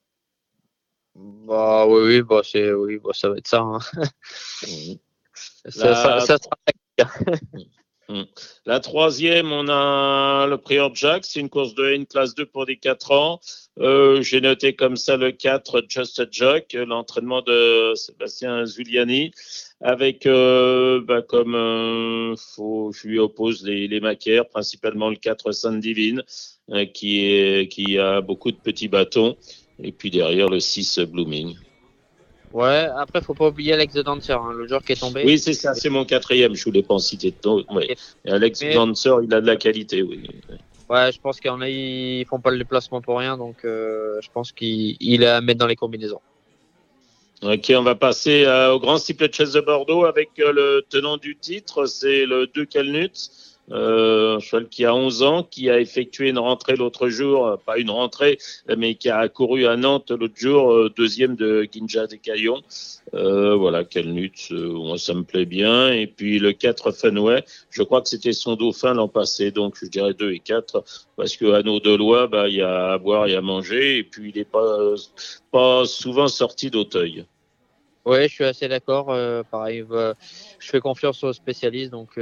Bah 1.16 1.86
oui, 1.88 2.02
oui, 2.06 2.22
bah 2.22 2.42
c'est, 2.44 2.74
oui, 2.74 3.00
bah, 3.02 3.12
ça 3.14 3.30
va 3.30 3.38
être 3.38 3.48
ça. 3.48 3.60
Hein. 3.60 3.80
ça, 5.70 5.96
ça, 5.96 6.20
ça 6.20 6.38
sera. 6.38 6.58
La 8.66 8.80
troisième, 8.80 9.52
on 9.52 9.68
a 9.70 10.46
le 10.48 10.58
Prior 10.58 10.94
Jack, 10.94 11.26
c'est 11.26 11.40
une 11.40 11.50
course 11.50 11.74
de 11.74 11.86
N 11.86 12.06
classe 12.06 12.36
2 12.36 12.46
pour 12.46 12.66
des 12.66 12.78
4 12.78 13.12
ans. 13.12 13.40
Euh, 13.80 14.22
j'ai 14.22 14.42
noté 14.42 14.76
comme 14.76 14.98
ça 14.98 15.18
le 15.18 15.32
4 15.32 15.84
Just 15.88 16.20
a 16.20 16.26
Jock, 16.30 16.74
l'entraînement 16.74 17.42
de 17.42 17.94
Sébastien 17.96 18.66
Zuliani, 18.66 19.32
avec 19.82 20.26
euh, 20.26 21.02
bah, 21.02 21.22
comme 21.22 21.56
euh, 21.56 22.36
je 22.58 23.08
lui 23.08 23.20
oppose 23.20 23.64
les, 23.64 23.88
les 23.88 24.02
principalement 24.52 25.10
le 25.10 25.16
4 25.16 25.52
Sainte 25.52 25.80
Divine, 25.80 26.24
qui, 26.94 27.68
qui 27.70 27.98
a 27.98 28.22
beaucoup 28.22 28.52
de 28.52 28.58
petits 28.58 28.90
bâtons, 28.90 29.38
et 29.82 29.92
puis 29.92 30.12
derrière 30.12 30.50
le 30.50 30.60
6 30.60 31.00
Blooming. 31.00 31.56
Ouais, 32.54 32.88
après, 32.96 33.20
faut 33.22 33.34
pas 33.34 33.48
oublier 33.48 33.74
Alex 33.74 33.96
the 33.96 34.00
Dancer, 34.04 34.34
hein, 34.40 34.54
le 34.56 34.68
joueur 34.68 34.84
qui 34.84 34.92
est 34.92 35.00
tombé. 35.00 35.24
Oui, 35.26 35.40
c'est 35.40 35.54
ça, 35.54 35.74
c'est 35.74 35.90
mon 35.90 36.06
quatrième, 36.06 36.54
je 36.56 36.64
voulais 36.64 36.84
pas 36.84 36.94
en 36.94 37.00
citer 37.00 37.32
de 37.32 37.36
ton. 37.36 37.66
Ouais. 37.74 37.96
Et 38.26 38.32
Alex 38.32 38.62
Mais- 38.62 38.76
Dancer, 38.76 39.10
il 39.24 39.34
a 39.34 39.42
de 39.42 39.48
la 39.48 39.56
qualité, 39.56 40.04
oui. 40.04 40.22
Ouais, 40.88 41.12
je 41.12 41.20
pense 41.20 41.40
qu'en 41.42 41.62
a, 41.62 41.68
ils 41.70 42.26
font 42.26 42.40
pas 42.40 42.52
le 42.52 42.60
déplacement 42.60 43.02
pour 43.02 43.18
rien, 43.18 43.38
donc 43.38 43.66
euh, 43.66 44.20
je 44.22 44.30
pense 44.32 44.52
qu'il 44.52 44.96
il 45.00 45.24
est 45.24 45.28
à 45.28 45.42
mettre 45.42 45.60
dans 45.60 45.68
les 45.68 45.76
combinaisons. 45.76 46.22
Ok, 47.42 47.74
on 47.76 47.82
va 47.82 47.96
passer 47.96 48.46
euh, 48.46 48.74
au 48.74 48.80
grand 48.80 48.98
steeple 48.98 49.28
de 49.28 49.34
chaise 49.34 49.54
de 49.54 49.62
Bordeaux 49.62 50.06
avec 50.06 50.30
euh, 50.40 50.54
le 50.54 50.86
tenant 50.88 51.18
du 51.18 51.36
titre, 51.36 51.88
c'est 51.88 52.26
le 52.26 52.48
2 52.48 52.66
Calnut, 52.66 53.12
euh, 53.72 54.36
un 54.36 54.40
cheval 54.40 54.68
qui 54.68 54.86
a 54.86 54.94
11 54.94 55.24
ans, 55.24 55.44
qui 55.44 55.70
a 55.70 55.80
effectué 55.80 56.30
une 56.30 56.40
rentrée 56.40 56.76
l'autre 56.76 57.08
jour, 57.08 57.48
euh, 57.48 57.56
pas 57.56 57.78
une 57.78 57.90
rentrée, 57.90 58.38
mais 58.78 58.96
qui 58.96 59.10
a 59.10 59.28
couru 59.30 59.66
à 59.68 59.78
Nantes 59.78 60.12
l'autre 60.12 60.36
jour, 60.36 60.72
euh, 60.72 60.90
deuxième 60.96 61.36
de 61.36 61.68
Ginja 61.72 62.08
des 62.08 62.18
Caillons. 62.18 62.62
Euh, 63.14 63.56
voilà, 63.56 63.84
Calnut, 63.84 64.50
euh, 64.52 64.98
ça 64.98 65.14
me 65.14 65.24
plaît 65.24 65.46
bien. 65.46 65.92
Et 65.92 66.08
puis 66.08 66.40
le 66.40 66.52
4 66.52 66.92
Fenway, 66.92 67.44
je 67.70 67.84
crois 67.84 68.02
que 68.02 68.10
c'était 68.10 68.34
son 68.34 68.56
dauphin 68.56 68.94
l'an 68.94 69.08
passé, 69.08 69.52
donc 69.52 69.76
je 69.82 69.86
dirais 69.86 70.14
2 70.14 70.34
et 70.34 70.40
4, 70.40 70.84
parce 71.16 71.38
que 71.38 71.54
à 71.54 71.64
nos 71.64 71.80
deux 71.80 71.98
lois, 71.98 72.28
bah, 72.28 72.50
il 72.50 72.56
y 72.56 72.62
a 72.62 72.94
à 72.94 72.98
boire 72.98 73.28
et 73.28 73.36
à 73.36 73.42
manger, 73.42 73.98
et 73.98 74.04
puis 74.04 74.32
il 74.34 74.38
n'est 74.38 74.46
pas, 74.46 74.96
pas 75.52 75.86
souvent 75.86 76.28
sorti 76.28 76.70
d'Auteuil. 76.70 77.26
Ouais, 78.06 78.28
je 78.28 78.34
suis 78.34 78.44
assez 78.44 78.68
d'accord. 78.68 79.12
euh, 79.12 79.44
pareil, 79.44 79.86
euh, 79.92 80.14
je 80.60 80.70
fais 80.70 80.82
confiance 80.82 81.24
aux 81.24 81.32
spécialistes, 81.32 81.92
donc 81.92 82.18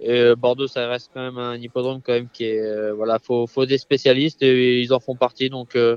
et, 0.00 0.20
euh, 0.20 0.36
Bordeaux, 0.36 0.66
ça 0.66 0.88
reste 0.88 1.10
quand 1.12 1.20
même 1.20 1.38
un 1.38 1.56
hippodrome 1.56 2.00
quand 2.02 2.12
même 2.12 2.28
qui 2.28 2.44
est 2.44 2.60
euh, 2.60 2.92
voilà, 2.92 3.18
faut, 3.18 3.46
faut 3.46 3.66
des 3.66 3.78
spécialistes 3.78 4.42
et 4.42 4.80
ils 4.80 4.92
en 4.92 5.00
font 5.00 5.16
partie, 5.16 5.50
donc 5.50 5.76
euh, 5.76 5.96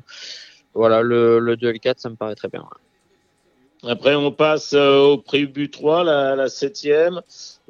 voilà, 0.73 1.01
le, 1.01 1.39
le 1.39 1.55
2 1.55 1.69
et 1.69 1.73
le 1.73 1.79
4, 1.79 1.99
ça 1.99 2.09
me 2.09 2.15
paraît 2.15 2.35
très 2.35 2.49
bien. 2.49 2.65
Après, 3.85 4.15
on 4.15 4.31
passe 4.31 4.73
au 4.73 5.17
prix 5.17 5.45
but 5.45 5.69
3, 5.69 6.03
la, 6.05 6.35
la 6.35 6.47
septième. 6.47 7.21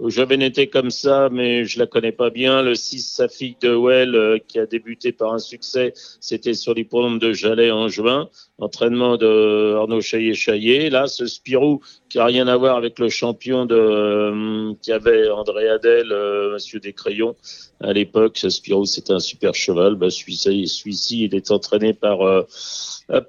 J'avais 0.07 0.37
noté 0.37 0.67
comme 0.67 0.89
ça, 0.89 1.29
mais 1.31 1.65
je 1.65 1.77
la 1.77 1.85
connais 1.85 2.11
pas 2.11 2.31
bien. 2.31 2.63
Le 2.63 2.73
6 2.73 3.01
Safik 3.01 3.61
de 3.61 3.75
Well, 3.75 4.15
euh, 4.15 4.39
qui 4.47 4.57
a 4.57 4.65
débuté 4.65 5.11
par 5.11 5.33
un 5.33 5.37
succès, 5.37 5.93
c'était 6.19 6.55
sur 6.55 6.73
l'hippodrome 6.73 7.19
de 7.19 7.31
Jalais 7.31 7.69
en 7.69 7.87
juin. 7.87 8.29
Entraînement 8.57 9.17
de 9.17 9.75
Arnaud 9.77 10.01
Chaillet-Chaillet. 10.01 10.89
Là, 10.89 11.05
ce 11.05 11.27
Spirou, 11.27 11.81
qui 12.09 12.17
a 12.17 12.25
rien 12.25 12.47
à 12.47 12.57
voir 12.57 12.75
avec 12.75 12.97
le 12.97 13.09
champion 13.09 13.65
de, 13.67 13.75
euh, 13.75 14.73
qui 14.81 14.91
avait 14.91 15.29
André 15.29 15.69
Adel, 15.69 16.11
euh, 16.11 16.53
Monsieur 16.53 16.79
Descrayons. 16.79 17.35
À 17.79 17.91
l'époque, 17.91 18.37
ce 18.37 18.49
Spirou, 18.49 18.85
c'était 18.85 19.13
un 19.13 19.19
super 19.19 19.53
cheval. 19.53 19.95
Bah, 19.95 20.09
celui-ci, 20.09 21.23
il 21.23 21.35
est 21.35 21.51
entraîné 21.51 21.93
par, 21.93 22.21
euh, 22.21 22.43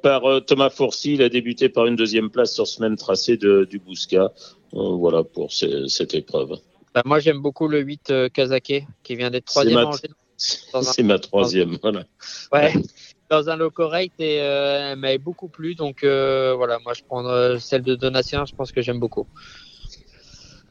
par 0.03 0.25
euh, 0.27 0.41
Thomas 0.41 0.71
Fourcy. 0.71 1.15
Il 1.15 1.23
a 1.23 1.29
débuté 1.29 1.69
par 1.69 1.87
une 1.87 1.97
deuxième 1.97 2.31
place 2.31 2.55
sur 2.55 2.67
ce 2.67 2.81
même 2.81 2.97
tracé 2.97 3.37
de, 3.37 3.67
du 3.69 3.79
Bousca. 3.79 4.33
Euh, 4.75 4.97
voilà 4.97 5.23
pour 5.25 5.53
ce- 5.53 5.87
cette 5.87 6.15
épreuve. 6.15 6.57
Bah, 6.95 7.03
moi, 7.05 7.19
j'aime 7.19 7.41
beaucoup 7.41 7.69
le 7.69 7.81
8 7.81 8.11
euh, 8.11 8.29
Kazake, 8.29 8.85
qui 9.03 9.17
vient 9.17 9.31
d'être 9.31 9.47
troisième 9.47 9.79
c'est 10.37 11.03
ma 11.03 11.19
troisième. 11.19 11.79
Voilà. 11.83 12.05
Ouais, 12.53 12.73
dans 13.31 13.49
un 13.49 13.57
lot 13.57 13.71
correct 13.71 14.15
et 14.19 14.41
euh, 14.41 14.93
elle 14.93 14.99
m'avait 14.99 15.19
beaucoup 15.19 15.49
plu. 15.49 15.75
Donc 15.75 16.05
euh, 16.05 16.55
voilà, 16.55 16.79
moi 16.81 16.93
je 16.95 17.03
prends 17.07 17.59
celle 17.59 17.83
de 17.83 17.95
Donatien, 17.95 18.45
je 18.45 18.55
pense 18.55 18.73
que 18.73 18.83
j'aime 18.83 19.01
beaucoup. 19.01 19.27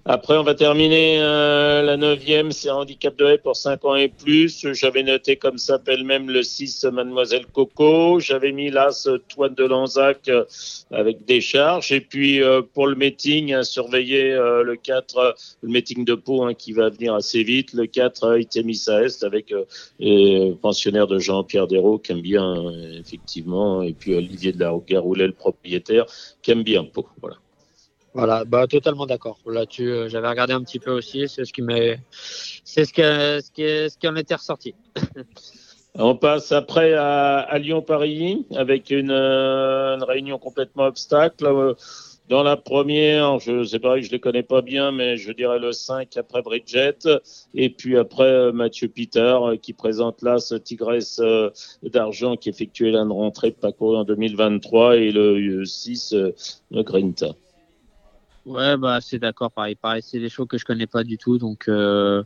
Après, 0.05 0.37
on 0.37 0.43
va 0.43 0.53
terminer 0.53 1.21
euh, 1.21 1.81
la 1.81 1.95
neuvième, 1.95 2.51
c'est 2.51 2.69
handicap 2.69 3.15
de 3.15 3.25
haie 3.25 3.37
pour 3.37 3.55
5 3.55 3.85
ans 3.85 3.95
et 3.95 4.09
plus. 4.09 4.67
J'avais 4.73 5.01
noté 5.01 5.37
comme 5.37 5.57
s'appelle 5.57 6.03
même 6.03 6.29
le 6.29 6.43
6 6.43 6.83
Mademoiselle 6.91 7.45
Coco. 7.45 8.19
J'avais 8.19 8.51
mis 8.51 8.69
l'As 8.69 9.07
Toine 9.29 9.55
de 9.55 9.63
Lanzac 9.63 10.27
euh, 10.27 10.43
avec 10.91 11.23
des 11.23 11.39
charges. 11.39 11.93
Et 11.93 12.01
puis 12.01 12.43
euh, 12.43 12.61
pour 12.61 12.87
le 12.87 12.95
meeting, 12.95 13.63
surveiller 13.63 14.33
euh, 14.33 14.61
le 14.61 14.75
4, 14.75 15.17
euh, 15.17 15.31
le 15.61 15.69
meeting 15.69 16.03
de 16.03 16.15
Pau 16.15 16.43
hein, 16.43 16.53
qui 16.53 16.73
va 16.73 16.89
venir 16.89 17.13
assez 17.13 17.41
vite. 17.41 17.71
Le 17.71 17.85
4 17.85 18.23
euh, 18.25 18.41
Itemissa 18.41 19.03
Est 19.03 19.23
avec 19.23 19.53
et, 20.01 20.49
euh, 20.49 20.53
pensionnaire 20.61 21.07
de 21.07 21.17
Jean-Pierre 21.17 21.67
Dérault 21.67 21.99
qui 21.99 22.11
aime 22.11 22.21
bien 22.21 22.53
effectivement. 22.99 23.81
Et 23.81 23.93
puis 23.93 24.13
Olivier 24.13 24.51
de 24.51 24.59
la 24.59 24.73
Garoulet, 24.85 25.27
le 25.27 25.33
propriétaire, 25.33 26.07
qui 26.41 26.51
aime 26.51 26.63
bien 26.63 26.83
Pau. 26.83 27.07
Voilà. 27.21 27.37
Voilà, 28.13 28.45
bah 28.45 28.67
totalement 28.67 29.05
d'accord. 29.05 29.39
Là-dessus, 29.45 30.09
j'avais 30.09 30.27
regardé 30.27 30.53
un 30.53 30.61
petit 30.61 30.79
peu 30.79 30.91
aussi, 30.91 31.27
c'est 31.27 31.45
ce 31.45 31.53
qui 31.53 31.61
m'est, 31.61 31.99
c'est 32.11 32.85
ce 32.85 32.93
qui, 32.93 33.01
ce 33.01 33.51
qui, 33.51 33.63
ce 33.89 33.97
qui 33.97 34.07
en 34.07 34.15
était 34.15 34.35
ressorti. 34.35 34.75
On 35.95 36.15
passe 36.15 36.51
après 36.51 36.93
à, 36.93 37.39
à 37.39 37.57
Lyon-Paris 37.59 38.45
avec 38.55 38.89
une, 38.89 39.11
euh, 39.11 39.95
une 39.95 40.03
réunion 40.03 40.39
complètement 40.39 40.85
obstacle. 40.85 41.45
Euh, 41.45 41.75
Dans 42.29 42.41
la 42.41 42.55
première, 42.55 43.39
je 43.39 43.63
sais 43.63 43.79
pas, 43.79 43.99
je 43.99 44.09
les 44.09 44.19
connais 44.19 44.43
pas 44.43 44.61
bien, 44.61 44.91
mais 44.91 45.17
je 45.17 45.31
dirais 45.33 45.59
le 45.59 45.71
5 45.73 46.15
après 46.17 46.41
Bridget. 46.41 46.97
Et 47.53 47.69
puis 47.69 47.97
après 47.97 48.23
euh, 48.23 48.51
Mathieu 48.53 48.89
euh, 49.17 49.57
qui 49.57 49.73
présente 49.73 50.21
là 50.21 50.39
ce 50.39 50.55
Tigresse 50.55 51.21
d'argent 51.83 52.37
qui 52.37 52.49
effectuait 52.49 52.91
là 52.91 53.01
une 53.01 53.11
rentrée 53.11 53.51
de 53.51 53.55
parcours 53.55 53.97
en 53.97 54.03
2023 54.05 54.97
et 54.97 55.11
le 55.11 55.61
euh, 55.61 55.65
6 55.65 56.13
euh, 56.13 56.31
le 56.71 56.81
Grinta. 56.83 57.35
Ouais, 58.45 58.75
bah 58.75 58.99
c'est 59.01 59.19
d'accord, 59.19 59.51
pareil, 59.51 59.75
pareil, 59.75 60.01
c'est 60.01 60.19
des 60.19 60.29
choses 60.29 60.47
que 60.47 60.57
je 60.57 60.65
connais 60.65 60.87
pas 60.87 61.03
du 61.03 61.17
tout, 61.17 61.37
donc 61.37 61.69
euh, 61.69 62.23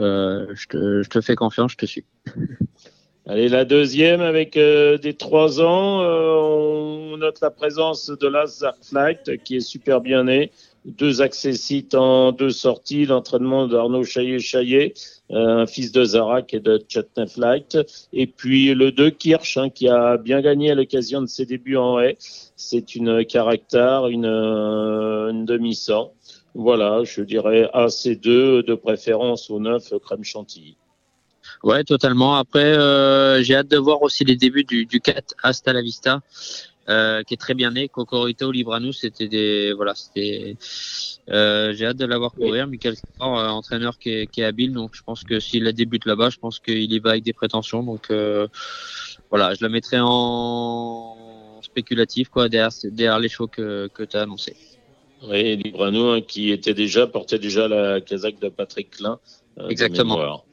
euh, 0.00 0.46
je, 0.54 0.66
te, 0.66 1.02
je 1.02 1.08
te 1.10 1.20
fais 1.20 1.34
confiance, 1.34 1.72
je 1.72 1.76
te 1.76 1.86
suis. 1.86 2.04
Allez, 3.26 3.48
la 3.48 3.64
deuxième 3.64 4.20
avec 4.20 4.56
euh, 4.56 4.98
des 4.98 5.14
trois 5.14 5.60
ans, 5.60 6.00
on 6.02 7.16
note 7.18 7.40
la 7.40 7.50
présence 7.50 8.06
de 8.06 8.26
Lazar 8.26 8.74
Flight 8.82 9.42
qui 9.44 9.56
est 9.56 9.60
super 9.60 10.00
bien 10.00 10.24
né. 10.24 10.50
Deux 10.84 11.22
accessites 11.22 11.94
en 11.94 12.32
deux 12.32 12.50
sorties, 12.50 13.06
l'entraînement 13.06 13.68
d'Arnaud 13.68 14.02
Chaillet-Chaillet, 14.02 14.94
euh, 15.30 15.62
un 15.62 15.66
fils 15.66 15.92
de 15.92 16.04
Zarak 16.04 16.54
et 16.54 16.60
de 16.60 16.82
Chatney 16.88 17.28
Flight. 17.28 17.78
Et 18.12 18.26
puis 18.26 18.74
le 18.74 18.90
2 18.90 19.10
Kirsch 19.10 19.56
hein, 19.58 19.70
qui 19.70 19.88
a 19.88 20.16
bien 20.16 20.40
gagné 20.40 20.72
à 20.72 20.74
l'occasion 20.74 21.22
de 21.22 21.26
ses 21.26 21.46
débuts 21.46 21.76
en 21.76 22.00
haie. 22.00 22.16
C'est 22.56 22.96
une 22.96 23.24
caractère, 23.24 24.08
une, 24.08 24.26
euh, 24.26 25.30
une 25.30 25.44
demi-cent. 25.44 26.12
Voilà, 26.54 27.04
je 27.04 27.22
dirais 27.22 27.70
AC2 27.72 28.64
de 28.64 28.74
préférence 28.74 29.50
au 29.50 29.60
9 29.60 29.94
crème 30.04 30.24
chantilly. 30.24 30.76
Ouais, 31.62 31.84
totalement. 31.84 32.36
Après, 32.36 32.76
euh, 32.76 33.42
j'ai 33.42 33.54
hâte 33.54 33.68
de 33.68 33.78
voir 33.78 34.02
aussi 34.02 34.24
les 34.24 34.36
débuts 34.36 34.64
du, 34.64 34.84
du 34.84 35.00
4 35.00 35.34
Hasta 35.42 35.72
la 35.72 35.80
Vista, 35.80 36.20
euh, 36.88 37.22
qui 37.22 37.34
est 37.34 37.38
très 37.38 37.54
bien 37.54 37.70
né. 37.70 37.88
Cocorito, 37.88 38.50
Libranus, 38.50 39.00
c'était 39.00 39.28
des, 39.28 39.72
voilà, 39.72 39.94
c'était, 39.94 40.56
euh, 41.30 41.72
j'ai 41.74 41.86
hâte 41.86 41.96
de 41.96 42.06
l'avoir 42.06 42.34
courir. 42.34 42.66
Michael 42.66 42.96
Sport, 42.96 43.38
euh, 43.38 43.48
entraîneur 43.48 43.98
qui 43.98 44.10
est, 44.10 44.26
qui 44.26 44.40
est 44.40 44.44
habile, 44.44 44.72
donc 44.72 44.92
je 44.94 45.02
pense 45.02 45.22
que 45.24 45.40
s'il 45.40 45.64
la 45.64 45.72
débute 45.72 46.06
là-bas, 46.06 46.30
je 46.30 46.38
pense 46.38 46.58
qu'il 46.58 46.92
y 46.92 46.98
va 46.98 47.10
avec 47.10 47.24
des 47.24 47.32
prétentions. 47.32 47.82
Donc, 47.82 48.12
voilà, 49.30 49.54
je 49.54 49.62
la 49.62 49.68
mettrai 49.68 49.98
en 50.00 51.60
spéculatif, 51.62 52.28
quoi, 52.28 52.48
derrière, 52.48 52.70
derrière 52.84 53.18
les 53.18 53.28
shows 53.28 53.48
que, 53.48 53.88
que 53.94 54.02
tu 54.02 54.16
as 54.16 54.22
annoncé. 54.22 54.56
Oui, 55.22 55.56
Librano, 55.56 56.10
hein, 56.10 56.20
qui 56.20 56.50
était 56.50 56.74
déjà, 56.74 57.06
portait 57.06 57.38
déjà 57.38 57.68
la 57.68 58.00
casaque 58.00 58.40
de 58.40 58.48
Patrick 58.48 58.90
Klein. 58.90 59.20
Exactement. 59.68 60.44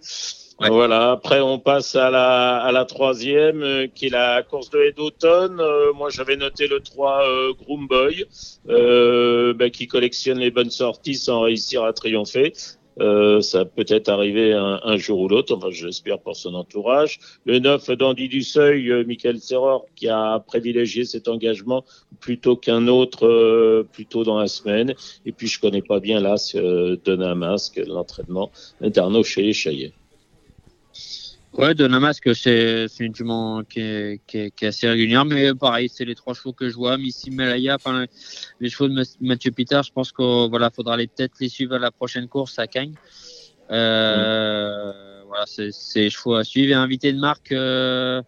Voilà, 0.59 1.11
après 1.11 1.39
on 1.39 1.57
passe 1.57 1.95
à 1.95 2.09
la, 2.09 2.57
à 2.57 2.71
la 2.73 2.83
troisième, 2.83 3.63
euh, 3.63 3.87
qui 3.87 4.07
est 4.07 4.09
la 4.09 4.43
course 4.43 4.69
de 4.69 4.79
haie 4.79 4.91
d'automne. 4.91 5.59
Euh, 5.61 5.93
moi 5.93 6.09
j'avais 6.09 6.35
noté 6.35 6.67
le 6.67 6.81
3 6.81 7.23
euh, 7.23 7.53
Groom 7.53 7.87
Boy, 7.87 8.25
euh, 8.67 9.53
bah, 9.53 9.69
qui 9.69 9.87
collectionne 9.87 10.39
les 10.39 10.51
bonnes 10.51 10.69
sorties 10.69 11.15
sans 11.15 11.41
réussir 11.41 11.83
à 11.85 11.93
triompher. 11.93 12.53
Euh, 12.99 13.39
ça 13.39 13.63
peut 13.63 13.85
être 13.87 14.09
arrivé 14.09 14.53
un, 14.53 14.81
un 14.83 14.97
jour 14.97 15.21
ou 15.21 15.27
l'autre, 15.29 15.55
enfin 15.55 15.69
j'espère 15.71 16.19
pour 16.19 16.35
son 16.35 16.53
entourage. 16.53 17.19
Le 17.45 17.59
9 17.59 17.91
Dandy 17.91 18.27
du 18.27 18.41
Seuil, 18.41 18.91
euh, 18.91 19.05
Michael 19.05 19.39
Serror, 19.39 19.85
qui 19.95 20.09
a 20.09 20.39
privilégié 20.39 21.05
cet 21.05 21.27
engagement 21.29 21.85
plutôt 22.19 22.57
qu'un 22.57 22.87
autre 22.87 23.25
euh, 23.25 23.87
plus 23.91 24.05
tôt 24.05 24.23
dans 24.25 24.37
la 24.37 24.47
semaine. 24.47 24.93
Et 25.25 25.31
puis 25.31 25.47
je 25.47 25.59
connais 25.61 25.81
pas 25.81 25.99
bien 25.99 26.19
là 26.19 26.35
Donna 27.05 27.35
Masque, 27.35 27.81
l'entraînement 27.87 28.51
d'Arnaud. 28.81 29.23
Ouais, 29.37 29.53
de 29.53 29.98
Namasque, 31.57 32.35
c'est 32.35 32.87
c'est 32.87 33.03
une 33.05 33.15
jument 33.15 33.63
qui 33.63 33.79
est, 33.81 34.21
qui, 34.27 34.37
est, 34.37 34.51
qui 34.51 34.65
est 34.65 34.67
assez 34.69 34.87
régulière, 34.87 35.25
mais 35.25 35.53
pareil, 35.55 35.89
c'est 35.89 36.05
les 36.05 36.15
trois 36.15 36.33
chevaux 36.33 36.53
que 36.53 36.69
je 36.69 36.75
vois. 36.75 36.97
Missy 36.97 37.31
Melaya, 37.31 37.75
enfin, 37.75 38.05
les 38.59 38.69
chevaux 38.69 38.87
de 38.87 38.93
Ma- 38.93 39.01
Mathieu 39.21 39.51
Pitard, 39.51 39.83
je 39.83 39.91
pense 39.91 40.11
qu'il 40.11 40.47
voilà, 40.49 40.69
faudra 40.69 40.97
peut-être 40.97 41.33
les 41.39 41.49
suivre 41.49 41.75
à 41.75 41.79
la 41.79 41.91
prochaine 41.91 42.27
course 42.27 42.59
à 42.59 42.67
Cagnes. 42.67 42.95
Euh, 43.71 45.21
Voilà, 45.27 45.45
c'est 45.45 45.71
les 46.01 46.09
chevaux 46.09 46.35
à 46.35 46.43
suivre. 46.43 46.71
Et 46.71 46.75
invité 46.75 47.13
de 47.13 47.19
marque, 47.19 47.51
euh, 47.51 48.21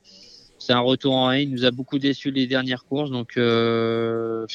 c'est 0.60 0.74
un 0.74 0.80
retour 0.80 1.14
en 1.16 1.30
1. 1.30 1.38
Il 1.38 1.52
nous 1.52 1.66
a 1.66 1.72
beaucoup 1.72 1.98
déçu 2.00 2.32
les 2.32 2.48
dernières 2.48 2.86
courses. 2.86 3.10
Donc, 3.12 3.38
euh, 3.38 4.46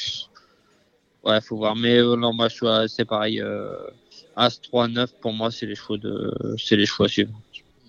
ouais, 1.25 1.41
faut 1.41 1.57
voir. 1.57 1.75
Mais 1.77 1.99
euh, 1.99 2.17
non, 2.17 2.33
moi, 2.33 2.49
c'est 2.89 3.05
pareil. 3.05 3.41
euh, 3.41 3.75
As 4.37 4.61
3, 4.61 4.87
9, 4.89 5.13
pour 5.21 5.33
moi, 5.33 5.51
c'est 5.51 5.67
les 5.67 5.75
chevaux 5.75 5.97
de, 5.97 6.33
c'est 6.59 6.77
les 6.77 6.87
chevaux 6.87 7.05
à 7.05 7.09
suivre. 7.09 7.33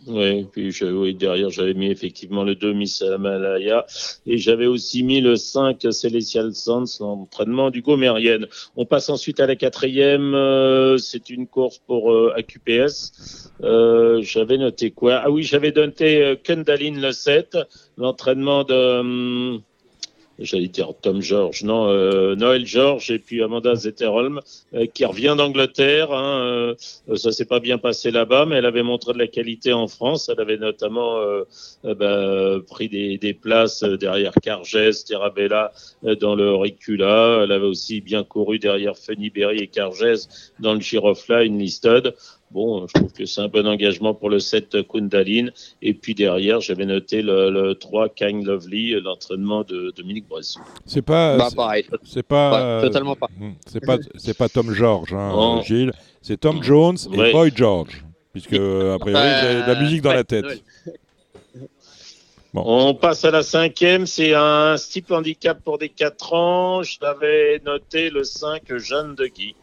Oui, 0.06 0.46
puis 0.52 0.72
je- 0.72 0.86
oui, 0.86 1.16
derrière, 1.16 1.50
j'avais 1.50 1.74
mis 1.74 1.90
effectivement 1.92 2.44
le 2.44 2.56
2 2.56 2.72
Miss 2.74 3.02
Malaya 3.20 3.86
et 4.26 4.38
j'avais 4.38 4.66
aussi 4.68 5.04
mis 5.04 5.20
le 5.22 5.36
5 5.36 5.86
Celestial 5.92 6.54
Sands, 6.54 6.86
l'entraînement 7.00 7.72
du 7.72 7.82
Gomérienne. 7.82 8.48
On 8.78 8.86
passe 8.86 9.10
ensuite 9.10 9.40
à 9.40 9.48
la 9.48 9.56
quatrième. 9.56 10.34
euh, 10.36 10.98
c'est 10.98 11.30
une 11.30 11.48
course 11.48 11.80
pour 11.80 12.12
euh, 12.14 12.32
AQPS. 12.38 13.12
Euh, 13.64 14.22
j'avais 14.22 14.58
noté 14.58 14.92
quoi? 14.92 15.16
Ah 15.26 15.30
oui, 15.32 15.44
j'avais 15.44 15.72
noté 15.72 16.22
euh, 16.24 16.36
Kundalin 16.42 17.00
le 17.02 17.12
7, 17.12 17.58
l'entraînement 17.98 18.64
de. 18.64 19.00
hum, 19.00 19.62
J'allais 20.40 20.68
dire 20.68 20.94
Tom 21.02 21.22
George, 21.22 21.64
non, 21.64 21.88
euh, 21.88 22.36
Noël 22.36 22.66
George 22.66 23.10
et 23.10 23.18
puis 23.18 23.42
Amanda 23.42 23.74
Zetterholm 23.74 24.40
euh, 24.74 24.86
qui 24.86 25.04
revient 25.04 25.34
d'Angleterre. 25.36 26.12
Hein, 26.12 26.76
euh, 27.10 27.16
ça 27.16 27.32
s'est 27.32 27.46
pas 27.46 27.60
bien 27.60 27.80
passé 27.80 28.12
là-bas, 28.12 28.46
mais 28.46 28.58
elle 28.58 28.66
avait 28.66 28.84
montré 28.84 29.14
de 29.14 29.18
la 29.18 29.28
qualité 29.28 29.74
en 29.74 29.88
France. 29.88 30.30
Elle 30.30 30.40
avait 30.40 30.58
notamment 30.58 31.18
euh, 31.18 31.44
bah, 31.84 32.60
pris 32.68 32.88
des, 32.88 33.34
places 33.34 33.84
derrière 33.84 34.34
Cargès, 34.42 35.06
Terabella 35.06 35.72
dans 36.20 36.36
le 36.36 36.50
Auricula. 36.50 37.42
Elle 37.44 37.52
avait 37.52 37.66
aussi 37.66 38.02
bien 38.02 38.24
couru 38.24 38.60
derrière 38.60 38.96
Funny 38.96 39.30
Berry 39.30 39.58
et 39.60 39.68
Cargès 39.68 40.28
dans 40.60 40.74
le 40.74 40.80
Girofline 40.80 41.58
Listed. 41.58 42.14
Bon, 42.52 42.88
je 42.88 42.94
trouve 42.94 43.12
que 43.12 43.26
c'est 43.26 43.42
un 43.42 43.50
bon 43.50 43.68
engagement 43.68 44.14
pour 44.14 44.30
le 44.30 44.40
7 44.40 44.88
Kundalin. 44.88 45.50
Et 45.82 45.94
puis 45.94 46.16
derrière, 46.16 46.62
j'avais 46.62 46.86
noté 46.86 47.22
le, 47.22 47.50
le 47.50 47.76
3 47.76 48.10
Kind 48.10 48.46
Lovely, 48.46 48.94
euh, 48.94 49.02
l'entraînement 49.02 49.64
de 49.64 49.92
Dominique 49.96 50.28
Bresson. 50.30 50.62
C'est 50.86 51.02
pas. 51.02 51.38
Bah, 51.38 51.48
c'est- 51.50 51.56
pareil. 51.56 51.86
C'est 52.06 52.24
pas. 52.24 52.52
Ouais, 52.52 52.58
euh, 52.62 52.82
totalement 52.82 53.16
pas. 53.16 53.28
C'est 53.66 54.38
pas. 54.38 54.48
Tom 54.50 54.72
George, 54.74 55.14
hein. 55.14 55.62
Gilles. 55.66 55.92
C'est 56.22 56.38
Tom 56.40 56.64
Jones 56.64 56.98
et 57.14 57.18
Ouais. 57.18 57.32
Boy 57.34 57.52
George. 57.54 58.04
Puisque, 58.32 58.54
euh, 58.54 58.96
a 58.96 59.00
priori, 59.00 59.20
avez 59.22 59.56
de 59.56 59.60
la 59.68 59.70
Euh, 59.78 59.82
musique 59.82 60.02
dans 60.02 60.10
ouais, 60.12 60.16
la 60.18 60.24
tête. 60.24 60.46
On 62.54 62.96
passe 62.96 63.24
à 63.26 63.30
la 63.32 63.44
cinquième, 63.44 64.08
c'est 64.08 64.34
un 64.34 64.78
steep 64.78 65.12
handicap 65.12 65.60
pour 65.64 65.78
des 65.78 65.90
4 65.90 66.34
ans. 66.34 66.82
Je 66.82 66.98
l'avais 67.02 67.62
noté 67.66 68.10
le 68.10 68.24
5 68.24 68.76
Jeanne 68.78 69.16
de 69.16 69.28
Guy. 69.28 69.54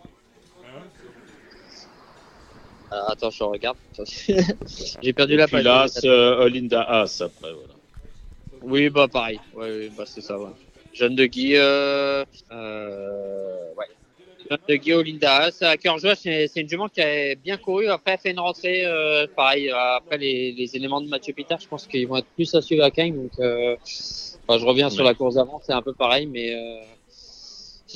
Alors, 2.95 3.11
attends, 3.11 3.30
je 3.30 3.42
regarde. 3.42 3.76
J'ai 5.03 5.12
perdu 5.12 5.36
la 5.36 5.49
page. 5.49 5.64
euh, 6.05 6.45
Olinda 6.45 6.82
Haas 6.82 7.20
après. 7.22 7.53
Voilà. 7.53 7.74
Oui, 8.62 8.88
bah 8.88 9.09
pareil. 9.09 9.40
Ouais, 9.55 9.90
bah 9.97 10.05
c'est 10.07 10.20
ça. 10.20 10.38
Ouais. 10.38 10.51
Jeanne 10.92 11.16
de 11.16 11.26
Guy, 11.26 11.57
euh, 11.57 12.24
euh, 12.53 13.74
ouais. 13.76 13.86
Jeanne 14.49 14.59
de 14.68 14.74
Guy, 14.76 14.92
Olinda 14.92 15.34
Haas. 15.36 15.59
À 15.62 15.76
cœur 15.76 15.99
joie, 15.99 16.14
c'est 16.14 16.49
une 16.55 16.68
jument 16.68 16.88
qui 16.88 17.01
a 17.03 17.34
bien 17.34 17.57
couru. 17.57 17.88
Après, 17.88 18.12
elle 18.12 18.18
fait 18.18 18.30
une 18.30 18.38
rentrée, 18.40 18.86
euh, 18.86 19.26
pareil. 19.34 19.70
Après, 19.70 20.16
les, 20.18 20.53
les 20.53 20.76
éléments 20.76 21.01
de 21.01 21.09
Mathieu 21.09 21.34
Pitard, 21.34 21.59
je 21.61 21.66
pense 21.68 21.86
qu'ils 21.88 22.07
vont 22.07 22.16
être 22.18 22.28
plus 22.36 22.55
à 22.55 22.62
suivre 22.62 22.84
à 22.84 22.90
Cagnes. 22.92 23.16
Donc, 23.16 23.32
euh, 23.40 23.76
enfin, 24.47 24.59
je 24.61 24.64
reviens 24.64 24.88
sur 24.88 25.03
la 25.05 25.14
course 25.14 25.34
d'avant, 25.34 25.61
c'est 25.66 25.72
un 25.72 25.82
peu 25.82 25.95
pareil, 25.95 26.26
mais 26.26 26.55
euh, 26.55 26.80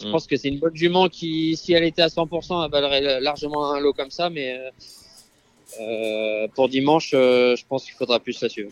je 0.01 0.07
Mm. 0.07 0.13
pense 0.13 0.27
que 0.27 0.37
c'est 0.37 0.49
une 0.49 0.59
bonne 0.59 0.75
jument 0.77 1.09
qui, 1.09 1.57
si 1.57 1.73
elle 1.73 1.85
était 1.85 2.03
à 2.03 2.09
100%, 2.09 2.65
elle 2.65 2.71
valerait 2.71 3.21
largement 3.21 3.73
un 3.73 3.81
lot 3.81 3.93
comme 3.93 4.11
ça. 4.11 4.31
Mais 4.31 4.59
euh, 4.59 4.71
euh, 5.81 6.49
pour 6.55 6.69
dimanche, 6.69 7.13
euh, 7.15 7.57
je 7.57 7.65
pense 7.67 7.85
qu'il 7.85 7.95
faudra 7.95 8.21
plus 8.21 8.41
la 8.41 8.49
suivre. 8.49 8.71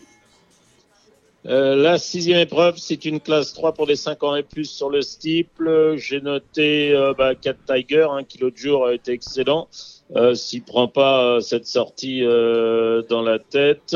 Euh, 1.47 1.75
la 1.75 1.97
sixième 1.97 2.39
épreuve, 2.39 2.77
c'est 2.77 3.05
une 3.05 3.21
classe 3.21 3.53
3 3.53 3.73
pour 3.73 3.87
des 3.87 3.95
5 3.95 4.21
ans 4.23 4.35
et 4.35 4.43
plus 4.43 4.65
sur 4.65 4.89
le 4.89 5.01
steeple. 5.01 5.95
J'ai 5.95 6.19
noté 6.19 6.93
euh, 6.93 7.13
bah, 7.17 7.35
Cat 7.35 7.55
Tiger, 7.65 8.07
hein, 8.11 8.23
qui 8.27 8.37
l'autre 8.39 8.57
jour 8.57 8.85
a 8.85 8.93
été 8.93 9.13
excellent. 9.13 9.69
Euh, 10.15 10.35
S'il 10.35 10.63
prend 10.63 10.87
pas 10.87 11.23
euh, 11.23 11.39
cette 11.39 11.65
sortie 11.65 12.23
euh, 12.23 13.01
dans 13.09 13.21
la 13.21 13.39
tête, 13.39 13.95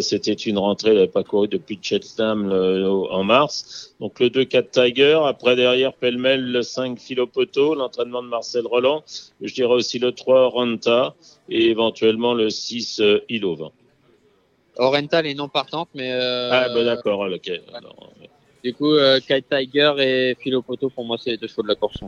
c'était 0.00 0.32
une 0.32 0.58
rentrée, 0.58 0.90
il 0.90 0.94
n'avait 0.94 1.08
pas 1.08 1.22
couru 1.22 1.48
depuis 1.48 1.78
Cheltenham 1.80 2.50
en 2.52 3.24
mars. 3.24 3.94
Donc 4.00 4.20
le 4.20 4.30
2 4.30 4.44
Cat 4.44 4.62
Tiger, 4.62 5.20
après 5.24 5.56
derrière 5.56 5.92
pêle-mêle 5.92 6.52
le 6.52 6.62
5 6.62 6.98
Philopoto, 6.98 7.74
l'entraînement 7.74 8.22
de 8.22 8.28
Marcel 8.28 8.66
Roland. 8.66 9.02
Je 9.40 9.52
dirais 9.52 9.74
aussi 9.74 9.98
le 9.98 10.12
3 10.12 10.48
Ranta 10.48 11.14
et 11.48 11.68
éventuellement 11.70 12.34
le 12.34 12.50
6 12.50 13.00
euh, 13.00 13.20
Oriental 14.78 15.26
est 15.26 15.34
non 15.34 15.48
partante, 15.48 15.88
mais 15.94 16.12
euh, 16.12 16.50
Ah 16.52 16.68
bah 16.72 16.84
d'accord, 16.84 17.20
ok. 17.20 17.50
Alors, 17.74 18.12
du 18.64 18.74
coup, 18.74 18.92
euh, 18.92 19.20
Tiger 19.20 19.92
et 19.98 20.36
Philopoto, 20.40 20.90
pour 20.90 21.04
moi, 21.04 21.16
c'est 21.18 21.30
les 21.30 21.36
deux 21.36 21.46
chevaux 21.46 21.62
de 21.62 21.68
la 21.68 21.74
course. 21.74 21.98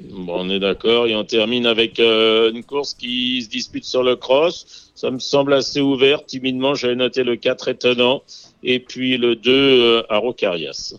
Bon, 0.00 0.34
on 0.40 0.50
est 0.50 0.58
d'accord. 0.58 1.06
Et 1.06 1.14
on 1.14 1.24
termine 1.24 1.66
avec 1.66 2.00
euh, 2.00 2.50
une 2.52 2.64
course 2.64 2.94
qui 2.94 3.42
se 3.42 3.48
dispute 3.50 3.84
sur 3.84 4.02
le 4.02 4.16
cross. 4.16 4.92
Ça 4.94 5.10
me 5.10 5.18
semble 5.18 5.52
assez 5.52 5.80
ouvert. 5.80 6.24
Timidement, 6.24 6.74
j'avais 6.74 6.94
noté 6.94 7.22
le 7.22 7.36
4 7.36 7.68
étonnant. 7.68 8.22
Et 8.62 8.80
puis 8.80 9.18
le 9.18 9.36
2 9.36 9.50
euh, 9.52 10.02
à 10.08 10.18
Rocarias. 10.18 10.94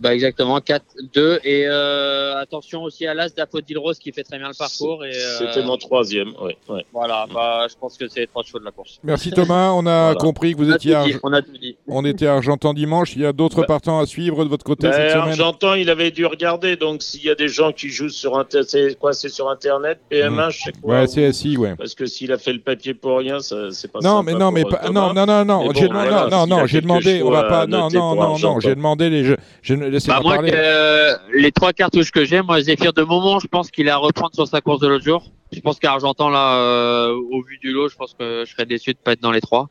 Bah 0.00 0.14
exactement, 0.14 0.60
4, 0.60 0.84
2 1.14 1.40
et 1.42 1.64
euh, 1.66 2.36
attention 2.40 2.82
aussi 2.84 3.06
à 3.06 3.14
l'As 3.14 3.34
d'Apodil 3.34 3.78
Rose 3.78 3.98
qui 3.98 4.12
fait 4.12 4.22
très 4.22 4.38
bien 4.38 4.48
le 4.48 4.54
parcours. 4.56 5.04
et 5.04 5.10
euh, 5.10 5.38
C'était 5.38 5.64
mon 5.64 5.76
troisième. 5.76 6.28
Ouais, 6.40 6.56
ouais. 6.68 6.84
Voilà, 6.92 7.26
bah, 7.34 7.66
je 7.68 7.74
pense 7.80 7.96
que 7.98 8.06
c'est 8.08 8.20
les 8.20 8.26
trois 8.28 8.44
chevaux 8.44 8.60
de 8.60 8.64
la 8.64 8.70
course. 8.70 9.00
Merci 9.02 9.30
Thomas. 9.32 9.70
On 9.72 9.86
a 9.86 9.98
Voilà. 10.12 10.14
compris 10.20 10.52
que 10.52 10.58
vous 10.58 10.70
On 10.70 10.74
étiez. 10.74 10.96
on 11.24 11.32
a 11.32 11.42
tout 11.42 11.56
dit. 11.60 11.76
On 11.88 12.04
était 12.04 12.26
à 12.28 12.34
Argentan 12.34 12.74
dimanche. 12.74 13.16
Il 13.16 13.22
y 13.22 13.26
a 13.26 13.32
d'autres 13.32 13.62
Bah. 13.62 13.66
partants 13.66 13.98
à 13.98 14.06
suivre 14.06 14.44
de 14.44 14.48
votre 14.48 14.64
côté 14.64 14.86
Ben, 14.88 14.92
cette 14.92 15.10
semaine. 15.10 15.28
Argentan, 15.30 15.74
il 15.74 15.90
avait 15.90 16.10
dû 16.12 16.24
regarder. 16.26 16.76
Donc, 16.76 17.02
s'il 17.02 17.24
y 17.24 17.30
a 17.30 17.34
des 17.34 17.48
gens 17.48 17.72
qui 17.72 17.88
jouent 17.88 18.08
sur 18.08 18.38
Internet, 18.38 18.68
c'est 18.70 18.98
quoi 18.98 19.12
C'est 19.12 19.28
sur 19.28 19.48
Internet 19.50 19.98
PMH, 20.08 20.60
c'est 20.64 20.80
quoi 20.80 21.00
Ouais, 21.00 21.08
ou- 21.08 21.12
CSI, 21.30 21.56
ouais. 21.56 21.74
Parce 21.76 21.94
que 21.96 22.06
s'il 22.06 22.30
a 22.32 22.38
fait 22.38 22.52
le 22.52 22.60
papier 22.60 22.94
pour 22.94 23.18
rien, 23.18 23.40
ça, 23.40 23.70
c'est 23.72 23.90
pas 23.90 23.98
Non, 24.00 24.22
mais 24.22 24.34
non, 24.34 24.52
mais 24.52 24.64
euh, 24.64 24.70
pas, 24.70 24.90
non, 24.90 25.12
non, 25.12 25.26
non, 25.26 25.44
non, 25.44 25.64
bon, 25.66 25.72
j'ai 25.74 25.88
demandé, 25.88 26.08
voilà, 26.08 26.28
non, 26.30 26.46
non, 26.46 26.46
s'il 26.46 26.52
a 26.52 26.56
non, 26.56 26.66
j'ai 26.66 26.72
quelques 26.72 26.82
demandé, 26.84 27.22
on 27.24 27.30
va 27.30 27.42
pas, 27.44 27.66
non, 27.66 27.88
non, 27.90 28.14
non, 28.14 28.38
non, 28.38 28.60
j'ai 28.60 28.74
demandé 28.74 29.10
les, 29.10 29.24
je, 29.24 29.34
je 29.62 29.74
laissez-moi 29.90 30.16
Bah, 30.18 30.22
moi, 30.22 30.34
parler. 30.36 30.52
euh, 30.54 31.16
les 31.34 31.52
trois 31.52 31.72
cartouches 31.72 32.10
que 32.10 32.24
j'ai, 32.24 32.42
moi, 32.42 32.60
Zéphyr 32.60 32.92
de 32.92 33.02
Momont, 33.02 33.38
je 33.40 33.46
pense 33.46 33.70
qu'il 33.70 33.86
est 33.86 33.90
à 33.90 33.96
reprendre 33.96 34.34
sur 34.34 34.46
sa 34.46 34.60
course 34.60 34.80
de 34.80 34.88
l'autre 34.88 35.04
jour. 35.04 35.30
Je 35.52 35.60
pense 35.60 35.78
qu'à 35.78 35.92
Argentan, 35.92 36.28
là, 36.28 36.56
euh, 36.56 37.12
au 37.30 37.42
vu 37.42 37.58
du 37.58 37.72
lot, 37.72 37.88
je 37.88 37.96
pense 37.96 38.14
que 38.14 38.44
je 38.46 38.52
serais 38.52 38.66
déçu 38.66 38.92
de 38.92 38.98
pas 38.98 39.12
être 39.12 39.20
dans 39.20 39.32
les 39.32 39.40
trois. 39.40 39.68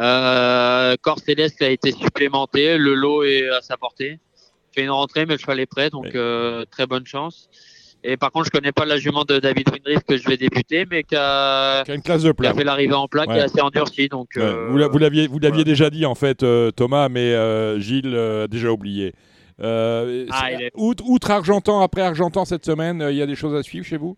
Euh, 0.00 0.96
Corps 1.02 1.18
Céleste 1.18 1.62
a 1.62 1.68
été 1.70 1.92
supplémenté, 1.92 2.78
le 2.78 2.94
lot 2.94 3.22
est 3.24 3.48
à 3.48 3.60
sa 3.60 3.76
portée. 3.76 4.18
Fait 4.74 4.82
une 4.82 4.90
rentrée, 4.90 5.26
mais 5.26 5.34
le 5.34 5.38
cheval 5.38 5.60
est 5.60 5.66
prêt, 5.66 5.90
donc 5.90 6.16
très 6.70 6.86
bonne 6.86 7.06
chance. 7.06 7.48
Et 8.02 8.16
par 8.16 8.32
contre, 8.32 8.46
je 8.46 8.50
connais 8.50 8.72
pas 8.72 8.86
la 8.86 8.96
jument 8.96 9.24
de 9.24 9.38
David 9.38 9.68
Windriff 9.70 10.02
que 10.08 10.16
je 10.16 10.26
vais 10.26 10.36
débuter, 10.38 10.86
mais 10.90 11.02
qui 11.04 11.16
a, 11.16 11.82
Qui 11.84 11.90
a 11.92 11.94
une 11.94 12.02
classe 12.02 12.22
de 12.22 12.28
qui 12.28 12.30
a 12.30 12.34
plat. 12.34 12.54
fait 12.54 12.64
l'arrivée 12.64 12.94
en 12.94 13.08
plat, 13.08 13.24
qui 13.26 13.32
Ouais. 13.32 13.38
est 13.38 13.42
assez 13.42 13.60
endurcie. 13.60 14.08
Donc, 14.08 14.28
Ouais, 14.36 14.42
euh, 14.42 14.68
vous 14.70 14.78
l'a- 14.78 14.88
vous 14.88 14.96
l'aviez, 14.98 15.26
vous 15.26 15.38
l'aviez 15.38 15.50
voilà. 15.62 15.64
déjà 15.64 15.90
dit 15.90 16.06
en 16.06 16.14
fait, 16.14 16.42
euh, 16.42 16.70
Thomas, 16.70 17.08
mais 17.10 17.34
euh, 17.34 17.78
Gilles 17.78 18.14
euh, 18.14 18.44
a 18.44 18.48
déjà 18.48 18.70
oublié. 18.72 19.12
Ah, 19.62 20.04
est- 20.50 20.70
outre, 20.76 21.04
outre 21.06 21.30
Argentan, 21.30 21.82
après 21.82 22.00
Argentan 22.00 22.46
cette 22.46 22.64
semaine, 22.64 23.06
il 23.10 23.16
y 23.16 23.22
a 23.22 23.26
des 23.26 23.34
choses 23.34 23.54
à 23.54 23.62
suivre 23.62 23.84
chez 23.84 23.98
vous? 23.98 24.16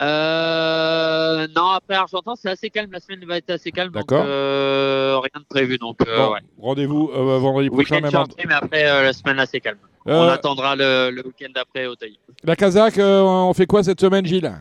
Non, 0.00 1.70
après 1.70 1.94
Argentin, 1.94 2.34
c'est 2.36 2.50
assez 2.50 2.70
calme. 2.70 2.90
La 2.92 3.00
semaine 3.00 3.24
va 3.26 3.38
être 3.38 3.50
assez 3.50 3.70
calme. 3.72 3.92
D'accord. 3.92 4.22
rien 4.24 5.40
de 5.40 5.46
prévu. 5.48 5.78
Donc, 5.78 5.98
Bon, 6.04 6.32
ouais. 6.32 6.40
Rendez-vous 6.60 7.08
vendredi 7.14 7.70
prochain, 7.70 8.00
même 8.00 8.10
chargé, 8.10 8.32
mais 8.46 8.54
après, 8.54 8.84
la 8.84 9.12
semaine 9.12 9.38
assez 9.40 9.60
calme. 9.60 9.78
En- 10.08 10.12
On 10.12 10.22
Euh, 10.24 10.30
attendra 10.32 10.74
le, 10.76 11.10
le 11.10 11.22
week-end 11.26 11.50
d'après 11.54 11.86
au 11.86 11.94
taillis. 11.94 12.18
La 12.44 12.56
Kazakh, 12.56 12.98
euh, 12.98 13.20
on 13.22 13.52
fait 13.54 13.66
quoi 13.66 13.82
cette 13.82 14.00
semaine, 14.00 14.24
Gilles? 14.26 14.52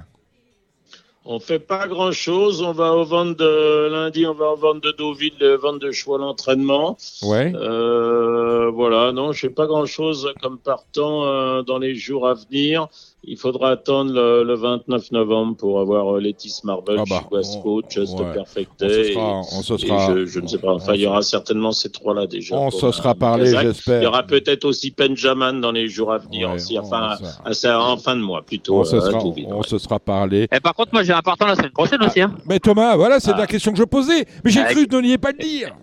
On 1.29 1.39
fait 1.41 1.59
pas 1.59 1.87
grand 1.89 2.13
chose. 2.13 2.61
On 2.61 2.71
va 2.71 2.93
au 2.93 3.03
vente 3.03 3.35
de 3.37 3.89
lundi, 3.91 4.25
on 4.25 4.33
va 4.33 4.45
au 4.51 4.55
vente 4.55 4.81
de 4.81 4.91
Deauville, 4.97 5.33
le 5.41 5.55
vente 5.55 5.79
de 5.79 5.91
choix 5.91 6.17
l'entraînement. 6.17 6.95
Ouais. 7.21 7.51
Euh, 7.53 8.69
voilà, 8.71 9.11
non, 9.11 9.33
je 9.33 9.41
fais 9.41 9.49
pas 9.49 9.67
grand 9.67 9.85
chose 9.85 10.31
comme 10.41 10.57
partant 10.57 11.25
euh, 11.25 11.63
dans 11.63 11.79
les 11.79 11.95
jours 11.95 12.27
à 12.29 12.33
venir. 12.33 12.87
Il 13.29 13.35
faudra 13.37 13.71
attendre 13.71 14.13
le, 14.13 14.43
le 14.45 14.53
29 14.55 15.11
novembre 15.11 15.57
pour 15.57 15.81
avoir 15.81 16.15
euh, 16.15 16.21
Letis 16.21 16.61
Marble, 16.63 16.95
Ah 16.97 17.03
bah, 17.09 17.23
on- 17.29 17.81
Just 17.89 18.17
ouais. 18.17 18.33
Perfect 18.33 18.71
On 18.81 18.87
se 18.87 18.87
Day. 18.87 19.13
sera, 19.13 19.31
on 19.39 19.43
se 19.43 19.73
et- 19.73 19.75
et 19.75 19.87
sera, 19.89 20.15
je, 20.15 20.25
je 20.25 20.39
ne 20.39 20.47
sais 20.47 20.57
pas. 20.59 20.73
Enfin, 20.73 20.93
il 20.93 21.01
y 21.01 21.05
aura 21.07 21.21
certainement 21.21 21.73
ces 21.73 21.89
trois-là 21.91 22.25
déjà. 22.25 22.55
on 22.55 22.71
se 22.71 22.89
sera 22.93 23.15
parlé, 23.15 23.47
j'espère. 23.47 24.01
Il 24.01 24.05
y 24.05 24.07
aura 24.07 24.23
peut-être 24.23 24.63
aussi 24.63 24.91
Penjaman 24.91 25.59
dans 25.59 25.73
les 25.73 25.89
jours 25.89 26.13
à 26.13 26.19
venir 26.19 26.47
Ouais, 26.47 26.55
aussi. 26.55 26.77
on- 26.79 26.83
Enfin, 26.85 27.17
on- 27.43 27.49
à, 27.49 27.53
ça- 27.53 27.81
en 27.81 27.97
fin 27.97 28.15
de 28.15 28.21
mois 28.21 28.43
plutôt. 28.43 28.79
on, 28.79 28.83
se 28.85 28.95
euh, 28.95 28.99
à 28.99 29.11
sera, 29.11 29.21
Deauville, 29.21 29.47
on 29.49 29.57
ouais. 29.57 29.67
se 29.67 29.77
sera 29.77 29.99
parlé. 29.99 30.47
Et 30.49 30.59
par 30.61 30.73
contre, 30.73 30.91
moi, 30.93 31.03
j'ai 31.03 31.11
un 31.11 31.21
partant 31.21 31.47
la 31.47 31.55
semaine 31.55 31.71
prochaine 31.71 32.01
aussi. 32.03 32.21
Hein. 32.21 32.33
Mais 32.45 32.59
Thomas, 32.59 32.95
voilà, 32.95 33.19
c'est 33.19 33.31
Ah. 33.33 33.39
la 33.39 33.47
question 33.47 33.73
que 33.73 33.77
je 33.77 33.83
posais. 33.83 34.23
Mais 34.45 34.51
j'ai 34.51 34.61
Ah, 34.61 34.71
cru 34.71 34.87
que 34.87 34.95
vous 34.95 35.01
n'alliez 35.01 35.17
pas 35.17 35.33
le 35.33 35.37
dire. 35.43 35.75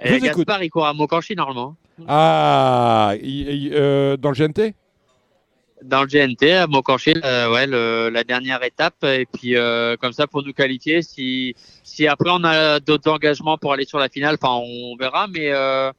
Je 0.00 0.14
Et 0.14 0.18
vous 0.20 0.26
écoute. 0.26 0.46
Gaspard, 0.46 0.62
il 0.62 0.70
court 0.70 0.86
à 0.86 0.92
Mokanchi 0.92 1.34
normalement. 1.34 1.74
Ah, 2.06 3.14
il- 3.20 3.48
il- 3.48 3.70
euh, 3.74 4.16
dans 4.16 4.28
le 4.30 4.36
GNT 4.36 4.74
dans 5.84 6.02
le 6.02 6.06
GNT 6.06 6.52
à 6.52 6.66
Montcorché, 6.66 7.14
euh, 7.24 7.52
ouais, 7.52 7.66
la 8.10 8.24
dernière 8.24 8.62
étape. 8.62 9.04
Et 9.04 9.26
puis 9.26 9.56
euh, 9.56 9.96
comme 9.96 10.12
ça 10.12 10.26
pour 10.26 10.42
nous 10.44 10.52
qualifier. 10.52 11.02
Si, 11.02 11.54
après 12.06 12.30
on 12.30 12.44
a 12.44 12.80
d'autres 12.80 13.10
engagements 13.10 13.58
pour 13.58 13.72
aller 13.72 13.84
sur 13.84 13.98
la 13.98 14.08
finale, 14.08 14.36
enfin 14.40 14.60
on 14.62 14.96
verra, 14.96 15.26
mais 15.28 15.50
euh, 15.50 15.90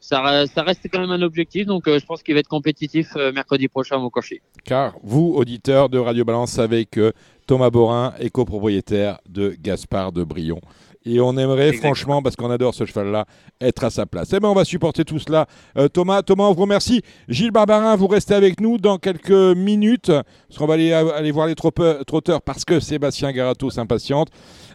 ça, 0.00 0.20
reste 0.22 0.88
quand 0.92 1.00
même 1.00 1.10
un 1.10 1.22
objectif. 1.22 1.66
Donc 1.66 1.84
je 1.86 2.04
pense 2.04 2.22
qu'il 2.22 2.34
va 2.34 2.40
être 2.40 2.48
compétitif 2.48 3.14
mercredi 3.34 3.68
prochain 3.68 3.96
à 3.96 3.98
Montcorché. 3.98 4.42
Car 4.64 4.94
vous, 5.02 5.32
auditeurs 5.36 5.88
de 5.88 5.98
Radio 5.98 6.24
Balance, 6.24 6.52
savez 6.52 6.86
que 6.86 7.12
Thomas 7.46 7.70
Borin 7.70 8.14
est 8.20 8.30
copropriétaire 8.30 9.18
de 9.28 9.56
Gaspard 9.60 10.12
de 10.12 10.22
Brion. 10.24 10.60
Et 11.08 11.20
on 11.20 11.36
aimerait, 11.36 11.68
Exactement. 11.68 11.94
franchement, 11.94 12.22
parce 12.22 12.36
qu'on 12.36 12.50
adore 12.50 12.74
ce 12.74 12.84
cheval-là, 12.84 13.24
être 13.60 13.84
à 13.84 13.90
sa 13.90 14.04
place. 14.04 14.28
Eh 14.34 14.40
bien, 14.40 14.50
on 14.50 14.54
va 14.54 14.64
supporter 14.64 15.04
tout 15.04 15.18
cela. 15.18 15.46
Euh, 15.78 15.88
Thomas, 15.88 16.22
Thomas, 16.22 16.44
on 16.44 16.52
vous 16.52 16.62
remercie. 16.62 17.02
Gilles 17.28 17.50
Barbarin, 17.50 17.96
vous 17.96 18.08
restez 18.08 18.34
avec 18.34 18.60
nous 18.60 18.76
dans 18.76 18.98
quelques 18.98 19.30
minutes, 19.30 20.08
parce 20.10 20.58
qu'on 20.58 20.66
va 20.66 20.74
aller, 20.74 20.92
aller 20.92 21.30
voir 21.30 21.46
les 21.46 21.54
trotteurs, 21.54 22.42
parce 22.42 22.64
que 22.64 22.78
Sébastien 22.78 23.32
Garato 23.32 23.70
s'impatiente. 23.70 24.28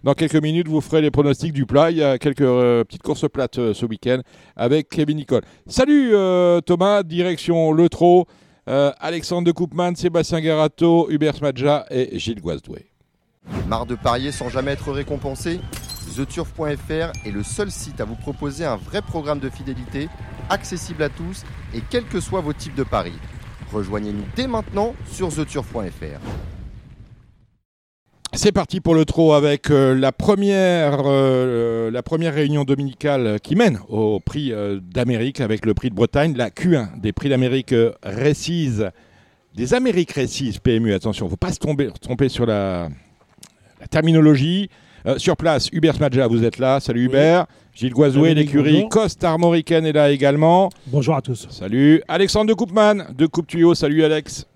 Dans 0.04 0.14
quelques 0.14 0.42
minutes, 0.42 0.68
vous 0.68 0.82
ferez 0.82 1.02
les 1.02 1.12
pronostics 1.12 1.54
du 1.54 1.66
plat. 1.66 1.92
Il 1.92 1.98
y 1.98 2.04
a 2.04 2.18
quelques 2.18 2.42
euh, 2.42 2.84
petites 2.84 3.04
courses 3.04 3.30
plates 3.32 3.60
euh, 3.60 3.74
ce 3.74 3.86
week-end 3.86 4.20
avec 4.56 4.90
Kevin 4.90 5.18
Nicole. 5.18 5.44
Salut 5.68 6.12
euh, 6.14 6.60
Thomas, 6.62 7.04
direction 7.04 7.72
Le 7.72 7.90
Trot. 7.90 8.26
Alexandre 8.66 9.46
de 9.46 9.52
Koopman, 9.52 9.94
Sébastien 9.94 10.40
Garato, 10.40 11.08
Hubert 11.10 11.36
Smadja 11.36 11.86
et 11.92 12.18
Gilles 12.18 12.40
Guazdoué. 12.40 12.86
Marre 13.68 13.86
de 13.86 13.96
parier 13.96 14.32
sans 14.32 14.48
jamais 14.48 14.72
être 14.72 14.90
récompensé? 14.94 15.60
TheTurf.fr 16.14 17.11
est 17.26 17.31
le 17.31 17.44
seul 17.44 17.72
site 17.72 17.99
à 17.99 18.06
vous 18.06 18.15
proposer 18.15 18.65
un 18.65 18.77
vrai 18.77 19.02
programme 19.02 19.40
de 19.40 19.49
fidélité, 19.49 20.10
accessible 20.49 21.03
à 21.03 21.10
tous 21.10 21.44
et 21.73 21.81
quels 21.90 22.06
que 22.06 22.19
soient 22.19 22.41
vos 22.41 22.53
types 22.53 22.76
de 22.76 22.84
paris. 22.84 23.18
Rejoignez-nous 23.72 24.26
dès 24.35 24.48
maintenant 24.48 24.94
sur 25.11 25.34
TheTurf.fr. 25.34 26.19
C'est 28.35 28.52
parti 28.52 28.81
pour 28.81 28.95
le 28.95 29.06
trot 29.06 29.34
avec 29.34 29.69
euh, 29.69 29.94
la, 29.94 30.11
première, 30.11 31.03
euh, 31.06 31.91
la 31.91 32.02
première 32.02 32.34
réunion 32.34 32.64
dominicale 32.64 33.40
qui 33.40 33.56
mène 33.56 33.80
au 33.90 34.19
prix 34.19 34.52
euh, 34.52 34.80
d'Amérique 34.81 35.40
avec 35.40 35.68
le 35.68 35.76
prix 35.76 35.91
de 35.91 35.95
Bretagne, 35.95 36.35
la 36.35 36.49
Q1 36.49 36.99
des 36.99 37.14
prix 37.14 37.30
d'Amérique 37.30 37.76
Récise, 38.02 38.90
des 39.53 39.76
Amériques 39.76 40.14
Récises 40.14 40.57
PMU. 40.57 40.94
Attention, 40.94 41.26
il 41.26 41.27
ne 41.27 41.31
faut 41.31 41.38
pas 41.38 41.52
se 41.52 41.60
tromper, 41.60 42.30
sur 42.30 42.48
la 42.48 42.90
terminologie. 43.91 44.69
Euh, 45.06 45.18
sur 45.18 45.36
place, 45.36 45.70
Hubert 45.74 45.96
Smadja, 45.96 46.28
vous 46.28 46.44
êtes 46.44 46.60
là. 46.60 46.80
Salut 46.80 47.06
Hubert. 47.06 47.46
Oui. 47.50 47.56
Gilles 47.76 47.94
Goisouet, 47.94 48.34
l'écurie 48.34 48.88
Coste 48.90 49.24
Armoricaine 49.24 49.86
est 49.86 49.92
là 49.92 50.12
également. 50.12 50.70
Bonjour 50.88 51.16
à 51.16 51.22
tous. 51.22 51.48
Salut. 51.50 52.02
Alexandre 52.08 52.48
de 52.50 52.54
Coupman, 52.54 53.08
de 53.14 53.26
Coupe 53.26 53.48
Tuyau. 53.48 53.76
Salut 53.76 54.04
Alex. 54.04 54.48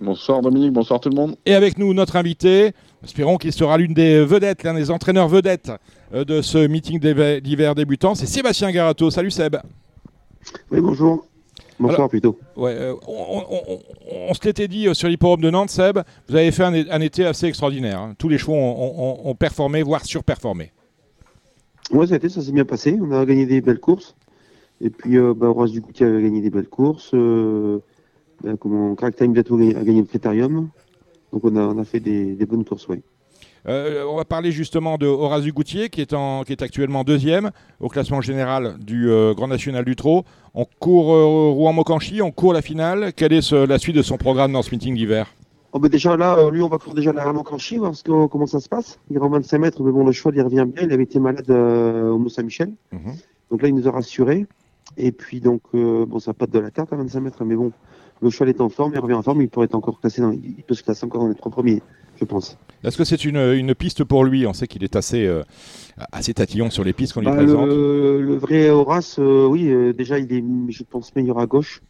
Bonsoir 0.00 0.40
Dominique, 0.42 0.72
bonsoir 0.72 0.98
tout 0.98 1.10
le 1.10 1.14
monde. 1.14 1.36
Et 1.46 1.54
avec 1.54 1.78
nous, 1.78 1.92
notre 1.94 2.16
invité, 2.16 2.72
espérons 3.04 3.36
qu'il 3.36 3.52
sera 3.52 3.76
l'une 3.78 3.92
des 3.94 4.24
vedettes, 4.24 4.62
l'un 4.64 4.74
des 4.74 4.90
entraîneurs 4.90 5.28
vedettes 5.28 5.70
euh, 6.14 6.24
de 6.24 6.40
ce 6.42 6.58
meeting 6.66 6.98
d'hiver 7.40 7.74
débutant, 7.74 8.14
c'est 8.14 8.26
Sébastien 8.26 8.70
Garato. 8.70 9.10
Salut 9.10 9.30
Seb. 9.30 9.56
Oui, 10.70 10.80
bonjour. 10.80 11.26
Bonsoir 11.80 12.00
Alors, 12.00 12.10
plutôt. 12.10 12.38
Ouais, 12.56 12.74
euh, 12.74 12.94
on, 13.08 13.42
on, 13.50 13.56
on, 13.72 13.78
on, 14.28 14.34
se 14.34 14.44
l'était 14.44 14.68
dit 14.68 14.94
sur 14.94 15.08
l'hipporome 15.08 15.40
de 15.40 15.48
Nantes, 15.48 15.70
Seb, 15.70 16.00
vous 16.28 16.36
avez 16.36 16.52
fait 16.52 16.62
un, 16.62 16.74
un 16.74 17.00
été 17.00 17.24
assez 17.24 17.46
extraordinaire. 17.46 17.98
Hein. 17.98 18.14
Tous 18.18 18.28
les 18.28 18.36
chevaux 18.36 18.54
ont, 18.54 19.34
performé, 19.34 19.82
voire 19.82 20.04
surperformé. 20.04 20.72
Oui, 21.90 22.06
ça, 22.06 22.18
ça 22.20 22.42
s'est 22.42 22.52
bien 22.52 22.66
passé. 22.66 22.98
On 23.00 23.10
a 23.12 23.24
gagné 23.24 23.46
des 23.46 23.62
belles 23.62 23.80
courses. 23.80 24.14
Et 24.82 24.90
puis, 24.90 25.16
euh, 25.16 25.32
bah, 25.34 25.46
Horace 25.46 25.70
a 25.70 26.04
gagné 26.04 26.42
des 26.42 26.50
belles 26.50 26.68
courses. 26.68 27.12
Euh, 27.14 27.78
bah, 28.44 28.52
comment, 28.60 28.94
Crack 28.94 29.16
Time 29.16 29.32
Bientôt 29.32 29.58
a 29.58 29.82
gagné 29.82 30.00
le 30.00 30.06
Critérium. 30.06 30.68
Donc, 31.32 31.44
on 31.44 31.56
a, 31.56 31.62
on 31.62 31.78
a 31.78 31.84
fait 31.84 32.00
des, 32.00 32.34
des 32.34 32.46
bonnes 32.46 32.64
courses, 32.64 32.88
oui. 32.88 33.00
Euh, 33.68 34.04
on 34.08 34.16
va 34.16 34.24
parler 34.24 34.52
justement 34.52 34.96
de 34.96 35.06
Horace 35.06 35.42
Dugoutier 35.42 35.90
qui 35.90 36.00
est, 36.00 36.12
en, 36.12 36.44
qui 36.44 36.52
est 36.52 36.62
actuellement 36.62 37.04
deuxième 37.04 37.50
au 37.80 37.88
classement 37.88 38.20
général 38.20 38.76
du 38.78 39.10
euh, 39.10 39.34
Grand 39.34 39.48
National 39.48 39.84
du 39.84 39.96
Trot. 39.96 40.24
On 40.54 40.66
court 40.78 41.14
euh, 41.14 41.50
Rouen-Mocanchi, 41.50 42.22
on 42.22 42.30
court 42.30 42.52
la 42.52 42.62
finale. 42.62 43.12
Quelle 43.14 43.32
est 43.32 43.42
ce, 43.42 43.66
la 43.66 43.78
suite 43.78 43.96
de 43.96 44.02
son 44.02 44.16
programme 44.16 44.52
dans 44.52 44.62
ce 44.62 44.70
meeting 44.70 44.94
d'hiver? 44.94 45.26
Oh 45.72 45.78
ben 45.78 45.88
Déjà 45.88 46.16
là, 46.16 46.50
lui, 46.50 46.62
on 46.62 46.68
va 46.68 46.78
courir 46.78 46.94
déjà 46.94 47.12
la 47.12 47.32
Mocanchi, 47.32 47.76
voir 47.76 47.94
ce 47.94 48.02
que, 48.02 48.26
comment 48.26 48.46
ça 48.46 48.58
se 48.58 48.68
passe. 48.68 48.98
Il 49.08 49.16
est 49.16 49.20
en 49.20 49.28
25 49.28 49.58
mètres, 49.58 49.82
mais 49.84 49.92
bon, 49.92 50.04
le 50.04 50.10
cheval, 50.10 50.34
il 50.36 50.42
revient 50.42 50.66
bien. 50.66 50.84
Il 50.84 50.92
avait 50.92 51.04
été 51.04 51.20
malade 51.20 51.48
au 51.48 52.18
Mont-Saint-Michel. 52.18 52.72
Mm 52.90 52.96
-hmm. 52.96 53.14
Donc 53.50 53.62
là, 53.62 53.68
il 53.68 53.74
nous 53.74 53.86
a 53.86 53.92
rassurés. 53.92 54.46
Et 54.96 55.12
puis, 55.12 55.40
donc, 55.40 55.62
bon, 55.72 56.18
ça 56.18 56.34
pas 56.34 56.46
de 56.46 56.58
la 56.58 56.70
carte 56.70 56.92
à 56.92 56.96
25 56.96 57.20
mètres, 57.20 57.44
mais 57.44 57.54
bon, 57.54 57.70
le 58.22 58.30
cheval 58.30 58.48
est 58.48 58.60
en 58.60 58.68
forme, 58.68 58.92
il 58.94 59.00
revient 59.00 59.14
en 59.14 59.22
forme, 59.22 59.40
il 59.42 59.48
pourrait 59.48 59.66
être 59.66 59.74
encore 59.74 60.00
classé 60.00 60.20
dans, 60.20 60.32
il 60.32 60.62
peut 60.66 60.74
se 60.74 60.82
classer 60.82 61.04
encore 61.06 61.22
dans 61.22 61.28
les 61.28 61.34
trois 61.34 61.50
premiers, 61.50 61.82
je 62.20 62.24
pense. 62.24 62.58
Est-ce 62.84 62.96
que 62.96 63.04
c'est 63.04 63.24
une, 63.24 63.36
une, 63.36 63.74
piste 63.74 64.04
pour 64.04 64.24
lui? 64.24 64.46
On 64.46 64.52
sait 64.52 64.66
qu'il 64.66 64.84
est 64.84 64.96
assez, 64.96 65.26
euh, 65.26 65.42
assez 66.12 66.34
tatillon 66.34 66.70
sur 66.70 66.84
les 66.84 66.92
pistes 66.92 67.14
qu'on 67.14 67.20
lui 67.20 67.26
bah, 67.26 67.36
présente. 67.36 67.66
Le, 67.66 68.20
le, 68.20 68.34
vrai 68.36 68.70
Horace, 68.70 69.18
euh, 69.18 69.46
oui, 69.46 69.68
euh, 69.68 69.92
déjà 69.92 70.18
il 70.18 70.32
est, 70.32 70.44
je 70.68 70.82
pense, 70.82 71.14
meilleur 71.16 71.38
à 71.38 71.46
gauche. 71.46 71.82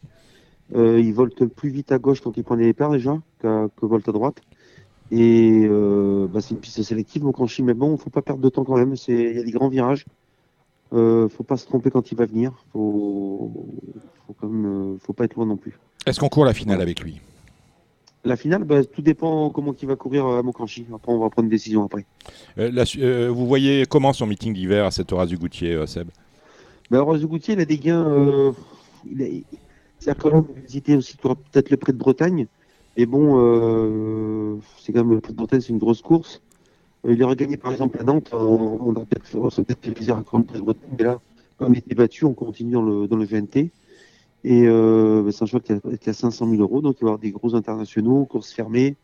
il 0.75 1.13
volte 1.13 1.45
plus 1.47 1.71
vite 1.71 1.93
à 1.93 1.99
gauche 1.99 2.21
quand 2.21 2.37
il 2.37 2.45
prend 2.45 2.55
les 2.55 2.67
départs 2.67 2.93
déjà 2.93 3.19
que, 3.41 3.69
que 3.69 3.87
volte 3.87 4.09
à 4.09 4.13
droite. 4.13 4.41
Et 5.13 5.67
bah, 5.69 6.41
c'est 6.41 6.51
une 6.51 6.61
piste 6.61 6.83
sélective, 6.83 7.23
donc 7.23 7.41
en 7.41 7.47
chine, 7.47 7.67
mais 7.67 7.75
bon, 7.75 7.97
faut 7.97 8.11
pas 8.11 8.23
perdre 8.23 8.41
de 8.41 8.49
temps 8.49 8.65
quand 8.65 8.77
même. 8.77 8.95
Il 9.09 9.37
y 9.37 9.39
a 9.39 9.43
des 9.43 9.51
grands 9.51 9.69
virages. 9.69 10.05
Euh, 10.93 11.29
faut 11.29 11.45
pas 11.45 11.57
se 11.57 11.67
tromper 11.67 11.91
quand 11.91 12.11
il 12.11 12.17
va 12.17 12.27
venir. 12.27 12.53
Faut, 12.73 13.53
faut 14.27 14.35
quand 14.41 14.49
même, 14.49 14.99
faut 15.01 15.13
pas 15.13 15.25
être 15.25 15.35
loin 15.35 15.47
non 15.47 15.57
plus. 15.57 15.79
Est-ce 16.07 16.19
qu'on 16.19 16.29
court 16.29 16.45
la 16.45 16.55
finale 16.55 16.81
avec 16.81 17.01
lui? 17.01 17.21
La 18.25 18.37
finale, 18.37 18.65
bah, 18.65 18.85
tout 18.85 19.03
dépend 19.03 19.51
comment 19.51 19.75
il 19.81 19.89
va 19.89 19.97
courir 19.97 20.27
à 20.27 20.43
Mokanchi. 20.43 20.87
Après, 20.95 21.13
on 21.13 21.19
va 21.19 21.31
prendre 21.31 21.47
une 21.47 21.51
décision 21.51 21.85
après. 21.85 22.05
Euh, 22.59 22.71
la, 22.73 22.85
euh, 22.99 23.31
vous 23.31 23.47
voyez 23.47 23.87
comment 23.87 24.13
son 24.13 24.27
meeting 24.27 24.53
d'hiver 24.53 24.85
à 24.85 24.91
cette 24.91 25.13
Horace 25.13 25.29
du 25.29 25.39
Goutier, 25.39 25.75
euh, 25.75 25.87
Seb? 25.87 26.09
Bah, 26.91 27.01
Horace 27.01 27.21
du 27.21 27.27
Goutier, 27.27 27.55
il 27.55 27.61
a 27.61 27.65
des 27.65 27.79
gains. 27.79 28.07
Euh, 28.07 28.53
C'est-à-dire 29.99 30.23
qu'on 30.31 30.47
visiter 30.67 30.97
aussi 30.97 31.17
peut-être 31.17 31.71
le 31.71 31.77
prix 31.77 31.93
de 31.93 31.99
Bretagne. 31.99 32.47
Et 32.97 33.07
bon, 33.07 33.39
euh, 33.39 34.57
c'est 34.79 34.93
quand 34.93 35.05
même 35.05 35.15
le 35.15 35.21
prix 35.21 35.33
de 35.33 35.39
Bretagne, 35.39 35.61
c'est 35.61 35.73
une 35.73 35.79
grosse 35.79 36.03
course. 36.03 36.43
Il 37.09 37.23
aurait 37.23 37.37
gagné 37.37 37.57
par 37.57 37.73
exemple 37.73 37.99
à 37.99 38.05
Nantes. 38.05 38.29
On, 38.33 38.79
on 38.85 38.93
a 38.93 39.01
peut-être 39.07 39.31
peut 39.31 39.75
fait 39.81 39.91
plaisir 39.93 40.17
à 40.17 40.19
le 40.19 40.25
prix 40.25 40.59
de 40.59 40.63
Bretagne. 40.63 40.91
Mais 40.99 41.05
là, 41.05 41.19
comme 41.57 41.73
il 41.73 41.79
était 41.79 41.95
battu, 41.95 42.27
on 42.27 42.35
continue 42.35 42.73
dans 42.73 42.83
le, 42.83 43.09
dans 43.09 43.17
le 43.17 43.25
GNT. 43.25 43.71
Et 44.45 44.67
euh, 44.67 45.31
c'est 45.31 45.43
un 45.43 45.47
cheval 45.47 45.63
qui 45.63 45.73
a, 45.73 45.97
qui 45.99 46.11
a 46.11 46.13
500 46.15 46.49
000 46.51 46.63
euros, 46.63 46.81
donc 46.81 46.97
il 47.01 47.05
va 47.05 47.11
avoir 47.11 47.19
des 47.19 47.31
gros 47.31 47.55
internationaux, 47.55 48.25
courses 48.25 48.53
fermées. 48.53 48.97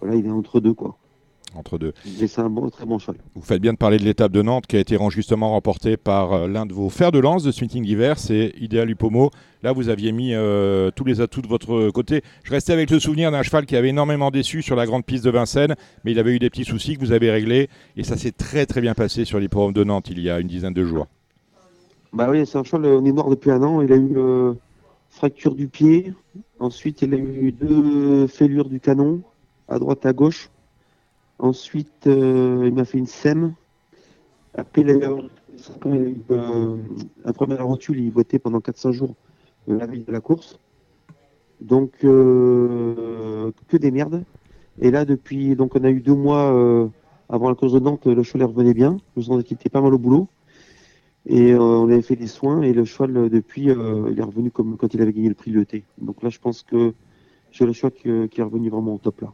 Voilà, 0.00 0.16
il 0.16 0.26
est 0.26 0.30
entre 0.30 0.60
deux, 0.60 0.74
quoi. 0.74 0.98
Entre 1.54 1.78
deux. 1.78 1.94
Mais 2.20 2.26
c'est 2.26 2.42
un 2.42 2.50
bon, 2.50 2.68
très 2.68 2.84
bon 2.84 2.98
cheval. 2.98 3.16
Vous 3.34 3.40
faites 3.40 3.62
bien 3.62 3.72
de 3.72 3.78
parler 3.78 3.96
de 3.96 4.04
l'étape 4.04 4.32
de 4.32 4.42
Nantes 4.42 4.66
qui 4.66 4.76
a 4.76 4.80
été 4.80 4.98
justement 5.08 5.52
remportée 5.52 5.96
par 5.96 6.32
euh, 6.34 6.48
l'un 6.48 6.66
de 6.66 6.74
vos 6.74 6.90
fers 6.90 7.10
de 7.10 7.18
lance 7.18 7.42
de 7.42 7.50
ce 7.50 7.62
meeting 7.62 7.84
d'hiver, 7.84 8.18
c'est 8.18 8.52
Idéal 8.60 8.90
Upomo. 8.90 9.30
Là, 9.62 9.72
vous 9.72 9.88
aviez 9.88 10.12
mis 10.12 10.34
euh, 10.34 10.90
tous 10.94 11.04
les 11.04 11.22
atouts 11.22 11.40
de 11.40 11.48
votre 11.48 11.90
côté. 11.90 12.22
Je 12.44 12.50
restais 12.50 12.74
avec 12.74 12.90
le 12.90 13.00
souvenir 13.00 13.30
d'un 13.30 13.42
cheval 13.42 13.64
qui 13.64 13.76
avait 13.76 13.88
énormément 13.88 14.30
déçu 14.30 14.60
sur 14.60 14.76
la 14.76 14.84
grande 14.84 15.06
piste 15.06 15.24
de 15.24 15.30
Vincennes, 15.30 15.74
mais 16.04 16.12
il 16.12 16.18
avait 16.18 16.32
eu 16.32 16.38
des 16.38 16.50
petits 16.50 16.66
soucis 16.66 16.96
que 16.96 17.00
vous 17.00 17.12
avez 17.12 17.30
réglés, 17.30 17.70
et 17.96 18.04
ça 18.04 18.18
s'est 18.18 18.32
très 18.32 18.66
très 18.66 18.82
bien 18.82 18.94
passé 18.94 19.24
sur 19.24 19.40
l'hippodrome 19.40 19.72
de 19.72 19.84
Nantes 19.84 20.10
il 20.10 20.20
y 20.20 20.28
a 20.28 20.38
une 20.40 20.48
dizaine 20.48 20.74
de 20.74 20.84
jours. 20.84 21.06
Bah 22.12 22.28
oui, 22.30 22.46
c'est 22.46 22.58
un 22.58 22.64
cheval, 22.64 22.86
on 22.86 23.04
est 23.04 23.12
mort 23.12 23.28
depuis 23.30 23.50
un 23.50 23.62
an. 23.62 23.82
Il 23.82 23.92
a 23.92 23.96
eu 23.96 24.16
euh, 24.16 24.54
fracture 25.10 25.54
du 25.54 25.68
pied. 25.68 26.14
Ensuite, 26.58 27.02
il 27.02 27.14
a 27.14 27.18
eu 27.18 27.52
deux 27.52 28.26
fêlures 28.26 28.68
du 28.68 28.80
canon, 28.80 29.22
à 29.68 29.78
droite, 29.78 30.06
à 30.06 30.12
gauche. 30.12 30.50
Ensuite, 31.38 32.06
euh, 32.06 32.64
il 32.66 32.74
m'a 32.74 32.84
fait 32.84 32.98
une 32.98 33.06
sème. 33.06 33.54
Après, 34.54 34.80
il 34.80 34.90
a 34.90 34.94
eu, 34.94 35.00
euh, 36.30 36.76
un 37.24 37.32
premier 37.32 37.56
rotule, 37.56 38.00
il 38.00 38.10
boitait 38.10 38.38
pendant 38.38 38.60
400 38.60 38.92
jours 38.92 39.14
euh, 39.68 39.78
la 39.78 39.86
veille 39.86 40.04
de 40.04 40.12
la 40.12 40.20
course. 40.20 40.58
Donc, 41.60 41.92
euh, 42.04 43.52
que 43.68 43.76
des 43.76 43.90
merdes. 43.90 44.24
Et 44.80 44.90
là, 44.90 45.04
depuis, 45.04 45.56
donc, 45.56 45.76
on 45.76 45.84
a 45.84 45.90
eu 45.90 46.00
deux 46.00 46.14
mois 46.14 46.52
euh, 46.54 46.88
avant 47.28 47.48
la 47.48 47.54
course 47.54 47.72
de 47.72 47.80
Nantes, 47.80 48.06
le 48.06 48.22
cheval 48.22 48.48
revenait 48.48 48.74
bien. 48.74 48.96
Je 49.16 49.20
me 49.20 49.24
sentais 49.24 49.44
qu'il 49.44 49.56
était 49.56 49.68
pas 49.68 49.80
mal 49.80 49.92
au 49.92 49.98
boulot. 49.98 50.28
Et 51.28 51.52
euh, 51.52 51.60
on 51.60 51.90
avait 51.90 52.00
fait 52.00 52.16
des 52.16 52.26
soins 52.26 52.62
et 52.62 52.72
le 52.72 52.86
cheval, 52.86 53.14
euh, 53.14 53.28
depuis, 53.28 53.68
euh, 53.68 54.08
il 54.10 54.18
est 54.18 54.22
revenu 54.22 54.50
comme 54.50 54.78
quand 54.78 54.94
il 54.94 55.02
avait 55.02 55.12
gagné 55.12 55.28
le 55.28 55.34
prix 55.34 55.50
l'ET. 55.50 55.84
Donc 55.98 56.22
là, 56.22 56.30
je 56.30 56.38
pense 56.38 56.62
que 56.62 56.94
c'est 57.52 57.66
le 57.66 57.74
cheval 57.74 57.92
qui, 57.92 58.28
qui, 58.30 58.40
est 58.40 58.44
revenu 58.44 58.70
vraiment 58.70 58.94
au 58.94 58.98
top 58.98 59.20
là. 59.20 59.32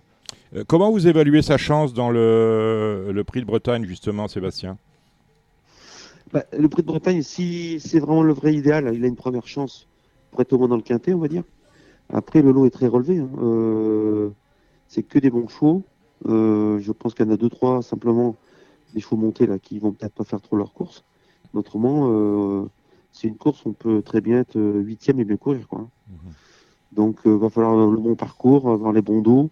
Euh, 0.57 0.65
comment 0.67 0.91
vous 0.91 1.07
évaluez 1.07 1.41
sa 1.41 1.57
chance 1.57 1.95
dans 1.95 2.11
le, 2.11 3.11
le 3.13 3.25
prix 3.25 3.41
de 3.41 3.47
Bretagne, 3.47 3.85
justement, 3.85 4.27
Sébastien? 4.27 4.77
Bah, 6.33 6.43
Le 6.59 6.69
prix 6.69 6.83
de 6.83 6.89
Bretagne, 6.89 7.23
si 7.23 7.79
c'est 7.79 8.01
vraiment 8.01 8.25
le 8.25 8.33
vrai 8.33 8.55
idéal, 8.55 8.91
il 8.93 9.05
a 9.05 9.07
une 9.07 9.15
première 9.15 9.47
chance 9.47 9.87
pour 10.33 10.41
être 10.41 10.53
au 10.53 10.59
moins 10.59 10.69
dans 10.69 10.77
le 10.77 10.83
quintet, 10.83 11.15
on 11.15 11.19
va 11.19 11.29
dire. 11.29 11.45
Après, 12.13 12.43
le 12.43 12.51
lot 12.51 12.67
est 12.67 12.71
très 12.71 12.89
relevé. 12.89 13.19
Hein. 13.19 14.33
C'est 14.89 15.05
que 15.05 15.21
des 15.21 15.31
bons 15.31 15.47
chevaux. 15.47 15.85
Je 16.27 16.91
pense 16.91 17.15
qu'il 17.15 17.25
y 17.25 17.29
en 17.29 17.33
a 17.33 17.37
deux, 17.37 17.49
trois, 17.49 17.83
simplement, 17.83 18.35
des 18.95 19.01
chevaux 19.01 19.17
montés 19.17 19.47
là, 19.47 19.61
qui 19.61 19.79
vont 19.79 19.93
peut-être 19.93 20.13
pas 20.13 20.25
faire 20.25 20.43
trop 20.43 20.57
leur 20.57 20.73
course. 20.73 21.05
Autrement, 21.55 22.11
euh, 22.11 22.65
c'est 23.13 23.29
une 23.29 23.37
course, 23.37 23.63
on 23.65 23.73
peut 23.73 24.03
très 24.03 24.21
bien 24.21 24.41
être 24.41 24.59
huitième 24.59 25.21
et 25.21 25.25
bien 25.25 25.37
courir. 25.37 25.69
Quoi. 25.69 25.89
Mmh. 26.09 26.15
Donc, 26.93 27.19
il 27.25 27.33
va 27.33 27.49
falloir 27.51 27.77
le 27.77 27.97
bon 27.97 28.15
parcours, 28.15 28.71
avoir 28.71 28.93
les 28.93 29.03
bons 29.03 29.21
dos. 29.21 29.51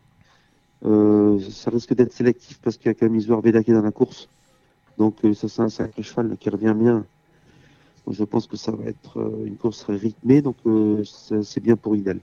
Euh, 0.85 1.39
ça 1.51 1.71
risque 1.71 1.95
d'être 1.95 2.13
sélectif 2.13 2.59
parce 2.61 2.77
qu'il 2.77 2.87
y 2.87 2.91
a 2.91 2.95
quand 2.95 3.07
même 3.07 3.15
Isor 3.15 3.41
Veda 3.41 3.63
qui 3.63 3.71
est 3.71 3.75
dans 3.75 3.83
la 3.83 3.93
course. 3.93 4.29
Donc, 4.99 5.17
euh, 5.25 5.33
ça, 5.33 5.49
c'est 5.49 5.63
un 5.63 5.69
sacré 5.69 6.03
cheval 6.03 6.37
qui 6.39 6.51
revient 6.51 6.75
bien. 6.77 7.05
Donc, 8.05 8.15
je 8.17 8.25
pense 8.25 8.47
que 8.47 8.57
ça 8.57 8.73
va 8.73 8.87
être 8.87 9.19
euh, 9.19 9.45
une 9.47 9.57
course 9.57 9.85
rythmée. 9.89 10.43
Donc, 10.43 10.57
euh, 10.67 11.03
c'est 11.05 11.63
bien 11.63 11.77
pour 11.77 11.95
Idel. 11.95 12.19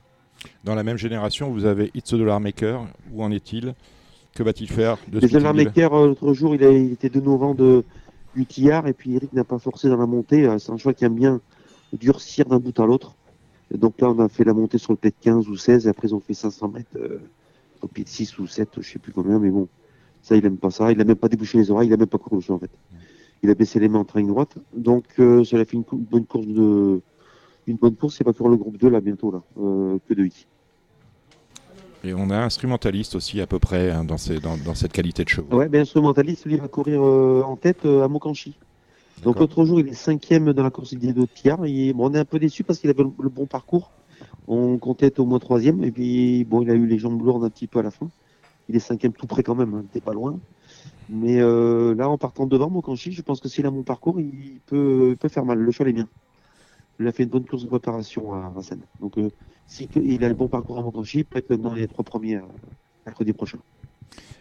Dans 0.64 0.76
la 0.76 0.84
même 0.84 0.98
génération, 0.98 1.52
vous 1.52 1.66
avez 1.66 1.92
It's 1.94 2.14
Dollar 2.14 2.40
Maker. 2.40 2.86
Où 3.14 3.24
en 3.24 3.32
est-il? 3.32 3.76
Que 4.36 4.44
va-t-il 4.44 4.70
faire 4.70 4.98
de 5.08 5.20
Speedy 5.20 5.34
Dollar 5.34 5.54
Maker, 5.54 5.94
euh, 5.94 6.08
l'autre 6.08 6.34
jour, 6.34 6.54
il, 6.54 6.64
a, 6.64 6.72
il 6.72 6.92
était 6.94 7.10
de 7.10 7.20
novembre 7.20 7.56
de 7.56 7.84
Utillard 8.36 8.88
et 8.88 8.94
puis 8.94 9.16
Eric 9.16 9.34
n'a 9.34 9.44
pas 9.44 9.60
forcé 9.60 9.90
dans 9.90 9.98
la 9.98 10.06
montée. 10.06 10.46
Euh, 10.46 10.58
C'est 10.60 10.72
un 10.72 10.78
cheval 10.78 10.96
qui 10.96 11.06
aime 11.06 11.16
bien 11.16 11.42
durcir 11.94 12.46
d'un 12.46 12.60
bout 12.60 12.78
à 12.80 12.86
l'autre. 12.86 13.16
Donc 13.72 14.02
là, 14.02 14.10
on 14.10 14.20
a 14.20 14.30
fait 14.30 14.44
la 14.44 14.54
montée 14.54 14.78
sur 14.78 14.94
le 14.94 14.98
pied 14.98 15.12
de 15.12 15.16
15 15.22 15.48
ou 15.48 15.56
16 15.56 15.86
et 15.86 15.90
après, 15.90 16.08
ils 16.08 16.16
ont 16.16 16.20
fait 16.20 16.34
500 16.34 16.70
mètres 16.70 16.90
euh, 16.96 17.20
au 17.82 17.88
pied 17.88 18.04
de 18.04 18.10
6 18.10 18.40
ou 18.40 18.48
7, 18.48 18.70
je 18.82 18.90
sais 18.90 19.00
plus 19.00 19.12
combien, 19.12 19.40
mais 19.40 19.50
bon, 19.52 19.68
ça, 20.22 20.36
il 20.36 20.46
aime 20.46 20.58
pas 20.58 20.72
ça. 20.72 20.92
Il 20.92 21.00
a 21.00 21.04
même 21.04 21.16
pas 21.16 21.30
débouché 21.30 21.58
les 21.58 21.72
oreilles, 21.72 21.88
il 21.88 21.94
a 21.94 21.98
même 21.98 22.08
pas 22.08 22.18
couru 22.18 22.44
en 22.50 22.60
fait. 22.60 22.72
Il 23.42 23.50
a 23.50 23.56
baissé 23.56 23.80
les 23.80 23.88
mains 23.88 24.00
en 24.00 24.06
train 24.06 24.24
droite. 24.24 24.58
Donc, 24.74 25.06
euh, 25.20 25.44
ça 25.44 25.58
a 25.58 25.66
fait 25.66 25.78
une, 25.78 25.84
bonne 25.92 26.26
course 26.26 26.48
de. 26.48 27.02
Une 27.68 27.78
bonne 27.78 27.96
course, 27.96 28.16
c'est 28.18 28.24
pas 28.24 28.34
pour 28.34 28.50
le 28.50 28.58
groupe 28.58 28.78
2 28.78 28.90
là 28.90 29.00
bientôt 29.00 29.32
là, 29.32 29.44
euh, 29.60 29.98
que 30.08 30.14
de 30.14 30.24
8. 30.24 30.48
Et 32.04 32.14
on 32.14 32.30
a 32.30 32.38
instrumentaliste 32.38 33.16
aussi 33.16 33.42
à 33.42 33.48
peu 33.48 33.60
près 33.60 33.92
hein, 33.92 34.04
dans, 34.06 34.18
ces- 34.18 34.40
dans- 34.40 34.58
dans 34.58 34.76
cette 34.76 34.94
qualité 34.94 35.24
de 35.24 35.30
chevaux. 35.30 35.54
Ouais, 35.56 35.68
ben 35.68 35.82
instrumentaliste, 35.82 36.46
lui, 36.46 36.56
va 36.58 36.68
courir 36.68 37.02
euh, 37.04 37.44
en 37.46 37.56
tête 37.58 37.86
euh, 37.86 38.04
à 38.04 38.08
Mokanchi. 38.08 38.56
Donc 39.24 39.38
l'autre 39.42 39.66
jour, 39.66 39.82
il 39.82 39.88
est 39.90 39.94
cinquième 39.94 40.54
dans 40.54 40.64
la 40.64 40.70
course 40.70 40.94
des 40.94 41.12
deux 41.12 41.26
Pierre. 41.26 41.66
Il... 41.66 41.94
Bon, 41.94 42.10
on 42.10 42.14
est 42.14 42.20
un 42.20 42.26
peu 42.26 42.40
déçu 42.40 42.64
parce 42.64 42.80
qu'il 42.80 42.90
avait 42.90 43.04
le, 43.04 43.12
le 43.22 43.28
bon 43.30 43.46
parcours. 43.46 43.92
On 44.48 44.78
comptait 44.78 45.08
être 45.08 45.20
au 45.20 45.26
moins 45.26 45.40
troisième. 45.40 45.84
Et 45.84 45.92
puis, 45.92 46.46
bon, 46.46 46.62
il 46.62 46.70
a 46.72 46.74
eu 46.74 46.86
les 46.86 46.98
jambes 46.98 47.22
lourdes 47.22 47.44
un 47.44 47.50
petit 47.50 47.68
peu 47.68 47.80
à 47.80 47.84
la 47.84 47.92
fin. 47.92 48.08
Il 48.70 48.76
est 48.78 48.80
cinquième 48.80 49.12
tout 49.12 49.28
près 49.28 49.44
quand 49.44 49.56
même, 49.56 49.74
hein, 49.74 49.84
t'es 49.92 50.00
pas 50.00 50.14
loin. 50.14 50.40
Mais 51.10 51.42
euh, 51.42 51.96
là, 51.96 52.08
en 52.08 52.18
partant 52.18 52.46
devant 52.46 52.70
Mokanchi, 52.70 53.12
je 53.12 53.22
pense 53.22 53.42
que 53.42 53.50
s'il 53.50 53.66
a 53.66 53.72
mon 53.72 53.84
parcours, 53.84 54.22
il 54.22 54.60
peut, 54.68 55.10
il 55.12 55.18
peut 55.18 55.28
faire 55.28 55.44
mal. 55.44 55.58
Le 55.60 55.72
cheval 55.72 55.90
est 55.90 55.94
bien. 55.94 56.08
Il 57.00 57.08
a 57.08 57.12
fait 57.12 57.24
une 57.24 57.30
bonne 57.30 57.46
course 57.46 57.64
de 57.64 57.68
préparation 57.70 58.34
à 58.34 58.52
Vincennes. 58.54 58.82
Donc, 59.00 59.18
euh, 59.18 59.30
si 59.68 59.88
il 59.96 60.24
a 60.24 60.28
le 60.28 60.34
bon 60.36 60.48
parcours 60.48 60.78
à 60.78 60.82
Mokanchi, 60.82 61.20
il 61.20 61.26
peut 61.26 61.40
être 61.40 61.54
dans 61.56 61.74
les 61.74 61.88
trois 61.88 62.04
premiers 62.04 62.36
euh, 62.38 62.42
mercredi 63.06 63.32
prochain. 63.34 63.58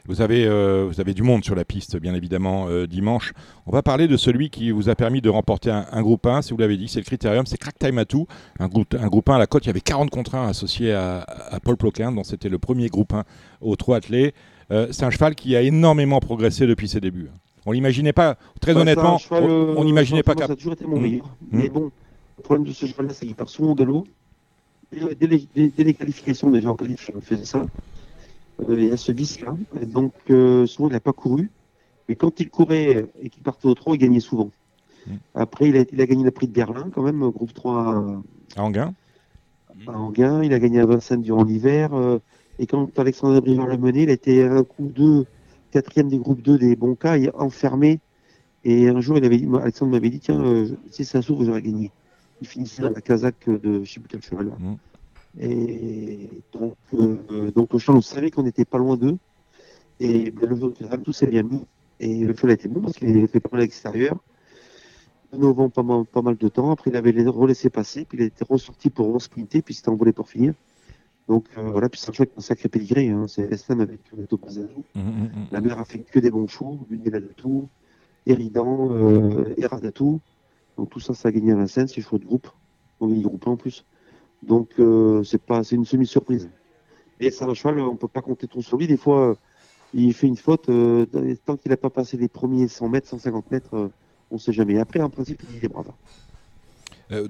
Vous 0.07 0.23
avez, 0.23 0.47
euh, 0.47 0.87
vous 0.89 1.01
avez 1.01 1.13
du 1.13 1.23
monde 1.23 1.45
sur 1.45 1.55
la 1.55 1.67
piste, 1.67 1.99
bien 1.99 2.15
évidemment, 2.15 2.67
euh, 2.69 2.87
dimanche. 2.87 3.35
On 3.67 3.71
va 3.73 3.83
parler 3.83 4.09
de 4.09 4.17
celui 4.17 4.49
qui 4.49 4.71
vous 4.71 4.89
a 4.89 4.95
permis 4.95 5.21
de 5.21 5.29
remporter 5.29 5.71
un, 5.71 5.85
un 5.93 6.01
groupe 6.03 6.25
1, 6.27 6.41
si 6.43 6.53
vous 6.53 6.57
l'avez 6.59 6.79
dit, 6.79 6.89
c'est 6.89 7.01
le 7.01 7.05
critérium, 7.05 7.45
c'est 7.45 7.59
Crack 7.59 7.79
Time 7.79 7.99
Atou, 7.99 8.27
un 8.59 8.69
groupe, 8.69 8.95
un 8.99 9.07
groupe 9.09 9.29
1 9.29 9.35
à 9.35 9.39
la 9.39 9.47
côte. 9.47 9.65
Il 9.67 9.69
y 9.69 9.71
avait 9.71 9.83
40 9.83 10.09
contre 10.11 10.35
1 10.35 10.49
associés 10.49 10.95
à, 10.95 11.21
à 11.51 11.61
Paul 11.61 11.77
Ploquin, 11.77 12.11
dont 12.11 12.25
c'était 12.25 12.49
le 12.49 12.59
premier 12.59 12.89
groupe 12.89 13.13
1 13.13 13.25
au 13.61 13.77
3 13.77 13.99
attelé. 13.99 14.33
Euh, 14.71 14.89
c'est 14.93 15.05
un 15.05 15.11
cheval 15.11 15.35
qui 15.35 15.55
a 15.57 15.61
énormément 15.63 16.21
progressé 16.21 16.67
depuis 16.67 16.89
ses 16.89 17.01
débuts. 17.01 17.29
On 17.67 17.73
l'imaginait 17.73 18.15
pas, 18.15 18.37
très 18.63 18.73
Ouais, 18.75 18.81
honnêtement, 18.81 19.19
cheval, 19.19 19.45
on- 19.45 19.85
n'imaginait 19.85 20.23
pas 20.23 20.33
franchement, 20.33 20.47
Ça 20.47 20.53
a 20.55 20.57
toujours 20.57 20.73
été 20.73 20.87
mon 20.87 20.99
Mm. 20.99 21.03
meilleur. 21.03 21.27
Mm. 21.27 21.59
Mais 21.59 21.69
bon, 21.69 21.91
le 22.39 22.43
problème 22.43 22.65
de 22.67 22.73
ce 22.73 22.87
cheval-là, 22.87 23.13
c'est 23.13 23.27
qu'il 23.27 23.35
part 23.35 23.49
souvent 23.49 23.73
au 23.73 23.75
galop. 23.75 24.05
Dès, 24.93 25.15
dès 25.15 25.27
les, 25.27 25.49
dès- 25.55 25.69
dès 25.69 25.85
les 25.85 25.95
qualifications, 25.95 26.51
déjà 26.51 26.71
en 26.71 26.77
qualif, 26.77 27.11
il 27.15 27.21
faisait 27.21 27.45
ça. 27.45 27.67
Euh, 28.61 28.81
il 28.81 28.87
y 28.87 28.91
a 28.91 28.97
ce 28.97 29.13
vice-là. 29.13 29.57
Et 29.81 29.87
Donc, 29.87 30.13
euh, 30.31 30.67
souvent, 30.67 30.89
il 30.89 30.93
n'a 30.93 31.01
pas 31.01 31.13
couru. 31.13 31.51
Mais 32.09 32.17
quand 32.17 32.41
il 32.41 32.49
courait 32.49 33.07
et 33.21 33.29
qu'il 33.29 33.43
partait 33.43 33.67
au 33.69 33.75
trot, 33.75 33.95
il 33.95 33.99
gagnait 33.99 34.21
souvent. 34.21 34.51
Mm. 35.07 35.13
Après, 35.35 35.69
il 35.69 35.77
a, 35.77 35.85
il 35.93 36.01
a 36.01 36.07
gagné 36.07 36.25
le 36.25 36.31
prix 36.31 36.49
de 36.49 36.53
Berlin, 36.53 36.91
quand 36.95 37.03
même, 37.03 37.21
groupe 37.31 37.53
3 37.53 37.95
à, 38.57 38.63
Anguin 38.63 38.95
à 39.87 39.93
Anguin. 39.99 40.43
Il 40.43 40.55
a 40.55 40.59
gagné 40.59 40.81
à 40.81 40.87
Vincennes 40.87 41.23
durant 41.23 41.45
l'hiver. 41.45 41.93
euh, 41.95 42.19
et 42.59 42.67
quand 42.67 42.99
Alexandre 42.99 43.41
Brivard 43.41 43.67
l'a 43.69 43.77
mené, 43.77 44.05
il 44.05 44.11
a 44.11 44.15
été 44.15 44.43
un 44.45 44.65
coup 44.65 44.89
2, 44.89 45.27
quatrième 45.71 46.09
des 46.09 46.19
groupes 46.19 46.43
2 46.43 46.59
des 46.59 46.75
bons 46.77 46.95
cas, 46.97 47.17
il 47.17 47.27
est 47.27 47.35
enfermé. 47.35 48.01
Et 48.65 48.89
un 48.89 49.01
jour, 49.01 49.17
il 49.19 49.25
avait 49.25 49.37
dit, 49.37 49.47
Alexandre 49.61 49.93
m'avait 49.93 50.11
dit, 50.11 50.19
tiens, 50.19 50.43
euh, 50.43 50.69
si 50.91 51.05
ça 51.05 51.23
s'ouvre, 51.23 51.45
j'aurais 51.45 51.63
gagné. 51.63 51.93
Il 52.41 52.47
finissait 52.47 52.83
dans 52.83 52.91
la 52.91 53.01
casaque 53.01 53.49
de 53.49 53.83
je 53.85 53.93
sais 53.93 54.01
plus 54.01 54.09
quel 54.09 54.23
cheval. 54.23 54.49
là. 54.49 54.57
Mm. 54.59 54.77
Et 55.41 56.31
donc, 56.53 56.77
euh, 56.95 57.51
donc 57.53 57.75
au 57.75 57.79
champ, 57.79 57.95
on 57.95 58.01
savait 58.01 58.31
qu'on 58.31 58.43
n'était 58.43 58.65
pas 58.65 58.79
loin 58.79 58.97
d'eux. 58.97 59.19
Et 60.01 60.31
ben, 60.31 60.49
le 60.49 60.57
de 60.57 61.03
tout 61.03 61.13
s'est 61.13 61.27
bien 61.27 61.43
mis. 61.43 61.65
Et 62.01 62.25
le 62.25 62.35
cheval 62.35 62.51
a 62.51 62.55
été 62.55 62.69
bon 62.69 62.81
parce 62.81 62.95
qu'il 62.95 63.09
avait 63.09 63.27
fait 63.27 63.41
pas 63.41 63.51
mal 63.53 63.61
à 63.61 63.65
l'extérieur. 63.65 64.17
Novembre, 65.37 65.73
pas 65.73 65.83
mal, 65.83 66.05
pas 66.07 66.23
mal 66.23 66.37
de 66.37 66.49
temps. 66.49 66.71
Après, 66.71 66.91
il 66.91 66.97
avait 66.97 67.13
les 67.13 67.27
relaissé 67.27 67.69
passer. 67.69 68.05
Puis 68.05 68.19
il 68.19 68.25
été 68.25 68.45
ressorti 68.49 68.91
pour 68.91 69.13
resprinter. 69.13 69.63
Puis 69.63 69.75
c'était 69.75 69.91
envolé 69.91 70.13
pour 70.13 70.29
finir. 70.29 70.55
Donc 71.29 71.45
euh, 71.59 71.71
voilà, 71.71 71.91
puis 71.91 72.01
c'est 72.01 72.09
un 72.09 72.13
cheval 72.15 72.29
qui 72.29 72.35
a 72.37 72.39
un 72.39 72.43
sacré 72.43 72.69
pédigré. 72.71 73.09
Hein. 73.11 73.27
C'est 73.29 73.53
SM 73.53 73.81
avec 73.81 74.01
euh, 74.19 74.25
Topazano. 74.27 74.85
Mm, 74.95 75.01
mm, 75.01 75.25
mm. 75.25 75.47
La 75.53 75.61
mère 75.61 75.79
a 75.79 75.85
fait 75.85 75.99
que 75.99 76.19
des 76.19 76.31
bons 76.31 76.47
chevaux. 76.49 76.81
Lunella 76.91 77.21
de 77.21 77.27
tout, 77.37 77.69
Eridan, 78.27 78.89
euh, 78.91 79.55
Eradatou. 79.59 80.21
Donc 80.79 80.91
tout 80.91 81.01
ça, 81.01 81.13
ça 81.13 81.29
a 81.29 81.33
gagné 81.33 81.53
à 81.53 81.57
Vincennes. 81.57 81.89
C'est 81.89 82.01
chevaux 82.01 82.19
de 82.19 82.25
groupe. 82.25 82.49
On 83.01 83.09
gagné 83.09 83.23
groupe 83.23 83.47
1 83.47 83.51
en 83.51 83.57
plus. 83.57 83.85
Donc 84.43 84.71
euh, 84.79 85.23
c'est 85.25 85.43
pas, 85.43 85.65
c'est 85.65 85.75
une 85.75 85.85
semi-surprise. 85.85 86.49
Et 87.21 87.31
c'est 87.33 87.45
un 87.45 87.53
cheval, 87.53 87.81
on 87.81 87.97
peut 87.97 88.09
pas 88.09 88.23
compter 88.23 88.47
trop 88.47 88.63
sur 88.63 88.79
lui. 88.79 88.87
Des 88.87 88.97
fois, 88.97 89.31
euh, 89.31 89.35
il 89.93 90.15
fait 90.15 90.29
une 90.29 90.37
faute. 90.37 90.69
euh, 90.69 91.05
tant 91.45 91.57
qu'il 91.57 91.71
n'a 91.73 91.77
pas 91.77 91.91
passé 91.91 92.17
les 92.17 92.29
premiers 92.29 92.69
100 92.69 92.89
mètres, 92.89 93.09
150 93.09 93.51
mètres, 93.51 93.91
on 94.31 94.39
sait 94.39 94.53
jamais. 94.53 94.79
Après, 94.79 95.01
en 95.01 95.11
principe, 95.11 95.43
il 95.53 95.65
est 95.65 95.69
brave. 95.69 95.91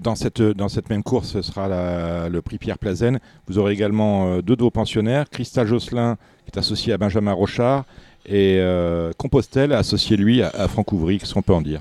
Dans 0.00 0.16
cette, 0.16 0.42
dans 0.42 0.68
cette 0.68 0.90
même 0.90 1.04
course, 1.04 1.28
ce 1.28 1.40
sera 1.42 2.28
le 2.28 2.42
prix 2.42 2.58
Pierre 2.58 2.78
Plazen. 2.78 3.20
Vous 3.46 3.58
aurez 3.58 3.72
également 3.72 4.40
deux 4.40 4.56
de 4.56 4.62
vos 4.62 4.72
pensionnaires, 4.72 5.30
Christa 5.30 5.64
Josselin, 5.64 6.16
qui 6.44 6.50
est 6.52 6.58
associé 6.58 6.92
à 6.92 6.98
Benjamin 6.98 7.32
Rochard, 7.32 7.84
et 8.26 8.60
Compostelle, 9.18 9.72
associé 9.72 10.16
lui 10.16 10.42
à, 10.42 10.48
à 10.48 10.66
Franck 10.66 10.92
Ouvry, 10.92 11.18
qu'est-ce 11.18 11.32
qu'on 11.32 11.42
peut 11.42 11.54
en 11.54 11.62
dire? 11.62 11.80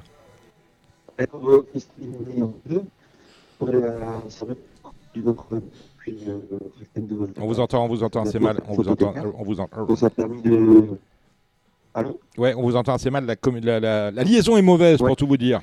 On 7.40 7.48
vous 7.48 7.60
entend, 7.60 7.84
on 7.84 7.88
vous 7.88 8.04
entend 8.04 8.22
assez 8.24 8.40
mal. 8.40 8.60
On 8.68 8.74
vous 8.74 8.88
entend, 8.88 9.14
on 9.38 9.44
vous 9.44 9.60
entend. 9.60 9.96
Ça 9.96 10.10
de. 10.10 10.98
Allô 11.94 12.20
Ouais, 12.38 12.54
on 12.56 12.62
vous 12.62 12.76
entend 12.76 12.94
assez 12.94 13.10
mal. 13.10 13.26
La, 13.26 13.36
la- 13.62 13.80
la- 13.80 14.12
la 14.12 14.24
liaison 14.24 14.58
est 14.58 14.62
mauvaise, 14.62 15.02
Ouais. 15.02 15.08
pour 15.08 15.16
tout 15.16 15.28
vous 15.28 15.38
dire. 15.38 15.62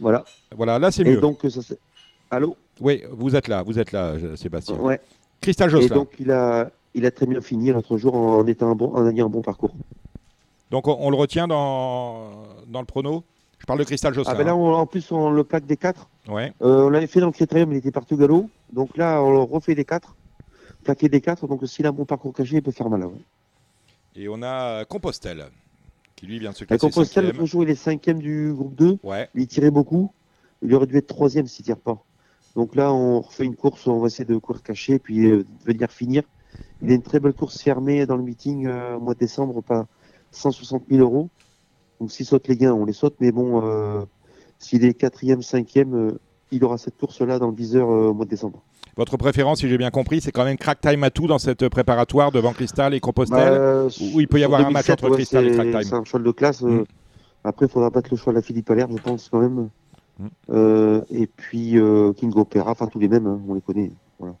Voilà. 0.00 0.24
Voilà, 0.56 0.78
là 0.78 0.90
c'est 0.90 1.02
Et 1.02 1.10
mieux. 1.14 1.20
donc, 1.20 1.38
ça 1.48 1.60
Allô 2.30 2.56
Oui, 2.80 3.02
vous 3.12 3.34
êtes 3.36 3.48
là, 3.48 3.62
vous 3.62 3.78
êtes 3.78 3.92
là, 3.92 4.18
je- 4.18 4.34
Sébastien. 4.36 4.76
Ouais. 4.76 5.00
Christa 5.40 5.66
Et 5.66 5.70
Josselin. 5.70 5.94
donc, 5.96 6.10
il 6.18 6.30
a, 6.30 6.70
il 6.94 7.04
a 7.06 7.10
très 7.10 7.26
bien 7.26 7.40
fini 7.40 7.70
l'autre 7.70 7.96
jour 7.98 8.14
en 8.14 8.46
étant 8.46 8.70
un 8.70 8.74
bon, 8.74 8.92
en 8.94 9.08
ayant 9.08 9.26
un 9.26 9.30
bon 9.30 9.42
parcours. 9.42 9.74
Donc 10.70 10.88
on, 10.88 10.96
on 10.98 11.10
le 11.10 11.16
retient 11.16 11.46
dans, 11.46 12.30
dans 12.68 12.80
le 12.80 12.86
prono? 12.86 13.22
Je 13.64 13.66
parle 13.66 13.78
de 13.78 13.84
Cristal. 13.84 14.12
Ah 14.26 14.34
ben 14.34 14.44
là, 14.44 14.54
on- 14.54 14.74
en 14.74 14.84
plus, 14.84 15.10
on 15.10 15.30
le 15.30 15.42
plaque 15.42 15.64
des 15.64 15.78
4. 15.78 16.10
Ouais. 16.28 16.52
on 16.60 16.90
l'avait 16.90 17.06
fait 17.06 17.20
dans 17.20 17.26
le 17.28 17.32
critérium, 17.32 17.72
il 17.72 17.78
était 17.78 17.90
parti 17.90 18.12
au 18.12 18.18
galop. 18.18 18.50
Donc 18.70 18.94
là, 18.98 19.22
on 19.22 19.30
le 19.32 19.38
refait 19.38 19.74
des 19.74 19.86
4. 19.86 20.14
Plaqué 20.82 21.08
des 21.08 21.22
4. 21.22 21.46
Donc 21.46 21.66
s'il 21.66 21.86
a 21.86 21.88
un 21.88 21.92
bon 21.92 22.04
parcours 22.04 22.34
caché, 22.34 22.56
il 22.56 22.62
peut 22.62 22.72
faire 22.72 22.90
mal. 22.90 23.06
ouais. 23.06 23.12
Et 24.16 24.28
on 24.28 24.42
a 24.42 24.84
Compostelle, 24.84 25.46
qui 26.14 26.26
lui 26.26 26.38
vient 26.38 26.50
de 26.50 26.56
se 26.56 26.64
La 26.64 26.66
classer 26.76 26.80
Compostelle, 26.90 27.24
l'autre 27.28 27.46
jour, 27.46 27.62
il 27.62 27.70
est 27.70 27.74
cinquième 27.74 28.18
du 28.18 28.52
groupe 28.52 28.74
2. 28.74 28.98
Ouais. 29.02 29.30
Il 29.34 29.46
tirait 29.46 29.70
beaucoup. 29.70 30.12
Il 30.60 30.74
aurait 30.74 30.86
dû 30.86 30.98
être 30.98 31.06
troisième 31.06 31.46
s'il 31.46 31.64
tire 31.64 31.78
pas. 31.78 31.96
Donc 32.56 32.74
là, 32.76 32.92
on 32.92 33.22
refait 33.22 33.46
une 33.46 33.56
course, 33.56 33.86
on 33.86 33.98
va 33.98 34.08
essayer 34.08 34.26
de 34.26 34.36
courir 34.36 34.62
caché, 34.62 34.98
puis 34.98 35.24
euh, 35.24 35.38
de 35.38 35.72
venir 35.72 35.90
finir. 35.90 36.22
Il 36.82 36.90
a 36.90 36.94
une 36.96 37.02
très 37.02 37.18
belle 37.18 37.32
course 37.32 37.62
fermée 37.62 38.04
dans 38.04 38.16
le 38.16 38.22
meeting 38.22 38.66
euh, 38.66 38.96
au 38.96 39.00
mois 39.00 39.14
de 39.14 39.20
décembre, 39.20 39.62
pas 39.62 39.86
160 40.32 40.82
000 40.90 41.00
euros. 41.00 41.30
Donc 42.04 42.12
s'il 42.12 42.26
saute 42.26 42.48
les 42.48 42.58
gains, 42.58 42.74
on 42.74 42.84
les 42.84 42.92
saute, 42.92 43.14
mais 43.18 43.32
bon, 43.32 43.62
euh, 43.64 44.02
s'il 44.58 44.84
est 44.84 44.92
quatrième, 44.92 45.40
cinquième, 45.40 45.94
euh, 45.94 46.20
il 46.52 46.62
aura 46.62 46.76
cette 46.76 46.98
course-là 46.98 47.38
dans 47.38 47.48
le 47.48 47.56
viseur 47.56 47.88
euh, 47.88 48.08
au 48.08 48.12
mois 48.12 48.26
de 48.26 48.30
décembre. 48.30 48.60
Votre 48.98 49.16
préférence, 49.16 49.60
si 49.60 49.70
j'ai 49.70 49.78
bien 49.78 49.90
compris, 49.90 50.20
c'est 50.20 50.30
quand 50.30 50.44
même 50.44 50.58
Crack 50.58 50.82
Time 50.82 51.02
à 51.02 51.08
tout 51.08 51.26
dans 51.26 51.38
cette 51.38 51.66
préparatoire 51.70 52.30
devant 52.30 52.52
Cristal 52.52 52.92
et 52.92 53.00
Compostelle 53.00 53.58
Bah, 53.58 53.86
Ou 54.12 54.20
il 54.20 54.28
peut 54.28 54.38
y 54.38 54.44
avoir 54.44 54.60
un 54.60 54.70
match 54.70 54.88
2007, 54.88 54.92
entre 54.92 55.10
ouais, 55.12 55.16
Cristal 55.16 55.46
et 55.46 55.52
Crack 55.52 55.70
Time 55.70 55.82
C'est 55.82 55.94
un 55.94 56.04
cheval 56.04 56.24
de 56.24 56.30
classe. 56.30 56.60
Mm. 56.60 56.84
Après, 57.42 57.64
il 57.64 57.72
faudra 57.72 57.88
battre 57.88 58.10
le 58.10 58.18
cheval 58.18 58.36
à 58.36 58.42
Philippe 58.42 58.70
Allaire, 58.70 58.88
je 58.90 58.98
pense, 58.98 59.30
quand 59.30 59.40
même. 59.40 59.70
Mm. 60.18 60.26
Euh, 60.50 61.00
et 61.10 61.26
puis 61.26 61.78
euh, 61.78 62.12
King 62.12 62.34
Opera, 62.36 62.70
enfin 62.70 62.86
tous 62.86 62.98
les 62.98 63.08
mêmes, 63.08 63.26
hein, 63.26 63.40
on 63.48 63.54
les 63.54 63.62
connaît. 63.62 63.90
Voilà. 64.18 64.34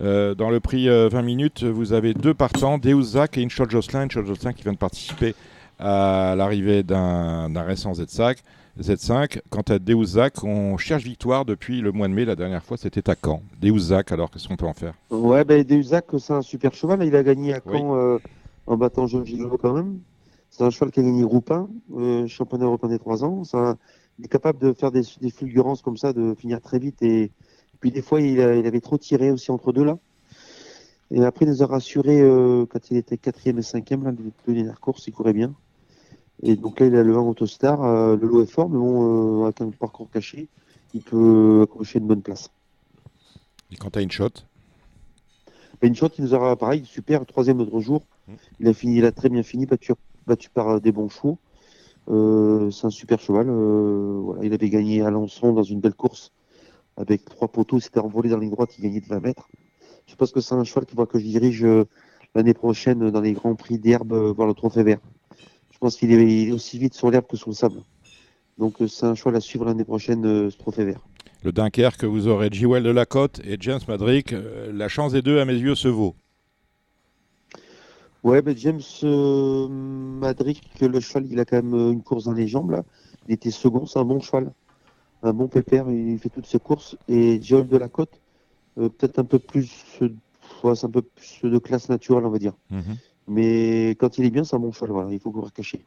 Euh, 0.00 0.36
dans 0.36 0.50
le 0.50 0.60
prix 0.60 0.88
euh, 0.88 1.08
20 1.08 1.22
minutes, 1.22 1.64
vous 1.64 1.92
avez 1.92 2.14
deux 2.14 2.34
partants, 2.34 2.78
Deus 2.78 3.02
Zach 3.02 3.36
et 3.36 3.44
Inchol 3.44 3.68
Jocelyn. 3.68 4.02
Inchol 4.02 4.24
Jocelyn 4.24 4.52
qui 4.52 4.62
vient 4.62 4.72
de 4.72 4.78
participer 4.78 5.34
à 5.78 6.34
l'arrivée 6.36 6.82
d'un 6.82 7.62
récent 7.62 7.92
Z5. 7.92 8.38
Z5. 8.80 9.40
Quant 9.50 9.62
à 9.68 9.78
Deus 9.78 10.04
Zach, 10.04 10.44
on 10.44 10.76
cherche 10.76 11.02
victoire 11.02 11.44
depuis 11.44 11.80
le 11.80 11.90
mois 11.92 12.06
de 12.08 12.12
mai. 12.12 12.24
La 12.24 12.36
dernière 12.36 12.62
fois, 12.62 12.76
c'était 12.76 13.10
à 13.10 13.14
Caen. 13.22 13.42
Deus 13.60 13.78
Zach, 13.78 14.12
alors 14.12 14.30
qu'est-ce 14.30 14.46
qu'on 14.48 14.56
peut 14.56 14.66
en 14.66 14.72
faire? 14.74 14.94
Ouais, 15.10 15.44
ben 15.44 15.64
Deusac, 15.64 16.04
c'est 16.18 16.32
un 16.32 16.42
super 16.42 16.72
cheval. 16.74 17.04
Il 17.04 17.14
a 17.16 17.22
gagné 17.22 17.54
à 17.54 17.60
Oui. 17.66 17.76
Caen 17.78 17.96
euh, 17.96 18.18
en 18.66 18.76
battant 18.76 19.06
Jean 19.06 19.24
Gillot 19.24 19.58
quand 19.60 19.72
même. 19.72 19.98
C'est 20.50 20.62
un 20.64 20.70
cheval 20.70 20.90
qui 20.90 21.00
a 21.00 21.02
gagné 21.02 21.22
groupe 21.22 21.50
1, 21.50 21.68
euh, 21.96 22.26
championnat 22.28 22.64
européen 22.66 22.88
des 22.88 22.98
3 22.98 23.24
ans. 23.24 23.42
Un- 23.54 23.76
il 24.20 24.24
est 24.24 24.28
capable 24.28 24.58
de 24.60 24.72
faire 24.72 24.90
des, 24.92 25.02
des 25.20 25.30
fulgurances 25.30 25.82
comme 25.82 25.96
ça, 25.96 26.12
de 26.12 26.34
finir 26.38 26.60
très 26.60 26.78
vite. 26.78 27.02
Et 27.02 27.30
puis 27.80 27.90
des 27.90 28.02
fois, 28.02 28.20
il, 28.20 28.40
a- 28.40 28.54
il 28.56 28.66
avait 28.66 28.80
trop 28.80 28.96
tiré 28.98 29.30
aussi 29.30 29.50
entre 29.50 29.72
deux 29.72 29.84
là. 29.84 29.98
Et 31.10 31.24
après, 31.24 31.46
il 31.46 31.48
nous 31.50 31.62
a 31.62 31.66
rassuré 31.66 32.20
euh, 32.20 32.66
quand 32.66 32.90
il 32.90 32.96
était 32.98 33.16
quatrième 33.16 33.58
et 33.58 33.62
cinquième, 33.62 34.04
là, 34.04 34.12
deux 34.12 34.54
dernières 34.54 34.80
courses, 34.80 35.06
il 35.06 35.12
courait 35.12 35.32
bien. 35.32 35.52
Et 36.42 36.56
donc 36.56 36.80
là, 36.80 36.86
il 36.86 36.94
a 36.96 37.02
le 37.02 37.16
1 37.16 37.20
Autostar. 37.20 37.82
Euh, 37.82 38.16
le 38.16 38.26
lot 38.28 38.42
est 38.42 38.46
fort, 38.50 38.68
mais 38.68 38.78
bon, 38.78 39.42
euh, 39.42 39.44
avec 39.44 39.60
un 39.60 39.70
parcours 39.70 40.08
caché, 40.10 40.48
il 40.94 41.02
peut 41.02 41.60
accrocher 41.64 41.98
une 41.98 42.06
bonne 42.06 42.22
place. 42.22 42.50
Et 43.70 43.76
quand 43.76 43.90
tu 43.90 43.98
as 43.98 44.02
une 44.02 44.10
shot 44.10 44.30
Et 45.82 45.86
une 45.88 45.94
shot, 45.94 46.08
il 46.18 46.24
nous 46.24 46.34
a 46.34 46.56
pareil, 46.56 46.84
super, 46.84 47.26
troisième 47.26 47.58
l'autre 47.58 47.80
jour. 47.80 48.02
Mm. 48.26 48.32
Il 48.60 48.68
a 48.68 48.72
fini, 48.72 48.96
il 48.98 49.04
a 49.04 49.12
très 49.12 49.28
bien 49.28 49.42
fini, 49.42 49.66
battu, 49.66 49.92
battu 50.26 50.50
par 50.50 50.68
euh, 50.68 50.80
des 50.80 50.92
bons 50.92 51.08
chevaux. 51.08 51.38
Euh, 52.10 52.70
c'est 52.70 52.86
un 52.86 52.90
super 52.90 53.20
cheval. 53.20 53.48
euh, 53.50 54.20
voilà, 54.22 54.44
il 54.44 54.52
avait 54.54 54.70
gagné 54.70 55.02
à 55.02 55.10
Lançon 55.10 55.52
dans 55.52 55.62
une 55.62 55.80
belle 55.80 55.94
course 55.94 56.32
avec 56.96 57.24
trois 57.24 57.48
poteaux. 57.48 57.78
Il 57.78 57.82
s'était 57.82 58.00
envolé 58.00 58.30
dans 58.30 58.36
la 58.36 58.42
ligne 58.42 58.52
droite, 58.52 58.70
il 58.78 58.82
gagnait 58.82 59.00
de 59.00 59.06
20 59.06 59.20
mètres. 59.20 59.48
Je 60.06 60.14
pense 60.14 60.32
que 60.32 60.40
c'est 60.40 60.54
un 60.54 60.64
cheval 60.64 60.86
qu'il 60.86 60.96
faudra 60.96 61.06
que 61.06 61.18
je 61.18 61.24
dirige 61.24 61.64
euh, 61.64 61.84
l'année 62.34 62.54
prochaine 62.54 63.10
dans 63.10 63.20
les 63.20 63.32
grands 63.32 63.54
prix 63.54 63.78
d'herbe, 63.78 64.14
voir 64.34 64.48
le 64.48 64.54
trophée 64.54 64.82
vert. 64.82 65.00
Je 65.78 65.86
pense 65.86 65.96
qu'il 65.96 66.10
est, 66.10 66.50
aussi 66.50 66.76
vite 66.76 66.94
sur 66.94 67.08
l'herbe 67.10 67.26
que 67.28 67.36
sur 67.36 67.50
le 67.50 67.54
sable. 67.54 67.80
Donc 68.58 68.82
euh, 68.82 68.88
c'est 68.88 69.06
un 69.06 69.14
cheval 69.14 69.36
à 69.36 69.40
suivre 69.40 69.64
l'année 69.64 69.84
prochaine, 69.84 70.26
euh, 70.26 70.50
ce 70.50 70.58
trophée 70.58 70.84
vert. 70.84 71.00
Le 71.44 71.52
Dunkerque, 71.52 72.02
vous 72.02 72.26
aurez 72.26 72.48
Jewel 72.50 72.82
de 72.82 72.90
la 72.90 73.06
Côte 73.06 73.40
et 73.44 73.56
James 73.60 73.78
Madrick. 73.86 74.32
Euh, 74.32 74.72
La 74.72 74.88
chance 74.88 75.12
des 75.12 75.22
deux, 75.22 75.38
à 75.38 75.44
mes 75.44 75.54
yeux, 75.54 75.76
se 75.76 75.86
vaut. 75.86 76.16
Ouais, 78.24 78.42
ben 78.42 78.56
James 78.56 78.80
euh, 79.04 79.68
Madrick, 79.68 80.68
le 80.80 80.98
cheval, 80.98 81.26
il 81.30 81.38
a 81.38 81.44
quand 81.44 81.62
même 81.62 81.92
une 81.92 82.02
course 82.02 82.24
dans 82.24 82.32
les 82.32 82.48
jambes 82.48 82.72
là. 82.72 82.82
Il 83.28 83.34
était 83.34 83.52
second, 83.52 83.86
c'est 83.86 84.00
un 84.00 84.04
bon 84.04 84.20
cheval, 84.20 84.50
un 85.22 85.32
bon 85.32 85.46
pépère, 85.46 85.88
il 85.88 86.18
fait 86.18 86.28
toutes 86.28 86.46
ses 86.46 86.58
courses. 86.58 86.96
Et 87.08 87.40
Joel 87.40 87.68
de 87.68 87.76
la 87.76 87.88
Côte, 87.88 88.20
euh, 88.78 88.88
peut-être 88.88 89.18
un 89.18 89.24
peu 89.24 89.38
plus, 89.38 89.70
euh, 90.02 90.08
un 90.64 90.90
peu 90.90 91.02
plus 91.02 91.48
de 91.48 91.58
classe 91.58 91.88
naturelle, 91.88 92.24
on 92.24 92.30
va 92.30 92.38
dire. 92.38 92.54
Mais 93.28 93.90
quand 93.90 94.18
il 94.18 94.24
est 94.24 94.30
bien, 94.30 94.44
c'est 94.44 94.56
un 94.56 94.58
bon 94.58 94.72
cheval, 94.72 94.90
voilà, 94.90 95.12
il 95.12 95.20
faut 95.20 95.30
courir 95.30 95.52
caché. 95.52 95.84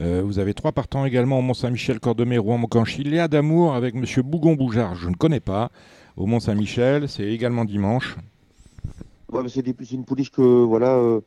Euh, 0.00 0.22
vous 0.24 0.38
avez 0.38 0.54
trois 0.54 0.72
partants 0.72 1.04
également 1.04 1.38
au 1.38 1.42
Mont-Saint-Michel, 1.42 2.00
Cordemais, 2.00 2.38
Rouen, 2.38 2.58
Mocanchi. 2.58 3.02
Léa 3.02 3.28
d'Amour 3.28 3.74
avec 3.74 3.94
Monsieur 3.94 4.22
Bougon-Boujard, 4.22 4.94
je 4.94 5.08
ne 5.08 5.14
connais 5.14 5.40
pas. 5.40 5.70
Au 6.16 6.26
Mont-Saint-Michel, 6.26 7.08
c'est 7.08 7.24
également 7.24 7.64
dimanche. 7.64 8.16
Ouais, 9.32 9.42
c'est 9.48 9.92
une 9.92 10.04
pouliche 10.04 10.30
que 10.30 10.42
voilà, 10.42 10.94
euh, 10.96 11.20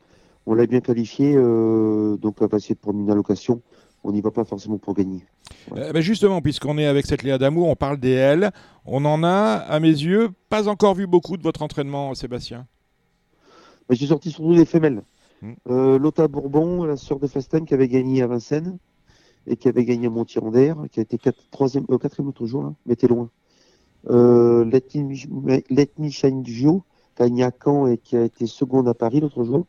on 0.46 0.54
l'a 0.54 0.66
bien 0.66 0.80
qualifiée, 0.80 1.34
euh, 1.36 2.16
donc 2.16 2.40
on 2.40 2.46
va 2.46 2.56
essayer 2.56 2.74
de 2.74 2.80
prendre 2.80 2.98
une 2.98 3.10
allocation. 3.10 3.60
On 4.02 4.12
n'y 4.12 4.22
va 4.22 4.30
pas 4.30 4.44
forcément 4.44 4.78
pour 4.78 4.94
gagner. 4.94 5.22
Euh, 5.76 5.92
ben 5.92 6.00
justement, 6.00 6.40
puisqu'on 6.40 6.78
est 6.78 6.86
avec 6.86 7.04
cette 7.06 7.22
Léa 7.22 7.36
d'Amour, 7.36 7.68
on 7.68 7.76
parle 7.76 7.98
des 7.98 8.12
L. 8.12 8.50
On 8.86 9.04
en 9.04 9.22
a, 9.22 9.56
à 9.56 9.78
mes 9.80 9.88
yeux, 9.88 10.30
pas 10.48 10.68
encore 10.68 10.94
vu 10.94 11.06
beaucoup 11.06 11.36
de 11.36 11.42
votre 11.42 11.62
entraînement, 11.62 12.14
Sébastien. 12.14 12.66
Mais 13.88 13.96
J'ai 13.96 14.06
sorti 14.06 14.30
surtout 14.30 14.54
des 14.54 14.64
femelles. 14.64 15.02
Mm. 15.42 15.52
Euh, 15.68 15.98
Lotta 15.98 16.28
Bourbon, 16.28 16.84
la 16.84 16.96
sœur 16.96 17.18
de 17.18 17.26
Festen, 17.26 17.64
qui 17.64 17.74
avait 17.74 17.88
gagné 17.88 18.22
à 18.22 18.26
Vincennes 18.26 18.78
et 19.46 19.56
qui 19.56 19.68
avait 19.68 19.84
gagné 19.84 20.06
à 20.06 20.10
Montirandère, 20.10 20.76
qui 20.92 21.00
a 21.00 21.02
été 21.02 21.18
euh, 21.26 21.98
quatrième 21.98 22.26
l'autre 22.26 22.46
jour, 22.46 22.62
là, 22.62 22.74
mais 22.86 22.94
était 22.94 23.08
loin. 23.08 23.30
Euh, 24.08 24.64
Letni 24.64 26.10
qui 26.10 26.26
a 26.26 27.26
gagné 27.26 27.44
à 27.44 27.50
Caen 27.62 27.86
et 27.86 27.98
qui 27.98 28.16
a 28.16 28.24
été 28.24 28.46
seconde 28.46 28.88
à 28.88 28.94
Paris 28.94 29.20
l'autre 29.20 29.44
jour. 29.44 29.66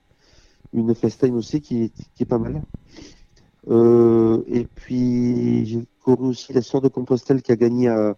Une 0.73 0.95
Festen 0.95 1.35
aussi 1.35 1.59
qui 1.59 1.83
est, 1.83 1.93
qui 2.15 2.23
est 2.23 2.25
pas 2.25 2.37
mal. 2.37 2.61
Euh, 3.67 4.41
et 4.47 4.65
puis 4.65 5.65
j'ai 5.65 5.85
couru 6.01 6.29
aussi 6.29 6.53
la 6.53 6.61
sœur 6.61 6.81
de 6.81 6.87
Compostelle 6.87 7.41
qui 7.41 7.51
a 7.51 7.57
gagné 7.57 7.89
à 7.89 8.15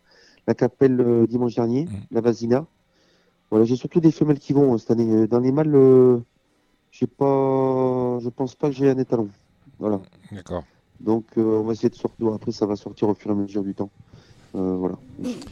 la 0.47 0.53
Capelle 0.53 1.25
dimanche 1.27 1.55
dernier, 1.55 1.87
la 2.11 2.21
Vasina. 2.21 2.67
Voilà, 3.49 3.65
j'ai 3.65 3.75
surtout 3.75 3.99
des 3.99 4.11
femelles 4.11 4.39
qui 4.39 4.53
vont 4.53 4.77
cette 4.77 4.91
année. 4.91 5.27
Dans 5.27 5.39
les 5.39 5.51
mâles, 5.51 6.21
j'ai 6.93 7.07
pas, 7.07 8.19
je 8.19 8.29
pense 8.29 8.53
pas 8.53 8.69
que 8.69 8.75
j'ai 8.75 8.89
un 8.89 8.97
étalon. 8.97 9.27
Voilà. 9.79 9.99
D'accord. 10.31 10.63
Donc 10.99 11.25
euh, 11.37 11.59
on 11.59 11.63
va 11.63 11.73
essayer 11.73 11.89
de 11.89 11.95
sortir. 11.95 12.27
Après, 12.33 12.51
ça 12.51 12.67
va 12.67 12.75
sortir 12.75 13.09
au 13.09 13.15
fur 13.15 13.31
et 13.31 13.33
à 13.33 13.35
mesure 13.35 13.63
du 13.63 13.73
temps. 13.73 13.89
Euh, 14.55 14.75
voilà. 14.75 14.95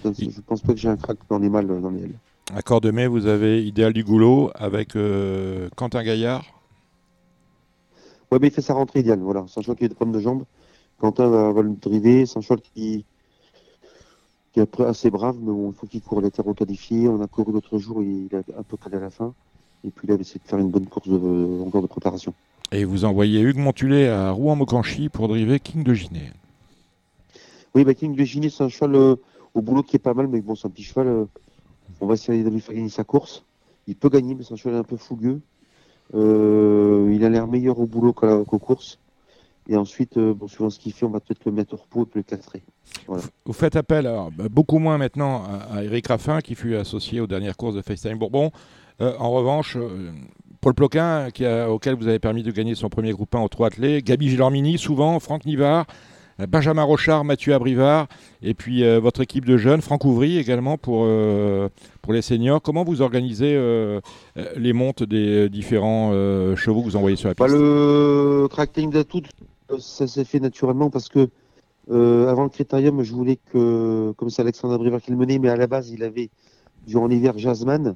Je, 0.06 0.30
je 0.30 0.42
pense 0.42 0.62
pas 0.62 0.74
que 0.74 0.80
j'ai 0.80 0.88
un 0.88 0.98
crack 0.98 1.18
dans 1.28 1.40
les 1.40 1.50
mâles, 1.50 1.70
euh, 1.72 1.82
dans 1.82 1.90
les 1.90 2.04
ailes. 2.04 2.20
À 2.54 2.62
Cordemais, 2.62 3.08
vous 3.08 3.26
avez 3.26 3.66
Idéal 3.66 3.92
du 3.92 4.04
Goulot 4.04 4.52
avec 4.54 4.96
euh, 4.96 5.68
Quentin 5.76 6.04
Gaillard. 6.04 6.46
Ouais, 8.32 8.38
mais 8.40 8.48
il 8.48 8.54
fait 8.54 8.62
sa 8.62 8.76
rentrée 8.76 9.00
idéale. 9.00 9.22
Voilà. 9.22 9.46
C'est 9.48 9.60
un 9.60 9.64
cheval 9.64 9.78
qui 9.78 9.86
a 9.86 9.88
des 9.88 9.96
problèmes 9.96 10.16
de 10.16 10.22
jambes. 10.22 10.44
Quentin 11.00 11.28
va, 11.28 11.52
va 11.52 11.62
le 11.64 11.72
driver. 11.72 12.28
Cheval 12.28 12.62
qui, 12.62 13.04
qui 14.54 14.60
est 14.60 14.82
assez 14.82 15.10
brave, 15.10 15.38
mais 15.40 15.52
bon, 15.52 15.72
il 15.72 15.76
faut 15.76 15.88
qu'il 15.88 16.02
court 16.02 16.22
les 16.22 16.30
terres 16.30 16.46
qualifiées. 16.56 17.10
On 17.10 17.20
a 17.22 17.28
couru 17.28 17.52
l'autre 17.52 17.80
jour, 17.80 18.04
il 18.04 18.30
a 18.36 18.60
un 18.60 18.64
peu 18.64 18.78
calé 18.78 18.98
à 18.98 19.00
la 19.00 19.10
fin. 19.10 19.34
Et 19.86 19.90
puis 19.90 20.08
là, 20.08 20.16
essayer 20.20 20.40
de 20.44 20.48
faire 20.48 20.60
une 20.60 20.70
bonne 20.70 20.86
course 20.86 21.08
de, 21.08 21.62
encore 21.66 21.82
de 21.82 21.88
préparation. 21.88 22.34
Et 22.72 22.86
vous 22.86 23.04
envoyez 23.04 23.42
Hugues 23.42 23.58
Montulet 23.58 24.08
à 24.08 24.32
Rouen-Mocanchi 24.32 25.10
pour 25.10 25.28
driver 25.28 25.60
King 25.60 25.84
de 25.84 25.94
Ginet. 25.94 26.32
Oui, 27.74 27.84
bah, 27.84 27.94
King 27.94 28.16
de 28.16 28.24
Ginet, 28.24 28.50
c'est 28.50 28.64
un 28.64 28.70
cheval 28.70 28.96
euh, 28.96 29.16
au 29.54 29.62
boulot 29.62 29.84
qui 29.84 29.96
est 29.96 30.00
pas 30.00 30.14
mal, 30.14 30.28
mais 30.28 30.42
bon, 30.42 30.56
c'est 30.56 30.68
un 30.68 30.70
petit 30.70 30.84
cheval. 30.84 31.08
euh, 31.08 31.26
on 32.00 32.06
va 32.08 32.14
essayer 32.14 32.44
de 32.44 32.50
lui 32.50 32.62
faire 32.62 32.76
gagner 32.76 32.90
sa 32.90 33.04
course. 33.04 33.44
Il 33.88 33.96
peut 33.96 34.10
gagner, 34.10 34.36
mais 34.36 34.44
c'est 34.44 34.54
un 34.54 34.58
cheval 34.58 34.78
un 34.80 34.84
peu 34.84 34.98
fougueux. 34.98 35.42
Euh, 36.14 37.12
il 37.14 37.26
a 37.26 37.30
l'air 37.30 37.48
meilleur 37.48 37.80
au 37.80 37.86
boulot 37.88 38.14
qu'aux 38.14 38.60
courses. 38.60 39.00
Et 39.68 39.76
ensuite, 39.76 40.18
bon, 40.18 40.48
suivant 40.48 40.70
ce 40.70 40.80
qu'il 40.80 40.92
fait, 40.92 41.06
on 41.06 41.10
va 41.10 41.20
peut-être 41.20 41.46
le 41.46 41.52
mettre 41.52 41.74
au 41.74 41.78
repos 41.78 42.04
et 42.04 42.06
puis 42.06 42.20
le 42.20 42.24
castrer. 42.24 42.64
Voilà. 43.08 43.24
Vous 43.46 43.54
faites 43.54 43.76
appel, 43.76 44.08
alors, 44.08 44.32
bah, 44.32 44.46
beaucoup 44.50 44.80
moins 44.80 44.98
maintenant, 44.98 45.44
à, 45.44 45.78
à 45.78 45.84
Eric 45.84 46.08
Raffin, 46.08 46.42
qui 46.42 46.56
fut 46.56 46.76
associé 46.76 47.20
aux 47.20 47.28
dernières 47.28 47.56
courses 47.56 47.76
de 47.76 47.82
FaceTime 47.82 48.18
Bourbon. 48.18 48.52
Euh, 49.02 49.14
en 49.20 49.32
revanche, 49.32 49.78
euh, 49.78 50.12
Paul 50.62 50.74
Ploquin, 50.76 51.30
qui 51.34 51.46
a- 51.46 51.70
auquel 51.72 51.96
vous 51.96 52.08
avez 52.08 52.20
permis 52.20 52.44
de 52.44 52.52
gagner 52.52 52.76
son 52.76 52.90
premier 52.90 53.12
groupe 53.12 53.34
1 53.34 53.40
au 53.42 53.48
3 53.48 53.68
attelé, 53.68 54.02
Gabi 54.02 54.30
Gilormini, 54.30 54.78
souvent, 54.78 55.20
Franck 55.20 55.46
Nivard, 55.46 55.86
euh, 56.40 56.46
Benjamin 56.46 56.84
Rochard, 56.84 57.24
Mathieu 57.26 57.54
Abrivard, 57.56 58.08
et 58.44 58.54
puis 58.54 58.84
euh, 58.84 59.00
votre 59.00 59.22
équipe 59.22 59.46
de 59.46 59.58
jeunes, 59.58 59.82
Franck 59.82 60.06
Ouvry 60.06 60.38
également 60.38 60.78
pour, 60.78 61.04
euh, 61.06 61.68
pour 62.04 62.14
les 62.14 62.22
seniors. 62.22 62.62
Comment 62.62 62.84
vous 62.84 63.02
organisez 63.02 63.56
euh, 63.56 64.02
les 64.56 64.74
montes 64.74 65.02
des 65.04 65.50
différents 65.50 66.12
chevaux 66.56 66.82
que 66.82 66.86
vous 66.86 66.96
envoyez 66.96 67.16
sur 67.18 67.28
la 67.30 67.34
Bah, 67.34 67.46
piste 67.46 67.58
le 67.58 68.48
tracting 68.52 68.92
d'atout, 68.92 69.22
euh, 69.72 69.78
ça 69.80 70.06
s'est 70.08 70.26
fait 70.26 70.40
naturellement 70.40 70.90
parce 70.92 71.10
que 71.10 71.30
avant 71.90 72.44
le 72.44 72.50
critérium, 72.50 73.02
je 73.04 73.12
voulais 73.14 73.38
que, 73.52 74.12
comme 74.16 74.30
c'est 74.30 74.42
Alexandre 74.44 74.76
Abrivard 74.76 75.02
qui 75.02 75.12
le 75.12 75.18
menait, 75.18 75.40
mais 75.40 75.50
à 75.50 75.58
la 75.58 75.68
base, 75.68 75.90
il 75.90 76.04
avait 76.04 76.30
durant 76.88 77.08
l'hiver 77.08 77.38
Jasmine. 77.38 77.96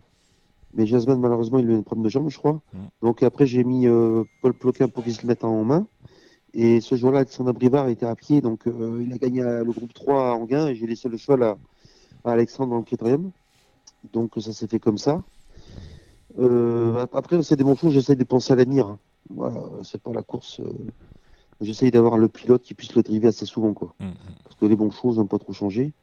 Mais 0.76 0.86
Jasmine, 0.86 1.20
malheureusement, 1.20 1.60
il 1.60 1.70
a 1.70 1.74
eu 1.74 1.78
un 1.78 1.82
problème 1.82 2.04
de 2.04 2.10
jambe, 2.10 2.30
je 2.30 2.38
crois. 2.38 2.62
Donc 3.02 3.24
après, 3.24 3.46
j'ai 3.46 3.64
mis 3.64 3.88
euh, 3.88 4.24
Paul 4.42 4.54
Ploquin 4.54 4.88
pour 4.88 5.04
qu'il 5.04 5.14
se 5.14 5.22
le 5.22 5.28
mette 5.28 5.44
en 5.44 5.64
main. 5.64 5.88
Et 6.54 6.80
ce 6.82 6.96
jour-là, 6.96 7.20
Alexandre 7.20 7.50
Abrivard 7.50 7.88
était 7.90 8.06
à 8.06 8.16
pied, 8.16 8.42
donc 8.42 8.68
euh, 8.68 9.04
il 9.06 9.12
a 9.14 9.18
gagné 9.18 9.42
à- 9.42 9.64
le 9.64 9.72
groupe 9.72 9.94
3 9.94 10.30
à 10.32 10.34
Anguin 10.34 10.68
et 10.68 10.76
j'ai 10.76 10.88
laissé 10.88 11.10
le 11.10 11.18
cheval 11.18 11.44
à, 11.44 11.58
à 12.24 12.32
Alexandre 12.32 12.72
dans 12.72 12.78
le 12.78 12.84
critérium. 12.84 13.32
Donc 14.14 14.34
ça 14.40 14.54
s'est 14.54 14.68
fait 14.68 14.80
comme 14.80 14.98
ça. 14.98 15.22
Euh, 16.40 17.06
après, 17.14 17.42
c'est 17.44 17.56
des 17.56 17.64
bons 17.64 17.76
choses, 17.76 17.94
j'essaie 17.94 18.16
de 18.16 18.24
penser 18.24 18.54
à 18.54 18.56
l'avenir. 18.56 18.88
hein. 18.88 19.00
Voilà, 19.30 19.62
c'est 19.84 20.02
pas 20.02 20.12
la 20.12 20.24
course. 20.24 20.60
euh, 20.60 20.72
J'essaye 21.62 21.90
d'avoir 21.92 22.18
le 22.18 22.28
pilote 22.28 22.62
qui 22.64 22.74
puisse 22.74 22.96
le 22.96 23.02
driver 23.02 23.30
assez 23.30 23.46
souvent, 23.46 23.74
quoi. 23.74 23.96
Parce 24.44 24.56
que 24.56 24.66
les 24.66 24.76
bons 24.76 24.92
choses 24.92 25.18
n'ont 25.18 25.26
pas 25.28 25.40
trop 25.40 25.54
changé. 25.54 25.94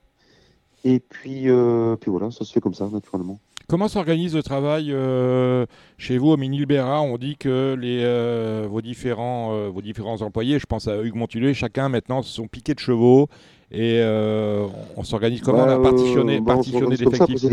Et 0.84 0.98
puis, 0.98 1.48
euh, 1.48 1.96
puis 1.96 2.10
voilà, 2.10 2.30
ça 2.30 2.44
se 2.44 2.52
fait 2.52 2.60
comme 2.60 2.74
ça, 2.74 2.88
naturellement. 2.88 3.38
Comment 3.72 3.88
s'organise 3.88 4.34
le 4.34 4.42
travail 4.42 4.88
euh, 4.92 5.64
chez 5.96 6.18
vous 6.18 6.28
au 6.28 6.36
Mini-Libéra 6.36 7.00
On 7.00 7.16
dit 7.16 7.38
que 7.38 7.74
les, 7.74 8.00
euh, 8.02 8.66
vos, 8.70 8.82
différents, 8.82 9.54
euh, 9.54 9.70
vos 9.72 9.80
différents 9.80 10.20
employés, 10.20 10.58
je 10.58 10.66
pense 10.66 10.88
à 10.88 11.00
Hugues 11.02 11.14
Montulé, 11.14 11.54
chacun 11.54 11.88
maintenant 11.88 12.20
sont 12.20 12.48
piqués 12.48 12.74
de 12.74 12.80
chevaux 12.80 13.28
et 13.70 14.02
on 14.98 15.04
s'organise 15.04 15.40
comment 15.40 15.64
Bah, 15.64 15.78
On 15.78 15.80
a 15.80 15.90
partitionné, 15.90 16.38
bah, 16.40 16.52
partitionné 16.56 16.96
l'effectif 16.96 17.38
C'est 17.38 17.48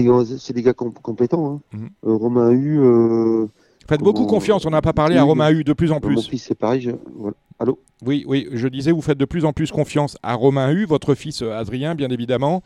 des, 0.51 0.61
gars- 0.61 0.73
des 0.73 0.91
compétents. 1.01 1.61
Hein. 1.71 1.77
Mhm. 1.77 1.89
Romain 2.17 2.51
Hu. 2.51 2.81
Euh, 2.81 3.45
Faites 3.87 4.01
beaucoup 4.01 4.25
confiance, 4.25 4.65
on 4.65 4.71
n'a 4.71 4.81
pas 4.81 4.91
parlé 4.91 5.15
à. 5.15 5.23
Romain 5.23 5.49
Hu 5.51 5.63
de 5.63 5.71
plus 5.71 5.93
en 5.93 6.01
plus. 6.01 6.15
Mon 6.15 6.21
fils, 6.21 6.43
c'est 6.43 6.53
pareil. 6.55 6.81
je- 6.81 6.91
voilà. 7.15 7.37
Allô? 7.59 7.79
Oui, 8.05 8.25
oui, 8.27 8.49
je 8.51 8.67
disais, 8.67 8.91
vous 8.91 9.01
faites 9.01 9.17
de 9.17 9.23
plus 9.23 9.45
en 9.45 9.53
plus 9.53 9.71
confiance 9.71 10.17
à 10.21 10.33
Romain 10.33 10.69
Hu, 10.73 10.83
votre 10.83 11.15
fils 11.15 11.41
Adrien, 11.43 11.95
bien 11.95 12.09
évidemment. 12.09 12.61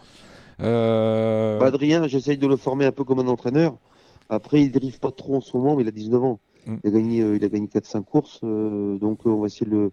Euh, 0.61 1.59
Bah, 1.59 1.67
Adrien, 1.67 2.07
j'essaye 2.07 2.37
de 2.37 2.47
le 2.47 2.55
former 2.55 2.85
un 2.85 2.91
peu 2.91 3.03
comme 3.03 3.19
un 3.19 3.27
entraîneur. 3.27 3.77
Après, 4.29 4.61
il 4.61 4.71
dérive 4.71 4.99
pas 4.99 5.11
trop 5.11 5.35
en 5.35 5.41
ce 5.41 5.55
moment, 5.57 5.75
mais 5.75 5.83
il 5.83 5.87
a 5.87 5.91
19 5.91 6.23
ans. 6.23 6.39
Mm. 6.65 6.75
Il 6.83 6.87
a 6.87 6.91
gagné, 6.91 7.21
euh, 7.21 7.35
il 7.35 7.43
a 7.43 7.49
gagné 7.49 7.67
4-5 7.67 8.03
courses, 8.05 8.39
euh, 8.43 8.97
donc 8.97 9.25
on 9.25 9.39
va 9.41 9.47
essayer 9.47 9.65
de 9.65 9.71
le. 9.71 9.91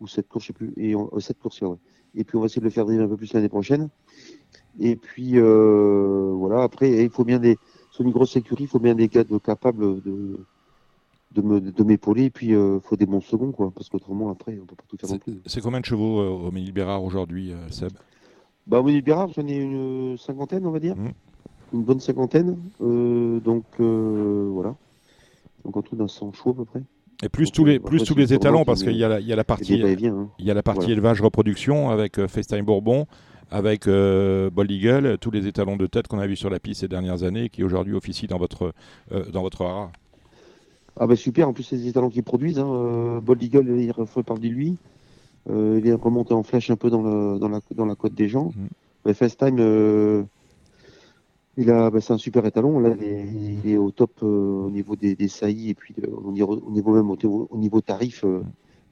Ou 0.00 0.06
7 0.08 0.28
courses, 0.28 0.44
je 0.44 0.46
sais 0.48 0.52
plus. 0.52 0.72
Et 0.76 0.96
on... 0.96 1.08
7 1.18 1.38
courses, 1.38 1.60
ouais. 1.62 1.76
Et 2.14 2.24
puis 2.24 2.36
on 2.36 2.40
va 2.40 2.46
essayer 2.46 2.60
de 2.60 2.64
le 2.64 2.70
faire 2.70 2.84
driver 2.84 3.04
un 3.04 3.08
peu 3.08 3.16
plus 3.16 3.32
l'année 3.32 3.48
prochaine. 3.48 3.88
Et 4.80 4.96
puis 4.96 5.38
voilà, 5.38 6.62
après, 6.62 7.04
il 7.04 7.10
faut 7.10 7.24
bien 7.24 7.38
des. 7.38 7.56
Sur 7.90 8.04
une 8.04 8.10
grosse 8.10 8.36
écurie, 8.36 8.64
il 8.64 8.68
faut 8.68 8.78
bien 8.80 8.94
des 8.94 9.08
gars 9.08 9.22
de- 9.24 9.38
capables 9.38 10.02
de 10.02 10.40
de 11.34 11.42
me- 11.42 11.60
de 11.60 11.82
m'épauler 11.82 12.24
et 12.24 12.30
puis 12.30 12.48
il 12.48 12.78
faut 12.82 12.96
des 12.96 13.06
bons 13.06 13.20
seconds 13.20 13.52
quoi 13.52 13.70
parce 13.74 13.88
qu'autrement 13.88 14.30
après 14.30 14.58
on 14.60 14.66
peut 14.66 14.76
pas 14.76 14.84
tout 14.88 14.96
faire 14.98 15.10
non 15.10 15.18
plus. 15.18 15.40
C'est 15.46 15.60
combien 15.60 15.80
de 15.80 15.84
chevaux 15.84 16.20
euh, 16.20 16.50
au 16.50 17.04
aujourd'hui, 17.04 17.52
euh, 17.52 17.68
Seb? 17.70 17.92
Bah, 18.66 18.80
au 18.80 18.84
Bérard, 18.84 19.28
j'en 19.34 19.46
ai 19.46 19.56
une 19.56 20.16
cinquantaine, 20.18 20.66
on 20.66 20.70
va 20.70 20.78
dire. 20.78 20.96
Mhm. 20.96 21.12
Une 21.74 21.82
bonne 21.82 22.00
cinquantaine. 22.00 22.58
Euh, 22.80 23.40
donc, 23.40 23.64
euh, 23.80 24.50
voilà. 24.52 24.74
Donc 25.64 25.76
en 25.76 25.82
tout, 25.82 25.96
dans 25.96 26.08
100 26.08 26.32
chevaux 26.32 26.50
à 26.50 26.54
peu 26.54 26.64
près. 26.64 26.82
Et 27.22 27.28
plus 27.28 27.46
Donc, 27.46 27.54
tous 27.54 27.64
les, 27.64 27.78
plus 27.78 28.02
tous 28.04 28.16
les 28.16 28.34
étalons, 28.34 28.64
parce 28.64 28.82
qu'il 28.82 28.96
y 28.96 29.04
a 29.04 29.08
la, 29.08 29.20
il 29.20 29.26
y 29.26 29.32
a 29.32 29.36
la 29.36 29.44
partie, 29.44 29.80
va-et-vient, 29.80 30.14
hein. 30.14 30.28
il 30.38 30.44
y 30.44 30.50
a 30.50 30.54
la 30.54 30.62
partie 30.62 30.80
Voilà. 30.80 30.94
élevage-reproduction 30.94 31.90
avec 31.90 32.18
euh, 32.18 32.26
Bourbon, 32.64 33.06
avec 33.50 33.86
euh, 33.86 34.50
Bold 34.50 34.70
Eagle, 34.70 35.18
tous 35.20 35.30
les 35.30 35.46
étalons 35.46 35.76
de 35.76 35.86
tête 35.86 36.08
qu'on 36.08 36.18
a 36.18 36.26
vus 36.26 36.36
sur 36.36 36.50
la 36.50 36.58
piste 36.58 36.80
ces 36.80 36.88
dernières 36.88 37.22
années 37.22 37.44
et 37.44 37.48
qui 37.48 37.62
aujourd'hui 37.62 37.94
officient 37.94 38.26
dans 38.28 38.38
votre, 38.38 38.72
dans 39.32 39.42
votre 39.42 39.62
haras. 39.62 39.90
Ah 40.98 41.06
bah 41.06 41.16
super, 41.16 41.48
en 41.48 41.52
plus 41.52 41.62
c'est 41.62 41.76
des 41.76 41.88
étalons 41.88 42.10
qui 42.10 42.22
produisent. 42.22 42.58
Hein. 42.58 43.20
Bold 43.22 43.42
Eagle, 43.42 43.80
il 43.80 43.92
fait 44.06 44.22
parler 44.24 44.48
de 44.48 44.54
lui. 44.54 44.76
Euh, 45.50 45.80
il 45.82 45.88
est 45.88 45.92
remonté 45.94 46.34
en 46.34 46.42
flèche 46.42 46.70
un 46.70 46.76
peu 46.76 46.88
dans, 46.90 47.02
le, 47.02 47.38
dans, 47.38 47.48
la, 47.48 47.60
dans 47.74 47.84
la 47.86 47.94
côte 47.94 48.14
des 48.14 48.28
gens. 48.28 48.52
Mhm. 48.56 48.68
Mais 49.04 49.14
FaceTime, 49.14 49.56
euh, 49.58 50.22
il 51.56 51.70
a, 51.70 51.90
bah, 51.90 52.00
c'est 52.00 52.12
un 52.12 52.18
super 52.18 52.46
étalon. 52.46 52.78
Là, 52.78 52.90
il 52.96 53.02
est, 53.04 53.26
il 53.64 53.70
est 53.72 53.76
au 53.76 53.90
top 53.90 54.12
euh, 54.22 54.26
au 54.66 54.70
niveau 54.70 54.94
des, 54.96 55.14
des 55.16 55.28
saillies 55.28 55.70
et 55.70 55.74
puis 55.74 55.94
au, 56.24 56.30
niveau, 56.32 56.62
au 56.66 56.70
niveau 56.70 56.94
même 56.94 57.10
au, 57.10 57.48
au 57.50 57.56
niveau 57.58 57.80
tarif. 57.80 58.24
euh, 58.24 58.42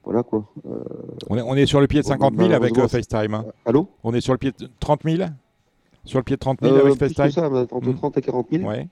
voilà 0.05 0.23
quoi. 0.23 0.45
On 1.29 1.37
est, 1.37 1.43
on 1.43 1.55
est 1.55 1.67
sur 1.67 1.81
le 1.81 1.87
pied 1.87 2.01
de 2.01 2.05
Bon, 2.05 2.11
50 2.11 2.37
000 2.37 2.53
avec 2.53 2.75
FaceTime. 2.89 3.35
hein. 3.35 3.45
allô? 3.67 3.87
On 4.03 4.13
est 4.15 4.21
sur 4.21 4.33
le 4.33 4.39
pied 4.39 4.51
de 4.59 4.69
30 4.81 5.03
000 5.05 5.29
Sur 6.05 6.19
le 6.19 6.25
pied 6.25 6.37
de 6.37 6.41
30 6.41 6.61
000 6.63 6.75
Euh, 6.75 6.81
avec 6.81 6.99
plus 6.99 7.09
que 7.09 7.15
FaceTime? 7.15 7.31
ça, 7.31 7.67
entre 7.71 7.89
Mhm. 7.89 7.95
30 7.97 8.17
et 8.19 8.23
40 8.23 8.47
000. 8.51 8.65
Ouais. 8.69 8.89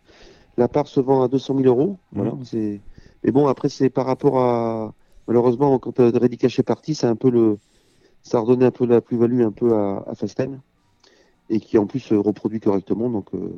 La 0.58 0.68
part 0.68 0.86
se 0.86 1.00
vend 1.00 1.22
à 1.22 1.28
200 1.28 1.56
000 1.56 1.66
euros. 1.66 1.96
Voilà, 2.12 2.32
c'est... 2.44 2.80
Mais 3.24 3.32
bon, 3.32 3.46
après, 3.48 3.68
c'est 3.68 3.90
par 3.90 4.06
rapport 4.06 4.38
à. 4.38 4.92
Malheureusement, 5.28 5.78
quand 5.78 6.00
euh, 6.00 6.10
Cash 6.10 6.58
est 6.58 6.64
parti, 6.64 6.96
c'est 6.96 7.06
un 7.06 7.14
peu 7.14 7.30
le. 7.30 7.58
Ça 8.22 8.38
a 8.38 8.40
redonné 8.40 8.64
un 8.64 8.70
peu 8.72 8.86
la 8.86 9.00
plus-value 9.00 9.42
un 9.42 9.52
peu 9.52 9.74
à, 9.74 10.04
à 10.08 10.14
Fastime. 10.16 10.60
Et 11.50 11.60
qui 11.60 11.78
en 11.78 11.86
plus 11.86 12.00
se 12.00 12.14
reproduit 12.14 12.60
correctement. 12.60 13.08
Donc, 13.08 13.28
euh, 13.34 13.52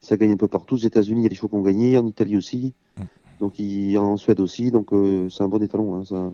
ça 0.00 0.16
gagne 0.16 0.32
un 0.32 0.36
peu 0.36 0.48
partout. 0.48 0.76
Aux 0.76 0.78
États-Unis, 0.78 1.20
il 1.20 1.22
y 1.24 1.26
a 1.26 1.28
des 1.28 1.34
chevaux 1.34 1.48
qui 1.48 1.56
ont 1.56 1.62
gagné. 1.62 1.98
En 1.98 2.06
Italie 2.06 2.36
aussi. 2.36 2.74
Mhm. 2.98 3.06
Donc, 3.40 3.58
il... 3.58 3.98
en 3.98 4.16
Suède 4.16 4.40
aussi. 4.40 4.70
Donc, 4.70 4.92
euh, 4.92 5.28
c'est 5.28 5.42
un 5.42 5.48
bon 5.48 5.62
étalon. 5.62 5.96
Hein. 5.96 6.04
Ça... 6.04 6.32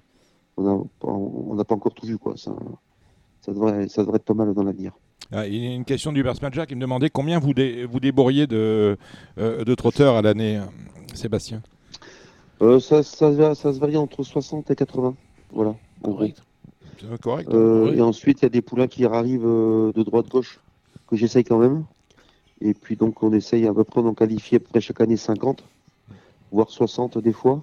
On 0.58 1.54
n'a 1.54 1.64
pas 1.64 1.74
encore 1.74 1.92
tout 1.92 2.06
vu, 2.06 2.18
quoi. 2.18 2.36
Ça, 2.36 2.54
ça, 3.40 3.52
devrait... 3.52 3.88
ça 3.88 4.02
devrait 4.02 4.16
être 4.16 4.24
pas 4.24 4.34
mal 4.34 4.54
dans 4.54 4.62
l'avenir. 4.62 4.92
Ah, 5.32 5.46
il 5.46 5.56
y 5.56 5.66
a 5.66 5.74
une 5.74 5.84
question 5.84 6.12
du 6.12 6.22
Manager 6.22 6.66
qui 6.66 6.76
me 6.76 6.80
demandait 6.80 7.10
combien 7.10 7.40
vous, 7.40 7.52
dé- 7.52 7.84
vous 7.84 7.98
débourriez 7.98 8.46
de, 8.46 8.96
euh, 9.38 9.64
de 9.64 9.74
trotteurs 9.74 10.14
à 10.14 10.22
l'année, 10.22 10.58
euh, 10.58 10.64
Sébastien? 11.14 11.62
Euh, 12.62 12.80
ça, 12.80 13.02
ça, 13.02 13.54
ça 13.54 13.72
se 13.72 13.78
varie 13.78 13.96
entre 13.96 14.22
60 14.22 14.70
et 14.70 14.76
80. 14.76 15.14
Voilà. 15.52 15.74
en 16.02 16.10
gros. 16.10 16.24
C'est 17.00 17.20
correct. 17.20 17.48
Euh, 17.52 17.90
Oui. 17.90 17.98
Et 17.98 18.00
ensuite, 18.02 18.40
il 18.40 18.44
y 18.44 18.46
a 18.46 18.50
des 18.50 18.62
poulains 18.62 18.86
qui 18.88 19.04
arrivent 19.04 19.46
euh, 19.46 19.92
de 19.92 20.02
droite-gauche, 20.02 20.60
que 21.06 21.16
j'essaye 21.16 21.44
quand 21.44 21.58
même. 21.58 21.84
Et 22.62 22.72
puis, 22.72 22.96
donc, 22.96 23.22
on 23.22 23.32
essaye 23.32 23.66
à 23.66 23.74
peu 23.74 23.84
près 23.84 24.02
d'en 24.02 24.14
qualifier 24.14 24.56
à 24.56 24.60
peu 24.60 24.66
près 24.70 24.80
chaque 24.80 25.00
année 25.02 25.16
50, 25.18 25.62
voire 26.50 26.70
60 26.70 27.18
des 27.18 27.32
fois. 27.32 27.62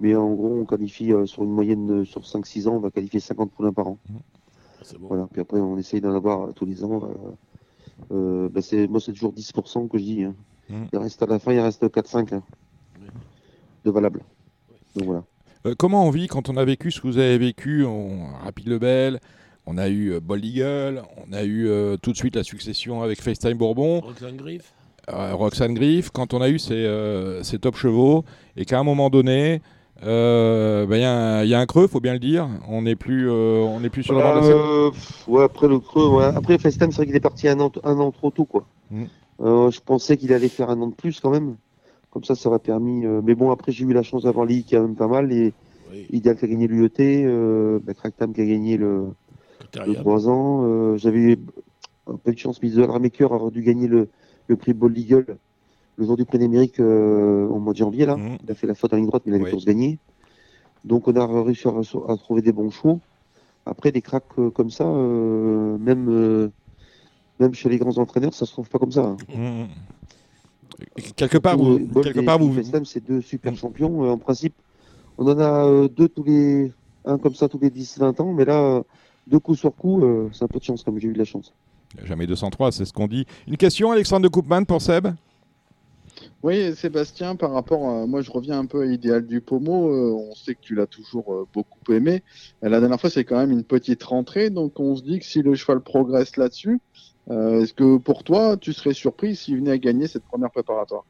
Mais 0.00 0.14
en 0.16 0.32
gros, 0.34 0.58
on 0.60 0.64
qualifie 0.64 1.12
euh, 1.12 1.26
sur 1.26 1.42
une 1.44 1.50
moyenne 1.52 1.86
de- 1.86 2.04
sur 2.04 2.24
5-6 2.24 2.66
ans, 2.68 2.74
on 2.74 2.80
va 2.80 2.90
qualifier 2.90 3.20
50 3.20 3.52
poulains 3.52 3.72
par 3.72 3.86
an. 3.88 3.98
Voilà. 5.08 5.28
Puis 5.32 5.40
après, 5.40 5.60
on 5.60 5.76
essaye 5.78 6.00
d'en 6.00 6.14
avoir 6.14 6.48
euh, 6.48 6.52
tous 6.52 6.66
les 6.66 6.82
ans. 6.84 7.00
euh, 8.12 8.48
bah, 8.48 8.62
c'est, 8.62 8.86
moi, 8.88 9.00
c'est 9.00 9.12
toujours 9.12 9.32
10% 9.32 9.88
que 9.88 9.98
je 9.98 10.02
dis. 10.04 10.24
hein. 10.24 10.34
Mhm. 10.70 10.86
Il 10.92 10.98
reste 10.98 11.22
à 11.22 11.26
la 11.26 11.38
fin, 11.38 11.52
il 11.52 11.60
reste 11.60 11.88
4-5 11.88 12.32
hein, 12.34 12.42
de. 13.84 13.90
Donc 13.90 15.04
voilà. 15.04 15.22
Euh, 15.66 15.74
comment 15.76 16.06
on 16.06 16.10
vit 16.10 16.28
quand 16.28 16.48
on 16.48 16.56
a 16.56 16.64
vécu 16.64 16.90
ce 16.90 17.00
que 17.00 17.06
vous 17.08 17.18
avez 17.18 17.36
vécu 17.38 17.84
on... 17.84 18.26
Rapide 18.44 18.68
Lebel, 18.68 19.20
on 19.66 19.76
a 19.76 19.88
eu 19.88 20.12
euh, 20.12 20.20
Bold 20.20 20.44
Eagle, 20.44 21.02
on 21.26 21.32
a 21.32 21.42
eu 21.42 21.68
euh, 21.68 21.96
tout 21.96 22.12
de 22.12 22.16
suite 22.16 22.36
la 22.36 22.44
succession 22.44 23.02
avec 23.02 23.20
FaceTime 23.20 23.58
Bourbon, 23.58 24.00
Roxane 24.00 24.36
Griff. 24.36 24.72
euh, 25.12 25.34
Roxane 25.34 25.74
Griff, 25.74 26.10
quand 26.10 26.32
on 26.34 26.40
a 26.40 26.48
eu 26.48 26.58
ces, 26.58 26.74
euh, 26.74 27.42
ces 27.42 27.58
top 27.58 27.76
chevaux, 27.76 28.24
et 28.56 28.64
qu'à 28.64 28.78
un 28.78 28.84
moment 28.84 29.10
donné, 29.10 29.60
euh, 30.04 30.86
ben, 30.86 30.96
il 30.96 31.02
y, 31.02 31.04
a 31.04 31.12
un- 31.12 31.42
il 31.44 31.48
y 31.50 31.54
a 31.54 31.58
un 31.60 31.66
creux, 31.66 31.88
faut 31.88 32.00
bien 32.00 32.12
le 32.12 32.18
dire, 32.20 32.48
on 32.68 32.82
n'est 32.82 32.96
plus, 32.96 33.28
euh, 33.28 33.58
on 33.64 33.80
n'est 33.80 33.90
plus 33.90 34.04
sur 34.04 34.14
le 34.14 34.20
de 34.20 34.24
la 34.24 34.42
scène. 34.42 34.52
Euh, 34.52 34.90
pff, 34.90 35.26
ouais, 35.28 35.42
après 35.42 35.66
le 35.68 35.80
creux, 35.80 36.08
ouais. 36.08 36.24
Après 36.36 36.56
FaceTime, 36.58 36.90
c'est 36.92 36.98
vrai 36.98 37.06
qu'il 37.06 37.16
est 37.16 37.20
parti 37.20 37.48
un 37.48 37.58
an, 37.60 37.70
un 37.84 37.98
an 37.98 38.10
trop 38.12 38.30
tôt, 38.30 38.44
quoi. 38.44 38.64
Mm. 38.90 39.04
Euh, 39.40 39.70
je 39.70 39.80
pensais 39.80 40.16
qu'il 40.16 40.32
allait 40.32 40.48
faire 40.48 40.70
un 40.70 40.80
an 40.80 40.86
de 40.86 40.94
plus 40.94 41.20
quand 41.20 41.30
même. 41.30 41.56
Comme 42.10 42.24
ça, 42.24 42.34
ça 42.34 42.48
aurait 42.48 42.58
permis. 42.58 43.04
euh, 43.04 43.20
Mais 43.22 43.34
bon, 43.34 43.50
après, 43.50 43.70
j'ai 43.72 43.84
eu 43.84 43.92
la 43.92 44.02
chance 44.02 44.22
d'avoir 44.22 44.46
Lee 44.46 44.64
qui 44.64 44.76
a 44.76 44.80
même 44.80 44.96
pas 44.96 45.08
mal. 45.08 45.32
Et 45.32 45.52
Oui. 45.92 46.06
Ideal 46.10 46.36
qui 46.36 46.44
a 46.44 46.48
gagné 46.48 46.66
l'UET, 46.66 46.90
euh, 47.26 47.78
bah, 47.82 47.92
qui 47.94 48.00
a 48.22 48.44
gagné 48.46 48.76
le, 48.76 48.86
le 48.98 49.12
Critérium. 49.58 49.96
3 49.96 50.28
ans. 50.28 50.62
Euh, 50.64 50.96
J'avais 50.96 51.18
eu 51.18 51.38
un 52.06 52.16
peu 52.16 52.32
de 52.32 52.38
chance, 52.38 52.62
mais 52.62 52.70
The 52.70 52.78
Ramaker 52.88 53.30
aurait 53.32 53.50
dû 53.50 53.62
gagner 53.62 53.86
le, 53.88 54.08
le 54.46 54.56
prix 54.56 54.72
Bold 54.72 54.96
Eagle 54.96 55.38
le 55.96 56.04
jour 56.06 56.16
du 56.16 56.24
prix 56.24 56.38
d'Amérique 56.38 56.78
euh, 56.80 57.46
au 57.48 57.58
mois 57.58 57.72
de 57.72 57.78
janvier. 57.78 58.06
Là. 58.06 58.16
Mhm. 58.16 58.38
Il 58.44 58.50
a 58.50 58.54
fait 58.54 58.66
la 58.66 58.74
faute 58.74 58.92
en 58.92 58.96
ligne 58.96 59.06
droite, 59.06 59.24
mais 59.26 59.32
il 59.32 59.42
avait 59.42 59.52
Oui. 59.52 59.64
gagner. 59.64 59.98
Donc 60.84 61.08
on 61.08 61.16
a 61.16 61.42
réussi 61.42 61.66
à, 61.68 61.72
à 62.12 62.16
trouver 62.16 62.40
des 62.40 62.52
bons 62.52 62.70
chevaux. 62.70 63.00
Après, 63.66 63.92
des 63.92 64.00
cracks 64.00 64.24
euh, 64.38 64.50
comme 64.50 64.70
ça, 64.70 64.84
euh, 64.86 65.76
même, 65.78 66.50
même 67.38 67.52
chez 67.54 67.68
les 67.68 67.78
grands 67.78 67.98
entraîneurs, 67.98 68.32
ça 68.32 68.46
se 68.46 68.52
trouve 68.52 68.68
pas 68.70 68.78
comme 68.78 68.92
ça. 68.92 69.04
hein. 69.04 69.16
Mm. 69.28 69.66
Quelque 71.16 71.38
part, 71.38 71.56
vous, 71.56 71.78
quelque 72.02 72.20
et 72.20 72.24
part, 72.24 72.38
vous, 72.38 72.54
c'est 72.84 73.04
deux 73.06 73.20
super 73.20 73.56
champions. 73.56 74.04
Euh, 74.04 74.10
en 74.10 74.18
principe, 74.18 74.54
on 75.16 75.26
en 75.26 75.38
a 75.38 75.66
euh, 75.66 75.88
deux 75.88 76.08
tous 76.08 76.24
les. 76.24 76.72
Un 77.04 77.18
comme 77.18 77.34
ça 77.34 77.48
tous 77.48 77.58
les 77.58 77.70
10-20 77.70 78.20
ans, 78.20 78.32
mais 78.32 78.44
là, 78.44 78.60
euh, 78.60 78.82
deux 79.26 79.38
coups 79.38 79.58
sur 79.58 79.74
coup, 79.74 80.04
euh, 80.04 80.28
c'est 80.32 80.44
un 80.44 80.48
peu 80.48 80.58
de 80.58 80.64
chance, 80.64 80.82
comme 80.82 80.98
j'ai 80.98 81.08
eu 81.08 81.12
de 81.12 81.18
la 81.18 81.24
chance. 81.24 81.54
jamais 82.04 82.26
203, 82.26 82.72
c'est 82.72 82.84
ce 82.84 82.92
qu'on 82.92 83.06
dit. 83.06 83.26
Une 83.46 83.56
question, 83.56 83.90
Alexandre 83.90 84.24
de 84.24 84.28
Koopman 84.28 84.64
pour 84.64 84.82
Seb? 84.82 85.08
Oui, 86.42 86.74
Sébastien, 86.74 87.36
par 87.36 87.52
rapport 87.52 87.88
à. 87.88 88.06
Moi, 88.06 88.22
je 88.22 88.30
reviens 88.30 88.58
un 88.58 88.66
peu 88.66 88.82
à 88.82 88.84
l'idéal 88.84 89.26
du 89.26 89.40
Pomo. 89.40 89.90
euh, 89.90 90.12
on 90.12 90.34
sait 90.34 90.54
que 90.54 90.60
tu 90.60 90.74
l'as 90.74 90.86
toujours 90.86 91.32
euh, 91.32 91.46
beaucoup 91.52 91.92
aimé. 91.92 92.22
La 92.62 92.80
dernière 92.80 93.00
fois, 93.00 93.10
c'est 93.10 93.24
quand 93.24 93.38
même 93.38 93.50
une 93.50 93.64
petite 93.64 94.02
rentrée. 94.02 94.50
Donc, 94.50 94.78
on 94.78 94.96
se 94.96 95.02
dit 95.02 95.18
que 95.18 95.24
si 95.24 95.42
le 95.42 95.54
cheval 95.54 95.80
progresse 95.80 96.36
là-dessus, 96.36 96.80
euh, 97.30 97.62
est-ce 97.62 97.74
que 97.74 97.98
pour 97.98 98.24
toi, 98.24 98.56
tu 98.56 98.72
serais 98.72 98.94
surpris 98.94 99.36
s'il 99.36 99.56
venait 99.56 99.72
à 99.72 99.78
gagner 99.78 100.06
cette 100.06 100.24
première 100.24 100.50
préparatoire? 100.50 101.04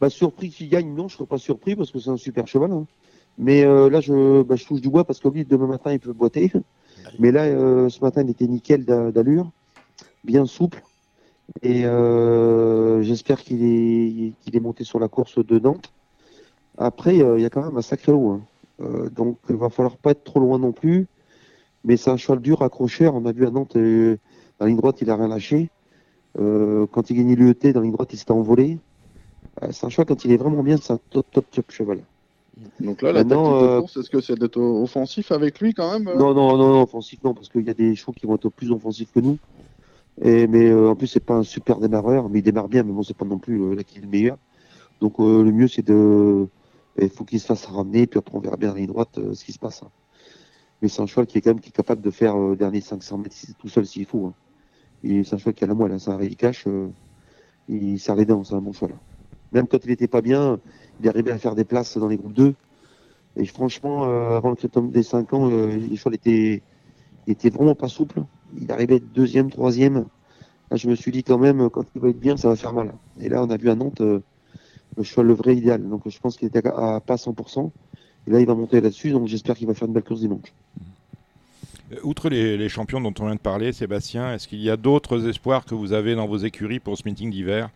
Bah, 0.00 0.08
surpris 0.08 0.48
qu'il 0.48 0.70
gagne, 0.70 0.94
non, 0.94 1.08
je 1.08 1.16
serais 1.16 1.26
pas 1.26 1.38
surpris 1.38 1.76
parce 1.76 1.90
que 1.90 1.98
c'est 1.98 2.10
un 2.10 2.16
super 2.16 2.46
cheval. 2.46 2.72
hein. 2.72 2.86
Mais 3.36 3.64
euh, 3.64 3.90
là, 3.90 4.00
je, 4.00 4.42
bah, 4.42 4.56
je 4.56 4.64
touche 4.66 4.80
du 4.80 4.88
bois 4.88 5.04
parce 5.04 5.20
que 5.20 5.28
lui, 5.28 5.44
demain 5.44 5.66
matin, 5.66 5.92
il 5.92 6.00
peut 6.00 6.12
boiter. 6.12 6.52
Mais 7.18 7.32
là, 7.32 7.44
euh, 7.44 7.88
ce 7.88 8.00
matin, 8.00 8.22
il 8.22 8.30
était 8.30 8.46
nickel 8.46 8.84
d'a- 8.84 9.12
d'allure, 9.12 9.50
bien 10.24 10.46
souple. 10.46 10.82
Et 11.62 11.84
euh, 11.84 13.02
j'espère 13.02 13.42
qu'il 13.42 13.62
est, 13.64 14.60
monté 14.60 14.84
sur 14.84 14.98
la 14.98 15.08
course 15.08 15.44
de 15.44 15.58
Nantes. 15.58 15.92
Après, 16.78 17.20
euh, 17.20 17.38
il 17.38 17.42
y 17.42 17.44
a 17.44 17.50
quand 17.50 17.62
même 17.62 17.76
un 17.76 17.82
sacré 17.82 18.12
lot. 18.12 18.30
hein. 18.30 18.42
Euh, 18.80 19.10
donc, 19.10 19.38
il 19.50 19.56
va 19.56 19.68
falloir 19.68 19.98
pas 19.98 20.12
être 20.12 20.24
trop 20.24 20.40
loin 20.40 20.58
non 20.58 20.72
plus. 20.72 21.06
Mais 21.84 21.96
c'est 21.96 22.10
un 22.10 22.16
cheval 22.16 22.40
dur, 22.40 22.62
accrocheur. 22.62 23.14
On 23.14 23.26
a 23.26 23.32
vu 23.32 23.46
à 23.46 23.50
Nantes, 23.50 23.76
euh, 23.76 24.18
dans 24.60 24.66
la 24.66 24.70
ligne 24.70 24.78
droite, 24.78 25.00
il 25.00 25.10
a 25.10 25.16
rien 25.16 25.28
lâché. 25.28 25.70
Euh, 26.38 26.86
quand 26.92 27.10
il 27.10 27.16
gagnait 27.16 27.34
l'UET, 27.36 27.72
dans 27.72 27.80
la 27.80 27.84
ligne 27.84 27.92
droite, 27.92 28.12
il 28.12 28.18
s'était 28.18 28.32
envolé. 28.32 28.78
Euh, 29.62 29.68
c'est 29.72 29.86
un 29.86 29.88
cheval, 29.88 30.06
quand 30.06 30.24
il 30.24 30.32
est 30.32 30.36
vraiment 30.36 30.62
bien, 30.62 30.76
c'est 30.76 30.92
un 30.92 31.00
top, 31.10 31.26
top, 31.32 31.50
top 31.50 31.70
cheval. 31.72 32.06
Donc 32.80 33.02
là, 33.02 33.12
la 33.12 33.24
Maintenant, 33.24 33.44
tactique 33.44 33.60
de 33.62 33.66
euh, 33.66 33.80
course, 33.80 33.96
est-ce 33.96 34.10
que 34.10 34.20
c'est 34.20 34.38
d'être 34.38 34.58
offensif 34.60 35.32
avec 35.32 35.60
lui 35.60 35.74
quand 35.74 35.98
même 35.98 36.08
Non, 36.16 36.34
non, 36.34 36.56
non, 36.58 36.72
non, 36.72 36.82
offensif, 36.82 37.22
non, 37.24 37.34
parce 37.34 37.48
qu'il 37.48 37.62
y 37.66 37.70
a 37.70 37.74
des 37.74 37.94
chevaux 37.96 38.12
qui 38.12 38.26
vont 38.26 38.36
être 38.36 38.50
plus 38.50 38.70
offensifs 38.70 39.10
que 39.12 39.20
nous. 39.20 39.38
Et, 40.22 40.46
mais 40.46 40.68
euh, 40.70 40.90
en 40.90 40.96
plus, 40.96 41.06
c'est 41.06 41.20
pas 41.24 41.34
un 41.36 41.42
super 41.42 41.78
démarreur, 41.80 42.28
mais 42.28 42.40
il 42.40 42.42
démarre 42.42 42.68
bien, 42.68 42.82
mais 42.82 42.92
bon, 42.92 43.02
c'est 43.02 43.16
pas 43.16 43.24
non 43.24 43.38
plus 43.38 43.62
euh, 43.62 43.74
là 43.74 43.84
qui 43.84 43.98
est 43.98 44.02
le 44.02 44.08
meilleur. 44.08 44.38
Donc 45.00 45.20
euh, 45.20 45.42
le 45.44 45.52
mieux, 45.52 45.68
c'est 45.68 45.82
de. 45.86 46.48
Il 47.00 47.10
faut 47.10 47.24
qu'il 47.24 47.40
se 47.40 47.46
fasse 47.46 47.66
ramener, 47.66 48.06
puis 48.06 48.18
après, 48.18 48.36
on 48.36 48.40
verra 48.40 48.56
bien 48.56 48.68
dans 48.68 48.74
la 48.74 48.80
ligne 48.80 48.88
droite 48.88 49.18
ce 49.34 49.44
qui 49.44 49.52
se 49.52 49.58
passe. 49.58 49.82
hein. 49.82 49.90
Mais 50.82 50.88
c'est 50.88 51.02
un 51.02 51.06
cheval 51.06 51.26
qui 51.26 51.38
est 51.38 51.42
quand 51.42 51.50
même 51.50 51.60
qui 51.60 51.70
est 51.70 51.72
capable 51.72 52.02
de 52.02 52.10
faire 52.10 52.36
dernier 52.56 52.80
500 52.82 53.18
mètres 53.18 53.36
tout 53.58 53.68
seul 53.68 53.86
s'il 53.86 54.06
faut. 54.06 54.26
hein. 54.26 54.34
Et 55.02 55.22
qui 55.22 55.64
a 55.64 55.66
la 55.66 55.74
moelle, 55.74 55.92
hein, 55.92 55.98
un 56.06 56.16
Ready 56.16 56.36
Cash, 56.36 56.64
euh, 56.66 56.88
il 57.68 57.98
serre 57.98 58.16
les 58.16 58.26
dents, 58.26 58.44
c'est 58.44 58.54
un 58.54 58.60
bon 58.60 58.72
cheval. 58.72 58.96
Même 59.52 59.66
quand 59.66 59.84
il 59.84 59.90
était 59.90 60.08
pas 60.08 60.20
bien, 60.20 60.60
il 61.00 61.08
arrivait 61.08 61.30
à 61.32 61.38
faire 61.38 61.54
des 61.54 61.64
places 61.64 61.96
dans 61.96 62.08
les 62.08 62.16
groupes 62.16 62.34
2. 62.34 62.54
Et 63.36 63.46
franchement, 63.46 64.04
euh, 64.04 64.36
avant 64.36 64.50
le 64.50 64.56
critérium 64.56 64.90
des 64.90 65.02
5 65.02 65.32
ans, 65.32 65.50
euh, 65.50 65.76
les 65.76 65.96
chevaux 65.96 66.14
étaient, 66.14 66.62
étaient 67.26 67.50
vraiment 67.50 67.74
pas 67.74 67.88
souples. 67.88 68.22
Il 68.60 68.70
arrivait 68.70 69.00
deuxième, 69.00 69.50
troisième. 69.50 70.06
Là, 70.70 70.76
je 70.76 70.88
me 70.88 70.94
suis 70.94 71.12
dit 71.12 71.24
quand 71.24 71.38
même, 71.38 71.70
quand 71.70 71.84
il 71.94 72.00
va 72.00 72.08
être 72.08 72.20
bien, 72.20 72.36
ça 72.36 72.48
va 72.48 72.56
faire 72.56 72.72
mal. 72.72 72.92
Et 73.20 73.28
là, 73.28 73.42
on 73.42 73.50
a 73.50 73.56
vu 73.56 73.70
à 73.70 73.74
Nantes 73.74 74.00
euh, 74.00 74.20
le 74.96 75.02
cheval 75.02 75.26
le 75.26 75.34
vrai 75.34 75.56
idéal. 75.56 75.88
Donc 75.88 76.08
je 76.08 76.18
pense 76.18 76.36
qu'il 76.36 76.48
était 76.48 76.66
à, 76.66 76.96
à 76.96 77.00
pas 77.00 77.16
100%. 77.16 77.70
Et 78.26 78.30
là, 78.30 78.40
il 78.40 78.46
va 78.46 78.54
monter 78.54 78.80
là-dessus. 78.80 79.10
Donc 79.10 79.26
j'espère 79.28 79.56
qu'il 79.56 79.66
va 79.66 79.74
faire 79.74 79.88
une 79.88 79.94
belle 79.94 80.04
course 80.04 80.20
dimanche. 80.20 80.52
Euh, 80.78 80.84
Outre 82.04 82.28
les, 82.28 82.56
les 82.56 82.68
champions 82.68 83.00
dont 83.00 83.12
on 83.20 83.26
vient 83.26 83.34
de 83.34 83.40
parler, 83.40 83.72
Sébastien, 83.72 84.32
est-ce 84.34 84.46
qu'il 84.46 84.60
y 84.60 84.70
a 84.70 84.76
d'autres 84.76 85.28
espoirs 85.28 85.64
que 85.64 85.74
vous 85.74 85.92
avez 85.92 86.14
dans 86.14 86.26
vos 86.26 86.36
écuries 86.38 86.78
pour 86.78 86.96
ce 86.96 87.02
meeting 87.04 87.30
d'hiver? 87.30 87.68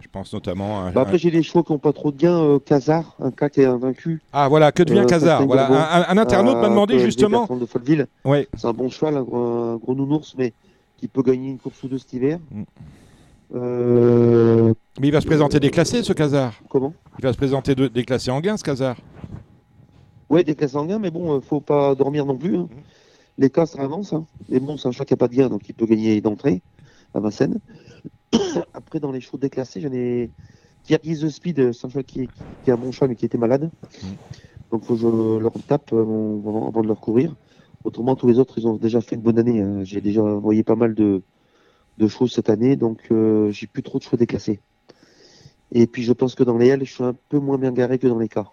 Je 0.00 0.08
pense 0.10 0.32
notamment 0.32 0.86
à... 0.86 0.90
Bah, 0.90 1.02
après, 1.02 1.18
j'ai 1.18 1.30
des 1.30 1.42
chevaux 1.42 1.62
qui 1.62 1.72
n'ont 1.72 1.78
pas 1.78 1.92
trop 1.92 2.10
de 2.10 2.16
gains. 2.16 2.40
Euh, 2.40 2.58
Casar, 2.58 3.14
un 3.20 3.30
cas 3.30 3.48
qui 3.48 3.60
est 3.60 3.64
invaincu. 3.66 4.20
Ah 4.32 4.48
voilà, 4.48 4.72
que 4.72 4.82
devient 4.82 5.00
Euh, 5.00 5.08
Festin 5.08 5.44
Voilà, 5.46 6.08
un, 6.10 6.16
internaute 6.18 6.56
m'a 6.56 6.64
Euh, 6.64 6.68
demandé 6.70 6.98
justement. 6.98 7.46
De 7.46 7.64
Folleville. 7.66 8.06
Ouais. 8.24 8.48
C'est 8.56 8.66
un 8.66 8.72
bon 8.72 8.88
cheval, 8.90 9.16
un 9.16 9.22
gros, 9.22 9.36
un 9.36 9.76
gros 9.76 9.94
nounours, 9.94 10.34
mais 10.36 10.52
qui 10.96 11.06
peut 11.06 11.22
gagner 11.22 11.50
une 11.50 11.58
course 11.58 11.80
ou 11.84 11.88
deux 11.88 11.98
cet 11.98 12.12
hiver. 12.14 12.38
Mm. 12.50 12.62
Euh, 13.56 14.74
Mais 15.00 15.08
il 15.08 15.12
va 15.12 15.20
se 15.20 15.26
présenter 15.26 15.60
déclassé, 15.60 16.02
ce 16.02 16.12
Casar. 16.12 16.54
Comment? 16.68 16.92
Il 17.18 17.22
va 17.22 17.32
se 17.32 17.36
présenter 17.36 17.74
de- 17.74 17.86
déclassé 17.88 18.30
en 18.30 18.40
gain, 18.40 18.56
ce 18.56 18.64
Casar. 18.64 18.96
Ouais, 20.28 20.42
des 20.42 20.54
classes 20.56 20.72
sanguins, 20.72 20.98
mais 20.98 21.10
bon, 21.10 21.36
euh, 21.36 21.40
faut 21.40 21.60
pas 21.60 21.94
dormir 21.94 22.26
non 22.26 22.36
plus. 22.36 22.56
hein. 22.56 22.68
Les 23.38 23.50
cas, 23.50 23.66
ça 23.66 23.82
avance. 23.82 24.12
Hein. 24.12 24.26
Mais 24.48 24.60
bon, 24.60 24.76
c'est 24.76 24.88
un 24.88 24.92
chat 24.92 25.04
qui 25.04 25.12
n'a 25.12 25.16
pas 25.16 25.28
de 25.28 25.34
gain, 25.34 25.48
donc 25.48 25.68
il 25.68 25.74
peut 25.74 25.86
gagner 25.86 26.20
d'entrée 26.20 26.62
à 27.14 27.20
Vincennes. 27.20 27.58
Après, 28.74 29.00
dans 29.00 29.10
les 29.12 29.20
chevaux 29.20 29.38
déclassés, 29.38 29.80
j'en 29.80 29.92
ai. 29.92 30.30
Kyrgyz 30.84 31.22
the 31.22 31.28
Speed, 31.30 31.58
euh, 31.58 31.72
c'est 31.72 31.86
un 31.86 31.90
chat 31.90 32.02
qui 32.02 32.22
est, 32.22 32.28
qui 32.64 32.70
un 32.70 32.76
bon 32.76 32.92
chat, 32.92 33.06
mais 33.08 33.16
qui 33.16 33.24
était 33.24 33.38
malade. 33.38 33.70
Donc, 34.70 34.84
faut 34.84 34.94
que 34.94 35.00
je 35.00 35.38
leur 35.38 35.52
tape 35.66 35.92
euh, 35.92 36.02
avant, 36.02 36.82
de 36.82 36.86
leur 36.86 37.00
courir. 37.00 37.34
Autrement, 37.84 38.16
tous 38.16 38.28
les 38.28 38.38
autres, 38.38 38.58
ils 38.58 38.66
ont 38.66 38.76
déjà 38.76 39.00
fait 39.00 39.16
une 39.16 39.22
bonne 39.22 39.38
année. 39.38 39.60
hein. 39.60 39.82
J'ai 39.84 40.00
déjà 40.00 40.22
envoyé 40.22 40.62
pas 40.62 40.76
mal 40.76 40.94
de, 40.94 41.22
de 41.98 42.06
choses 42.08 42.32
cette 42.32 42.50
année, 42.50 42.76
donc 42.76 43.00
euh, 43.10 43.50
j'ai 43.50 43.66
plus 43.66 43.82
trop 43.82 43.98
de 43.98 44.04
chevaux 44.04 44.16
déclassés. 44.16 44.60
Et 45.72 45.86
puis, 45.86 46.02
je 46.02 46.12
pense 46.12 46.34
que 46.34 46.44
dans 46.44 46.58
les 46.58 46.68
L, 46.68 46.84
je 46.84 46.92
suis 46.92 47.04
un 47.04 47.16
peu 47.30 47.38
moins 47.38 47.58
bien 47.58 47.72
garé 47.72 47.98
que 47.98 48.06
dans 48.06 48.18
les 48.18 48.28
cas. 48.28 48.46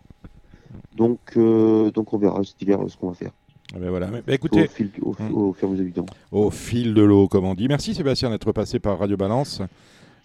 Donc, 0.96 1.20
euh, 1.38 1.92
donc 1.92 2.14
on 2.14 2.18
verra 2.18 2.44
cet 2.44 2.62
hiver 2.62 2.80
ce 2.88 2.98
qu'on 2.98 3.10
va 3.10 3.14
faire. 3.14 3.32
Voilà. 3.78 4.08
Mais, 4.28 4.36
écoutez, 4.36 4.66
Au, 4.66 4.68
fil, 4.68 4.90
au, 5.02 5.10
au 5.50 5.54
fur 5.54 5.68
et 5.68 5.70
à 5.70 5.72
mesure 5.72 5.86
du 5.86 5.92
temps. 5.94 6.06
au 6.32 6.50
fil 6.52 6.94
de 6.94 7.02
l'eau, 7.02 7.28
comme 7.28 7.46
on 7.46 7.54
dit. 7.56 7.68
Merci 7.68 7.94
Sébastien 7.96 8.30
d'être 8.30 8.52
passé 8.52 8.80
par 8.80 9.00
Radio 9.00 9.16
Balance. 9.18 9.62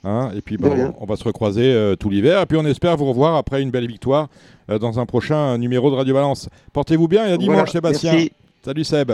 Hein, 0.05 0.31
et 0.36 0.40
puis 0.40 0.56
bah, 0.56 0.68
on, 0.73 0.94
on 1.02 1.06
va 1.06 1.16
se 1.16 1.24
recroiser 1.24 1.73
euh, 1.73 1.97
tout 1.97 2.10
l'hiver. 2.10 2.40
Et 2.43 2.47
puis 2.47 2.56
on 2.56 2.64
espère 2.64 2.97
vous 2.97 3.06
revoir 3.06 3.35
après 3.36 3.62
une 3.62 3.70
belle 3.70 3.86
victoire 3.89 4.28
euh, 4.70 4.78
dans 4.78 5.01
un 5.01 5.06
prochain 5.06 5.59
numéro 5.59 5.90
de 5.90 5.97
Radio 5.97 6.14
Balance. 6.14 6.48
Portez-vous 6.73 7.09
bien 7.09 7.27
et 7.27 7.32
à 7.32 7.36
dimanche 7.36 7.56
Voilà, 7.56 7.70
Sébastien. 7.73 8.12
merci. 8.12 8.32
Salut 8.64 8.85
Seb. 8.85 9.12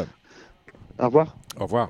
Au 0.99 1.05
revoir. 1.07 1.37
Au 1.59 1.63
revoir. 1.65 1.89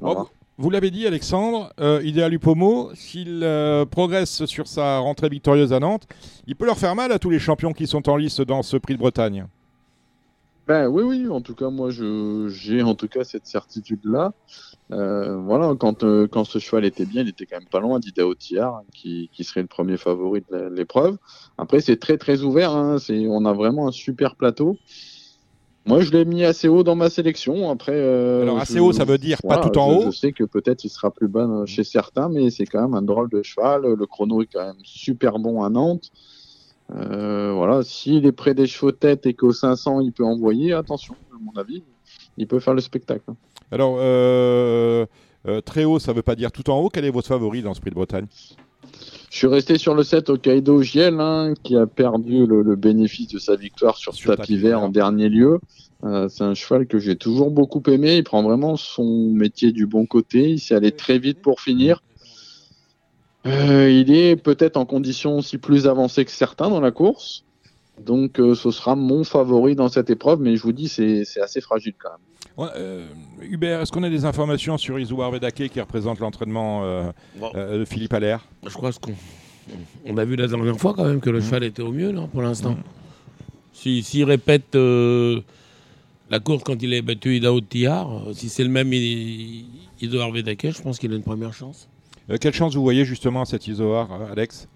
Au 0.00 0.08
revoir. 0.10 0.26
Oh, 0.28 0.34
vous 0.60 0.70
l'avez 0.70 0.90
dit 0.90 1.06
Alexandre, 1.06 1.72
euh, 1.80 2.00
Idéal 2.04 2.34
Upomo, 2.34 2.90
s'il 2.94 3.40
euh, 3.44 3.84
progresse 3.86 4.44
sur 4.46 4.66
sa 4.66 4.98
rentrée 4.98 5.28
victorieuse 5.28 5.72
à 5.72 5.78
Nantes, 5.80 6.06
il 6.48 6.56
peut 6.56 6.66
leur 6.66 6.78
faire 6.78 6.94
mal 6.96 7.12
à 7.12 7.18
tous 7.20 7.30
les 7.30 7.38
champions 7.38 7.72
qui 7.72 7.86
sont 7.86 8.08
en 8.08 8.16
lice 8.16 8.40
dans 8.40 8.62
ce 8.62 8.76
prix 8.76 8.94
de 8.94 8.98
Bretagne. 8.98 9.46
Ben 10.68 10.86
oui, 10.86 11.02
oui, 11.02 11.28
en 11.28 11.40
tout 11.40 11.54
cas, 11.54 11.70
moi, 11.70 11.88
je, 11.88 12.46
j'ai 12.48 12.82
en 12.82 12.94
tout 12.94 13.08
cas 13.08 13.24
cette 13.24 13.46
certitude-là. 13.46 14.32
Euh, 14.92 15.38
voilà, 15.38 15.74
quand, 15.80 16.04
euh, 16.04 16.26
quand 16.28 16.44
ce 16.44 16.58
cheval 16.58 16.84
était 16.84 17.06
bien, 17.06 17.22
il 17.22 17.28
était 17.30 17.46
quand 17.46 17.58
même 17.58 17.68
pas 17.70 17.80
loin 17.80 17.98
d'Idao 17.98 18.34
Tillard, 18.34 18.82
qui, 18.94 19.30
qui 19.32 19.44
serait 19.44 19.62
le 19.62 19.66
premier 19.66 19.96
favori 19.96 20.42
de 20.52 20.68
l'épreuve. 20.74 21.16
Après, 21.56 21.80
c'est 21.80 21.96
très, 21.96 22.18
très 22.18 22.42
ouvert. 22.42 22.72
Hein, 22.72 22.98
on 23.08 23.46
a 23.46 23.54
vraiment 23.54 23.88
un 23.88 23.92
super 23.92 24.36
plateau. 24.36 24.78
Moi, 25.86 26.02
je 26.02 26.10
l'ai 26.10 26.26
mis 26.26 26.44
assez 26.44 26.68
haut 26.68 26.82
dans 26.82 26.96
ma 26.96 27.08
sélection. 27.08 27.70
Après, 27.70 27.94
euh, 27.94 28.42
Alors, 28.42 28.58
assez 28.58 28.74
je- 28.74 28.80
haut, 28.80 28.92
ça 28.92 29.06
veut 29.06 29.16
dire 29.16 29.40
pas 29.40 29.56
tout 29.56 29.78
en 29.78 29.90
je- 29.90 30.06
haut 30.08 30.10
Je 30.12 30.18
sais 30.18 30.32
que 30.32 30.44
peut-être 30.44 30.84
il 30.84 30.90
sera 30.90 31.10
plus 31.10 31.28
bas 31.28 31.48
chez 31.64 31.82
certains, 31.82 32.28
mais 32.28 32.50
c'est 32.50 32.66
quand 32.66 32.82
même 32.82 32.92
un 32.92 33.00
drôle 33.00 33.30
de 33.30 33.42
cheval. 33.42 33.86
Le 33.94 34.06
chrono 34.06 34.42
est 34.42 34.48
quand 34.52 34.66
même 34.66 34.82
super 34.84 35.38
bon 35.38 35.62
à 35.62 35.70
Nantes. 35.70 36.10
Euh, 36.94 37.52
voilà, 37.52 37.82
s'il 37.82 38.24
est 38.26 38.32
près 38.32 38.54
des 38.54 38.66
chevaux 38.66 38.92
tête 38.92 39.26
et 39.26 39.34
qu'au 39.34 39.52
500 39.52 40.00
il 40.00 40.12
peut 40.12 40.24
envoyer, 40.24 40.72
attention, 40.72 41.14
à 41.32 41.38
mon 41.40 41.52
avis, 41.60 41.82
il 42.36 42.46
peut 42.46 42.60
faire 42.60 42.74
le 42.74 42.80
spectacle. 42.80 43.30
Alors, 43.70 43.98
euh, 44.00 45.04
euh, 45.46 45.60
très 45.60 45.84
haut, 45.84 45.98
ça 45.98 46.12
veut 46.12 46.22
pas 46.22 46.34
dire 46.34 46.50
tout 46.50 46.70
en 46.70 46.78
haut. 46.78 46.88
Quel 46.88 47.04
est 47.04 47.10
votre 47.10 47.28
favori 47.28 47.62
dans 47.62 47.74
ce 47.74 47.80
prix 47.80 47.90
de 47.90 47.94
Bretagne? 47.94 48.26
Je 49.30 49.36
suis 49.36 49.46
resté 49.46 49.76
sur 49.76 49.94
le 49.94 50.02
7 50.02 50.30
Hokkaido 50.30 50.82
Giel, 50.82 51.20
hein, 51.20 51.52
qui 51.62 51.76
a 51.76 51.86
perdu 51.86 52.46
le, 52.46 52.62
le 52.62 52.76
bénéfice 52.76 53.28
de 53.28 53.38
sa 53.38 53.56
victoire 53.56 53.98
sur, 53.98 54.14
Sur 54.14 54.34
tapis 54.34 54.56
vert 54.56 54.80
en 54.80 54.88
dernier 54.88 55.28
lieu. 55.28 55.60
Euh, 56.04 56.28
c'est 56.28 56.44
un 56.44 56.54
cheval 56.54 56.86
que 56.86 56.98
j'ai 56.98 57.16
toujours 57.16 57.50
beaucoup 57.50 57.82
aimé. 57.88 58.16
Il 58.16 58.24
prend 58.24 58.42
vraiment 58.42 58.76
son 58.76 59.30
métier 59.30 59.72
du 59.72 59.86
bon 59.86 60.06
côté. 60.06 60.50
Il 60.50 60.58
s'est 60.58 60.74
allé 60.74 60.92
très 60.92 61.18
vite 61.18 61.40
pour 61.42 61.60
finir. 61.60 62.02
Euh, 63.48 63.90
il 63.90 64.14
est 64.14 64.36
peut-être 64.36 64.76
en 64.76 64.84
condition 64.86 65.38
aussi 65.38 65.58
plus 65.58 65.86
avancée 65.86 66.24
que 66.24 66.30
certains 66.30 66.68
dans 66.68 66.80
la 66.80 66.90
course. 66.90 67.44
Donc 68.04 68.38
euh, 68.38 68.54
ce 68.54 68.70
sera 68.70 68.94
mon 68.94 69.24
favori 69.24 69.74
dans 69.74 69.88
cette 69.88 70.08
épreuve, 70.10 70.40
mais 70.40 70.56
je 70.56 70.62
vous 70.62 70.72
dis, 70.72 70.88
c'est 70.88 71.24
c'est 71.24 71.40
assez 71.40 71.60
fragile 71.60 71.94
quand 71.98 72.10
même. 72.10 72.18
Ouais, 72.56 72.72
euh, 72.76 73.06
Hubert, 73.42 73.80
est-ce 73.80 73.90
qu'on 73.92 74.02
a 74.04 74.10
des 74.10 74.24
informations 74.24 74.78
sur 74.78 74.98
Isouar 74.98 75.30
Vedake 75.30 75.68
qui 75.68 75.80
représente 75.80 76.18
l'entraînement 76.20 76.84
euh, 76.84 77.10
Bon. 77.40 77.50
euh, 77.54 77.78
de 77.80 77.84
Philippe 77.84 78.12
Allaire? 78.14 78.44
Je 78.66 78.72
crois 78.72 78.90
qu'on 78.92 79.14
on 80.06 80.16
a 80.16 80.24
vu 80.24 80.36
la 80.36 80.46
dernière 80.46 80.76
fois 80.78 80.94
quand 80.94 81.04
même 81.04 81.20
que 81.20 81.30
le 81.30 81.40
cheval 81.40 81.64
était 81.64 81.82
au 81.82 81.92
mieux 81.92 82.10
là, 82.12 82.28
pour 82.32 82.42
l'instant. 82.42 82.76
Si- 83.72 84.02
S'il 84.02 84.24
répète 84.24 84.74
euh, 84.76 85.40
la 86.30 86.38
course 86.40 86.62
quand 86.64 86.80
il 86.82 86.92
est 86.94 87.02
battu 87.02 87.36
Idao 87.36 87.60
Tillard, 87.60 88.28
euh, 88.28 88.32
si 88.32 88.48
c'est 88.48 88.64
le 88.64 88.70
même 88.70 88.92
I- 88.92 89.66
Idoar 90.00 90.30
Vedake, 90.32 90.70
je 90.70 90.82
pense 90.82 90.98
qu'il 90.98 91.12
a 91.12 91.16
une 91.16 91.22
première 91.22 91.52
chance. 91.52 91.88
Euh, 92.30 92.36
Quelle 92.40 92.52
chance 92.54 92.74
vous 92.74 92.82
voyez 92.82 93.04
justement 93.04 93.42
à 93.42 93.44
cet 93.44 93.66
Isoar, 93.68 94.08
euh, 94.12 94.32
Alex 94.32 94.68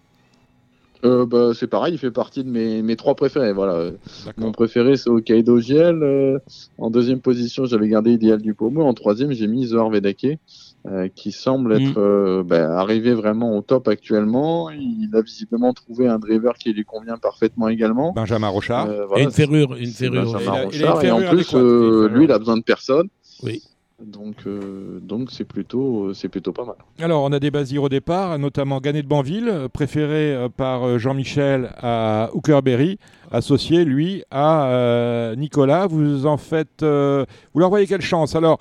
Euh, 1.04 1.26
bah, 1.26 1.50
c'est 1.54 1.66
pareil, 1.66 1.94
il 1.94 1.98
fait 1.98 2.10
partie 2.12 2.44
de 2.44 2.48
mes, 2.48 2.80
mes 2.80 2.96
trois 2.96 3.14
préférés. 3.14 3.52
Voilà. 3.52 3.90
Mon 4.38 4.52
préféré, 4.52 4.96
c'est 4.96 5.10
Hokkaido 5.10 5.58
Giel. 5.60 6.00
Euh, 6.02 6.38
en 6.78 6.90
deuxième 6.90 7.20
position, 7.20 7.64
j'avais 7.66 7.88
gardé 7.88 8.12
Idéal 8.12 8.40
du 8.40 8.54
Pomo. 8.54 8.82
En 8.82 8.94
troisième, 8.94 9.32
j'ai 9.32 9.48
mis 9.48 9.66
Zohar 9.66 9.90
Vedake, 9.90 10.38
euh, 10.86 11.08
qui 11.14 11.32
semble 11.32 11.72
être 11.74 11.98
euh, 11.98 12.42
bah, 12.44 12.78
arrivé 12.78 13.12
vraiment 13.14 13.56
au 13.56 13.62
top 13.62 13.88
actuellement. 13.88 14.70
Il 14.70 15.10
a 15.12 15.20
visiblement 15.22 15.72
trouvé 15.74 16.06
un 16.06 16.18
driver 16.20 16.54
qui 16.54 16.72
lui 16.72 16.84
convient 16.84 17.18
parfaitement 17.18 17.68
également. 17.68 18.12
Benjamin 18.12 18.48
Rochard. 18.48 18.88
Euh, 18.88 19.06
Et 19.16 19.24
une 19.24 19.30
ferrure, 19.32 19.74
une 19.74 19.86
ferrure. 19.90 20.32
Benjamin 20.32 20.42
Il 20.44 20.48
a- 20.48 20.62
il 20.72 20.84
a 20.84 20.86
une 20.86 20.92
Rochard. 20.92 21.04
Et 21.04 21.10
en 21.10 21.30
plus, 21.30 21.50
euh, 21.54 22.08
lui, 22.08 22.24
il 22.24 22.32
a 22.32 22.38
besoin 22.38 22.56
de 22.56 22.62
personne. 22.62 23.08
Oui. 23.42 23.60
Donc, 24.04 24.46
euh, 24.46 25.00
c'est 25.30 25.44
plutôt, 25.44 26.12
pas 26.52 26.64
mal. 26.64 26.76
Alors, 26.98 27.22
on 27.24 27.32
a 27.32 27.38
des 27.38 27.50
basirs 27.50 27.84
au 27.84 27.88
départ, 27.88 28.38
notamment 28.38 28.80
Ganet 28.80 29.02
de 29.02 29.08
Banville, 29.08 29.48
euh, 29.48 29.68
préféré 29.68 30.34
euh, 30.34 30.48
par 30.48 30.98
Jean-Michel 30.98 31.70
à 31.78 32.30
Hookerberry, 32.34 32.98
associé, 33.30 33.84
lui, 33.84 34.24
à 34.30 35.32
Nicolas. 35.36 35.86
Vous 35.86 36.26
en 36.26 36.36
faites. 36.36 36.82
vous 36.82 37.60
leur 37.60 37.70
voyez 37.70 37.86
quelle 37.86 38.02
chance 38.02 38.34
Alors, 38.36 38.58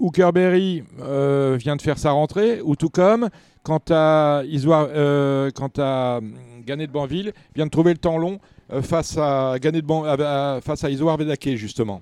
Hookerberry 0.00 0.82
vient 1.58 1.76
de 1.76 1.82
faire 1.82 1.98
sa 1.98 2.12
rentrée, 2.12 2.60
ou 2.62 2.76
tout 2.76 2.90
comme. 2.90 3.28
Quant 3.62 3.82
à, 3.90 4.42
Isoire, 4.44 4.88
euh, 4.90 5.50
quant 5.54 5.70
à 5.78 6.18
hum, 6.18 6.32
Ganet 6.66 6.88
de 6.88 6.92
Banville, 6.92 7.32
vient 7.54 7.66
de 7.66 7.70
trouver 7.70 7.92
le 7.92 7.98
temps 7.98 8.18
long 8.18 8.38
face 8.82 9.16
à 9.18 9.56
Ganet 9.60 9.82
de 9.82 9.86
Ban- 9.86 10.04
face 10.62 10.82
à 10.84 10.90
Isoire 10.90 11.16
Vedake, 11.16 11.50
justement. 11.56 12.00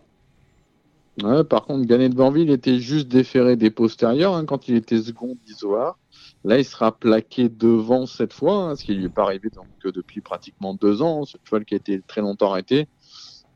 Par 1.48 1.64
contre, 1.64 1.86
Ganet 1.86 2.09
de 2.09 2.14
Banville 2.14 2.51
était 2.51 2.78
juste 2.78 3.09
déféré 3.09 3.56
des 3.56 3.70
postérieurs 3.70 4.34
hein, 4.34 4.44
quand 4.44 4.68
il 4.68 4.76
était 4.76 5.01
second 5.01 5.36
d'Isoar. 5.47 5.98
Là, 6.44 6.59
il 6.59 6.64
sera 6.64 6.92
plaqué 6.92 7.48
devant 7.48 8.06
cette 8.06 8.32
fois, 8.32 8.55
hein, 8.55 8.76
ce 8.76 8.84
qui 8.84 8.94
lui 8.94 9.05
est 9.06 9.10
pas 9.10 9.24
arrivé 9.24 9.51
que 9.80 9.88
depuis 9.88 10.20
pratiquement 10.20 10.74
deux 10.74 11.02
ans. 11.02 11.24
Ce 11.24 11.36
cheval 11.44 11.64
qui 11.64 11.74
a 11.74 11.76
été 11.76 12.01
très 12.06 12.20
longtemps 12.22 12.51
arrêté. 12.51 12.88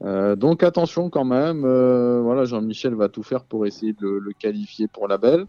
Euh, 0.03 0.37
donc 0.37 0.63
attention 0.63 1.09
quand 1.09 1.25
même. 1.25 1.65
euh, 1.65 2.21
voilà, 2.23 2.45
Jean-Michel 2.45 2.95
va 2.95 3.09
tout 3.09 3.23
faire 3.23 3.45
pour 3.45 3.65
essayer 3.67 3.93
de 3.93 4.07
le, 4.07 4.33
qualifier 4.33 4.87
pour 4.87 5.09
la 5.09 5.19
belle. 5.19 5.47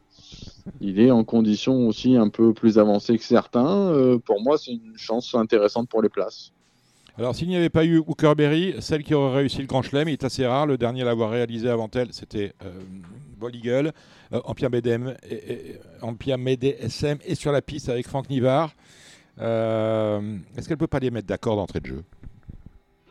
Il 0.79 0.99
est 0.99 1.11
en 1.11 1.23
condition 1.23 1.87
aussi 1.87 2.15
un 2.15 2.29
peu 2.29 2.53
plus 2.53 2.77
avancée 2.79 3.17
que 3.17 3.23
certains. 3.23 3.91
Euh, 3.91 4.17
pour 4.17 4.41
moi, 4.41 4.57
c'est 4.57 4.71
une 4.71 4.97
chance 4.97 5.35
intéressante 5.35 5.89
pour 5.89 6.01
les 6.01 6.09
places. 6.09 6.53
Alors, 7.17 7.33
s'il 7.33 7.47
n'y 7.47 7.55
avait 7.55 7.69
pas 7.69 7.85
eu 7.85 7.97
Hookerberry, 7.99 8.75
celle 8.79 9.03
qui 9.03 9.13
aurait 9.13 9.37
réussi 9.37 9.59
le 9.59 9.67
Grand 9.67 9.81
Chelem 9.81 10.07
est 10.09 10.23
assez 10.25 10.45
rare. 10.45 10.65
Le 10.67 10.77
dernier 10.77 11.01
à 11.03 11.05
l'avoir 11.05 11.29
réalisé 11.31 11.69
avant 11.69 11.89
elle, 11.95 12.11
c'était 12.11 12.51
euh, 12.63 12.71
Ball 13.37 13.53
euh, 14.33 14.41
en 14.43 14.53
Pierre 14.53 14.69
BDM, 14.69 15.13
et, 15.29 15.33
et- 15.35 15.79
et 17.25 17.35
sur 17.35 17.51
la 17.53 17.61
piste 17.61 17.87
avec 17.89 18.05
Franck 18.07 18.29
Nivard. 18.29 18.73
Euh, 19.39 20.37
Est-ce 20.57 20.67
qu'elle 20.67 20.77
peut 20.77 20.87
pas 20.87 20.99
les 20.99 21.11
mettre 21.11 21.27
d'accord 21.27 21.55
d'entrée 21.55 21.79
de 21.79 21.87
jeu? 21.87 22.03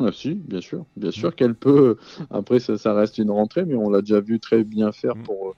Ah, 0.07 0.13
si, 0.13 0.35
bien 0.35 0.61
sûr, 0.61 0.85
bien 0.97 1.11
sûr 1.11 1.35
qu'elle 1.35 1.55
peut. 1.55 1.97
Après, 2.31 2.59
ça, 2.61 2.77
ça 2.79 2.93
reste 2.95 3.19
une 3.19 3.31
rentrée, 3.31 3.65
mais 3.65 3.75
on 3.75 3.89
l'a 3.91 4.01
déjà 4.01 4.21
vu 4.21 4.39
très 4.41 4.65
bien 4.65 4.93
faire 4.93 5.15
pour 5.25 5.55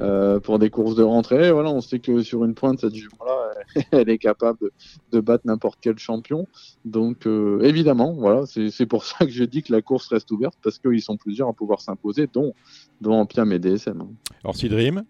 euh, 0.00 0.38
pour 0.40 0.58
des 0.58 0.68
courses 0.70 0.94
de 0.96 1.02
rentrée. 1.02 1.50
Voilà, 1.52 1.70
on 1.70 1.80
sait 1.80 1.98
que 2.00 2.22
sur 2.22 2.44
une 2.44 2.54
pointe, 2.54 2.80
cette 2.80 2.94
jument-là, 2.94 3.54
elle 3.92 4.08
est 4.10 4.18
capable 4.18 4.58
de, 4.60 4.72
de 5.12 5.20
battre 5.20 5.46
n'importe 5.46 5.78
quel 5.80 5.98
champion. 5.98 6.46
Donc, 6.84 7.26
euh, 7.26 7.60
évidemment, 7.62 8.12
voilà, 8.12 8.44
c'est 8.46 8.86
pour 8.86 9.04
ça 9.04 9.24
que 9.24 9.30
je 9.32 9.44
dis 9.44 9.62
que 9.62 9.72
la 9.72 9.80
course 9.82 10.08
reste 10.08 10.30
ouverte 10.30 10.54
parce 10.62 10.78
qu'ils 10.78 11.00
sont 11.02 11.16
plusieurs 11.16 11.48
à 11.48 11.52
pouvoir 11.54 11.80
s'imposer, 11.80 12.26
dont 12.32 12.52
dont 13.00 13.14
Ampiam 13.14 13.50
et 13.52 13.58
DSM. 13.58 14.00
hein. 14.02 14.08
Orsi 14.44 14.68
Dream 14.68 15.04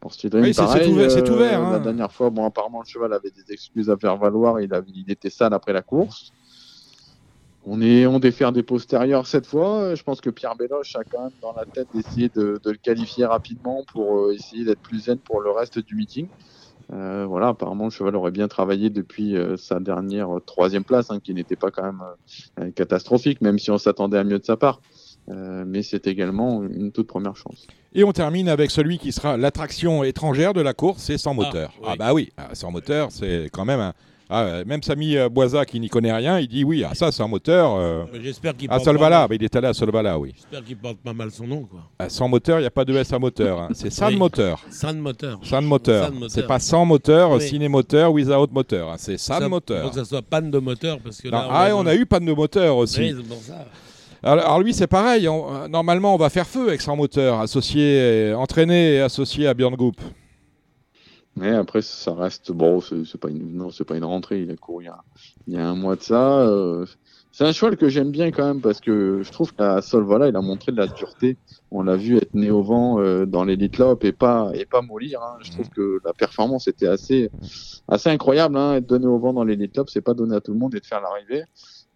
Pour 0.00 0.12
Steedrim, 0.14 0.42
Oui, 0.44 0.52
pareil, 0.54 0.92
ouvert- 0.92 1.10
euh, 1.16 1.34
ouvert, 1.34 1.60
hein. 1.60 1.72
La 1.72 1.78
dernière 1.80 2.12
fois, 2.12 2.30
bon, 2.30 2.44
apparemment, 2.44 2.80
le 2.80 2.86
cheval 2.86 3.12
avait 3.12 3.30
des 3.30 3.52
excuses 3.52 3.90
à 3.90 3.96
faire 3.96 4.16
valoir. 4.16 4.60
Il, 4.60 4.72
avait, 4.72 4.90
il 4.94 5.10
était 5.10 5.30
sale 5.30 5.52
après 5.54 5.72
la 5.72 5.82
course. 5.82 6.30
On 7.66 7.82
est 7.82 8.06
on 8.06 8.20
défère 8.20 8.52
des 8.52 8.62
postérieurs 8.62 9.26
cette 9.26 9.46
fois. 9.46 9.94
Je 9.94 10.02
pense 10.02 10.20
que 10.20 10.30
Pierre 10.30 10.54
Belloche 10.54 10.94
a 10.94 11.02
quand 11.02 11.22
même 11.22 11.32
dans 11.42 11.52
la 11.52 11.64
tête 11.64 11.88
d'essayer 11.92 12.30
de, 12.34 12.60
de 12.62 12.70
le 12.70 12.76
qualifier 12.76 13.26
rapidement 13.26 13.84
pour 13.92 14.18
euh, 14.18 14.34
essayer 14.34 14.64
d'être 14.64 14.80
plus 14.80 15.00
zen 15.04 15.18
pour 15.18 15.40
le 15.40 15.50
reste 15.50 15.78
du 15.80 15.96
meeting. 15.96 16.28
Euh, 16.92 17.26
voilà, 17.26 17.48
apparemment, 17.48 17.84
le 17.84 17.90
cheval 17.90 18.14
aurait 18.14 18.30
bien 18.30 18.46
travaillé 18.46 18.90
depuis 18.90 19.36
euh, 19.36 19.56
sa 19.56 19.80
dernière 19.80 20.36
euh, 20.36 20.40
troisième 20.40 20.84
place, 20.84 21.10
hein, 21.10 21.18
qui 21.18 21.34
n'était 21.34 21.56
pas 21.56 21.72
quand 21.72 21.82
même 21.82 22.02
euh, 22.60 22.70
catastrophique, 22.70 23.40
même 23.40 23.58
si 23.58 23.72
on 23.72 23.78
s'attendait 23.78 24.18
à 24.18 24.24
mieux 24.24 24.38
de 24.38 24.44
sa 24.44 24.56
part. 24.56 24.80
Euh, 25.28 25.64
mais 25.66 25.82
c'est 25.82 26.06
également 26.06 26.62
une 26.62 26.92
toute 26.92 27.08
première 27.08 27.34
chance. 27.34 27.66
Et 27.92 28.04
on 28.04 28.12
termine 28.12 28.48
avec 28.48 28.70
celui 28.70 28.98
qui 28.98 29.10
sera 29.10 29.36
l'attraction 29.36 30.04
étrangère 30.04 30.54
de 30.54 30.60
la 30.60 30.72
course, 30.74 31.02
c'est 31.02 31.18
sans 31.18 31.34
moteur. 31.34 31.72
Ah, 31.82 31.90
oui. 31.90 31.96
bah 31.98 32.14
oui, 32.14 32.32
ah, 32.36 32.54
sans 32.54 32.70
moteur, 32.70 33.10
c'est 33.10 33.50
quand 33.52 33.64
même 33.64 33.80
un. 33.80 33.94
Ah, 34.28 34.42
euh, 34.42 34.64
même 34.66 34.82
Samy 34.82 35.16
euh, 35.16 35.28
Boisa 35.28 35.64
qui 35.64 35.78
n'y 35.78 35.88
connaît 35.88 36.12
rien, 36.12 36.40
il 36.40 36.48
dit 36.48 36.64
oui, 36.64 36.82
ah, 36.84 36.94
ça 36.94 37.12
sans 37.12 37.28
moteur. 37.28 37.76
euh, 37.76 38.04
J'espère 38.20 38.56
qu'il 38.56 38.68
à 38.72 38.80
Solvala, 38.80 39.28
bah, 39.28 39.34
il 39.36 39.44
est 39.44 39.54
allé 39.54 39.68
à 39.68 39.72
Solvala, 39.72 40.18
oui. 40.18 40.32
J'espère 40.34 40.64
qu'il 40.64 40.76
porte 40.76 40.96
pas 40.98 41.12
mal 41.12 41.30
son 41.30 41.46
nom, 41.46 41.62
quoi. 41.62 41.80
Ah, 42.00 42.08
sans 42.08 42.26
moteur, 42.26 42.58
il 42.58 42.62
n'y 42.62 42.66
a 42.66 42.70
pas 42.72 42.84
de 42.84 42.92
S 42.96 43.12
à 43.12 43.18
moteur. 43.20 43.60
hein. 43.60 43.68
C'est 43.72 43.90
sans 43.90 44.08
Oui. 44.08 44.16
moteur. 44.16 44.60
Sans 44.68 44.92
moteur. 44.94 45.38
Sans 45.44 45.62
moteur. 45.62 46.10
C'est 46.28 46.46
pas 46.46 46.58
sans 46.58 46.84
moteur, 46.84 47.30
Oui. 47.32 47.40
ciné 47.42 47.68
moteur, 47.68 48.12
without 48.12 48.48
moteur. 48.52 48.90
hein. 48.90 48.96
C'est 48.98 49.16
sans 49.16 49.48
moteur. 49.48 49.84
Faut 49.84 49.90
que 49.90 49.94
ça 49.94 50.04
soit 50.04 50.22
panne 50.22 50.50
de 50.50 50.58
moteur 50.58 50.98
parce 51.04 51.22
que 51.22 51.28
Non, 51.28 51.38
là, 51.38 51.48
ah, 51.50 51.68
est 51.68 51.72
on 51.72 51.86
a 51.86 51.94
eu 51.94 52.04
panne 52.04 52.24
de 52.26 52.32
moteur 52.32 52.76
aussi. 52.76 53.00
Oui, 53.00 53.14
c'est 53.16 53.28
pour 53.28 53.40
ça. 53.40 53.64
Alors, 54.24 54.60
lui, 54.60 54.74
c'est 54.74 54.88
pareil. 54.88 55.28
on- 55.28 55.68
normalement, 55.68 56.14
on 56.14 56.18
va 56.18 56.30
faire 56.30 56.46
feu 56.48 56.66
avec 56.68 56.80
son 56.80 56.96
moteur, 56.96 57.38
associé, 57.38 58.34
entraîné 58.36 58.94
et 58.94 59.00
associé 59.02 59.46
à 59.46 59.54
Björn 59.54 59.76
Goop. 59.76 60.00
Mais 61.36 61.50
après, 61.54 61.82
ça 61.82 62.14
reste 62.14 62.50
bon. 62.52 62.80
C'est 62.80 63.20
pas 63.20 63.28
une 63.28 63.56
non, 63.56 63.70
c'est 63.70 63.84
pas 63.84 63.96
une 63.96 64.04
rentrée. 64.04 64.40
Il 64.42 64.50
a 64.50 64.56
couru 64.56 64.84
il 64.84 64.86
y 64.86 64.88
a, 64.88 64.98
il 65.46 65.54
y 65.54 65.56
a 65.58 65.68
un 65.68 65.74
mois 65.76 65.96
de 65.96 66.02
ça. 66.02 66.40
euh, 66.40 66.86
c'est 67.32 67.44
un 67.44 67.52
cheval 67.52 67.76
que 67.76 67.90
j'aime 67.90 68.10
bien 68.10 68.30
quand 68.30 68.46
même 68.46 68.62
parce 68.62 68.80
que 68.80 69.20
je 69.22 69.30
trouve 69.30 69.52
qu'à 69.54 69.82
Solvala, 69.82 70.28
il 70.28 70.36
a 70.36 70.40
montré 70.40 70.72
de 70.72 70.78
la 70.78 70.86
dureté. 70.86 71.36
On 71.70 71.82
l'a 71.82 71.96
vu 71.96 72.16
être 72.16 72.32
né 72.32 72.50
au 72.50 72.62
vent 72.62 72.98
euh, 72.98 73.26
dans 73.26 73.44
l'élite 73.44 73.76
lop 73.76 74.02
et 74.04 74.12
pas 74.12 74.50
et 74.54 74.64
pas 74.64 74.80
mollir. 74.80 75.20
hein. 75.22 75.36
Je 75.42 75.50
trouve 75.50 75.68
que 75.68 76.00
la 76.06 76.14
performance 76.14 76.66
était 76.68 76.86
assez 76.88 77.30
assez 77.88 78.08
incroyable. 78.08 78.56
Hein. 78.56 78.76
Être 78.76 78.86
donné 78.86 79.06
au 79.06 79.18
vent 79.18 79.34
dans 79.34 79.44
l'élite 79.44 79.76
lop, 79.76 79.90
c'est 79.90 80.00
pas 80.00 80.14
donné 80.14 80.34
à 80.34 80.40
tout 80.40 80.52
le 80.54 80.58
monde 80.58 80.74
et 80.74 80.80
de 80.80 80.86
faire 80.86 81.02
l'arrivée. 81.02 81.44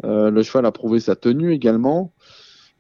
Euh, 0.04 0.30
le 0.30 0.42
cheval 0.42 0.66
a 0.66 0.72
prouvé 0.72 1.00
sa 1.00 1.16
tenue 1.16 1.52
également. 1.52 2.12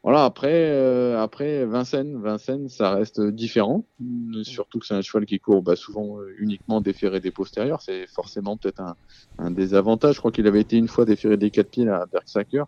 Voilà, 0.02 0.24
après, 0.24 0.70
euh, 0.70 1.20
après 1.20 1.66
Vincennes, 1.66 2.20
Vincennes, 2.22 2.68
ça 2.70 2.90
reste 2.94 3.20
différent. 3.20 3.84
Mm, 3.98 4.42
Surtout 4.44 4.78
que 4.78 4.86
c'est 4.86 4.94
un 4.94 5.02
cheval 5.02 5.26
qui 5.26 5.38
court 5.40 5.62
bah, 5.62 5.76
souvent 5.76 6.18
euh, 6.20 6.34
uniquement 6.38 6.80
déféré 6.80 7.20
des 7.20 7.30
postérieurs. 7.30 7.82
C'est 7.82 8.06
forcément 8.06 8.56
peut-être 8.56 8.80
un, 8.80 8.96
un 9.38 9.50
désavantage. 9.50 10.14
Je 10.14 10.20
crois 10.20 10.32
qu'il 10.32 10.46
avait 10.46 10.60
été 10.62 10.76
une 10.78 10.88
fois 10.88 11.04
déféré 11.04 11.36
des 11.36 11.50
quatre 11.50 11.70
pieds 11.70 11.88
à 11.88 12.06
Bergsacker. 12.06 12.64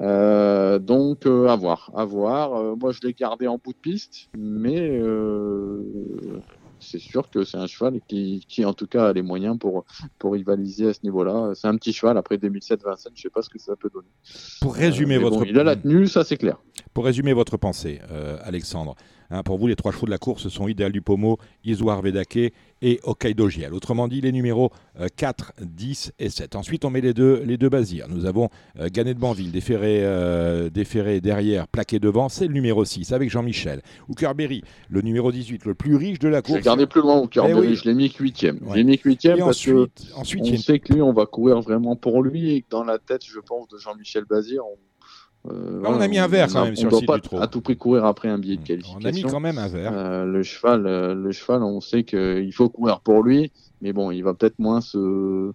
Euh, 0.00 0.78
donc, 0.78 1.26
euh, 1.26 1.48
à 1.48 1.56
voir, 1.56 1.90
à 1.94 2.04
voir. 2.04 2.54
Euh, 2.54 2.76
moi, 2.76 2.92
je 2.92 3.00
l'ai 3.02 3.14
gardé 3.14 3.46
en 3.48 3.58
bout 3.58 3.72
de 3.72 3.78
piste, 3.78 4.28
mais 4.34 4.90
euh, 4.90 5.82
c'est 6.84 6.98
sûr 6.98 7.28
que 7.30 7.44
c'est 7.44 7.56
un 7.56 7.66
cheval 7.66 8.00
qui, 8.06 8.44
qui, 8.48 8.64
en 8.64 8.72
tout 8.74 8.86
cas, 8.86 9.08
a 9.08 9.12
les 9.12 9.22
moyens 9.22 9.58
pour, 9.58 9.84
pour 10.18 10.32
rivaliser 10.34 10.88
à 10.88 10.94
ce 10.94 11.00
niveau-là. 11.02 11.52
C'est 11.54 11.66
un 11.66 11.76
petit 11.76 11.92
cheval. 11.92 12.16
Après 12.18 12.38
2007 12.38 12.82
Vincennes, 12.84 13.12
je 13.16 13.22
sais 13.22 13.30
pas 13.30 13.42
ce 13.42 13.48
que 13.48 13.58
ça 13.58 13.74
peut 13.76 13.90
donner. 13.92 14.08
Pour 14.60 14.74
résumer 14.74 15.16
Euh, 15.16 15.20
votre 15.20 15.38
bon, 15.38 15.44
il 15.44 15.58
a 15.58 15.64
la 15.64 15.76
tenue, 15.76 16.06
ça 16.06 16.24
c'est 16.24 16.36
clair. 16.36 16.58
Pour 16.92 17.04
résumer 17.04 17.32
votre 17.32 17.56
pensée, 17.56 18.00
euh, 18.10 18.38
Alexandre, 18.44 18.94
hein, 19.30 19.42
pour 19.42 19.58
vous, 19.58 19.66
les 19.66 19.76
trois 19.76 19.92
chevaux 19.92 20.06
de 20.06 20.10
la 20.10 20.18
course 20.18 20.48
sont 20.48 20.68
Idéal 20.68 20.92
du 20.92 21.02
Pomo, 21.02 21.38
Isoar 21.64 22.00
Vedake 22.02 22.52
et 22.82 23.00
Hokkaido 23.02 23.48
Giel. 23.48 23.72
Autrement 23.72 24.08
dit, 24.08 24.20
les 24.20 24.32
numéros 24.32 24.70
euh, 25.00 25.06
4, 25.16 25.52
10 25.62 26.12
et 26.18 26.28
7. 26.28 26.54
Ensuite, 26.56 26.84
on 26.84 26.90
met 26.90 27.00
les 27.00 27.14
deux, 27.14 27.42
les 27.44 27.56
deux 27.56 27.68
basirs. 27.70 28.06
Nous 28.10 28.26
avons 28.26 28.50
euh, 28.78 28.88
Ganet 28.92 29.14
de 29.14 29.18
Banville, 29.20 29.52
déféré, 29.52 30.00
euh, 30.04 30.68
déféré 30.68 31.20
derrière, 31.20 31.66
plaqué 31.68 31.98
devant. 31.98 32.28
C'est 32.28 32.46
le 32.46 32.52
numéro 32.52 32.84
6 32.84 33.12
avec 33.12 33.30
Jean-Michel. 33.30 33.80
Hookerberry, 34.08 34.62
le 34.90 35.00
numéro 35.00 35.32
18, 35.32 35.64
le 35.64 35.74
plus 35.74 35.96
riche 35.96 36.18
de 36.18 36.28
la 36.28 36.42
course. 36.42 36.56
l'ai 36.58 36.62
gardé 36.62 36.86
plus 36.86 37.00
loin 37.00 37.26
cœur 37.26 37.46
Eh 37.48 37.54
oui. 37.54 37.74
je 37.74 37.84
l'ai 37.88 37.94
mis 37.94 38.10
que 38.10 38.22
huitième. 38.22 38.56
Ouais. 38.62 38.70
Je 38.72 38.74
l'ai 38.76 38.84
mis 38.84 38.98
que 38.98 39.08
huitième 39.08 39.36
Et 39.36 39.40
parce 39.40 39.50
ensuite, 39.56 39.74
que 40.12 40.14
ensuite, 40.20 40.42
on 40.44 40.48
une- 40.48 40.56
sait 40.58 40.78
que 40.78 40.92
lui, 40.92 41.00
on 41.02 41.12
va 41.12 41.26
courir 41.26 41.60
vraiment 41.60 41.96
pour 41.96 42.22
lui 42.22 42.54
et 42.54 42.60
que 42.62 42.66
dans 42.70 42.84
la 42.84 42.98
tête, 42.98 43.22
je 43.24 43.40
pense, 43.40 43.68
de 43.68 43.78
Jean-Michel 43.78 44.24
Bazir, 44.28 44.62
on, 44.66 44.76
euh, 45.50 45.82
Là, 45.82 45.90
on 45.90 46.00
a 46.00 46.08
mis 46.08 46.18
un 46.18 46.26
verre 46.26 46.48
on 46.50 46.52
quand 46.52 46.64
même 46.64 46.72
on 46.72 46.76
sur 46.76 46.84
le 46.86 46.90
doit 46.90 46.98
site 47.00 47.06
pas 47.08 47.16
du 47.16 47.22
trot. 47.22 47.38
à 47.40 47.46
tout 47.46 47.60
prix 47.60 47.76
courir 47.76 48.04
après 48.04 48.28
un 48.28 48.38
billet 48.38 48.56
de 48.56 48.64
qualification. 48.64 49.00
on 49.02 49.08
a 49.08 49.12
mis 49.12 49.22
quand 49.22 49.40
même 49.40 49.58
un 49.58 49.68
verre. 49.68 49.92
Euh, 49.94 50.24
le 50.24 50.42
cheval, 50.42 50.86
euh, 50.86 51.14
le 51.14 51.32
cheval, 51.32 51.62
on 51.62 51.80
sait 51.80 52.04
qu'il 52.04 52.52
faut 52.52 52.68
courir 52.68 53.00
pour 53.00 53.22
lui, 53.22 53.52
mais 53.82 53.92
bon, 53.92 54.10
il 54.10 54.22
va 54.22 54.34
peut-être 54.34 54.58
moins 54.58 54.80
se 54.80 55.52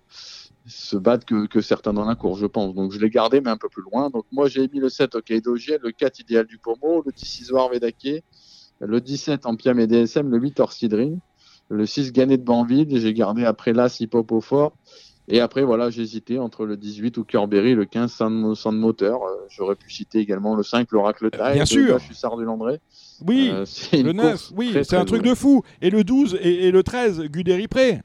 se 0.66 0.95
battre 0.98 1.26
que, 1.26 1.48
que 1.48 1.61
certains 1.61 1.94
dans 1.94 2.06
la 2.06 2.16
course, 2.16 2.40
je 2.40 2.45
pense. 2.45 2.76
Donc 2.76 2.91
je 2.91 2.99
l'ai 2.99 3.10
gardé, 3.10 3.41
mais 3.41 3.49
un 3.49 3.57
peu 3.57 3.70
plus 3.70 3.82
loin. 3.82 4.10
Donc 4.10 4.26
moi, 4.32 4.48
j'ai 4.48 4.68
mis 4.68 4.80
le 4.80 4.90
7 4.90 5.16
au 5.16 5.22
Kaidogiel, 5.22 5.80
le 5.82 5.91
4 5.91 6.20
idéal 6.20 6.45
du 6.45 6.60
Pomo, 6.60 7.02
le 7.03 7.11
10 7.11 7.41
Isoar 7.41 7.70
Vedake, 7.70 8.24
le 8.80 9.02
17 9.02 9.45
en 9.45 9.56
Piam 9.56 9.80
et 9.80 9.88
DSM, 9.88 10.30
le 10.30 10.38
8 10.38 10.60
Orsidrine, 10.60 11.20
le 11.70 11.86
6 11.86 12.11
Ganet 12.11 12.38
de 12.38 12.44
Banville, 12.44 12.88
j'ai 12.99 13.14
gardé 13.14 13.45
après 13.45 13.74
l'As 13.74 13.99
Hip-Hop 13.99 14.32
au 14.32 14.41
fort. 14.41 14.74
Et 15.32 15.40
après, 15.42 15.62
voilà, 15.64 15.90
j'ai 15.90 16.02
hésité 16.02 16.40
entre 16.40 16.66
le 16.66 16.76
18 16.76 17.18
ou 17.18 17.24
Kerberry, 17.24 17.76
le 17.76 17.86
15 17.86 18.12
Sand, 18.12 18.76
Moteur. 18.80 19.22
Euh, 19.24 19.46
J'aurais 19.50 19.76
pu 19.76 19.92
citer 19.92 20.20
également 20.20 20.56
le 20.56 20.64
5, 20.64 20.88
l'Oracle 20.92 21.30
Taille, 21.30 21.56
bien 21.56 21.66
sûr. 21.66 21.96
le 21.98 22.12
Hussard 22.12 22.36
du 22.38 22.46
Landré. 22.46 22.80
Oui, 23.28 23.52
Euh, 23.54 23.66
le 23.94 24.12
9, 24.14 24.32
course 24.32 24.54
oui, 24.56 24.76
c'est 24.84 24.96
un 24.96 25.06
truc 25.06 25.22
de 25.24 25.36
fou. 25.36 25.62
Et 25.82 25.90
le 25.90 26.04
12 26.04 26.38
et, 26.42 26.68
et 26.68 26.72
le 26.72 26.82
13, 26.84 27.22
Guderi-Pré. 27.30 28.02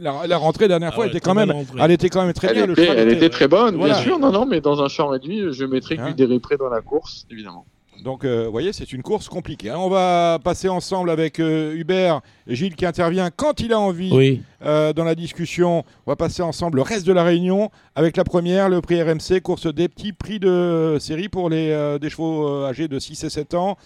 La, 0.00 0.26
la 0.26 0.36
rentrée 0.36 0.66
dernière 0.66 0.90
Ah 0.92 0.94
fois 0.96 1.04
ouais, 1.04 1.10
était 1.10 1.20
quand 1.20 1.34
même, 1.34 1.52
elle 1.78 1.90
était 1.92 2.08
quand 2.08 2.24
même 2.24 2.32
très 2.32 2.48
Elle, 2.48 2.54
bien. 2.54 2.66
le 2.66 2.72
était, 2.72 2.86
elle 2.88 3.08
était- 3.08 3.16
était 3.18 3.28
très 3.30 3.46
bonne, 3.46 3.76
Voilà. 3.76 3.94
bien 3.94 4.02
sûr. 4.02 4.18
Non, 4.18 4.32
non, 4.32 4.44
mais 4.44 4.60
dans 4.60 4.82
un 4.82 4.88
champ 4.88 5.08
réduit, 5.08 5.44
je 5.52 5.64
mettrais 5.64 5.96
Hein 5.96 6.08
Guderi 6.10 6.40
Pré 6.40 6.56
dans 6.56 6.68
la 6.68 6.80
course, 6.80 7.24
évidemment. 7.30 7.64
Donc, 8.02 8.24
euh, 8.24 8.44
vous 8.46 8.50
voyez, 8.50 8.72
c'est 8.72 8.92
une 8.92 9.02
course 9.02 9.28
compliquée. 9.28 9.70
Alors, 9.70 9.86
on 9.86 9.90
va 9.90 10.38
passer 10.42 10.68
ensemble 10.68 11.10
avec 11.10 11.38
euh, 11.38 11.74
Hubert 11.74 12.20
et 12.46 12.54
Gilles 12.54 12.74
qui 12.74 12.86
intervient 12.86 13.30
quand 13.30 13.60
il 13.60 13.72
a 13.72 13.78
envie 13.78 14.10
Oui. 14.12 14.42
euh, 14.64 14.92
dans 14.92 15.04
la 15.04 15.14
discussion. 15.14 15.84
On 16.06 16.10
va 16.10 16.16
passer 16.16 16.42
ensemble 16.42 16.76
le 16.76 16.82
reste 16.82 17.06
de 17.06 17.12
la 17.12 17.24
réunion 17.24 17.70
avec 17.94 18.16
la 18.16 18.24
première, 18.24 18.68
le 18.68 18.80
prix 18.80 19.02
RMC, 19.02 19.40
course 19.42 19.66
des 19.66 19.88
petits 19.88 20.12
prix 20.12 20.38
de 20.38 20.96
série 21.00 21.28
pour 21.28 21.50
les 21.50 21.70
euh, 21.70 21.98
des 21.98 22.10
chevaux 22.10 22.48
euh, 22.48 22.68
âgés 22.68 22.88
de 22.88 22.98
6 22.98 23.24
et 23.24 23.30
7 23.30 23.54
ans. 23.54 23.76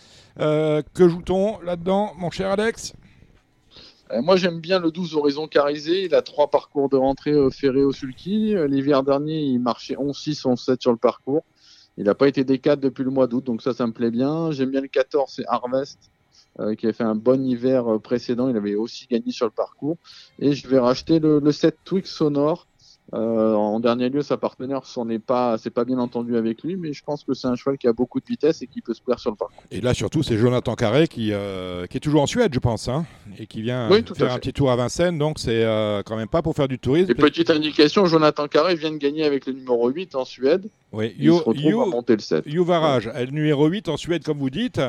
Euh, 0.40 0.82
que 0.94 1.08
joue-t-on 1.08 1.60
là-dedans, 1.60 2.12
mon 2.18 2.30
cher 2.30 2.50
Alex? 2.50 2.94
Moi, 4.22 4.36
j'aime 4.36 4.60
bien 4.60 4.78
le 4.78 4.90
12 4.92 5.14
Horizon 5.16 5.48
Carisé. 5.48 6.04
Il 6.04 6.14
a 6.14 6.22
trois 6.22 6.48
parcours 6.48 6.88
de 6.88 6.96
rentrée 6.96 7.32
ferré 7.50 7.82
au 7.82 7.90
sulky. 7.90 8.54
L'hiver 8.68 9.02
dernier, 9.02 9.40
il 9.40 9.58
marchait 9.58 9.94
11-6, 9.94 10.42
11-7 10.42 10.80
sur 10.80 10.92
le 10.92 10.98
parcours. 10.98 11.42
Il 11.96 12.04
n'a 12.04 12.14
pas 12.14 12.28
été 12.28 12.44
D4 12.44 12.76
depuis 12.76 13.04
le 13.04 13.10
mois 13.10 13.26
d'août, 13.26 13.44
donc 13.44 13.62
ça, 13.62 13.72
ça 13.72 13.86
me 13.86 13.92
plaît 13.92 14.10
bien. 14.10 14.50
J'aime 14.50 14.70
bien 14.70 14.80
le 14.80 14.88
14, 14.88 15.32
c'est 15.34 15.44
Harvest, 15.46 16.10
euh, 16.58 16.74
qui 16.74 16.86
a 16.86 16.92
fait 16.92 17.04
un 17.04 17.14
bon 17.14 17.44
hiver 17.46 17.92
euh, 17.92 17.98
précédent. 17.98 18.48
Il 18.48 18.56
avait 18.56 18.74
aussi 18.74 19.06
gagné 19.06 19.30
sur 19.30 19.46
le 19.46 19.52
parcours. 19.52 19.96
Et 20.38 20.52
je 20.52 20.66
vais 20.66 20.78
racheter 20.78 21.20
le, 21.20 21.38
le 21.38 21.52
7 21.52 21.78
Twix 21.84 22.10
Sonore. 22.10 22.66
Euh, 23.12 23.54
en 23.54 23.80
dernier 23.80 24.08
lieu, 24.08 24.22
sa 24.22 24.38
partenaire 24.38 24.86
s'en 24.86 25.08
est 25.10 25.18
pas, 25.18 25.58
c'est 25.58 25.70
pas 25.70 25.84
bien 25.84 25.98
entendu 25.98 26.36
avec 26.36 26.62
lui, 26.62 26.76
mais 26.76 26.94
je 26.94 27.04
pense 27.04 27.22
que 27.22 27.34
c'est 27.34 27.46
un 27.46 27.54
cheval 27.54 27.76
qui 27.76 27.86
a 27.86 27.92
beaucoup 27.92 28.18
de 28.18 28.24
vitesse 28.24 28.62
et 28.62 28.66
qui 28.66 28.80
peut 28.80 28.94
se 28.94 29.02
plaire 29.02 29.18
sur 29.18 29.30
le 29.30 29.36
parcours. 29.36 29.62
Et 29.70 29.82
là, 29.82 29.92
surtout, 29.92 30.22
c'est 30.22 30.38
Jonathan 30.38 30.74
Carré 30.74 31.06
qui, 31.06 31.32
euh, 31.32 31.86
qui 31.86 31.98
est 31.98 32.00
toujours 32.00 32.22
en 32.22 32.26
Suède, 32.26 32.52
je 32.54 32.58
pense, 32.58 32.88
hein, 32.88 33.04
et 33.38 33.46
qui 33.46 33.60
vient 33.60 33.90
Oui, 33.90 34.02
faire 34.16 34.32
un 34.32 34.38
petit 34.38 34.54
tour 34.54 34.70
à 34.70 34.76
Vincennes. 34.76 35.18
Donc, 35.18 35.38
c'est 35.38 35.64
euh, 35.64 36.02
quand 36.02 36.16
même 36.16 36.28
pas 36.28 36.40
pour 36.40 36.56
faire 36.56 36.66
du 36.66 36.78
tourisme. 36.78 37.10
Et 37.10 37.14
petite 37.14 37.50
indication, 37.50 38.06
Jonathan 38.06 38.48
Carré 38.48 38.74
vient 38.74 38.90
de 38.90 38.96
gagner 38.96 39.24
avec 39.24 39.44
le 39.46 39.52
numéro 39.52 39.88
8 39.88 40.14
en 40.14 40.24
Suède. 40.24 40.70
Oui, 40.92 41.14
Il 41.18 41.26
se 41.26 41.42
retrouve 41.42 41.82
à 41.82 41.86
monter 41.86 42.14
le 42.14 42.22
7. 42.22 42.44
Youvarage, 42.46 43.10
le 43.14 43.30
numéro 43.30 43.66
8 43.66 43.90
en 43.90 43.96
Suède, 43.98 44.24
comme 44.24 44.38
vous 44.38 44.50
dites. 44.50 44.80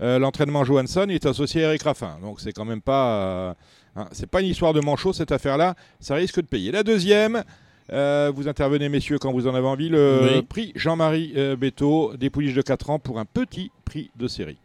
Euh, 0.00 0.18
L'entraînement 0.18 0.64
Johansson 0.64 1.06
est 1.10 1.26
associé 1.26 1.64
à 1.64 1.68
Eric 1.68 1.82
Raffin. 1.82 2.16
Donc, 2.22 2.40
c'est 2.40 2.52
quand 2.52 2.64
même 2.64 2.80
pas. 2.80 3.56
Hein, 3.98 4.08
c'est 4.12 4.28
pas 4.30 4.40
une 4.40 4.46
histoire 4.48 4.72
de 4.72 4.80
manchot, 4.80 5.12
cette 5.12 5.32
affaire-là. 5.32 5.74
Ça 6.00 6.14
risque 6.14 6.40
de 6.40 6.46
payer. 6.46 6.70
La 6.72 6.82
deuxième. 6.82 7.42
euh, 7.92 8.30
vous 8.34 8.48
intervenez, 8.48 8.88
messieurs, 8.88 9.18
quand 9.18 9.32
vous 9.32 9.46
en 9.46 9.54
avez 9.54 9.66
envie. 9.66 9.88
Le 9.88 10.20
Oui. 10.36 10.42
prix 10.42 10.72
Jean-Marie 10.74 11.32
euh, 11.36 11.56
des 12.18 12.30
pouliches 12.30 12.54
de 12.54 12.62
4 12.62 12.90
ans 12.90 12.98
pour 12.98 13.18
un 13.18 13.24
petit 13.24 13.70
prix 13.84 14.10
de 14.16 14.28
série. 14.28 14.58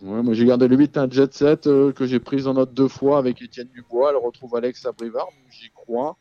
Ouais, 0.00 0.22
moi 0.22 0.32
j'ai 0.34 0.44
gardé 0.46 0.68
le 0.68 0.76
8 0.76 0.96
un 0.96 1.10
jet 1.10 1.32
set 1.34 1.66
euh, 1.66 1.90
que 1.92 2.06
j'ai 2.06 2.20
pris 2.20 2.46
en 2.46 2.54
note 2.54 2.72
deux 2.72 2.86
fois 2.88 3.18
avec 3.18 3.42
Étienne 3.42 3.68
Dubois. 3.74 4.10
Elle 4.10 4.16
retrouve 4.24 4.54
Alex 4.56 4.86
Abrivard, 4.86 5.28
j'y 5.50 5.70
crois. 5.74 6.16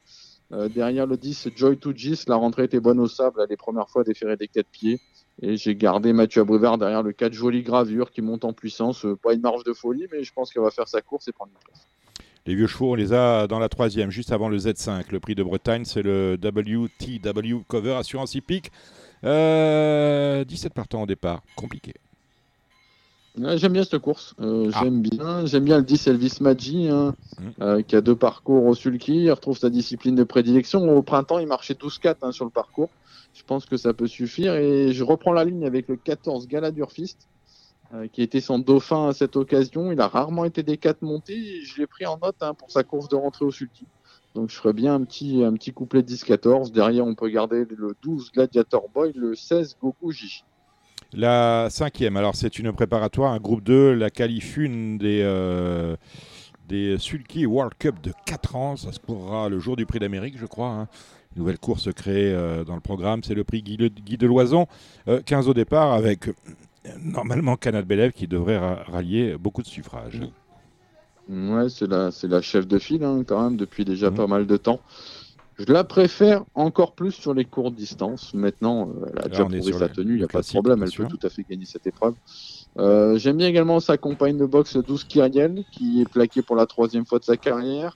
Euh, 0.52 0.68
derrière 0.69 1.06
le 1.06 1.18
10, 1.18 1.49
Joy 1.56 1.77
to 1.77 1.91
Gis. 1.94 2.23
La 2.27 2.38
rentrée 2.38 2.64
était 2.64 2.80
bonne 2.80 2.99
au 2.99 3.07
sable. 3.07 3.45
Est 3.49 3.56
premières 3.57 3.89
fois 3.89 4.03
déférée 4.03 4.35
des 4.38 4.48
4 4.48 4.65
pieds. 4.72 4.99
Et 5.41 5.55
j'ai 5.55 5.76
gardé 5.76 6.14
Mathieu 6.14 6.41
Abrivard 6.41 6.77
derrière 6.77 7.03
le 7.03 7.11
4 7.14 7.34
Jolie 7.34 7.61
Gravure 7.61 8.11
qui 8.11 8.22
monte 8.22 8.43
en 8.43 8.53
puissance. 8.53 9.05
Euh, 9.05 9.15
pas 9.15 9.34
une 9.34 9.41
marge 9.41 9.64
de 9.64 9.73
folie, 9.73 10.07
mais 10.11 10.23
je 10.23 10.34
pense 10.34 10.51
qu'elle 10.51 10.64
va 10.64 10.72
faire 10.72 10.88
sa 10.88 11.01
course 11.01 11.27
et 11.27 11.31
prendre 11.31 11.51
une 11.51 11.64
place. 11.64 11.88
Les 12.47 12.55
vieux 12.55 12.68
chevaux, 12.68 12.93
on 12.93 12.95
les 12.95 13.14
a 13.14 13.45
dans 13.45 13.59
la 13.59 13.69
troisième, 13.69 14.09
juste 14.09 14.31
avant 14.31 14.49
le 14.49 14.57
Z5. 14.57 15.11
Le 15.11 15.19
prix 15.19 15.35
de 15.35 15.43
Bretagne, 15.43 15.84
c'est 15.85 16.01
le 16.01 16.38
WTW 16.41 17.64
Cover 17.68 17.93
Assurance 17.93 18.35
Hippique. 18.35 18.72
Euh, 19.23 20.45
17 20.45 20.73
partants 20.73 21.03
au 21.03 21.05
départ, 21.05 21.41
compliqué. 21.55 21.93
J'aime 23.55 23.73
bien 23.73 23.84
cette 23.84 23.99
course. 23.99 24.34
Euh, 24.39 24.72
Ah. 24.73 24.80
J'aime 24.84 25.01
bien. 25.01 25.45
J'aime 25.45 25.64
bien 25.64 25.77
le 25.77 25.84
10 25.84 26.07
Elvis 26.07 26.38
Maggi, 26.41 26.88
hein, 26.89 27.14
Mm. 27.39 27.43
euh, 27.61 27.81
qui 27.84 27.95
a 27.95 28.01
deux 28.01 28.15
parcours 28.15 28.65
au 28.65 28.73
sulky. 28.73 29.23
Il 29.26 29.31
retrouve 29.31 29.57
sa 29.57 29.69
discipline 29.69 30.15
de 30.15 30.23
prédilection. 30.23 30.95
Au 30.97 31.01
printemps, 31.03 31.38
il 31.39 31.47
marchait 31.47 31.76
12-4 31.76 32.18
hein, 32.23 32.31
sur 32.31 32.45
le 32.45 32.51
parcours. 32.51 32.89
Je 33.34 33.43
pense 33.43 33.65
que 33.68 33.77
ça 33.77 33.93
peut 33.93 34.07
suffire. 34.07 34.55
Et 34.55 34.91
je 34.91 35.03
reprends 35.03 35.34
la 35.34 35.45
ligne 35.45 35.65
avec 35.65 35.88
le 35.88 35.97
14 35.97 36.47
Galadurfist, 36.47 37.27
euh, 37.93 38.07
qui 38.11 38.23
était 38.23 38.41
son 38.41 38.57
dauphin 38.59 39.09
à 39.09 39.14
cette 39.14 39.35
occasion. 39.35 39.91
Il 39.91 40.01
a 40.01 40.07
rarement 40.07 40.43
été 40.45 40.64
des 40.64 40.77
4 40.77 41.03
montés. 41.03 41.38
Et 41.38 41.61
je 41.64 41.77
l'ai 41.80 41.85
pris 41.88 42.05
en 42.07 42.18
note 42.18 42.38
hein, 42.41 42.55
pour 42.55 42.72
sa 42.72 42.84
course 42.84 43.07
de 43.09 43.15
rentrée 43.15 43.45
au 43.45 43.51
sulky. 43.51 43.85
Donc 44.34 44.49
je 44.49 44.55
ferais 44.55 44.73
bien 44.73 44.95
un 44.95 45.03
petit, 45.03 45.43
un 45.43 45.53
petit 45.53 45.72
couplet 45.73 46.01
10-14. 46.01 46.72
Derrière, 46.72 47.05
on 47.05 47.14
peut 47.15 47.30
garder 47.30 47.65
le 47.69 47.95
12 48.01 48.31
Gladiator 48.31 48.88
Boy, 48.93 49.11
le 49.15 49.35
16 49.35 49.77
Goku 49.81 50.11
Gigi. 50.11 50.43
La 51.13 51.67
cinquième, 51.69 52.17
alors 52.17 52.35
c'est 52.35 52.59
une 52.59 52.71
préparatoire, 52.73 53.31
un 53.31 53.39
groupe 53.39 53.63
2, 53.63 53.93
la 53.93 54.09
qualif 54.09 54.57
une 54.57 54.97
des, 54.97 55.21
euh, 55.23 55.95
des 56.67 56.97
Sulky 56.97 57.45
World 57.45 57.73
Cup 57.79 57.95
de 58.03 58.11
4 58.25 58.55
ans. 58.55 58.75
Ça 58.75 58.91
se 58.91 58.99
courra 58.99 59.47
le 59.49 59.59
jour 59.59 59.75
du 59.77 59.85
prix 59.85 59.99
d'Amérique, 59.99 60.38
je 60.38 60.45
crois. 60.45 60.69
hein. 60.69 60.88
Nouvelle 61.35 61.59
course 61.59 61.93
créée 61.93 62.34
euh, 62.34 62.63
dans 62.63 62.75
le 62.75 62.81
programme, 62.81 63.23
c'est 63.23 63.35
le 63.35 63.43
prix 63.43 63.61
Guy, 63.61 63.77
Le- 63.77 63.89
Guy 63.89 64.17
de 64.17 64.27
Loison. 64.27 64.67
Euh, 65.07 65.21
15 65.25 65.47
au 65.47 65.53
départ 65.53 65.93
avec 65.93 66.27
euh, 66.27 66.34
normalement 66.99 67.55
Canal 67.55 67.85
Bélève 67.85 68.11
qui 68.11 68.27
devrait 68.27 68.57
ra- 68.57 68.84
rallier 68.88 69.38
beaucoup 69.38 69.61
de 69.61 69.67
suffrages. 69.67 70.21
Ouais, 71.29 71.67
c'est 71.69 71.88
la, 71.88 72.11
c'est 72.11 72.27
la 72.27 72.41
chef 72.41 72.67
de 72.67 72.79
file 72.79 73.03
hein, 73.03 73.23
quand 73.27 73.43
même 73.43 73.57
depuis 73.57 73.84
déjà 73.84 74.09
Mhm. 74.09 74.15
pas 74.15 74.27
mal 74.27 74.47
de 74.47 74.57
temps. 74.57 74.79
Je 75.57 75.73
la 75.73 75.84
préfère 75.84 76.43
encore 76.53 76.93
plus 76.93 77.11
sur 77.11 77.34
les 77.34 77.43
courtes 77.43 77.73
distances. 77.73 78.34
Maintenant, 78.35 78.89
euh, 78.89 79.07
elle 79.11 79.25
a 79.25 79.27
déjà 79.27 79.45
prouvé 79.45 79.73
sa 79.73 79.89
tenue, 79.89 80.13
il 80.13 80.17
n'y 80.19 80.23
a 80.23 80.27
pas 80.27 80.41
de 80.41 80.47
problème, 80.47 80.84
elle 80.84 80.91
peut 80.91 81.07
tout 81.07 81.25
à 81.25 81.29
fait 81.29 81.43
gagner 81.49 81.65
cette 81.65 81.88
épreuve. 81.88 82.13
Euh, 82.77 83.17
J'aime 83.17 83.38
bien 83.38 83.47
également 83.47 83.79
sa 83.79 83.97
compagne 83.97 84.38
de 84.38 84.45
boxe 84.45 84.77
12 84.77 85.05
Kyriel, 85.05 85.63
qui 85.71 86.01
est 86.01 86.09
plaquée 86.09 86.43
pour 86.43 86.55
la 86.55 86.67
troisième 86.67 87.07
fois 87.07 87.17
de 87.17 87.23
sa 87.23 87.38
carrière. 87.38 87.95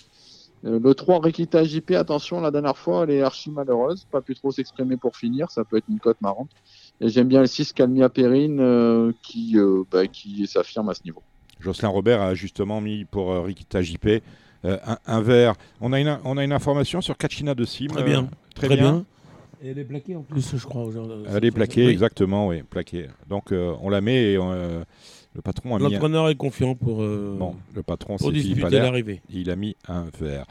Euh, 0.66 0.80
le 0.80 0.96
3 0.96 1.20
Rikita 1.22 1.64
JP, 1.64 1.92
attention, 1.92 2.42
la 2.42 2.50
dernière 2.50 2.78
fois, 2.78 3.04
elle 3.04 3.12
est 3.12 3.22
archi 3.22 3.52
malheureuse, 3.52 4.08
pas 4.10 4.22
pu 4.22 4.34
trop 4.34 4.52
s'exprimer 4.52 4.98
pour 4.98 5.16
finir, 5.16 5.52
ça 5.52 5.64
peut 5.64 5.78
être 5.78 5.88
une 5.88 6.00
cote 6.00 6.20
marrante. 6.20 6.50
Et 7.00 7.10
j'aime 7.10 7.28
bien 7.28 7.42
le 7.42 7.48
6 7.48 7.74
Calmia 7.74 8.10
Perrine, 8.10 8.60
euh, 8.60 9.12
qui, 9.22 9.56
bah, 9.92 10.08
qui 10.08 10.48
s'affirme 10.48 10.90
à 10.90 10.96
ce 10.96 11.04
niveau. 11.04 11.22
Jocelyn 11.60 11.90
Robert 11.90 12.22
a 12.22 12.34
justement 12.34 12.82
mis 12.82 13.06
pour 13.06 13.36
Rikita 13.46 13.84
JP 13.84 14.24
un, 14.64 14.98
un 15.08 15.22
vert. 15.22 15.56
On 15.80 15.92
a, 15.94 16.00
une, 16.00 16.20
on 16.24 16.38
a 16.38 16.44
une 16.44 16.52
information 16.54 17.02
sur 17.02 17.18
Kachina 17.18 17.56
de 17.56 17.66
Sim. 17.66 17.88
Très 17.88 18.02
euh, 18.02 18.06
bien. 18.06 18.30
très, 18.56 18.68
Très 18.68 18.76
bien. 18.78 18.92
bien. 18.92 19.06
Et 19.64 19.70
elle 19.70 19.80
est 19.80 19.84
plaquée 19.84 20.16
en 20.16 20.22
plus, 20.24 20.56
je 20.58 20.66
crois. 20.66 20.84
aujourd'hui. 20.84 21.24
Elle 21.30 21.46
est 21.46 21.52
plaquée, 21.52 21.86
Oui. 21.86 21.92
exactement, 21.92 22.48
oui, 22.48 22.64
plaquée. 22.64 23.08
Donc 23.30 23.52
euh, 23.52 23.74
on 23.82 23.90
la 23.90 24.02
met 24.02 24.32
et 24.34 24.38
euh, 24.38 24.84
le 25.36 25.42
patron 25.42 25.76
a 25.76 25.80
mis. 25.80 25.86
un- 25.86 25.90
L'entraîneur 25.90 26.30
est 26.30 26.36
confiant 26.36 26.74
pour, 26.76 27.04
euh, 27.04 27.36
Bon, 27.38 27.56
le 27.76 27.84
patron, 27.84 28.18
pour 28.18 28.28
c'est 28.32 28.34
Philippe 28.40 28.56
disputer 28.56 28.80
l'arrivée. 28.80 29.22
Il 29.30 29.50
a 29.52 29.56
mis 29.56 29.76
un 29.88 30.06
vert. 30.20 30.46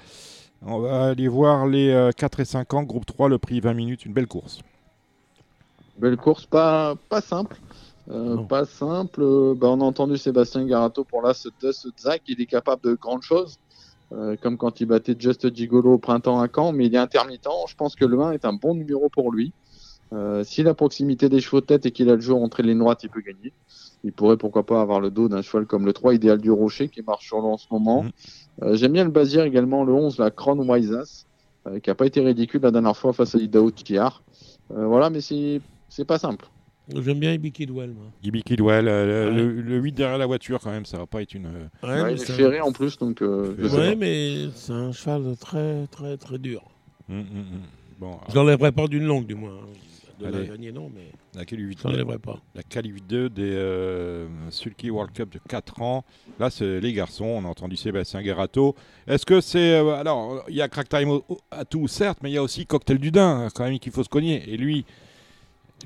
On 0.62 0.78
va 0.78 1.07
aller 1.07 1.27
voir 1.27 1.66
les 1.66 1.89
euh, 1.91 2.11
4 2.12 2.41
et 2.41 2.45
5 2.45 2.73
ans, 2.74 2.82
groupe 2.85 3.07
3, 3.07 3.28
le 3.28 3.39
prix 3.39 3.59
20 3.61 3.74
minutes, 3.74 4.05
une 4.07 4.12
belle 4.12 4.27
course. 4.28 4.61
Belle 5.99 6.16
course, 6.16 6.47
pas, 6.47 6.95
pas 7.09 7.20
simple. 7.20 7.57
Euh, 8.11 8.37
pas 8.39 8.65
simple. 8.65 9.23
Euh, 9.23 9.55
bah, 9.57 9.69
on 9.69 9.81
a 9.81 9.85
entendu 9.85 10.16
Sébastien 10.19 10.65
Garato 10.66 11.05
pour 11.05 11.23
la 11.23 11.32
Zach. 11.35 12.23
Il 12.28 12.41
est 12.41 12.47
capable 12.47 12.82
de 12.82 12.95
grandes 12.95 13.23
choses, 13.23 13.59
euh, 14.12 14.37
comme 14.41 14.57
quand 14.57 14.81
il 14.81 14.87
battait 14.87 15.15
Just 15.19 15.55
Gigolo 15.55 15.95
au 15.95 15.99
printemps 15.99 16.41
à 16.41 16.49
Caen, 16.55 16.73
mais 16.73 16.87
il 16.87 16.95
est 16.95 16.99
intermittent. 16.99 17.49
Je 17.69 17.74
pense 17.74 17.95
que 17.97 18.05
le 18.05 18.20
1 18.20 18.32
est 18.32 18.45
un 18.45 18.53
bon 18.53 18.74
numéro 18.74 19.09
pour 19.09 19.32
lui. 19.32 19.53
Euh, 20.12 20.43
S'il 20.43 20.66
a 20.69 20.74
proximité 20.74 21.28
des 21.28 21.41
chevaux 21.41 21.61
de 21.61 21.66
tête 21.66 21.87
et 21.87 21.91
qu'il 21.93 22.11
a 22.11 22.16
le 22.16 22.20
jour 22.20 22.43
entre 22.43 22.62
les 22.62 22.74
droites, 22.74 23.05
il 23.05 23.11
peut 23.11 23.20
gagner. 23.20 23.53
Il 24.03 24.12
pourrait 24.12 24.37
pourquoi 24.37 24.65
pas 24.65 24.81
avoir 24.81 25.01
le 25.01 25.11
dos 25.11 25.28
d'un 25.28 25.43
cheval 25.43 25.66
comme 25.66 25.87
le 25.87 25.93
3, 25.93 26.15
idéal 26.15 26.39
du 26.39 26.51
Rocher, 26.51 26.89
qui 26.89 27.03
marche 27.03 27.27
sur 27.27 27.41
l'eau 27.41 27.49
en 27.49 27.59
ce 27.59 27.66
moment. 27.70 28.05
Mhm. 28.05 28.11
Euh, 28.62 28.77
J'aime 28.77 28.93
bien 28.93 29.05
le 29.05 29.11
Bazir 29.11 29.45
également, 29.45 29.85
le 29.85 29.93
11, 29.93 30.19
la 30.19 30.31
Crown 30.31 30.59
Wisas, 30.69 31.27
euh, 31.66 31.78
qui 31.78 31.91
n'a 31.91 31.95
pas 31.95 32.07
été 32.07 32.20
ridicule 32.20 32.62
la 32.62 32.70
dernière 32.70 32.97
fois 32.97 33.12
face 33.12 33.35
à 33.35 33.39
Idaho 33.39 33.70
Tiar. 33.70 34.23
Euh, 34.73 34.87
voilà, 34.87 35.11
mais 35.11 35.20
c'est 35.20 35.61
c'est 35.89 36.05
pas 36.05 36.19
simple. 36.19 36.47
J'aime 37.03 37.19
bien 37.21 37.33
Ibi 37.33 37.53
Kidwell, 37.53 37.91
moi. 37.91 38.07
Gibi 38.23 38.43
Kidwell, 38.43 38.89
euh, 38.89 39.29
Ouais. 39.31 39.37
le, 39.37 39.61
le 39.61 39.77
8 39.79 39.93
derrière 39.93 40.19
la 40.19 40.27
voiture, 40.27 40.59
quand 40.61 40.71
même, 40.71 40.85
ça 40.87 40.99
va 40.99 41.07
pas 41.07 41.23
être 41.23 41.35
une. 41.35 41.47
euh, 41.47 41.87
Ouais, 42.05 42.12
il 42.12 42.15
est 42.15 42.25
c'est 42.25 42.33
un- 42.33 42.37
ferré 42.37 42.61
en 42.61 42.73
plus, 42.73 42.99
donc 42.99 43.23
euh, 43.23 43.55
Ouais, 43.77 43.95
mais 43.97 44.49
c'est 44.55 44.73
un 44.73 44.93
cheval 44.93 45.37
très, 45.39 45.87
très, 45.89 46.17
très 46.17 46.39
dur. 46.39 46.62
hum, 47.09 47.19
hum. 47.21 47.45
Bon, 47.99 48.19
Je 48.31 48.35
l'enlèverai 48.35 48.73
pas 48.73 48.87
d'une 48.87 49.05
longue, 49.05 49.27
du 49.27 49.35
moins. 49.35 49.53
De 50.19 50.27
la 50.27 50.45
gagner, 50.45 50.71
non, 50.71 50.91
mais 50.95 51.12
la 51.35 51.47
Cali 51.47 51.62
8 51.62 51.79
je 51.83 51.89
l'enlèverai 51.89 52.19
pas. 52.19 52.39
la 52.55 52.62
Cali 52.62 52.93
2 53.09 53.31
des 53.31 53.43
euh, 53.55 54.27
Sulky 54.51 54.91
World 54.91 55.15
Cup 55.15 55.33
de 55.33 55.41
4 55.49 55.81
ans. 55.81 56.05
Là, 56.39 56.51
c'est 56.51 56.79
les 56.79 56.93
garçons. 56.93 57.25
On 57.25 57.45
a 57.47 57.49
entendu 57.49 57.77
Sébastien 57.77 58.21
Guerrato. 58.21 58.75
Est-ce 59.07 59.25
que 59.25 59.41
c'est. 59.41 59.77
euh, 59.77 59.95
alors, 59.95 60.45
il 60.51 60.57
y 60.57 60.61
a 60.61 60.69
Crack 60.69 60.91
Time 60.91 61.21
à 61.51 61.65
tout, 61.65 61.89
certes, 61.89 62.19
mais 62.23 62.31
il 62.31 62.35
y 62.35 62.37
a 62.37 62.43
aussi 62.43 62.67
Cocktail 62.67 62.99
du 62.99 63.11
Dain, 63.11 63.49
quand 63.55 63.65
même, 63.65 63.79
qu'il 63.79 63.93
faut 63.93 64.05
se 64.05 64.11
cogner. 64.11 64.43
Et 64.47 64.59
lui. 64.59 64.85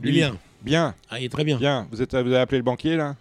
Il 0.02 0.18
est 0.18 0.28
bien. 0.64 0.94
Ah, 1.10 1.20
il 1.20 1.26
est 1.26 1.28
très 1.28 1.44
bien. 1.44 1.56
bien. 1.58 1.86
Vous, 1.92 2.02
êtes, 2.02 2.10
vous 2.12 2.16
avez 2.16 2.38
appelé 2.38 2.58
le 2.58 2.64
banquier, 2.64 2.96
là 2.96 3.14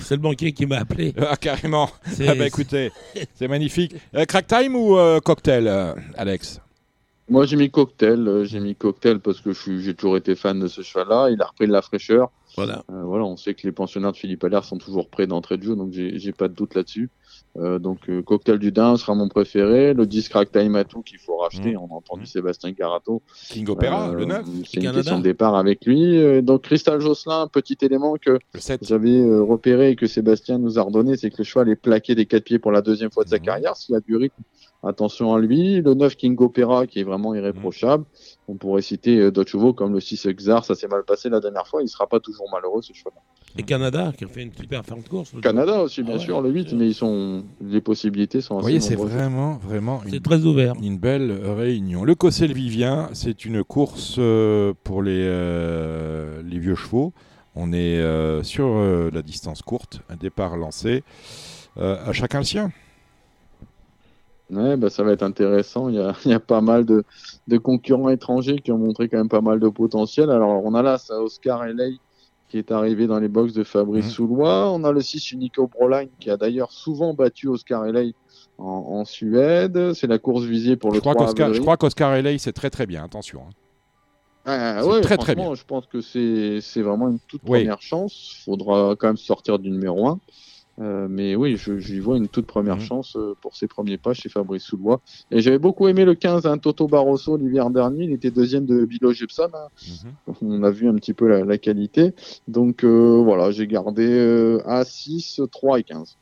C'est 0.00 0.14
le 0.16 0.20
banquier 0.22 0.52
qui 0.52 0.66
m'a 0.66 0.78
appelé. 0.78 1.14
Ah, 1.18 1.36
carrément. 1.36 1.90
C'est- 2.06 2.28
Ah, 2.28 2.34
bah 2.34 2.46
écoutez, 2.46 2.90
c'est 3.34 3.48
magnifique. 3.48 3.94
Euh, 4.14 4.24
crack 4.24 4.46
Time 4.46 4.74
ou 4.76 4.96
euh, 4.96 5.20
Cocktail, 5.20 5.66
euh, 5.68 5.94
Alex 6.16 6.60
Moi, 7.28 7.46
j'ai 7.46 7.56
mis 7.56 7.70
cocktail. 7.70 8.42
j'ai 8.44 8.60
mis 8.60 8.74
cocktail 8.74 9.18
parce 9.20 9.40
que 9.40 9.52
j'ai 9.52 9.94
toujours 9.94 10.16
été 10.16 10.34
fan 10.34 10.58
de 10.58 10.66
ce 10.68 10.82
cheval-là. 10.82 11.30
Il 11.30 11.40
a 11.42 11.46
repris 11.46 11.66
de 11.66 11.72
la 11.72 11.82
fraîcheur. 11.82 12.30
Voilà. 12.56 12.82
Euh, 12.90 13.02
voilà, 13.04 13.24
on 13.24 13.36
sait 13.36 13.54
que 13.54 13.66
les 13.66 13.72
pensionnaires 13.72 14.12
de 14.12 14.16
Philippe 14.16 14.44
Allaire 14.44 14.64
sont 14.64 14.76
toujours 14.78 15.08
prêts 15.08 15.26
d'entrée 15.26 15.56
de 15.56 15.62
jeu, 15.62 15.74
donc 15.76 15.92
j'ai 15.92 16.18
j'ai 16.18 16.32
pas 16.32 16.48
de 16.48 16.54
doute 16.54 16.74
là-dessus. 16.74 17.08
Euh, 17.58 17.78
donc 17.78 18.08
euh, 18.08 18.22
Cocktail 18.22 18.58
du 18.58 18.72
Dain 18.72 18.96
sera 18.96 19.14
mon 19.14 19.28
préféré. 19.28 19.92
Le 19.92 20.06
10 20.06 20.28
Crack 20.30 20.50
Time 20.52 20.74
Atout 20.76 21.02
qu'il 21.02 21.18
faut 21.18 21.36
racheter. 21.36 21.72
Mhm. 21.72 21.78
On 21.78 21.94
a 21.94 21.98
entendu 21.98 22.24
Sébastien 22.24 22.70
Garato. 22.72 23.20
King 23.50 23.68
Opera, 23.68 24.08
Euh, 24.10 24.14
le 24.14 24.24
9 24.24 24.46
C'est 24.64 24.76
une 24.78 24.82
Canada. 24.84 24.98
question 25.00 25.18
de 25.18 25.22
départ 25.24 25.54
avec 25.54 25.84
lui. 25.84 26.16
Euh, 26.18 26.40
donc 26.40 26.62
Cristal 26.62 27.00
Josselin, 27.00 27.48
petit 27.48 27.76
élément 27.82 28.16
que 28.16 28.38
Le 28.54 28.60
7 28.60 28.86
j'avais 28.86 29.22
repéré 29.40 29.90
et 29.90 29.96
que 29.96 30.06
Sébastien 30.06 30.56
nous 30.58 30.78
a 30.78 30.82
redonné, 30.82 31.16
c'est 31.16 31.30
que 31.30 31.36
le 31.38 31.44
cheval 31.44 31.68
est 31.68 31.76
plaqué 31.76 32.14
des 32.14 32.24
quatre 32.26 32.44
pieds 32.44 32.58
pour 32.58 32.72
la 32.72 32.80
deuxième 32.80 33.10
fois 33.10 33.24
de 33.24 33.28
sa 33.28 33.36
Mhm. 33.36 33.42
carrière. 33.44 33.76
S'il 33.76 33.94
a 33.94 34.00
du 34.00 34.16
rythme, 34.16 34.42
attention 34.82 35.34
à 35.34 35.40
lui. 35.40 35.80
Le 35.80 35.94
9 35.94 36.16
King 36.16 36.36
Opera 36.40 36.86
qui 36.86 37.00
est 37.00 37.04
vraiment 37.04 37.34
irréprochable. 37.34 38.04
On 38.48 38.54
pourrait 38.56 38.82
citer 38.82 39.18
euh, 39.18 39.30
d'autres 39.30 39.50
chevaux 39.50 39.72
comme 39.72 39.92
le 39.92 40.00
6 40.00 40.26
Xar, 40.28 40.64
ça 40.64 40.74
s'est 40.74 40.88
mal 40.88 41.04
passé 41.04 41.28
la 41.28 41.40
dernière 41.40 41.66
fois. 41.66 41.82
Il 41.82 41.88
sera 41.88 42.06
pas 42.06 42.20
toujours 42.20 42.46
malheureux 42.52 42.82
ce 42.82 42.92
cheval. 42.92 43.12
Et 43.58 43.62
Canada, 43.64 44.12
qui 44.16 44.24
a 44.24 44.28
fait 44.28 44.42
une 44.42 44.52
super 44.54 44.82
fin 44.84 44.96
de 44.96 45.06
course. 45.06 45.34
le 45.34 45.40
Canada 45.42 45.82
aussi, 45.82 46.02
bien 46.02 46.14
Ah 46.14 46.18
ouais, 46.18 46.24
sûr, 46.24 46.40
le 46.40 46.50
8, 46.50 46.68
sûr. 46.70 46.78
mais 46.78 46.86
ils 46.88 46.94
sont 46.94 47.44
les 47.60 47.80
possibilités 47.82 48.40
sont 48.40 48.54
Vous 48.54 48.60
assez 48.60 48.64
voyez, 48.64 48.80
c'est 48.80 48.94
nombreuses. 48.96 49.12
vraiment, 49.12 49.58
vraiment 49.58 50.00
C'est 50.06 50.16
une, 50.16 50.22
très 50.22 50.44
ouvert. 50.46 50.72
une 50.82 50.98
belle 50.98 51.30
réunion. 51.44 52.04
Le 52.04 52.14
Cossel 52.14 52.52
Vivien, 52.54 53.10
c'est 53.12 53.44
une 53.44 53.62
course 53.62 54.16
euh, 54.18 54.72
pour 54.84 55.02
les, 55.02 55.22
euh, 55.22 56.42
les 56.44 56.58
vieux 56.58 56.74
chevaux. 56.74 57.12
On 57.54 57.74
est 57.74 57.98
euh, 57.98 58.42
sur 58.42 58.66
euh, 58.68 59.10
la 59.12 59.20
distance 59.20 59.60
courte, 59.60 60.00
un 60.08 60.16
départ 60.16 60.56
lancé. 60.56 61.02
Euh, 61.76 61.96
à 62.06 62.12
chacun 62.14 62.38
le 62.38 62.44
sien. 62.44 62.72
Ouais, 64.52 64.76
bah, 64.76 64.90
ça 64.90 65.02
va 65.02 65.12
être 65.12 65.22
intéressant. 65.22 65.88
Il 65.88 65.94
y 65.96 65.98
a, 65.98 66.14
il 66.26 66.30
y 66.30 66.34
a 66.34 66.40
pas 66.40 66.60
mal 66.60 66.84
de, 66.84 67.04
de 67.48 67.58
concurrents 67.58 68.10
étrangers 68.10 68.56
qui 68.58 68.70
ont 68.72 68.78
montré 68.78 69.08
quand 69.08 69.16
même 69.18 69.28
pas 69.28 69.40
mal 69.40 69.58
de 69.60 69.68
potentiel. 69.68 70.30
Alors, 70.30 70.62
on 70.64 70.74
a 70.74 70.82
là 70.82 70.98
ça, 70.98 71.20
Oscar 71.20 71.64
Eley 71.64 71.92
qui 72.48 72.58
est 72.58 72.70
arrivé 72.70 73.06
dans 73.06 73.18
les 73.18 73.28
box 73.28 73.54
de 73.54 73.64
Fabrice 73.64 74.04
Mhm. 74.04 74.10
Soulois. 74.10 74.70
On 74.72 74.84
a 74.84 74.92
le 74.92 75.00
6 75.00 75.32
Unico 75.32 75.68
Proline 75.68 76.10
qui 76.20 76.28
a 76.28 76.36
d'ailleurs 76.36 76.70
souvent 76.70 77.14
battu 77.14 77.48
Oscar 77.48 77.86
Eley 77.86 78.12
en, 78.58 78.64
en 78.66 79.04
Suède. 79.06 79.94
C'est 79.94 80.06
la 80.06 80.18
course 80.18 80.44
visée 80.44 80.76
pour 80.76 80.92
le 80.92 81.00
crois 81.00 81.14
3 81.14 81.24
qu'Oscar, 81.28 81.46
avril. 81.46 81.56
je 81.56 81.62
crois 81.62 81.78
qu'Oscar 81.78 82.14
Eley, 82.14 82.36
c'est 82.36 82.52
très 82.52 82.68
très 82.68 82.84
bien. 82.84 83.04
Attention. 83.04 83.40
hein. 83.48 83.52
Ah, 84.44 84.84
ouais, 84.84 85.00
très, 85.00 85.16
très 85.16 85.34
franchement, 85.34 85.54
Je 85.54 85.64
pense 85.64 85.86
que 85.86 86.00
c'est 86.02 86.82
vraiment 86.82 87.08
une 87.08 87.20
toute 87.28 87.40
Oui. 87.44 87.60
première 87.60 87.80
chance. 87.80 88.34
Il 88.40 88.42
faudra 88.44 88.96
quand 88.98 89.06
même 89.06 89.16
sortir 89.16 89.58
du 89.58 89.70
numéro 89.70 90.06
1. 90.08 90.18
Euh, 90.80 91.06
mais 91.08 91.36
oui, 91.36 91.56
je, 91.56 91.78
j'y 91.78 91.98
vois 92.00 92.16
une 92.16 92.28
toute 92.28 92.46
première 92.46 92.76
Mhm. 92.76 92.80
chance 92.82 93.16
euh, 93.16 93.34
pour 93.42 93.54
ses 93.56 93.68
premiers 93.68 93.98
pas 93.98 94.14
chez 94.14 94.28
Fabrice 94.30 94.62
Soulois. 94.64 95.00
Et 95.30 95.40
j'avais 95.42 95.58
beaucoup 95.58 95.86
aimé 95.88 96.04
le 96.04 96.14
15, 96.14 96.46
hein, 96.46 96.56
Toto 96.58 96.88
Barroso 96.88 97.36
l'hiver 97.36 97.70
dernier. 97.70 98.04
Il 98.04 98.12
était 98.12 98.30
deuxième 98.30 98.64
de 98.64 98.84
Bilo 98.86 99.12
Gibson. 99.12 99.48
hein. 99.52 99.68
Mhm. 100.32 100.36
On 100.40 100.62
a 100.62 100.70
vu 100.70 100.88
un 100.88 100.94
petit 100.94 101.12
peu 101.14 101.28
la, 101.28 101.44
la 101.44 101.58
qualité. 101.58 102.14
Donc 102.48 102.84
euh, 102.84 103.20
voilà, 103.22 103.50
j'ai 103.50 103.66
gardé 103.66 104.06
euh, 104.08 104.58
A6, 104.66 105.46
3 105.50 105.78
et 105.80 105.82
15. 105.84 106.16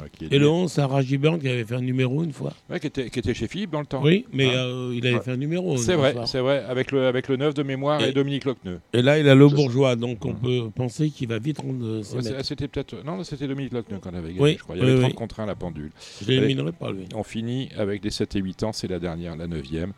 Ouais, 0.00 0.08
qui 0.12 0.24
est- 0.26 0.32
Et 0.32 0.38
le 0.38 0.48
11, 0.48 0.70
c'est 0.72 0.82
Raji 0.82 1.16
Burn 1.16 1.38
qui 1.38 1.48
avait 1.48 1.64
fait 1.64 1.74
un 1.76 1.80
numéro 1.80 2.22
une 2.24 2.32
fois. 2.32 2.52
Ouais, 2.68 2.80
qui, 2.80 2.88
était, 2.88 3.08
qui 3.08 3.18
était 3.18 3.34
chez 3.34 3.46
Philippe 3.48 3.70
dans 3.70 3.80
le 3.80 3.86
temps. 3.86 4.02
Oui, 4.02 4.26
mais 4.32 4.48
Ah. 4.54 4.64
euh, 4.66 4.92
il 4.94 5.06
avait 5.06 5.16
Ouais. 5.16 5.22
fait 5.22 5.30
un 5.32 5.36
numéro. 5.36 5.76
C'est 5.76 5.94
vrai, 5.94 6.14
c'est 6.26 6.40
vrai, 6.40 6.64
avec 6.68 6.92
le, 6.92 7.06
avec 7.06 7.28
le 7.28 7.36
9 7.36 7.54
de 7.54 7.62
mémoire 7.62 8.00
et, 8.02 8.08
Et- 8.08 8.12
Dominique 8.12 8.44
Locneux. 8.44 8.80
Et 8.92 9.00
là, 9.02 9.18
il 9.18 9.28
a 9.28 9.34
le 9.34 9.48
bourgeois, 9.48 9.96
donc 9.96 10.24
on 10.24 10.30
Mhm. 10.32 10.40
peut 10.40 10.70
penser 10.74 11.10
qu'il 11.10 11.28
va 11.28 11.38
vite 11.38 11.58
rendre 11.60 11.84
euh, 11.86 12.02
ses 12.02 12.42
c'était 12.42 12.68
peut-être. 12.68 12.96
Non, 13.04 13.22
c'était 13.24 13.46
Dominique 13.46 13.72
Locneux 13.72 13.98
qu'on 13.98 14.10
avait 14.14 14.28
gagné, 14.28 14.40
Oui, 14.40 14.54
je 14.58 14.62
crois. 14.64 14.76
Il 14.76 14.80
y 14.80 14.82
avait 14.84 14.94
oui. 14.94 15.00
30 15.00 15.14
contre 15.14 15.40
1 15.40 15.46
la 15.46 15.54
pendule. 15.54 15.90
Je 16.22 16.26
l'éliminerai 16.30 16.72
pas, 16.72 16.90
lui. 16.90 17.04
On 17.14 17.22
finit 17.22 17.68
avec 17.78 18.02
des 18.02 18.10
7 18.10 18.36
et 18.36 18.40
8 18.40 18.62
ans, 18.64 18.72
c'est 18.72 18.88
la 18.88 18.98
dernière, 18.98 19.36
la 19.36 19.46
9e. 19.46 19.92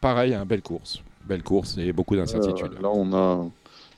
Pareil, 0.00 0.34
un 0.34 0.44
belle 0.44 0.62
course. 0.62 1.02
Belle 1.26 1.42
course 1.42 1.78
et 1.78 1.92
beaucoup 1.92 2.16
d'incertitudes. 2.16 2.72
Euh, 2.78 2.82
là, 2.82 2.90
on 2.92 3.12
a, 3.14 3.46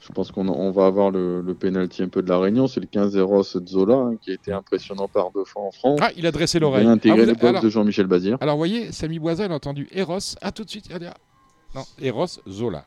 je 0.07 0.13
pense 0.13 0.31
qu'on 0.31 0.47
on 0.49 0.71
va 0.71 0.87
avoir 0.87 1.11
le, 1.11 1.41
le 1.41 1.55
penalty 1.55 2.03
un 2.03 2.09
peu 2.09 2.23
de 2.23 2.29
la 2.29 2.39
Réunion. 2.39 2.67
C'est 2.69 2.81
le 2.81 2.87
15 2.87 3.17
Eros 3.17 3.43
Zola 3.43 3.95
hein, 3.95 4.17
qui 4.21 4.31
a 4.31 4.35
été 4.35 4.53
impressionnant 4.53 5.09
par 5.09 5.31
deux 5.33 5.45
fois 5.45 5.63
en 5.63 5.71
France. 5.73 5.99
Ah, 6.03 6.11
il 6.17 6.27
a 6.27 6.31
dressé 6.33 6.59
Il 6.59 6.61
l'oreille. 6.63 6.87
a 6.87 6.91
intégré 6.91 7.23
Ah, 7.23 7.25
vous- 7.25 7.29
le 7.31 7.35
box 7.35 7.45
alors, 7.45 7.63
de 7.63 7.69
Jean-Michel 7.69 8.07
Bazir. 8.07 8.37
alors, 8.41 8.55
vous 8.55 8.61
voyez, 8.61 8.93
Samy 8.93 9.19
Boisa, 9.19 9.45
il 9.47 9.53
a 9.53 9.55
entendu 9.55 9.89
Eros. 9.93 10.19
Ah, 10.43 10.53
tout 10.53 10.65
de 10.65 10.71
suite, 10.71 10.87
regardez. 10.87 11.07
ah. 11.09 11.17
Non, 11.75 11.83
Eros 12.01 12.27
Zola. 12.49 12.85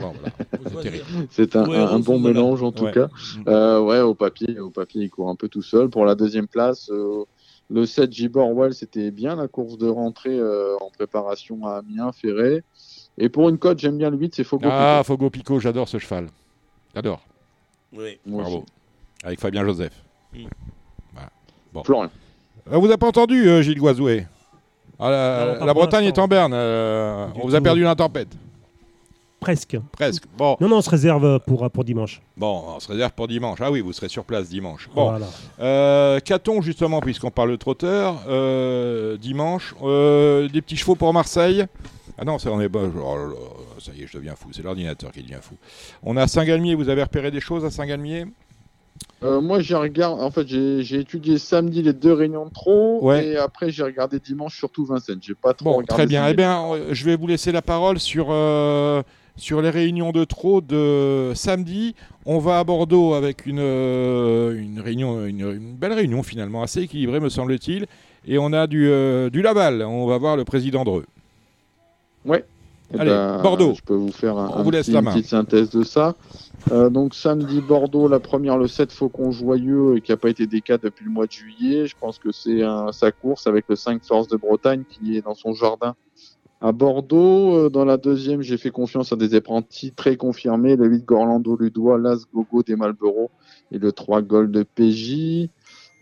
Bon, 0.00 0.12
voilà. 0.12 0.88
C'est 1.30 1.56
un, 1.56 1.68
Ouais, 1.68 1.76
un- 1.76 1.86
un 1.88 1.90
Eros 1.96 1.98
bon 2.00 2.18
mélange 2.18 2.62
en 2.62 2.72
tout 2.72 2.84
Ouais. 2.84 2.92
cas. 2.92 3.08
Euh, 3.46 3.80
ouais, 3.80 4.00
au 4.00 4.14
papier, 4.14 4.58
au 4.60 4.70
papier, 4.70 5.02
il 5.02 5.10
court 5.10 5.28
un 5.28 5.34
peu 5.36 5.48
tout 5.48 5.62
seul. 5.62 5.90
Pour 5.90 6.04
la 6.06 6.14
deuxième 6.14 6.46
place, 6.48 6.88
euh, 6.90 7.24
le 7.70 7.84
7 7.84 8.10
Gibor 8.12 8.50
Well, 8.54 8.72
c'était 8.72 9.10
bien 9.10 9.36
la 9.36 9.48
course 9.48 9.76
de 9.76 9.88
rentrée 9.88 10.38
euh, 10.38 10.74
en 10.80 10.90
préparation 10.90 11.66
à 11.66 11.78
Amiens, 11.78 12.12
Ferré. 12.12 12.62
Et 13.18 13.28
pour 13.28 13.48
une 13.48 13.58
cote, 13.58 13.78
j'aime 13.78 13.98
bien 13.98 14.10
le 14.10 14.16
8, 14.16 14.34
c'est 14.34 14.44
Fogo 14.44 14.66
Ah, 14.70 15.02
Fogo 15.04 15.30
Pico, 15.30 15.60
j'adore 15.60 15.88
ce 15.88 15.98
cheval. 15.98 16.26
J'adore. 16.94 17.20
Oui. 17.96 18.18
Bravo. 18.26 18.64
Avec 19.22 19.40
Fabien 19.40 19.64
Joseph. 19.64 19.92
Mm. 20.34 20.46
Voilà. 21.12 21.28
Bon. 21.72 21.84
Florian. 21.84 22.10
Euh, 22.72 22.76
vous 22.78 22.86
avez 22.86 22.96
pas 22.96 23.06
entendu, 23.08 23.48
euh, 23.48 23.62
Gilles 23.62 23.78
Guazoué 23.78 24.26
Ah, 24.98 25.10
la, 25.10 25.46
Non, 25.54 25.58
pas 25.60 25.66
la 25.66 25.72
pour 25.74 25.82
Bretagne 25.82 26.06
est 26.06 26.18
en 26.18 26.26
berne. 26.26 26.52
euh, 26.54 27.26
on 27.36 27.46
vous 27.46 27.54
a 27.54 27.60
perdu 27.60 27.82
la 27.82 27.94
tempête. 27.94 28.28
Presque. 29.38 29.76
Presque. 29.92 30.24
Bon, 30.38 30.56
Non, 30.58 30.68
non, 30.68 30.76
on 30.78 30.80
se 30.82 30.88
réserve 30.88 31.38
pour, 31.40 31.70
pour 31.70 31.84
dimanche. 31.84 32.22
bon, 32.36 32.64
on 32.76 32.80
se 32.80 32.88
réserve 32.88 33.12
pour 33.12 33.28
dimanche. 33.28 33.58
Ah 33.60 33.70
oui, 33.70 33.80
vous 33.82 33.92
serez 33.92 34.08
sur 34.08 34.24
place 34.24 34.48
dimanche. 34.48 34.88
Bon, 34.94 35.10
Voilà. 35.10 35.26
euh, 35.60 36.18
qu'a-t-on 36.20 36.62
justement, 36.62 37.00
puisqu'on 37.00 37.30
parle 37.30 37.50
de 37.50 37.56
trotteur, 37.56 38.22
euh, 38.26 39.18
dimanche 39.18 39.74
euh, 39.82 40.48
Des 40.48 40.62
petits 40.62 40.76
chevaux 40.78 40.94
pour 40.94 41.12
Marseille 41.12 41.66
Ah 42.18 42.24
non, 42.24 42.38
ça 42.38 42.50
on 42.52 42.60
est 42.60 42.68
pas. 42.68 42.80
oh 42.84 43.28
ça 43.80 43.92
y 43.96 44.02
est, 44.02 44.06
je 44.06 44.16
deviens 44.18 44.36
fou. 44.36 44.48
C'est 44.52 44.62
l'ordinateur 44.62 45.10
qui 45.12 45.22
devient 45.22 45.38
fou. 45.40 45.56
On 46.02 46.16
a 46.16 46.26
Saint-Galmier. 46.28 46.74
Vous 46.74 46.88
avez 46.88 47.02
repéré 47.02 47.30
des 47.30 47.40
choses 47.40 47.64
à 47.64 47.70
Saint-Galmier? 47.70 48.26
Euh, 49.24 49.40
moi, 49.40 49.60
j'ai 49.60 49.74
regardé. 49.74 50.22
En 50.22 50.30
fait, 50.30 50.46
j'ai 50.46 51.00
étudié 51.00 51.38
samedi 51.38 51.82
les 51.82 51.92
deux 51.92 52.12
réunions 52.12 52.46
de 52.46 52.52
trop. 52.52 53.00
Ouais. 53.04 53.26
Et 53.26 53.36
après, 53.36 53.70
j'ai 53.70 53.82
regardé 53.82 54.20
dimanche 54.20 54.56
surtout 54.56 54.84
Vincennes. 54.84 55.18
J'ai 55.22 55.34
pas 55.34 55.54
trop 55.54 55.64
Bon, 55.64 55.76
regardé. 55.78 55.88
très 55.94 56.06
bien. 56.06 56.28
Eh 56.28 56.34
bien, 56.34 56.62
euh, 56.72 56.88
je 56.92 57.04
vais 57.04 57.16
vous 57.16 57.26
laisser 57.26 57.50
la 57.50 57.62
parole 57.62 57.98
sur, 57.98 58.28
euh, 58.30 59.02
sur 59.36 59.60
les 59.62 59.70
réunions 59.70 60.12
de 60.12 60.24
trop 60.24 60.60
de 60.60 61.32
samedi. 61.34 61.96
On 62.26 62.38
va 62.38 62.60
à 62.60 62.64
Bordeaux 62.64 63.14
avec 63.14 63.46
une, 63.46 63.58
euh, 63.60 64.56
une 64.60 64.78
réunion, 64.78 65.26
une, 65.26 65.40
une 65.40 65.74
belle 65.74 65.94
réunion 65.94 66.22
finalement, 66.22 66.62
assez 66.62 66.82
équilibrée 66.82 67.18
me 67.18 67.28
semble-t-il. 67.28 67.86
Et 68.26 68.38
on 68.38 68.52
a 68.52 68.66
du, 68.68 68.88
du 69.32 69.42
Laval. 69.42 69.82
On 69.82 70.06
va 70.06 70.16
voir 70.18 70.36
le 70.36 70.44
président 70.44 70.84
Dreux. 70.84 71.04
Eh 72.26 72.98
Allez, 73.00 73.10
ben, 73.10 73.40
Bordeaux. 73.42 73.74
Je 73.74 73.82
peux 73.82 73.94
vous 73.94 74.12
faire 74.12 74.36
un, 74.36 74.48
On 74.50 74.56
un 74.58 74.62
vous 74.62 74.70
laisse 74.70 74.86
petit- 74.86 74.92
la 74.92 75.00
une 75.00 75.06
petite 75.06 75.26
synthèse 75.26 75.70
de 75.70 75.82
ça. 75.84 76.14
Euh, 76.70 76.90
donc 76.90 77.14
samedi 77.14 77.60
Bordeaux, 77.60 78.08
la 78.08 78.20
première 78.20 78.56
le 78.58 78.68
7 78.68 78.92
Faucon 78.92 79.30
Joyeux 79.32 79.94
euh, 79.96 80.00
qui 80.00 80.12
n'a 80.12 80.16
pas 80.16 80.28
été 80.30 80.46
décat 80.46 80.78
depuis 80.78 81.04
le 81.04 81.10
mois 81.10 81.26
de 81.26 81.32
juillet. 81.32 81.86
Je 81.86 81.94
pense 81.98 82.18
que 82.18 82.30
c'est 82.32 82.62
un- 82.62 82.92
sa 82.92 83.10
course 83.10 83.46
avec 83.46 83.64
le 83.68 83.76
5 83.76 84.02
Force 84.04 84.28
de 84.28 84.36
Bretagne 84.36 84.84
qui 84.88 85.16
est 85.16 85.22
dans 85.22 85.34
son 85.34 85.54
jardin 85.54 85.94
à 86.60 86.72
Bordeaux. 86.72 87.56
Euh, 87.56 87.70
Dans 87.70 87.84
la 87.84 87.96
deuxième, 87.96 88.42
j'ai 88.42 88.56
fait 88.58 88.70
confiance 88.70 89.12
à 89.12 89.16
des 89.16 89.34
apprentis 89.34 89.92
très 89.92 90.16
confirmés. 90.16 90.76
Le 90.76 90.86
8 90.86 91.04
Gorlando 91.04 91.56
Ludois, 91.56 91.98
l'As 91.98 92.24
Gogo 92.32 92.62
des 92.62 92.76
Malboro 92.76 93.30
et 93.72 93.78
le 93.78 93.92
3 93.92 94.22
Gold 94.22 94.50
de 94.50 94.62
PJ. 94.62 95.48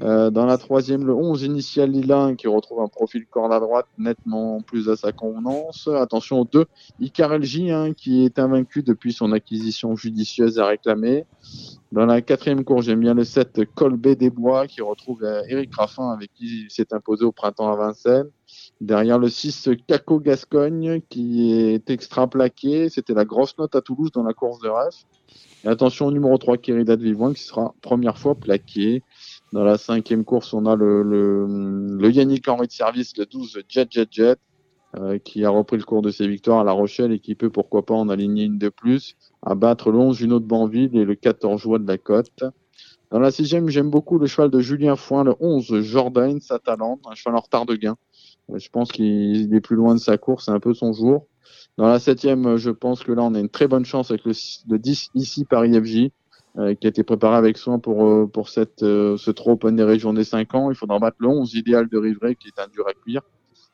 Euh, 0.03 0.31
dans 0.31 0.47
la 0.47 0.59
troisième, 0.59 1.07
le 1.07 1.15
11 1.15 1.43
initial 1.45 1.91
Lilin 1.91 2.35
qui 2.35 2.49
retrouve 2.49 2.81
un 2.81 2.89
profil 2.89 3.25
corde 3.27 3.53
à 3.53 3.61
droite 3.61 3.87
nettement 3.99 4.61
plus 4.61 4.89
à 4.89 4.97
sa 4.97 5.13
convenance. 5.13 5.89
Attention 5.89 6.41
aux 6.41 6.45
deux, 6.45 6.67
Icar 6.99 7.39
LJ 7.39 7.71
hein, 7.71 7.93
qui 7.93 8.25
est 8.25 8.39
invaincu 8.39 8.83
depuis 8.83 9.13
son 9.13 9.33
acquisition 9.33 9.95
judicieuse 9.95 10.59
à 10.59 10.67
réclamer. 10.67 11.25
Dans 11.93 12.07
la 12.07 12.21
quatrième 12.21 12.65
course, 12.65 12.87
j'aime 12.87 13.01
bien 13.01 13.15
le 13.15 13.23
7 13.23 13.61
Colbet 13.75 14.17
des 14.17 14.31
Bois 14.31 14.67
qui 14.67 14.81
retrouve 14.81 15.23
euh, 15.23 15.43
Eric 15.49 15.73
Raffin 15.75 16.11
avec 16.11 16.33
qui 16.33 16.65
il 16.65 16.71
s'est 16.71 16.93
imposé 16.93 17.25
au 17.25 17.33
printemps 17.33 17.71
à 17.71 17.77
Vincennes. 17.77 18.31
Derrière 18.81 19.19
le 19.19 19.29
6 19.29 19.71
Caco 19.87 20.19
Gascogne 20.19 21.01
qui 21.09 21.53
est 21.53 21.91
extra 21.91 22.27
plaqué. 22.27 22.89
C'était 22.89 23.15
la 23.15 23.25
grosse 23.25 23.57
note 23.57 23.77
à 23.77 23.81
Toulouse 23.81 24.11
dans 24.11 24.25
la 24.25 24.33
course 24.33 24.59
de 24.61 24.69
ref. 24.69 25.05
Et 25.65 25.69
attention 25.69 26.07
au 26.07 26.11
numéro 26.11 26.37
3 26.39 26.57
Kérida 26.57 26.97
de 26.97 27.03
Vivoin 27.03 27.33
qui 27.33 27.43
sera 27.43 27.75
première 27.83 28.19
fois 28.19 28.35
plaqué. 28.35 29.03
Dans 29.53 29.65
la 29.65 29.77
cinquième 29.77 30.25
course, 30.25 30.55
on 30.55 30.65
a 30.65 30.77
le, 30.77 31.03
le, 31.03 31.47
le 31.99 32.11
Yannick 32.11 32.49
Henry 32.49 32.69
de 32.69 32.73
service, 32.73 33.17
le 33.19 33.27
12 33.27 33.61
Jet 33.69 33.87
Jet 33.91 34.09
Jet, 34.11 34.39
euh, 34.99 35.19
qui 35.19 35.45
a 35.45 35.51
repris 35.51 35.77
le 35.77 35.85
cours 35.85 36.01
de 36.01 36.11
ses 36.11 36.27
victoires 36.27 36.61
à 36.61 36.65
La 36.65 36.73
Rochelle 36.73 37.13
et 37.13 37.19
qui 37.19 37.35
peut, 37.35 37.51
pourquoi 37.51 37.85
pas, 37.85 37.95
en 37.95 38.09
aligner 38.09 38.45
une 38.45 38.59
de 38.59 38.71
plus, 38.71 39.15
à 39.43 39.55
battre 39.55 39.91
le 39.91 39.99
11 39.99 40.17
Juno 40.17 40.41
de 40.41 40.47
Banville 40.47 40.97
et 40.97 41.05
le 41.05 41.15
14 41.15 41.61
Joie 41.61 41.79
de 41.79 41.87
la 41.87 41.99
Côte. 41.99 42.45
Dans 43.11 43.19
la 43.19 43.31
sixième, 43.31 43.69
j'aime 43.69 43.91
beaucoup 43.91 44.19
le 44.19 44.27
cheval 44.27 44.51
de 44.51 44.61
Julien 44.61 44.97
Foin, 44.97 45.23
le 45.25 45.35
11 45.39 45.83
Jordan 45.83 46.41
Satalande, 46.41 47.01
un 47.05 47.15
cheval 47.15 47.37
en 47.37 47.41
retard 47.41 47.67
de 47.67 47.75
gain. 47.75 47.97
Euh, 48.51 48.59
Je 48.59 48.71
pense 48.71 48.91
qu'il 48.91 49.55
est 49.55 49.61
plus 49.61 49.77
loin 49.77 49.95
de 49.95 50.01
sa 50.01 50.17
course, 50.17 50.47
c'est 50.47 50.51
un 50.51 50.61
peu 50.61 50.73
son 50.73 50.95
jour. 50.95 51.27
Dans 51.77 51.89
la 51.89 51.99
septième, 51.99 52.57
je 52.57 52.71
pense 52.71 53.05
que 53.05 53.13
là, 53.13 53.23
on 53.23 53.35
a 53.35 53.39
une 53.41 53.51
très 53.51 53.69
bonne 53.69 53.85
chance 53.85 54.11
avec 54.11 54.25
le, 54.25 54.33
le 54.69 54.79
10 54.79 55.11
ici 55.15 55.45
Paris 55.45 55.79
FJ 55.79 56.11
euh, 56.59 56.75
qui 56.75 56.87
a 56.87 56.91
été 56.91 57.03
préparé 57.03 57.37
avec 57.37 57.57
soin 57.57 57.79
pour, 57.79 58.05
euh, 58.05 58.27
pour 58.27 58.51
cette, 58.51 58.83
euh, 58.83 59.17
ce 59.17 59.31
trop 59.31 59.53
open 59.53 59.75
des 59.75 59.85
régions 59.85 60.13
des 60.13 60.25
5 60.25 60.55
ans. 60.55 60.71
Il 60.71 60.77
faudra 60.77 60.99
battre 60.99 61.17
le 61.21 61.29
11 61.29 61.55
idéal 61.55 61.89
de 61.89 61.97
Rivray, 61.97 62.37
qui 62.37 62.49
est 62.49 62.61
un 62.61 62.69
dur 62.69 62.87
à 62.87 62.93
cuire. 62.93 63.23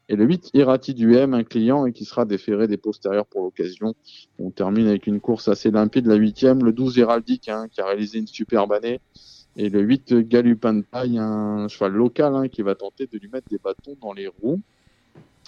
Et 0.08 0.14
le 0.14 0.24
8 0.24 0.50
Irati 0.54 0.94
du 0.94 1.16
M, 1.16 1.34
un 1.34 1.42
client, 1.42 1.86
et 1.86 1.92
qui 1.92 2.04
sera 2.04 2.24
déféré 2.24 2.68
des 2.68 2.76
postérieurs 2.76 3.26
pour 3.26 3.42
l'occasion. 3.42 3.94
On 4.38 4.50
termine 4.50 4.86
avec 4.86 5.08
une 5.08 5.20
course 5.20 5.48
assez 5.48 5.72
limpide, 5.72 6.06
la 6.06 6.14
huitième, 6.14 6.64
le 6.64 6.72
12 6.72 7.00
Héraldique, 7.00 7.48
hein, 7.48 7.66
qui 7.68 7.80
a 7.80 7.86
réalisé 7.86 8.20
une 8.20 8.28
superbe 8.28 8.72
année. 8.72 9.00
Et 9.56 9.70
le 9.70 9.80
8 9.80 10.14
Galupin 10.28 10.74
de 10.74 10.82
Paille, 10.82 11.18
un 11.18 11.66
cheval 11.66 11.92
local, 11.92 12.36
hein, 12.36 12.48
qui 12.48 12.62
va 12.62 12.76
tenter 12.76 13.08
de 13.08 13.18
lui 13.18 13.28
mettre 13.28 13.48
des 13.48 13.58
bâtons 13.58 13.96
dans 14.00 14.12
les 14.12 14.28
roues. 14.28 14.60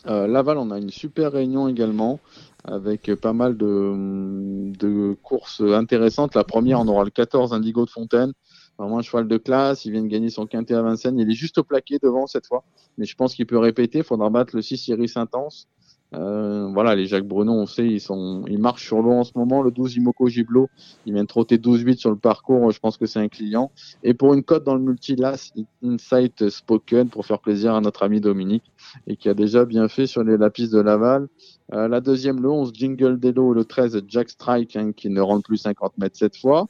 Euh, 0.07 0.27
Laval, 0.27 0.59
on 0.59 0.71
a 0.71 0.79
une 0.79 0.91
super 0.91 1.33
réunion 1.33 1.69
également 1.69 2.21
avec 2.65 3.15
pas 3.15 3.33
mal 3.33 3.57
de, 3.57 4.73
de 4.79 5.17
courses 5.23 5.63
intéressantes. 5.63 6.35
La 6.35 6.45
première, 6.45 6.81
on 6.81 6.89
aura 6.89 7.05
le 7.05 7.11
14 7.11 7.53
Indigo 7.53 7.85
de 7.85 7.91
Fontaine. 7.91 8.33
Vraiment 8.79 8.99
un 8.99 9.03
cheval 9.03 9.29
de 9.29 9.37
classe. 9.37 9.85
Il 9.85 9.93
vient 9.93 10.03
de 10.03 10.09
gagner 10.09 10.31
son 10.31 10.47
quintet 10.47 10.75
à 10.75 10.83
Vincennes. 10.83 11.19
Il 11.19 11.31
est 11.31 11.35
juste 11.35 11.59
au 11.59 11.65
plaqué 11.65 11.99
devant 12.03 12.27
cette 12.27 12.47
fois. 12.47 12.65
Mais 12.97 13.05
je 13.05 13.15
pense 13.15 13.35
qu'il 13.35 13.47
peut 13.47 13.59
répéter. 13.59 13.99
Il 13.99 14.05
faudra 14.05 14.31
battre 14.31 14.57
le 14.57 14.63
6 14.63 14.89
Iris 14.89 15.17
Intense. 15.17 15.69
Euh, 16.13 16.69
voilà, 16.73 16.95
les 16.97 17.07
Jacques 17.07 17.27
Bruno, 17.27 17.53
on 17.53 17.67
sait, 17.67 17.87
ils 17.87 18.01
sont, 18.01 18.45
ils 18.49 18.59
marchent 18.59 18.85
sur 18.85 19.01
l'eau 19.01 19.13
en 19.13 19.25
ce 19.25 19.33
moment. 19.37 19.63
Le 19.63 19.71
12 19.71 19.97
Imoko 19.97 20.29
Giblo, 20.29 20.69
il 21.07 21.15
vient 21.15 21.25
trotter 21.25 21.59
12-8 21.59 21.99
sur 21.99 22.11
le 22.11 22.17
parcours. 22.17 22.71
Je 22.73 22.81
pense 22.81 22.97
que 22.97 23.07
c'est 23.07 23.21
un 23.21 23.29
client. 23.29 23.71
Et 24.03 24.15
pour 24.15 24.35
une 24.35 24.43
cote 24.43 24.65
dans 24.65 24.75
le 24.75 24.81
multilas, 24.81 25.53
Insight 25.85 26.49
Spoken 26.49 27.09
pour 27.09 27.27
faire 27.27 27.39
plaisir 27.39 27.75
à 27.75 27.81
notre 27.81 28.03
ami 28.03 28.21
Dominique 28.21 28.71
et 29.07 29.17
qui 29.17 29.29
a 29.29 29.35
déjà 29.35 29.65
bien 29.65 29.89
fait 29.89 30.07
sur 30.07 30.25
les 30.25 30.37
lapis 30.37 30.69
de 30.69 30.81
Laval. 30.81 31.29
Euh, 31.73 31.87
la 31.87 32.01
deuxième, 32.01 32.43
le 32.43 32.51
11, 32.51 32.73
Jingle 32.75 33.21
Dello, 33.21 33.53
le 33.55 33.65
13, 33.65 34.03
Jack 34.09 34.31
Strike, 34.31 34.75
hein, 34.77 34.93
qui 34.93 35.09
ne 35.09 35.21
rentre 35.21 35.47
plus 35.47 35.59
50 35.59 35.99
mètres 35.99 36.17
cette 36.17 36.37
fois. 36.37 36.67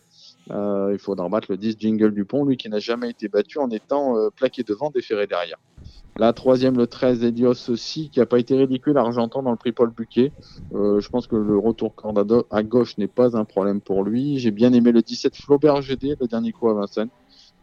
Euh, 0.50 0.90
il 0.92 0.98
faudra 0.98 1.28
battre 1.28 1.46
le 1.50 1.56
10, 1.56 1.76
Jingle 1.78 2.12
Dupont, 2.12 2.44
lui 2.44 2.56
qui 2.56 2.68
n'a 2.68 2.80
jamais 2.80 3.10
été 3.10 3.28
battu 3.28 3.58
en 3.58 3.70
étant 3.70 4.16
euh, 4.16 4.28
plaqué 4.34 4.62
devant, 4.62 4.90
déféré 4.90 5.26
derrière. 5.26 5.58
La 6.18 6.32
troisième, 6.32 6.76
le 6.76 6.86
13, 6.86 7.24
Elios 7.24 7.70
aussi, 7.70 8.10
qui 8.10 8.18
n'a 8.18 8.26
pas 8.26 8.38
été 8.38 8.56
ridicule 8.56 8.98
argentant 8.98 9.42
dans 9.42 9.50
le 9.50 9.56
prix 9.56 9.72
Paul 9.72 9.90
Buquet. 9.90 10.32
Euh, 10.74 11.00
je 11.00 11.08
pense 11.08 11.26
que 11.26 11.36
le 11.36 11.56
retour 11.56 11.94
corde 11.94 12.44
à, 12.50 12.62
gauche 12.62 12.98
n'est 12.98 13.06
pas 13.06 13.36
un 13.36 13.44
problème 13.44 13.80
pour 13.80 14.02
lui. 14.02 14.38
J'ai 14.38 14.50
bien 14.50 14.72
aimé 14.72 14.92
le 14.92 15.02
17, 15.02 15.36
Flaubert 15.36 15.80
GD, 15.80 16.16
le 16.20 16.26
dernier 16.26 16.52
coup 16.52 16.68
à 16.68 16.74
Vincennes 16.74 17.10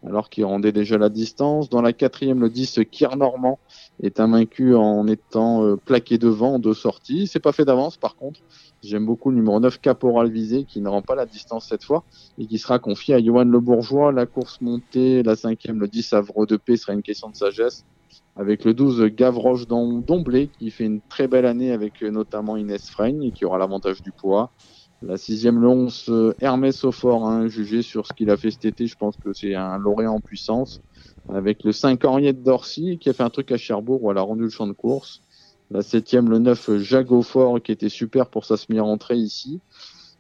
alors 0.06 0.30
qu'il 0.30 0.46
rendait 0.46 0.72
déjà 0.72 0.98
la 0.98 1.10
distance. 1.10 1.70
Dans 1.70 1.82
la 1.82 1.94
quatrième, 1.94 2.40
le 2.40 2.50
10, 2.50 2.82
Kier 2.92 3.16
Normand 3.18 3.60
est 4.02 4.20
invaincu 4.20 4.76
en 4.76 5.08
étant 5.08 5.64
euh, 5.64 5.76
plaqué 5.76 6.18
devant 6.18 6.56
en 6.56 6.60
deux 6.60 6.74
sorties. 6.74 7.28
C'est 7.28 7.40
pas 7.40 7.52
fait 7.52 7.66
d'avance, 7.66 7.98
par 7.98 8.16
contre. 8.16 8.40
J'aime 8.84 9.06
beaucoup 9.06 9.32
le 9.32 9.38
numéro 9.38 9.60
9, 9.60 9.82
Caporal 9.82 10.30
Visé, 10.30 10.66
qui 10.66 10.82
ne 10.82 10.90
rend 10.90 11.02
pas 11.02 11.16
la 11.16 11.26
distance 11.26 11.68
cette 11.68 11.84
fois 11.84 12.04
et 12.38 12.46
qui 12.46 12.58
sera 12.58 12.80
confié 12.80 13.16
à 13.16 13.24
Johan 13.24 13.46
Le 13.46 13.60
Bourgeois. 13.60 14.12
La 14.12 14.26
course 14.26 14.62
montée, 14.62 15.24
la 15.24 15.36
cinquième, 15.36 15.80
le 15.80 15.88
10, 15.88 16.14
Havre 16.14 16.46
de 16.46 16.58
Paix, 16.58 16.78
sera 16.78 16.94
une 16.94 17.02
question 17.02 17.30
de 17.30 17.36
sagesse. 17.36 17.86
Avec 18.36 18.64
le 18.66 18.74
12, 18.74 19.04
Gavroche 19.06 19.68
Dom- 19.68 20.04
Domblé, 20.04 20.50
qui 20.50 20.72
fait 20.72 20.86
une 20.86 21.02
très 21.02 21.28
belle 21.28 21.46
année 21.46 21.72
avec 21.72 22.04
euh, 22.04 22.12
notamment 22.12 22.58
Inès 22.58 22.90
Freigne 22.90 23.32
qui 23.32 23.46
aura 23.46 23.58
l'avantage 23.58 24.02
du 24.04 24.12
poids. 24.12 24.54
La 25.02 25.18
sixième, 25.18 25.60
le 25.62 25.68
11, 25.68 26.06
euh, 26.10 26.34
Hermès 26.40 26.84
Aufort, 26.84 27.28
hein, 27.28 27.48
jugé 27.48 27.82
sur 27.84 28.08
ce 28.08 28.14
qu'il 28.14 28.30
a 28.32 28.38
fait 28.38 28.52
cet 28.52 28.66
été, 28.66 28.88
je 28.88 28.96
pense 28.96 29.18
que 29.18 29.34
c'est 29.34 29.56
un 29.56 29.78
lauréat 29.78 30.12
en 30.12 30.22
puissance. 30.22 30.82
Avec 31.30 31.64
le 31.64 31.72
5, 31.72 32.04
Henriette 32.06 32.42
Dorcy, 32.44 32.98
qui 33.00 33.10
a 33.10 33.14
fait 33.14 33.24
un 33.24 33.30
truc 33.30 33.52
à 33.52 33.58
Cherbourg, 33.58 34.04
où 34.04 34.12
elle 34.12 34.18
a 34.18 34.22
rendu 34.22 34.44
le 34.44 34.50
champ 34.50 34.68
de 34.68 34.74
course. 34.74 35.22
La 35.70 35.82
septième, 35.82 36.30
le 36.30 36.40
9, 36.40 36.78
Jago 36.78 37.22
Fort, 37.22 37.62
qui 37.62 37.72
était 37.72 37.90
super 37.90 38.30
pour 38.30 38.46
sa 38.46 38.58
semi-rentrée 38.58 39.18
ici. 39.18 39.62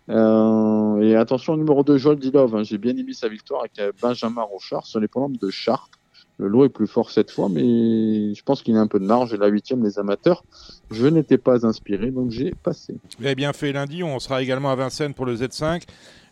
Euh, 0.09 1.01
et 1.01 1.15
attention 1.15 1.53
au 1.53 1.57
numéro 1.57 1.83
2, 1.83 1.97
Joel 1.97 2.19
Dilov, 2.19 2.55
hein, 2.55 2.63
j'ai 2.63 2.77
bien 2.77 2.95
aimé 2.95 3.13
sa 3.13 3.29
victoire 3.29 3.61
avec 3.61 3.95
Benjamin 4.01 4.43
Rochard 4.43 4.85
sur 4.85 4.99
les 4.99 5.07
programmes 5.07 5.37
de 5.37 5.49
Chartres. 5.49 5.96
Le 6.39 6.47
lot 6.47 6.65
est 6.65 6.69
plus 6.69 6.85
fort 6.87 7.09
cette 7.09 7.31
fois, 7.31 7.49
mais 7.49 8.33
je 8.35 8.43
pense 8.43 8.61
qu'il 8.61 8.75
a 8.75 8.79
un 8.79 8.85
peu 8.87 8.99
de 8.99 9.05
marge. 9.05 9.33
Et 9.33 9.37
la 9.37 9.47
huitième, 9.47 9.83
les 9.83 9.97
amateurs, 9.97 10.43
je 10.91 11.07
n'étais 11.07 11.37
pas 11.39 11.65
inspiré, 11.65 12.11
donc 12.11 12.29
j'ai 12.29 12.51
passé. 12.63 12.95
Vous 13.19 13.35
bien 13.35 13.53
fait 13.53 13.71
lundi, 13.71 14.03
on 14.03 14.19
sera 14.19 14.41
également 14.43 14.69
à 14.71 14.75
Vincennes 14.75 15.13
pour 15.15 15.25
le 15.25 15.35
Z5. 15.35 15.83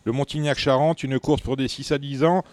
Le 0.04 0.12
Montignac-Charente, 0.12 1.02
une 1.02 1.18
course 1.18 1.40
pour 1.42 1.56
des 1.56 1.66
6 1.66 1.90
à 1.90 1.98
10 1.98 2.22
ans. 2.22 2.44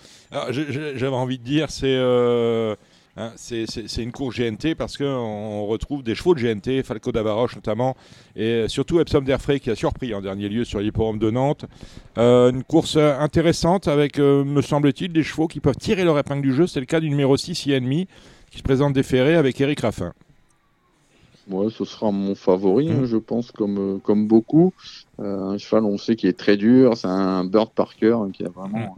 Je- 0.49 0.95
J'avais 0.95 1.15
envie 1.15 1.37
de 1.37 1.43
dire, 1.43 1.69
c'est 1.69 1.85
euh, 1.95 2.75
hein, 3.17 3.31
c'est 3.35 3.97
une 3.97 4.11
course 4.11 4.39
GNT 4.39 4.75
parce 4.75 4.97
qu'on 4.97 5.65
retrouve 5.65 6.03
des 6.03 6.15
chevaux 6.15 6.35
de 6.35 6.41
GNT, 6.41 6.83
Falco 6.83 7.11
d'Avaroche 7.11 7.55
notamment, 7.55 7.95
et 8.35 8.65
surtout 8.67 8.99
Epsom 8.99 9.21
d'Airfray 9.21 9.59
qui 9.59 9.69
a 9.69 9.75
surpris 9.75 10.13
en 10.13 10.21
dernier 10.21 10.49
lieu 10.49 10.63
sur 10.63 10.79
l'hipporome 10.79 11.19
de 11.19 11.31
Nantes. 11.31 11.65
Euh, 12.17 12.51
une 12.51 12.63
course 12.63 12.97
intéressante 12.97 13.87
avec, 13.87 14.19
euh, 14.19 14.43
me 14.43 14.61
semble-t-il, 14.61 15.11
des 15.11 15.23
chevaux 15.23 15.47
qui 15.47 15.59
peuvent 15.59 15.77
tirer 15.77 16.03
leur 16.03 16.17
épingle 16.17 16.41
du 16.41 16.53
jeu. 16.53 16.67
C'est 16.67 16.79
le 16.79 16.85
cas 16.85 16.99
du 16.99 17.09
numéro 17.09 17.37
6, 17.37 17.67
INMI, 17.67 18.07
qui 18.51 18.57
se 18.57 18.63
présente 18.63 18.93
déféré 18.93 19.35
avec 19.35 19.59
Eric 19.59 19.81
Raffin. 19.81 20.13
Ouais, 21.49 21.67
ce 21.69 21.83
sera 21.83 22.09
mon 22.11 22.35
favori, 22.35 22.89
hein, 22.89 23.03
je 23.03 23.17
pense, 23.17 23.51
comme, 23.51 23.77
euh, 23.77 23.97
comme 23.97 24.27
beaucoup. 24.27 24.73
Euh, 25.19 25.49
un 25.49 25.57
cheval, 25.57 25.83
on 25.83 25.97
sait 25.97 26.15
qu'il 26.15 26.29
est 26.29 26.37
très 26.37 26.55
dur. 26.55 26.95
C'est 26.95 27.07
un 27.07 27.43
Bird 27.43 27.71
Parker 27.71 28.13
hein, 28.13 28.29
qui 28.31 28.45
a 28.45 28.49
vraiment 28.49 28.95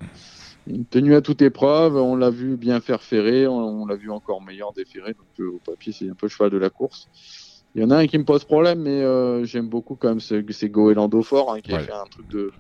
une 0.68 0.86
tenue 0.86 1.16
à 1.16 1.22
toute 1.22 1.42
épreuve. 1.42 1.96
On 1.96 2.16
l'a 2.16 2.30
vu 2.30 2.58
bien 2.58 2.80
faire 2.82 3.02
ferrer. 3.04 3.48
On, 3.48 3.82
on 3.84 3.86
l'a 3.86 3.96
vu 3.96 4.10
encore 4.12 4.42
meilleur 4.42 4.74
déferrer. 4.74 5.14
Donc, 5.14 5.28
euh, 5.40 5.50
au 5.56 5.60
papier, 5.60 5.94
c'est 5.94 6.10
un 6.10 6.16
peu 6.16 6.26
le 6.28 6.30
cheval 6.30 6.50
de 6.52 6.58
la 6.58 6.70
course. 6.70 7.08
Il 7.76 7.82
y 7.82 7.84
en 7.84 7.92
a 7.92 7.98
un 7.98 8.08
qui 8.08 8.18
me 8.18 8.24
pose 8.24 8.46
problème, 8.46 8.80
mais 8.84 9.02
euh, 9.02 9.44
j'aime 9.44 9.68
beaucoup 9.68 9.96
quand 9.98 10.08
même. 10.08 10.22
C'est 10.22 10.50
c'est 10.54 10.70
Goélando 10.70 11.22
Fort 11.22 11.54
hein, 11.54 11.60
qui 11.62 11.74
a 11.74 11.80
fait 11.80 11.92
un 11.92 12.06
truc 12.10 12.30
de, 12.32 12.52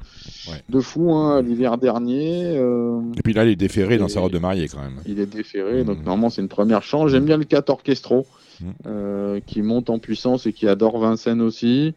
Ouais. 0.50 0.62
de 0.68 0.80
fou 0.82 1.14
hein, 1.14 1.42
l'hiver 1.42 1.78
dernier. 1.78 2.58
euh, 2.58 3.00
Et 3.18 3.22
puis 3.24 3.32
là, 3.34 3.46
il 3.46 3.52
est 3.52 3.56
déféré 3.56 3.98
dans 3.98 4.10
sa 4.10 4.20
robe 4.20 4.34
de 4.34 4.40
mariée 4.40 4.68
quand 4.68 4.82
même. 4.82 5.00
il 5.06 5.20
est 5.22 5.26
déféré, 5.26 5.86
donc 5.86 6.00
Mhm. 6.00 6.04
normalement 6.04 6.30
c'est 6.30 6.42
une 6.42 6.50
première 6.50 6.84
chance. 6.84 7.12
J'aime 7.12 7.24
bien 7.26 7.38
le 7.38 7.46
4 7.46 7.70
Orchestro, 7.70 8.28
Mhm. 8.60 8.74
euh, 8.88 9.40
qui 9.40 9.62
monte 9.62 9.90
en 9.90 10.00
puissance 10.00 10.48
et 10.48 10.54
qui 10.54 10.68
adore 10.68 11.00
Vincennes 11.00 11.42
aussi. 11.42 11.94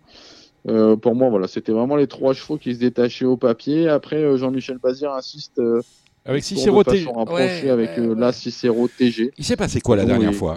Euh, 0.66 0.96
pour 0.96 1.14
moi, 1.14 1.28
voilà, 1.30 1.46
c'était 1.46 1.72
vraiment 1.72 1.96
les 1.96 2.06
trois 2.08 2.32
chevaux 2.34 2.58
qui 2.58 2.74
se 2.74 2.80
détachaient 2.80 3.24
au 3.24 3.36
papier. 3.36 3.88
Après, 3.88 4.16
euh, 4.16 4.36
Jean-Michel 4.36 4.78
Bazir 4.78 5.12
insiste 5.12 5.58
euh, 5.60 5.80
Avec 6.24 6.42
Cicero 6.42 6.82
de 6.82 6.90
T- 6.90 6.98
façon 6.98 7.12
rapprochée 7.12 7.64
ouais, 7.64 7.70
avec 7.70 7.90
ouais, 7.96 8.14
la 8.16 8.32
Cicero 8.32 8.88
TG. 8.88 9.32
Il 9.38 9.44
s'est 9.44 9.56
passé 9.56 9.80
quoi 9.80 9.96
la 9.96 10.04
dernière 10.04 10.30
oui, 10.30 10.36
fois? 10.36 10.56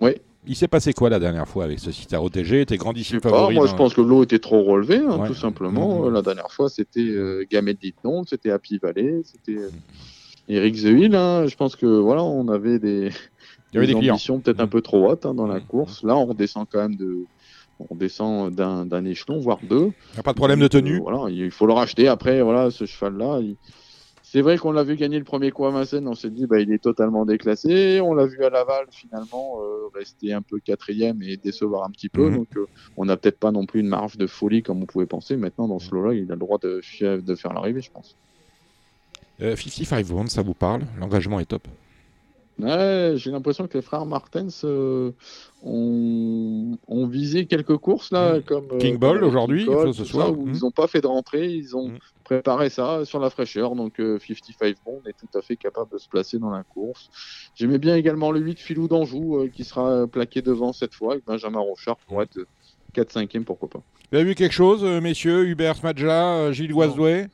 Oui. 0.00 0.10
Il 0.46 0.56
s'est 0.56 0.68
passé 0.68 0.92
quoi 0.92 1.10
la 1.10 1.18
dernière 1.18 1.46
fois 1.46 1.64
avec 1.64 1.78
ce 1.78 1.90
Citaro 1.92 2.28
TG 2.30 2.64
Tes 2.66 2.76
grandissime 2.76 3.20
favori 3.20 3.54
moi, 3.54 3.66
dans- 3.66 3.70
je 3.72 3.76
pense 3.76 3.94
que 3.94 4.00
l'eau 4.00 4.22
était 4.24 4.38
trop 4.38 4.62
relevée, 4.62 4.96
hein, 4.98 5.18
Ouais. 5.18 5.26
tout 5.28 5.34
simplement. 5.34 6.00
Mhm. 6.00 6.04
Euh, 6.06 6.10
La 6.10 6.22
dernière 6.22 6.50
fois, 6.50 6.68
c'était 6.68 7.00
euh, 7.00 7.44
Gamet 7.50 7.74
Ditton, 7.74 8.24
c'était 8.26 8.50
Happy 8.50 8.78
Valley, 8.78 9.22
c'était 9.24 9.58
euh, 9.60 9.70
Eric 10.48 10.76
The 10.76 10.84
Hill. 10.84 11.14
hein. 11.14 11.46
Je 11.46 11.54
pense 11.56 11.76
que 11.76 11.86
voilà, 11.86 12.22
on 12.24 12.48
avait 12.48 12.78
des, 12.78 13.10
Il 13.72 13.74
y 13.74 13.78
avait 13.78 13.86
des 13.86 13.94
clients. 13.94 14.14
ambitions 14.14 14.38
peut-être 14.40 14.60
un 14.60 14.66
peu 14.68 14.80
trop 14.80 15.10
hautes 15.10 15.26
hein, 15.26 15.34
dans 15.34 15.46
la 15.46 15.60
course. 15.60 16.02
Là, 16.02 16.16
on 16.16 16.32
descend 16.32 16.66
quand 16.72 16.78
même 16.80 16.96
de, 16.96 17.18
on 17.90 17.94
descend 17.94 18.54
d'un 18.54 19.04
échelon, 19.04 19.40
voire 19.40 19.58
deux. 19.62 19.92
Il 20.12 20.14
n'y 20.14 20.20
a 20.20 20.22
pas 20.22 20.32
de 20.32 20.36
problème 20.36 20.58
de 20.60 20.64
Donc, 20.68 20.74
euh, 20.74 20.80
tenue 20.80 20.98
voilà, 21.00 21.30
il 21.30 21.50
faut 21.50 21.66
le 21.66 21.72
racheter. 21.72 22.08
Après, 22.08 22.42
voilà, 22.42 22.70
ce 22.70 22.86
cheval-là, 22.86 23.40
il- 23.40 23.56
c'est 24.22 24.42
vrai 24.42 24.58
qu'on 24.58 24.72
l'a 24.72 24.82
vu 24.84 24.96
gagner 24.96 25.16
le 25.18 25.24
premier 25.24 25.50
coup 25.50 25.64
à 25.64 25.70
Vincennes. 25.70 26.06
On 26.06 26.14
s'est 26.14 26.28
dit, 26.28 26.46
bah, 26.46 26.60
il 26.60 26.70
est 26.70 26.82
totalement 26.82 27.24
déclassé. 27.24 28.00
On 28.02 28.12
l'a 28.12 28.26
vu 28.26 28.44
à 28.44 28.50
Laval, 28.50 28.84
finalement, 28.90 29.58
euh, 29.62 29.88
rester 29.94 30.34
un 30.34 30.42
peu 30.42 30.58
quatrième 30.58 31.22
et 31.22 31.38
décevoir 31.38 31.84
un 31.86 31.90
petit 31.90 32.10
peu. 32.10 32.28
Mhm. 32.28 32.36
Donc, 32.36 32.48
euh, 32.56 32.66
on 32.98 33.06
n'a 33.06 33.16
peut-être 33.16 33.38
pas 33.38 33.52
non 33.52 33.64
plus 33.64 33.80
une 33.80 33.88
marge 33.88 34.18
de 34.18 34.26
folie 34.26 34.62
comme 34.62 34.82
on 34.82 34.86
pouvait 34.86 35.06
penser. 35.06 35.36
Maintenant, 35.38 35.66
dans 35.66 35.78
ce 35.78 35.94
lot-là, 35.94 36.12
il 36.12 36.30
a 36.30 36.34
le 36.34 36.40
droit 36.40 36.58
de, 36.58 36.82
de 37.20 37.34
faire 37.36 37.52
l'arrivée, 37.54 37.80
je 37.80 37.90
pense. 37.90 38.16
Euh, 39.40 39.56
55 39.56 40.04
Bond, 40.06 40.26
ça 40.26 40.42
vous 40.42 40.52
parle? 40.52 40.82
L'engagement 41.00 41.40
est 41.40 41.46
top. 41.46 41.66
Ouais, 42.60 43.12
j'ai 43.16 43.30
l'impression 43.30 43.68
que 43.68 43.78
les 43.78 43.82
frères 43.82 44.04
Martens 44.04 44.62
euh, 44.64 45.12
ont, 45.62 46.76
ont 46.88 47.06
visé 47.06 47.46
quelques 47.46 47.76
courses 47.76 48.10
là, 48.10 48.38
Mm. 48.38 48.42
comme 48.42 48.66
euh, 48.72 48.78
King 48.78 48.98
Ball 48.98 49.22
aujourd'hui, 49.24 49.66
ce 49.94 50.04
soir. 50.04 50.32
où 50.36 50.46
Mm. 50.46 50.54
ils 50.54 50.60
n'ont 50.60 50.70
pas 50.70 50.86
fait 50.86 51.00
de 51.00 51.06
rentrée, 51.06 51.46
ils 51.48 51.76
ont 51.76 51.88
Mm. 51.90 51.98
préparé 52.24 52.68
ça 52.70 53.04
sur 53.04 53.20
la 53.20 53.30
fraîcheur. 53.30 53.74
Donc 53.74 54.00
euh, 54.00 54.18
55 54.18 54.74
Bond 54.84 55.00
est 55.06 55.12
tout 55.18 55.38
à 55.38 55.42
fait 55.42 55.56
capable 55.56 55.92
de 55.92 55.98
se 55.98 56.08
placer 56.08 56.38
dans 56.38 56.50
la 56.50 56.62
course. 56.64 57.10
J'aimais 57.54 57.78
bien 57.78 57.96
également 57.96 58.30
le 58.32 58.40
8 58.40 58.58
Filou 58.58 58.88
d'Anjou 58.88 59.36
euh, 59.36 59.48
qui 59.48 59.64
sera 59.64 59.88
euh, 59.90 60.06
plaqué 60.06 60.42
devant 60.42 60.72
cette 60.72 60.94
fois 60.94 61.12
avec 61.12 61.24
Benjamin 61.26 61.60
Rochard 61.60 61.96
pour 62.08 62.22
être 62.22 62.38
4-5e, 62.94 63.44
pourquoi 63.44 63.68
pas. 63.68 63.82
Vous 64.10 64.16
avez 64.16 64.24
vu 64.24 64.34
quelque 64.34 64.54
chose, 64.54 64.82
euh, 64.84 65.00
messieurs 65.00 65.46
Hubert 65.46 65.76
Smadja, 65.76 66.24
euh, 66.38 66.52
Gilles 66.52 66.72
Oisedoué 66.72 67.26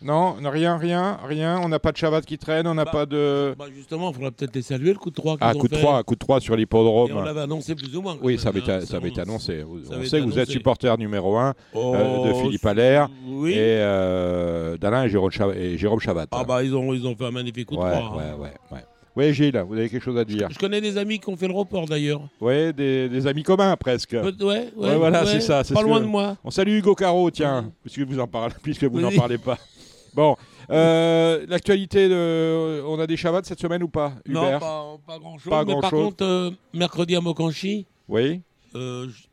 Non, 0.00 0.36
rien, 0.44 0.76
rien, 0.76 1.18
rien. 1.26 1.60
On 1.62 1.68
n'a 1.68 1.78
pas 1.80 1.90
de 1.90 1.96
Chavat 1.96 2.20
qui 2.20 2.38
traîne, 2.38 2.66
on 2.68 2.74
n'a 2.74 2.84
Bah, 2.84 2.90
pas 2.92 3.06
de. 3.06 3.54
Bah, 3.58 3.64
justement, 3.74 4.10
il 4.10 4.14
faudra 4.14 4.30
peut-être 4.30 4.54
les 4.54 4.62
saluer, 4.62 4.92
le 4.92 4.98
coup 4.98 5.10
de 5.10 5.16
3 5.16 5.36
Ah, 5.40 5.54
coup 5.54 5.66
de 5.66 5.76
3, 5.76 6.04
coup 6.04 6.14
de 6.14 6.18
3 6.20 6.40
sur 6.40 6.54
Et 6.54 6.56
on 6.56 6.58
l'hippodrome. 6.58 7.24
l'avait 7.24 7.40
annoncé 7.40 7.74
plus 7.74 7.96
ou 7.96 8.02
moins. 8.02 8.16
Oui, 8.22 8.34
même, 8.34 8.38
ça 8.40 8.50
avait, 8.50 8.70
hein, 8.70 8.80
ça 8.82 8.96
avait 8.98 9.08
été 9.08 9.20
annoncé. 9.20 9.64
Ça 9.88 9.96
On 9.98 10.04
sait 10.04 10.20
que 10.20 10.24
vous 10.24 10.38
êtes 10.38 10.50
supporter 10.50 10.96
numéro 10.98 11.36
1 11.36 11.54
Oh, 11.74 11.94
de 12.28 12.32
Philippe 12.34 12.64
Allaire 12.66 13.08
Oui. 13.26 13.52
et 13.52 13.56
euh, 13.58 14.76
d'Alain 14.76 15.04
et 15.04 15.08
Jérôme, 15.08 15.30
Chav- 15.30 15.56
et 15.56 15.76
Jérôme 15.76 15.98
Chavat. 16.00 16.26
Ah 16.30 16.44
bah 16.44 16.62
ils 16.62 16.74
ont, 16.76 16.92
ils 16.94 17.04
ont 17.06 17.16
fait 17.16 17.26
un 17.26 17.30
magnifique 17.32 17.66
coup 17.66 17.76
de 17.76 17.80
ouais, 17.80 17.90
3. 17.98 18.16
ouais, 18.16 18.24
ouais, 18.40 18.52
ouais. 18.72 18.84
Oui, 19.16 19.34
Gilles, 19.34 19.60
vous 19.66 19.74
avez 19.74 19.88
quelque 19.88 20.04
chose 20.04 20.16
à 20.16 20.24
dire 20.24 20.46
Je 20.48 20.58
connais 20.60 20.80
des 20.80 20.96
amis 20.96 21.18
qui 21.18 21.28
ont 21.28 21.36
fait 21.36 21.48
le 21.48 21.54
report 21.54 21.86
d'ailleurs. 21.86 22.20
Oui, 22.40 22.72
des, 22.72 23.08
des 23.08 23.26
amis 23.26 23.42
communs 23.42 23.74
presque. 23.76 24.10
Peut- 24.10 24.32
Ouais, 24.40 24.68
ouais, 24.76 24.90
Ouais, 24.90 24.96
voilà, 24.96 25.24
ouais, 25.24 25.26
c'est 25.26 25.40
ça. 25.40 25.62
Pas 25.74 25.82
loin 25.82 25.98
que- 25.98 26.04
de 26.04 26.08
moi. 26.08 26.36
On 26.44 26.52
salue 26.52 26.78
Hugo 26.78 26.94
Caro, 26.94 27.28
tiens, 27.32 27.72
puisque 27.82 27.98
vous 28.08 28.20
en 28.20 28.28
parlez, 28.28 28.54
puisque 28.62 28.84
vous 28.84 29.00
n'en 29.00 29.10
parlez 29.10 29.38
pas. 29.38 29.58
Bon, 30.18 30.34
euh, 30.70 31.46
l'actualité, 31.48 32.08
de... 32.08 32.82
on 32.84 32.98
a 32.98 33.06
des 33.06 33.16
Chavats 33.16 33.40
cette 33.44 33.60
semaine 33.60 33.84
ou 33.84 33.88
pas 33.88 34.14
Non, 34.26 34.42
Hubert? 34.42 34.58
pas, 34.58 34.96
pas 35.06 35.18
grand 35.20 35.38
chose. 35.38 35.48
Pas 35.48 35.64
mais 35.64 35.72
par 35.74 35.82
grand-chose. 35.82 36.04
contre, 36.06 36.24
euh, 36.24 36.50
mercredi 36.74 37.14
à 37.14 37.20
Mokanchi, 37.20 37.86
Oui. 38.08 38.40
euh, 38.74 39.08
j- 39.08 39.28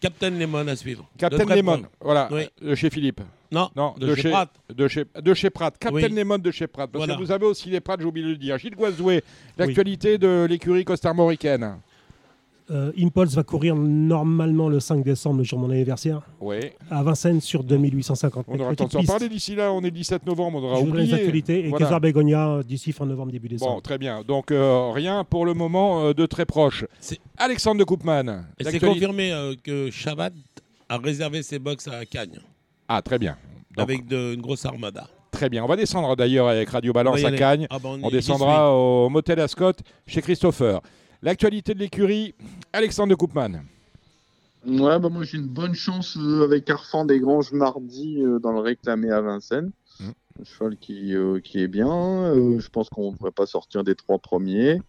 Captain 0.00 0.30
Lemon 0.30 0.66
à 0.66 0.74
suivre. 0.74 1.08
De 1.14 1.20
Captain 1.20 1.44
Lemon, 1.54 1.82
voilà, 2.00 2.28
Oui. 2.32 2.48
de 2.60 2.74
chez 2.74 2.90
Philippe. 2.90 3.20
Non, 3.52 3.70
Non, 3.76 3.94
de, 3.96 4.12
chez 4.16 4.30
Pratt. 4.30 4.50
De 4.74 4.88
chez, 4.88 5.04
de 5.22 5.34
chez 5.34 5.50
Pratt. 5.50 5.78
Captain 5.78 5.94
Oui. 5.94 6.08
Lemon 6.08 6.38
de 6.38 6.50
chez 6.50 6.66
Pratt. 6.66 6.90
Parce 6.90 7.04
Voilà. 7.04 7.14
que 7.16 7.24
vous 7.24 7.30
avez 7.30 7.46
aussi 7.46 7.70
les 7.70 7.78
Pratt, 7.80 8.00
j'ai 8.00 8.06
oublié 8.06 8.26
de 8.26 8.32
le 8.32 8.36
dire. 8.36 8.58
Gilles 8.58 8.74
Guazoué, 8.74 9.22
l'actualité 9.56 10.18
de 10.18 10.46
l'écurie 10.50 10.84
costarmoricaine. 10.84 11.76
Euh, 12.70 12.92
Impulse 12.98 13.34
va 13.34 13.42
courir 13.42 13.76
normalement 13.76 14.70
le 14.70 14.80
5 14.80 15.04
décembre, 15.04 15.38
le 15.38 15.44
jour 15.44 15.58
de 15.60 15.66
mon 15.66 15.70
anniversaire, 15.70 16.22
Oui. 16.40 16.56
à 16.90 17.02
Vincennes 17.02 17.42
sur 17.42 17.62
2850 17.62 18.46
On 18.48 18.54
aura 18.54 18.62
le 18.64 18.70
mètres. 18.70 18.88
temps 18.88 19.00
de 19.02 19.06
parler 19.06 19.28
d'ici 19.28 19.54
là. 19.54 19.70
On 19.70 19.80
est 19.80 19.84
le 19.84 19.90
17 19.90 20.24
novembre, 20.24 20.60
on 20.62 20.64
aura 20.66 20.80
Je 20.80 20.84
voudrais 20.86 21.00
les 21.02 21.08
oublié. 21.08 21.14
actualités 21.20 21.66
et 21.66 21.68
Voilà. 21.68 21.86
Kaiser 21.86 22.00
Begonia 22.00 22.48
euh, 22.48 22.62
d'ici 22.62 22.92
fin 22.92 23.04
novembre, 23.04 23.32
début 23.32 23.48
décembre. 23.48 23.74
Bon, 23.74 23.80
très 23.82 23.98
bien. 23.98 24.22
Donc, 24.26 24.50
euh, 24.50 24.90
rien 24.92 25.24
pour 25.24 25.44
le 25.44 25.52
moment 25.52 26.04
euh, 26.06 26.14
de 26.14 26.24
très 26.24 26.46
proche. 26.46 26.86
C'est- 27.00 27.20
Alexandre 27.36 27.80
de 27.80 27.84
Koopman. 27.84 28.44
Et 28.58 28.64
c'est 28.64 28.80
confirmé 28.80 29.30
euh, 29.30 29.54
que 29.62 29.90
Chabat 29.90 30.30
a 30.88 30.96
réservé 30.96 31.42
ses 31.42 31.58
box 31.58 31.86
à 31.88 32.06
Cagnes 32.06 32.40
Ah, 32.88 33.02
très 33.02 33.18
bien. 33.18 33.36
Donc, 33.76 33.90
avec 33.90 34.06
de- 34.06 34.32
une 34.32 34.40
grosse 34.40 34.64
armada. 34.64 35.06
Très 35.30 35.50
bien. 35.50 35.64
On 35.64 35.66
va 35.66 35.76
descendre 35.76 36.14
d'ailleurs 36.16 36.48
avec 36.48 36.70
Radio 36.70 36.92
On 36.92 36.94
Balance 36.94 37.24
à. 37.24 37.32
Cagnes. 37.32 37.66
Ah 37.68 37.78
bah, 37.78 37.90
On 38.02 38.08
j'y 38.08 38.14
descendra 38.14 38.72
au 38.72 39.08
motel 39.10 39.38
Ascot 39.40 39.72
chez 40.06 40.22
Christopher. 40.22 40.80
L'actualité 41.24 41.72
de 41.72 41.78
l'écurie, 41.78 42.34
Alexandre 42.70 43.08
de 43.08 43.14
Koopman. 43.14 43.62
Ouais, 44.66 44.98
bah 44.98 45.08
moi 45.08 45.24
j'ai 45.24 45.38
une 45.38 45.48
bonne 45.48 45.74
chance 45.74 46.18
euh, 46.18 46.44
avec 46.44 46.68
Arfan 46.68 47.06
des 47.06 47.18
Granges 47.18 47.50
mardi 47.52 48.20
euh, 48.20 48.38
dans 48.38 48.52
le 48.52 48.60
réclamé 48.60 49.10
à 49.10 49.22
Vincennes. 49.22 49.70
Mm. 50.00 50.10
Un 50.38 50.44
cheval 50.44 50.76
qui, 50.76 51.14
euh, 51.14 51.40
qui 51.40 51.62
est 51.62 51.68
bien. 51.68 51.88
Euh, 51.90 52.60
je 52.60 52.68
pense 52.68 52.90
qu'on 52.90 53.10
ne 53.10 53.14
devrait 53.16 53.30
pas 53.30 53.46
sortir 53.46 53.84
des 53.84 53.94
trois 53.94 54.18
premiers. 54.18 54.82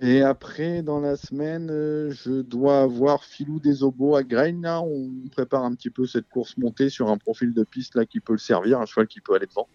Et 0.00 0.22
après, 0.22 0.82
dans 0.82 1.00
la 1.00 1.16
semaine, 1.16 1.68
je 1.68 2.40
dois 2.40 2.80
avoir 2.80 3.22
Filou 3.22 3.60
des 3.60 3.82
Obos 3.82 4.16
à 4.16 4.22
Grain. 4.22 4.58
Là, 4.62 4.80
on 4.80 5.10
prépare 5.30 5.64
un 5.64 5.74
petit 5.74 5.90
peu 5.90 6.06
cette 6.06 6.30
course 6.30 6.56
montée 6.56 6.88
sur 6.88 7.10
un 7.10 7.18
profil 7.18 7.52
de 7.52 7.62
piste 7.62 7.94
là 7.94 8.06
qui 8.06 8.20
peut 8.20 8.32
le 8.32 8.38
servir, 8.38 8.80
un 8.80 8.86
cheval 8.86 9.06
qui 9.06 9.20
peut 9.20 9.34
aller 9.34 9.46
devant, 9.46 9.68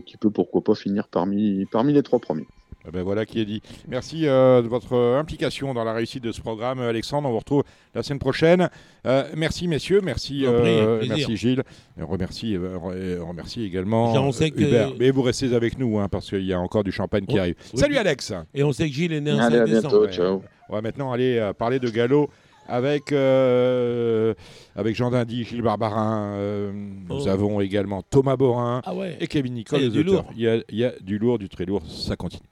qui 0.00 0.16
peut 0.16 0.30
pourquoi 0.30 0.64
pas 0.64 0.74
finir 0.74 1.08
parmi, 1.08 1.66
parmi 1.66 1.92
les 1.92 2.02
trois 2.02 2.20
premiers. 2.20 2.48
Eh 2.88 2.90
ben 2.90 3.02
voilà 3.02 3.26
qui 3.26 3.40
est 3.40 3.44
dit. 3.44 3.60
Merci 3.88 4.26
euh, 4.26 4.62
de 4.62 4.68
votre 4.68 4.94
euh, 4.94 5.18
implication 5.18 5.74
dans 5.74 5.84
la 5.84 5.92
réussite 5.92 6.24
de 6.24 6.32
ce 6.32 6.40
programme, 6.40 6.80
Alexandre. 6.80 7.28
On 7.28 7.32
vous 7.32 7.38
retrouve 7.38 7.62
la 7.94 8.02
semaine 8.02 8.18
prochaine. 8.18 8.70
Euh, 9.06 9.24
merci 9.36 9.68
messieurs, 9.68 10.00
merci, 10.02 10.44
en 10.46 10.52
euh, 10.52 11.04
merci 11.06 11.36
Gilles. 11.36 11.62
Et 11.98 12.02
on 12.02 12.06
remercie, 12.06 12.56
on 12.58 13.28
remercie 13.28 13.64
également 13.64 14.08
Déjà, 14.08 14.22
on 14.22 14.32
sait 14.32 14.50
que- 14.50 14.62
Hubert. 14.62 14.92
Mais 14.98 15.10
vous 15.10 15.20
restez 15.22 15.54
avec 15.54 15.78
nous 15.78 15.98
hein, 15.98 16.08
parce 16.08 16.30
qu'il 16.30 16.44
y 16.46 16.54
a 16.54 16.58
encore 16.60 16.82
du 16.82 16.90
champagne 16.92 17.26
qui 17.26 17.36
Oh, 17.36 17.40
arrive. 17.40 17.54
oui. 17.74 17.78
Salut 17.80 17.96
Alex. 17.98 18.32
Et 18.54 18.62
on 18.64 18.72
sait 18.72 18.88
que 18.88 18.94
Gilles 18.94 19.12
est 19.12 19.20
né 19.20 19.32
Allez, 19.32 19.40
5 19.40 19.60
à 19.60 19.64
bientôt, 19.64 19.82
décembre. 19.88 20.06
Ouais. 20.06 20.12
ciao. 20.12 20.42
On 20.70 20.74
va 20.74 20.80
maintenant 20.82 21.12
aller 21.12 21.36
euh, 21.38 21.52
parler 21.52 21.80
de 21.80 21.90
galop 21.90 22.30
avec, 22.66 23.12
euh, 23.12 24.32
avec 24.74 24.94
Jean 24.96 25.10
Dindy, 25.10 25.44
Gilles 25.44 25.60
Barbarin. 25.62 26.32
euh, 26.36 26.72
Nous 26.72 27.26
Oh. 27.26 27.28
avons 27.28 27.60
également 27.60 28.00
Thomas 28.02 28.36
Borin 28.36 28.80
Ah 28.86 28.94
ouais. 28.94 29.18
et 29.20 29.26
Kevin 29.26 29.52
Nicole. 29.54 29.80
Il 29.80 29.82
y 29.82 29.86
a 29.86 29.88
les 29.90 30.02
du 30.02 30.08
auteurs. 30.08 30.22
lourd. 30.22 30.32
Il 30.36 30.42
y 30.42 30.48
a, 30.48 30.56
il 30.70 30.78
y 30.78 30.84
a 30.84 30.92
du 31.02 31.18
lourd, 31.18 31.38
du 31.38 31.48
très 31.50 31.66
lourd. 31.66 31.82
Ça 31.86 32.16
continue. 32.16 32.46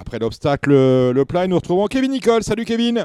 Après 0.00 0.18
l'obstacle, 0.18 0.70
le, 0.70 1.24
plat, 1.24 1.46
nous 1.46 1.56
retrouvons 1.56 1.86
Kevin 1.86 2.12
Nicole. 2.12 2.42
Salut 2.42 2.64
Kevin. 2.64 3.04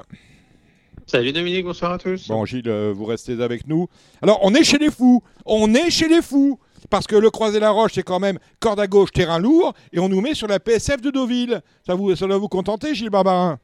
Salut 1.06 1.34
Dominique, 1.34 1.66
bonsoir 1.66 1.92
à 1.92 1.98
tous. 1.98 2.30
Bon 2.30 2.46
Gilles, 2.46 2.70
euh, 2.70 2.94
vous 2.96 3.04
restez 3.04 3.44
avec 3.44 3.68
nous. 3.68 3.88
Alors 4.22 4.40
on 4.42 4.56
est 4.56 4.64
chez 4.64 4.78
les 4.78 4.90
fous. 4.90 5.22
On 5.46 5.74
est 5.74 5.90
chez 5.92 6.08
les 6.08 6.22
fous. 6.22 6.58
Parce 6.90 7.06
que 7.06 7.18
le 7.18 7.30
croisé 7.30 7.60
la 7.60 7.72
roche, 7.72 7.94
c'est 7.96 8.04
quand 8.04 8.20
même 8.20 8.40
corde 8.62 8.80
à 8.80 8.88
gauche, 8.88 9.12
terrain 9.12 9.40
lourd, 9.40 9.74
et 9.92 10.00
on 10.00 10.08
nous 10.08 10.22
met 10.22 10.36
sur 10.36 10.48
la 10.48 10.60
PSF 10.60 11.02
de 11.02 11.10
Deauville. 11.10 11.62
Ça, 11.86 11.96
vous, 11.96 12.16
ça 12.16 12.28
doit 12.28 12.38
vous 12.38 12.48
contenter, 12.48 12.96
Gilles 12.96 13.10
Barbarin? 13.10 13.60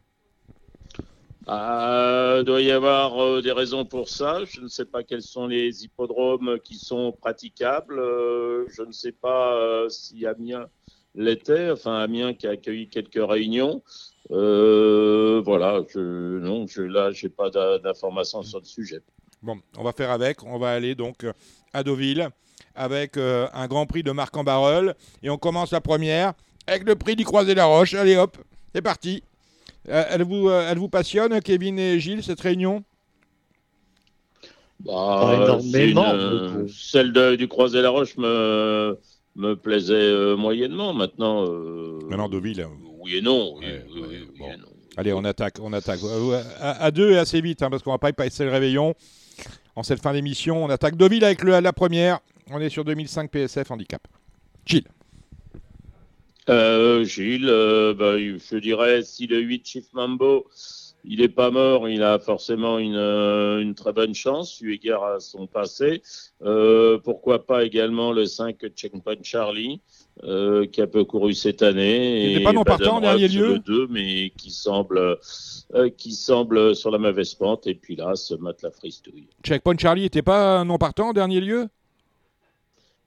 Ah, 1.48 2.38
il 2.40 2.44
doit 2.44 2.62
y 2.62 2.72
avoir 2.72 3.22
euh, 3.22 3.42
des 3.42 3.52
raisons 3.52 3.86
pour 3.86 4.10
ça. 4.10 4.44
Je 4.46 4.62
ne 4.62 4.68
sais 4.68 4.86
pas 4.86 5.04
quels 5.04 5.22
sont 5.22 5.48
les 5.48 5.84
hippodromes 5.84 6.58
qui 6.64 6.76
sont 6.76 7.12
praticables. 7.12 8.00
Euh, 8.00 8.66
je 8.70 8.84
ne 8.84 8.92
sais 8.92 9.12
pas 9.12 9.56
euh, 9.56 9.90
si 9.90 10.26
Amiens 10.26 10.68
l'était. 11.16 11.72
Enfin, 11.72 12.00
Amiens 12.00 12.34
qui 12.34 12.48
a 12.48 12.52
accueilli 12.52 12.88
quelques 12.90 13.20
réunions. 13.22 13.82
Euh, 14.32 15.42
voilà, 15.44 15.82
je, 15.94 16.00
non, 16.40 16.66
je, 16.68 16.82
là, 16.84 17.12
j'ai 17.12 17.30
pas 17.30 17.50
d'a- 17.50 17.80
d'informations 17.80 18.44
sur 18.44 18.60
le 18.60 18.66
sujet. 18.66 19.02
Bon, 19.42 19.58
on 19.78 19.84
va 19.84 19.92
faire 19.92 20.12
avec. 20.12 20.44
On 20.44 20.58
va 20.60 20.72
aller 20.72 20.96
donc 20.96 21.24
euh, 21.24 21.34
à 21.74 21.84
Deauville 21.84 22.30
avec 22.76 23.18
euh, 23.18 23.48
un 23.54 23.68
Grand 23.68 23.86
Prix 23.86 24.04
de 24.04 24.12
Marc 24.12 24.36
en 24.38 24.44
Barreul. 24.44 24.96
Et 25.24 25.30
on 25.30 25.38
commence 25.38 25.72
la 25.72 25.82
première 25.82 26.34
avec 26.68 26.84
le 26.84 26.96
prix 26.96 27.16
du 27.16 27.26
Croisé 27.26 27.56
la 27.56 27.66
Roche. 27.66 27.94
Allez 27.96 28.16
hop, 28.16 28.38
c'est 28.74 28.82
parti. 28.82 29.24
Euh, 29.90 30.04
elle, 30.10 30.24
vous, 30.24 30.48
euh, 30.48 30.68
elle 30.70 30.78
vous 30.78 30.90
passionne, 30.90 31.42
Kevin 31.42 31.80
et 31.80 32.00
Gilles, 32.00 32.24
cette 32.24 32.40
réunion? 32.40 32.84
Bah, 34.80 35.60
une, 35.74 35.98
euh, 35.98 36.68
celle 36.68 37.12
de- 37.14 37.36
du 37.36 37.48
Croisé 37.48 37.82
la 37.82 37.90
Roche 37.90 38.16
me, 38.18 38.98
me 39.36 39.56
plaisait 39.56 39.94
euh, 39.94 40.36
moyennement. 40.36 40.94
Maintenant, 40.94 41.46
euh, 41.48 42.00
Maintenant, 42.10 42.30
Deauville. 42.30 42.66
oui 43.00 43.18
et 43.18 43.22
non. 43.22 43.56
oui, 43.58 43.66
Ouais, 43.66 43.86
oui, 43.94 44.02
ouais, 44.02 44.08
oui 44.10 44.28
bon. 44.40 44.46
et 44.54 44.58
non. 44.58 44.66
Allez, 44.98 45.14
on 45.14 45.24
attaque, 45.24 45.56
on 45.62 45.72
attaque. 45.74 46.02
Euh, 46.04 46.42
À, 46.60 46.84
à 46.84 46.92
deux 46.92 47.12
et 47.12 47.18
assez 47.18 47.40
vite, 47.42 47.62
hein, 47.64 47.70
parce 47.70 47.82
qu'on 47.82 47.92
va 47.92 47.98
pas 47.98 48.10
y 48.10 48.14
passer 48.14 48.44
le 48.44 48.52
réveillon. 48.52 48.94
En 49.76 49.84
cette 49.84 50.02
fin 50.02 50.12
d'émission, 50.14 50.64
on 50.66 50.70
attaque 50.70 50.98
Deauville 50.98 51.24
avec 51.24 51.44
le- 51.44 51.60
la 51.60 51.74
première. 51.74 52.20
On 52.52 52.60
est 52.60 52.70
sur 52.70 52.84
2005 52.84 53.32
PSF 53.32 53.72
handicap. 53.72 54.06
Gilles. 54.66 54.88
Euh, 56.50 57.04
Gilles, 57.06 57.46
bah, 57.98 58.18
je 58.18 58.58
dirais 58.58 59.04
si 59.04 59.28
le 59.28 59.40
8 59.40 59.66
Chief 59.66 59.86
Mambo, 59.94 60.48
il 61.04 61.20
n'est 61.20 61.30
pas 61.30 61.52
mort, 61.52 61.90
il 61.90 62.04
a 62.04 62.20
forcément 62.20 62.78
une, 62.78 62.96
euh, 62.96 63.60
une 63.60 63.76
très 63.76 63.94
bonne 63.94 64.14
chance, 64.14 64.60
eu 64.62 64.74
égard 64.74 65.04
à 65.04 65.20
son 65.20 65.48
passé. 65.48 66.02
Euh, 66.44 66.98
pourquoi 67.04 67.46
pas 67.46 67.64
également 67.64 68.12
le 68.12 68.26
5 68.26 68.58
Checkpoint 68.76 69.16
Charlie, 69.24 69.82
euh, 70.24 70.66
qui 70.68 70.82
a 70.82 70.88
peu 70.88 71.04
couru 71.04 71.34
cette 71.34 71.62
année. 71.62 72.32
Il 72.32 72.38
n'est 72.38 72.44
pas 72.44 72.54
non 72.54 72.64
partant 72.64 72.98
en 72.98 73.02
dernier 73.02 73.28
lieu 73.28 73.54
Le 73.54 73.60
2, 73.60 73.88
mais 73.90 74.32
qui 74.38 74.52
semble, 74.52 75.18
euh, 75.74 75.90
qui 75.98 76.14
semble 76.14 76.76
sur 76.76 76.92
la 76.92 76.98
mauvaise 76.98 77.34
pente. 77.34 77.68
Et 77.68 77.76
puis 77.76 77.96
là, 77.96 78.16
ce 78.16 78.36
matelas 78.36 78.72
fristouille. 78.72 79.28
Checkpoint 79.44 79.78
Charlie 79.78 80.04
n'était 80.04 80.22
pas 80.22 80.64
non 80.64 80.78
partant 80.78 81.10
en 81.10 81.14
dernier 81.14 81.42
lieu 81.42 81.68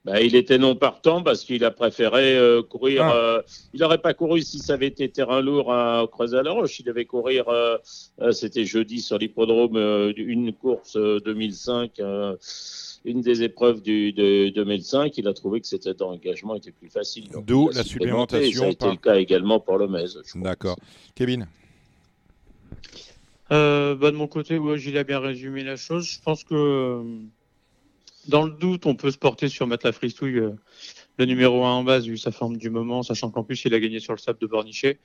Bah, 0.05 0.21
il 0.21 0.35
était 0.35 0.59
non 0.59 0.75
partant 0.75 1.23
parce 1.23 1.43
qu'il 1.43 1.65
a 1.65 1.71
préféré 1.71 2.37
euh, 2.37 2.61
courir. 2.61 3.03
Ah. 3.05 3.15
euh, 3.15 3.41
il 3.73 3.79
n'aurait 3.79 3.97
pas 3.97 4.13
couru 4.13 4.41
si 4.43 4.59
ça 4.59 4.73
avait 4.73 4.87
été 4.87 5.09
terrain 5.09 5.41
lourd 5.41 5.73
à 5.73 6.05
creuser 6.11 6.37
à 6.37 6.43
la 6.43 6.51
roche. 6.51 6.79
Il 6.79 6.83
devait 6.83 7.05
courir, 7.05 7.49
euh, 7.49 7.77
euh, 8.21 8.31
c'était 8.31 8.65
jeudi 8.65 9.01
sur 9.01 9.17
l'hippodrome, 9.17 9.77
euh, 9.77 10.13
une 10.15 10.53
course 10.53 10.95
euh, 10.95 11.19
2005, 11.25 11.99
euh, 11.99 12.35
une 13.03 13.21
des 13.21 13.41
épreuves 13.41 13.81
du, 13.81 14.13
de 14.13 14.49
2005. 14.49 15.17
Il 15.17 15.27
a 15.27 15.33
trouvé 15.33 15.59
que 15.59 15.67
cet 15.67 15.99
engagement 16.03 16.53
était 16.53 16.71
plus 16.71 16.89
facile. 16.89 17.25
D'où 17.43 17.71
la 17.73 17.83
supplémentation 17.83 18.61
Ça 18.61 18.67
a 18.67 18.71
été 18.71 18.89
le 18.91 18.97
cas 18.97 19.15
également 19.15 19.59
pour 19.59 19.79
crois. 19.79 20.41
D'accord. 20.43 20.77
Kevin 21.15 21.47
Euh, 23.51 23.95
bah, 23.95 24.11
de 24.11 24.15
mon 24.15 24.27
côté, 24.27 24.59
ouais, 24.59 24.77
Gilles 24.77 24.99
a 24.99 25.03
bien 25.03 25.19
résumé 25.19 25.63
la 25.63 25.77
chose. 25.77 26.05
Je 26.05 26.21
pense 26.21 26.43
que 26.43 26.53
euh, 26.53 27.03
dans 28.27 28.45
le 28.45 28.51
doute, 28.51 28.85
on 28.85 28.95
peut 28.95 29.11
se 29.11 29.17
porter 29.17 29.49
sur 29.49 29.67
mettre 29.67 29.85
la 29.85 29.91
fristouille, 29.91 30.37
euh, 30.39 30.51
le 31.17 31.25
numéro 31.25 31.63
1 31.63 31.71
en 31.71 31.83
base, 31.83 32.05
vu 32.07 32.17
sa 32.17 32.31
forme 32.31 32.57
du 32.57 32.69
moment, 32.69 33.03
sachant 33.03 33.29
qu'en 33.31 33.43
plus, 33.43 33.63
il 33.65 33.73
a 33.73 33.79
gagné 33.79 33.99
sur 33.99 34.13
le 34.13 34.17
sable 34.19 34.39
de 34.39 34.47
Bornichet. 34.47 34.99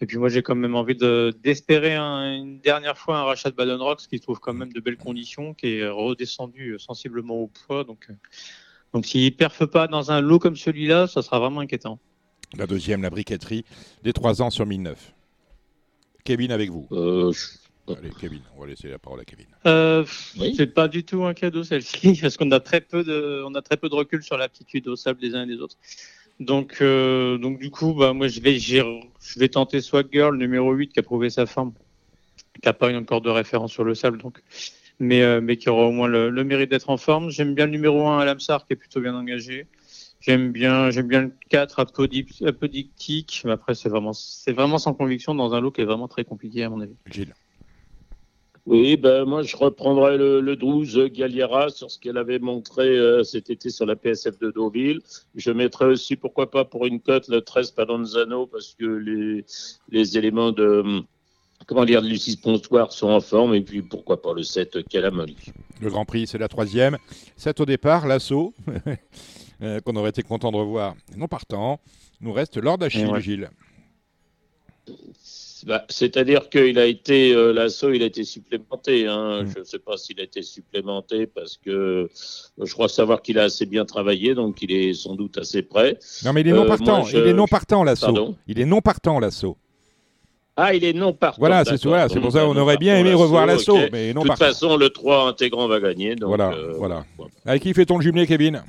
Et 0.00 0.06
puis 0.06 0.18
moi, 0.18 0.28
j'ai 0.28 0.42
quand 0.42 0.54
même 0.54 0.74
envie 0.74 0.96
de- 0.96 1.34
d'espérer 1.42 1.94
un- 1.94 2.34
une 2.36 2.60
dernière 2.60 2.98
fois 2.98 3.18
un 3.18 3.24
rachat 3.24 3.50
de 3.50 3.56
Baden 3.56 3.80
Rocks 3.80 4.06
qui 4.08 4.20
trouve 4.20 4.38
quand 4.40 4.52
même 4.52 4.72
de 4.72 4.80
belles 4.80 4.96
conditions, 4.98 5.54
qui 5.54 5.76
est 5.78 5.88
redescendu 5.88 6.72
euh, 6.72 6.78
sensiblement 6.78 7.34
au 7.36 7.46
poids. 7.48 7.84
Donc, 7.84 8.06
euh, 8.10 8.14
donc 8.92 9.06
s'il 9.06 9.34
perfe 9.34 9.64
pas 9.64 9.86
dans 9.88 10.10
un 10.12 10.20
lot 10.20 10.38
comme 10.38 10.56
celui-là, 10.56 11.06
ça 11.06 11.22
sera 11.22 11.38
vraiment 11.40 11.60
inquiétant. 11.60 11.98
La 12.56 12.66
deuxième, 12.66 13.02
la 13.02 13.10
briqueterie, 13.10 13.64
des 14.02 14.12
3 14.12 14.42
ans 14.42 14.50
sur 14.50 14.66
1009. 14.66 15.12
Kevin 16.24 16.50
avec 16.52 16.70
vous. 16.70 16.86
Euh, 16.92 17.32
je- 17.32 17.65
Allez, 17.88 18.10
Kevin, 18.18 18.42
on 18.56 18.60
va 18.60 18.66
laisser 18.66 18.88
la 18.88 18.98
parole 18.98 19.20
à 19.20 19.24
Kevin. 19.24 19.46
Euh, 19.66 20.04
Oui. 20.40 20.54
C'est 20.56 20.66
pas 20.74 20.88
du 20.88 21.04
tout 21.04 21.24
un 21.24 21.34
cadeau 21.34 21.62
celle-ci 21.62 22.18
parce 22.20 22.36
qu'on 22.36 22.50
a 22.50 22.60
très 22.60 22.80
peu 22.80 23.04
de, 23.04 23.42
on 23.46 23.54
a 23.54 23.62
très 23.62 23.76
peu 23.76 23.88
de 23.88 23.94
recul 23.94 24.22
sur 24.22 24.36
l'aptitude 24.36 24.88
au 24.88 24.96
sable 24.96 25.20
des 25.20 25.34
uns 25.34 25.44
et 25.44 25.46
des 25.46 25.60
autres. 25.60 25.76
Donc, 26.40 26.78
euh, 26.82 27.38
donc 27.38 27.58
du 27.58 27.70
coup, 27.70 27.94
bah 27.94 28.12
moi 28.12 28.28
je 28.28 28.40
vais, 28.40 28.58
j'ai- 28.58 28.82
je 29.20 29.38
vais 29.38 29.48
tenter 29.48 29.80
Swag 29.80 30.08
Girl 30.12 30.36
numéro 30.36 30.72
8 30.72 30.88
qui 30.92 30.98
a 31.00 31.02
prouvé 31.02 31.30
sa 31.30 31.46
forme, 31.46 31.72
qui 32.62 32.68
a 32.68 32.72
pas 32.72 32.90
eu 32.90 32.96
encore 32.96 33.20
de 33.22 33.30
référence 33.30 33.72
sur 33.72 33.84
le 33.84 33.94
sable 33.94 34.18
donc, 34.18 34.42
mais 34.98 35.22
euh, 35.22 35.40
mais 35.40 35.56
qui 35.56 35.68
aura 35.70 35.84
au 35.86 35.92
moins 35.92 36.08
le, 36.08 36.28
le 36.28 36.44
mérite 36.44 36.70
d'être 36.70 36.90
en 36.90 36.96
forme. 36.96 37.30
J'aime 37.30 37.54
bien 37.54 37.66
le 37.66 37.72
numéro 37.72 38.06
1 38.06 38.18
Alamsar 38.18 38.66
qui 38.66 38.72
est 38.74 38.76
plutôt 38.76 39.00
bien 39.00 39.14
engagé. 39.14 39.66
J'aime 40.20 40.50
bien, 40.50 40.90
j'aime 40.90 41.06
bien 41.08 41.22
le 41.22 41.32
4 41.50 41.78
Apodip- 41.80 42.44
Apodictique. 42.46 43.42
Mais 43.44 43.52
après 43.52 43.74
c'est 43.74 43.88
vraiment, 43.88 44.12
c'est 44.12 44.52
vraiment 44.52 44.78
sans 44.78 44.92
conviction 44.92 45.34
dans 45.34 45.54
un 45.54 45.60
lot 45.60 45.70
qui 45.70 45.80
est 45.82 45.84
vraiment 45.84 46.08
très 46.08 46.24
compliqué 46.24 46.64
à 46.64 46.68
mon 46.70 46.80
avis. 46.80 46.96
Gilles. 47.10 47.32
Oui, 48.66 48.96
ben 48.96 49.24
moi 49.24 49.42
je 49.42 49.56
reprendrai 49.56 50.18
le, 50.18 50.40
le 50.40 50.56
12 50.56 51.10
Galliera 51.12 51.70
sur 51.70 51.88
ce 51.88 52.00
qu'elle 52.00 52.16
avait 52.18 52.40
montré 52.40 52.82
euh, 52.82 53.22
cet 53.22 53.48
été 53.48 53.70
sur 53.70 53.86
la 53.86 53.94
PSF 53.94 54.40
de 54.40 54.50
Deauville. 54.50 55.00
Je 55.36 55.52
mettrai 55.52 55.86
aussi, 55.86 56.16
pourquoi 56.16 56.50
pas, 56.50 56.64
pour 56.64 56.84
une 56.84 57.00
cote 57.00 57.28
le 57.28 57.42
13 57.42 57.70
Padonzano 57.70 58.46
parce 58.46 58.74
que 58.74 58.84
les, 58.84 59.44
les 59.90 60.18
éléments 60.18 60.50
de 60.50 61.04
comment 61.66 61.84
dire 61.84 62.02
de 62.02 62.08
Lucie 62.08 62.36
Pontoir 62.36 62.92
sont 62.92 63.08
en 63.08 63.20
forme 63.20 63.54
et 63.54 63.60
puis 63.60 63.82
pourquoi 63.82 64.20
pas 64.20 64.34
le 64.34 64.42
7 64.42 64.86
Calamoli. 64.88 65.36
Le 65.80 65.88
Grand 65.88 66.04
Prix, 66.04 66.26
c'est 66.26 66.38
la 66.38 66.48
troisième. 66.48 66.98
7 67.36 67.60
au 67.60 67.66
départ, 67.66 68.06
l'assaut, 68.08 68.52
euh, 69.62 69.80
qu'on 69.80 69.94
aurait 69.94 70.10
été 70.10 70.22
content 70.22 70.50
de 70.50 70.56
revoir. 70.56 70.96
Non 71.16 71.28
partant. 71.28 71.80
Nous 72.20 72.32
reste 72.32 72.56
Lord 72.56 72.82
Achille, 72.82 73.06
ouais. 73.06 73.20
Gilles. 73.20 73.48
Bah, 75.66 75.84
C'est-à-dire 75.88 76.48
qu'il 76.48 76.78
a 76.78 76.86
été, 76.86 77.34
euh, 77.34 77.52
l'assaut, 77.52 77.92
il 77.92 78.02
a 78.02 78.06
été 78.06 78.22
supplémenté. 78.22 79.06
Hein. 79.08 79.42
Mm. 79.42 79.50
Je 79.52 79.58
ne 79.58 79.64
sais 79.64 79.78
pas 79.80 79.96
s'il 79.96 80.20
a 80.20 80.22
été 80.22 80.40
supplémenté 80.42 81.26
parce 81.26 81.56
que 81.56 81.70
euh, 81.70 82.08
je 82.62 82.72
crois 82.72 82.88
savoir 82.88 83.20
qu'il 83.20 83.36
a 83.40 83.42
assez 83.42 83.66
bien 83.66 83.84
travaillé, 83.84 84.34
donc 84.36 84.62
il 84.62 84.70
est 84.70 84.94
sans 84.94 85.16
doute 85.16 85.38
assez 85.38 85.62
prêt. 85.62 85.98
Non, 86.24 86.32
mais 86.32 86.42
il 86.42 86.48
est 86.48 86.52
Euh, 86.52 86.56
non 86.56 86.66
partant. 86.66 86.98
moi, 87.00 87.08
je- 87.10 87.18
Il 87.18 87.26
est 87.26 87.32
non 87.32 87.46
partant, 87.48 87.82
l'assaut. 87.82 88.36
Il 88.46 88.60
est 88.60 88.64
non 88.64 88.80
partant, 88.80 89.18
l'assaut. 89.18 89.56
Ah, 90.58 90.72
il 90.72 90.84
est 90.84 90.92
non 90.94 91.12
partant. 91.12 91.36
Voilà, 91.40 91.64
c'est 91.66 91.82
voilà, 91.84 92.08
pour 92.08 92.32
ça 92.32 92.40
qu'on 92.44 92.56
aurait 92.56 92.78
bien 92.78 92.96
aimé 92.96 93.12
revoir 93.12 93.44
l'assaut, 93.44 93.76
mais 93.92 94.14
non 94.14 94.22
De 94.22 94.28
toute 94.28 94.38
partant. 94.38 94.44
façon, 94.46 94.76
le 94.78 94.88
3 94.88 95.28
intégrant 95.28 95.66
va 95.68 95.80
gagner. 95.80 96.14
Donc, 96.14 96.28
Voilà, 96.28 96.52
euh, 96.52 96.74
voilà. 96.78 97.04
Avec 97.44 97.62
qui 97.62 97.74
fait-on 97.74 97.98
le 97.98 98.02
jumelé, 98.04 98.26
Kevin? 98.26 98.62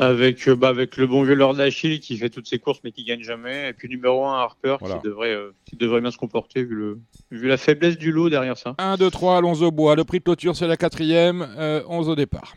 Avec, 0.00 0.46
euh, 0.48 0.54
bah, 0.54 0.68
avec 0.68 0.96
le 0.96 1.06
bon 1.06 1.22
vieux 1.24 1.34
Lord 1.34 1.58
Achille 1.60 1.98
qui 2.00 2.16
fait 2.16 2.30
toutes 2.30 2.46
ses 2.46 2.58
courses 2.58 2.80
mais 2.84 2.92
qui 2.92 3.04
gagne 3.04 3.22
jamais. 3.22 3.70
Et 3.70 3.72
puis 3.72 3.88
numéro 3.88 4.24
1 4.26 4.38
Harper 4.38 4.76
Voilà. 4.80 4.96
qui, 4.96 5.02
devrait, 5.02 5.34
euh, 5.34 5.50
qui 5.64 5.76
devrait 5.76 6.00
bien 6.00 6.10
se 6.10 6.18
comporter 6.18 6.62
vu, 6.62 6.74
le, 6.74 6.98
vu 7.30 7.48
la 7.48 7.56
faiblesse 7.56 7.98
du 7.98 8.12
lot 8.12 8.30
derrière 8.30 8.56
ça. 8.56 8.74
1, 8.78 8.96
2, 8.96 9.10
3, 9.10 9.38
allons 9.38 9.54
au 9.62 9.70
bois. 9.70 9.96
Le 9.96 10.04
prix 10.04 10.18
de 10.18 10.24
clôture, 10.24 10.54
c'est 10.56 10.68
la 10.68 10.76
quatrième. 10.76 11.46
Euh, 11.58 11.82
11 11.88 12.08
au 12.10 12.14
départ. 12.14 12.54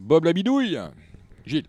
Bob 0.00 0.24
la 0.24 0.32
bidouille. 0.32 0.78
Gilles. 1.46 1.66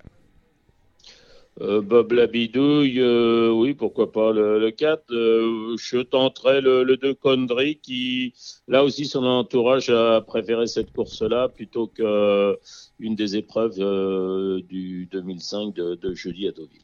Euh, 1.62 1.80
Bob 1.82 2.12
Labidouille, 2.14 3.00
euh, 3.00 3.52
oui, 3.52 3.76
pourquoi 3.76 4.12
pas 4.12 4.32
le, 4.34 4.60
le 4.60 4.72
4. 4.72 5.04
Euh, 5.12 5.76
je 5.78 6.00
tenterai 6.00 6.60
le, 6.60 6.84
le 6.84 6.98
2 6.98 7.14
Condry 7.14 7.76
qui, 7.78 8.34
là 8.68 8.84
aussi, 8.84 9.06
son 9.06 9.24
entourage 9.24 9.90
a 9.92 10.22
préféré 10.22 10.66
cette 10.66 10.92
course-là 10.92 11.50
plutôt 11.50 11.86
qu'une 11.88 13.16
des 13.16 13.36
épreuves 13.38 13.76
euh, 13.80 14.60
du 14.68 15.06
2005 15.12 15.76
de, 15.76 15.94
de 15.96 16.14
jeudi 16.16 16.48
à 16.48 16.52
Deauville. 16.52 16.82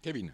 Kevin. 0.00 0.32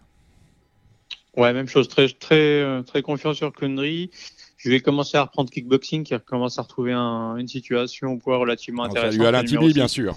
Ouais, 1.35 1.51
même 1.51 1.67
chose, 1.67 1.87
très, 1.89 2.07
très, 2.07 2.83
très 2.83 3.01
confiant 3.01 3.33
sur 3.33 3.51
Connery. 3.51 4.09
Je 4.57 4.69
vais 4.69 4.79
commencer 4.79 5.17
à 5.17 5.23
reprendre 5.23 5.49
kickboxing 5.49 6.03
qui 6.03 6.13
commence 6.25 6.59
à 6.59 6.61
retrouver 6.61 6.93
un- 6.93 7.35
une 7.37 7.47
situation 7.47 8.13
au 8.13 8.17
poids 8.17 8.37
relativement 8.37 8.83
intéressante. 8.83 9.13
Salut 9.13 9.25
Alain 9.25 9.43
Tibi, 9.43 9.73
bien 9.73 9.87
sûr. 9.87 10.15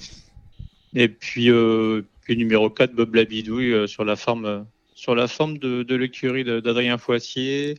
Et 0.95 1.09
puis, 1.09 1.51
euh, 1.51 2.03
puis 2.25 2.37
numéro 2.37 2.71
4, 2.71 2.93
Bob 2.93 3.15
Labidouille 3.15 3.73
euh, 3.73 3.87
sur 3.87 4.05
la 4.05 4.17
forme, 4.17 4.45
euh, 4.47 4.61
sur 4.95 5.15
la 5.15 5.29
forme 5.29 5.59
de, 5.59 5.83
de 5.83 5.95
l'écurie 5.95 6.45
d'Adrien 6.45 6.99
Foissier. 6.99 7.79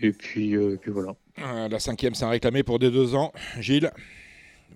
Et 0.00 0.12
puis, 0.12 0.56
euh, 0.56 0.76
puis 0.80 0.90
voilà. 0.90 1.14
Euh, 1.38 1.68
la 1.68 1.78
cinquième, 1.78 2.14
c'est 2.14 2.24
un 2.24 2.30
réclamé 2.30 2.62
pour 2.62 2.78
des 2.78 2.90
deux 2.90 3.14
ans. 3.14 3.32
Gilles. 3.60 3.90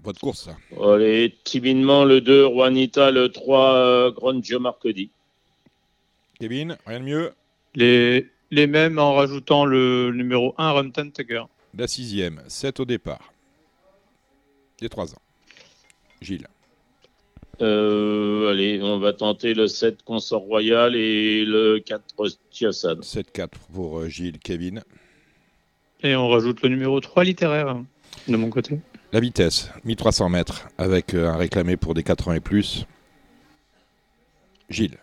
Votre 0.05 0.21
course, 0.21 0.45
ça. 0.45 0.57
Allez, 0.81 1.37
timidement 1.43 2.05
le 2.05 2.21
2 2.21 2.49
Juanita, 2.49 3.11
le 3.11 3.31
3 3.31 3.75
euh, 3.75 4.11
Grand 4.13 4.43
Gio 4.43 4.61
Marcodi. 4.61 5.11
Kevin, 6.39 6.77
rien 6.87 7.01
de 7.01 7.05
mieux. 7.05 7.33
Les, 7.75 8.29
les 8.53 8.67
mêmes 8.69 8.99
en 8.99 9.15
rajoutant 9.15 9.65
le 9.65 10.13
numéro 10.15 10.55
1, 10.57 10.71
Rumton 10.71 11.11
Tiger. 11.11 11.43
La 11.77 11.89
sixième, 11.89 12.43
7 12.47 12.81
au 12.81 12.85
départ. 12.85 13.33
Des 14.81 14.89
trois 14.89 15.13
ans. 15.13 15.23
Gilles. 16.21 16.47
Euh, 17.61 18.51
allez, 18.51 18.81
on 18.83 18.99
va 18.99 19.13
tenter 19.13 19.55
le 19.55 19.67
7 19.67 20.03
Consort 20.05 20.43
Royal 20.43 20.95
et 20.95 21.45
le 21.45 21.81
4 21.81 22.03
Tiosan. 22.51 23.01
7-4 23.01 23.49
pour 23.75 23.99
euh, 23.99 24.09
Gilles, 24.09 24.39
Kevin. 24.39 24.83
Et 26.03 26.15
on 26.15 26.29
rajoute 26.29 26.63
le 26.63 26.69
numéro 26.69 27.01
3 27.01 27.25
littéraire 27.25 27.69
hein, 27.69 27.85
de 28.29 28.37
mon 28.37 28.51
côté. 28.51 28.79
La 29.13 29.21
vitesse, 29.21 29.71
1300 29.85 30.29
mètres, 30.29 30.69
avec 30.79 31.15
euh, 31.15 31.29
un 31.29 31.37
réclamé 31.37 31.77
pour 31.77 31.95
des 31.95 32.03
4 32.03 32.29
ans 32.29 32.33
et 32.35 32.41
plus. 32.41 32.87
Gilles. 34.71 34.99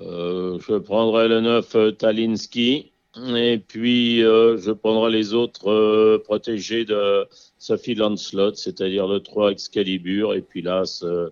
Euh, 0.00 0.58
je 0.66 0.74
prendrai 0.74 1.28
le 1.28 1.40
9 1.40 1.74
euh, 1.74 1.90
Talinski 1.92 2.92
Et 3.34 3.58
puis, 3.58 4.22
euh, 4.22 4.56
je 4.58 4.70
prendrai 4.70 5.10
les 5.10 5.34
autres 5.34 5.70
euh, 5.70 6.22
protégés 6.22 6.84
de 6.84 7.26
Sophie 7.58 7.94
Lancelot, 7.94 8.54
c'est-à-dire 8.54 9.06
le 9.08 9.20
3 9.20 9.52
Excalibur 9.52 10.34
et 10.34 10.42
puis 10.42 10.62
là, 10.62 10.84
ce 10.84 11.30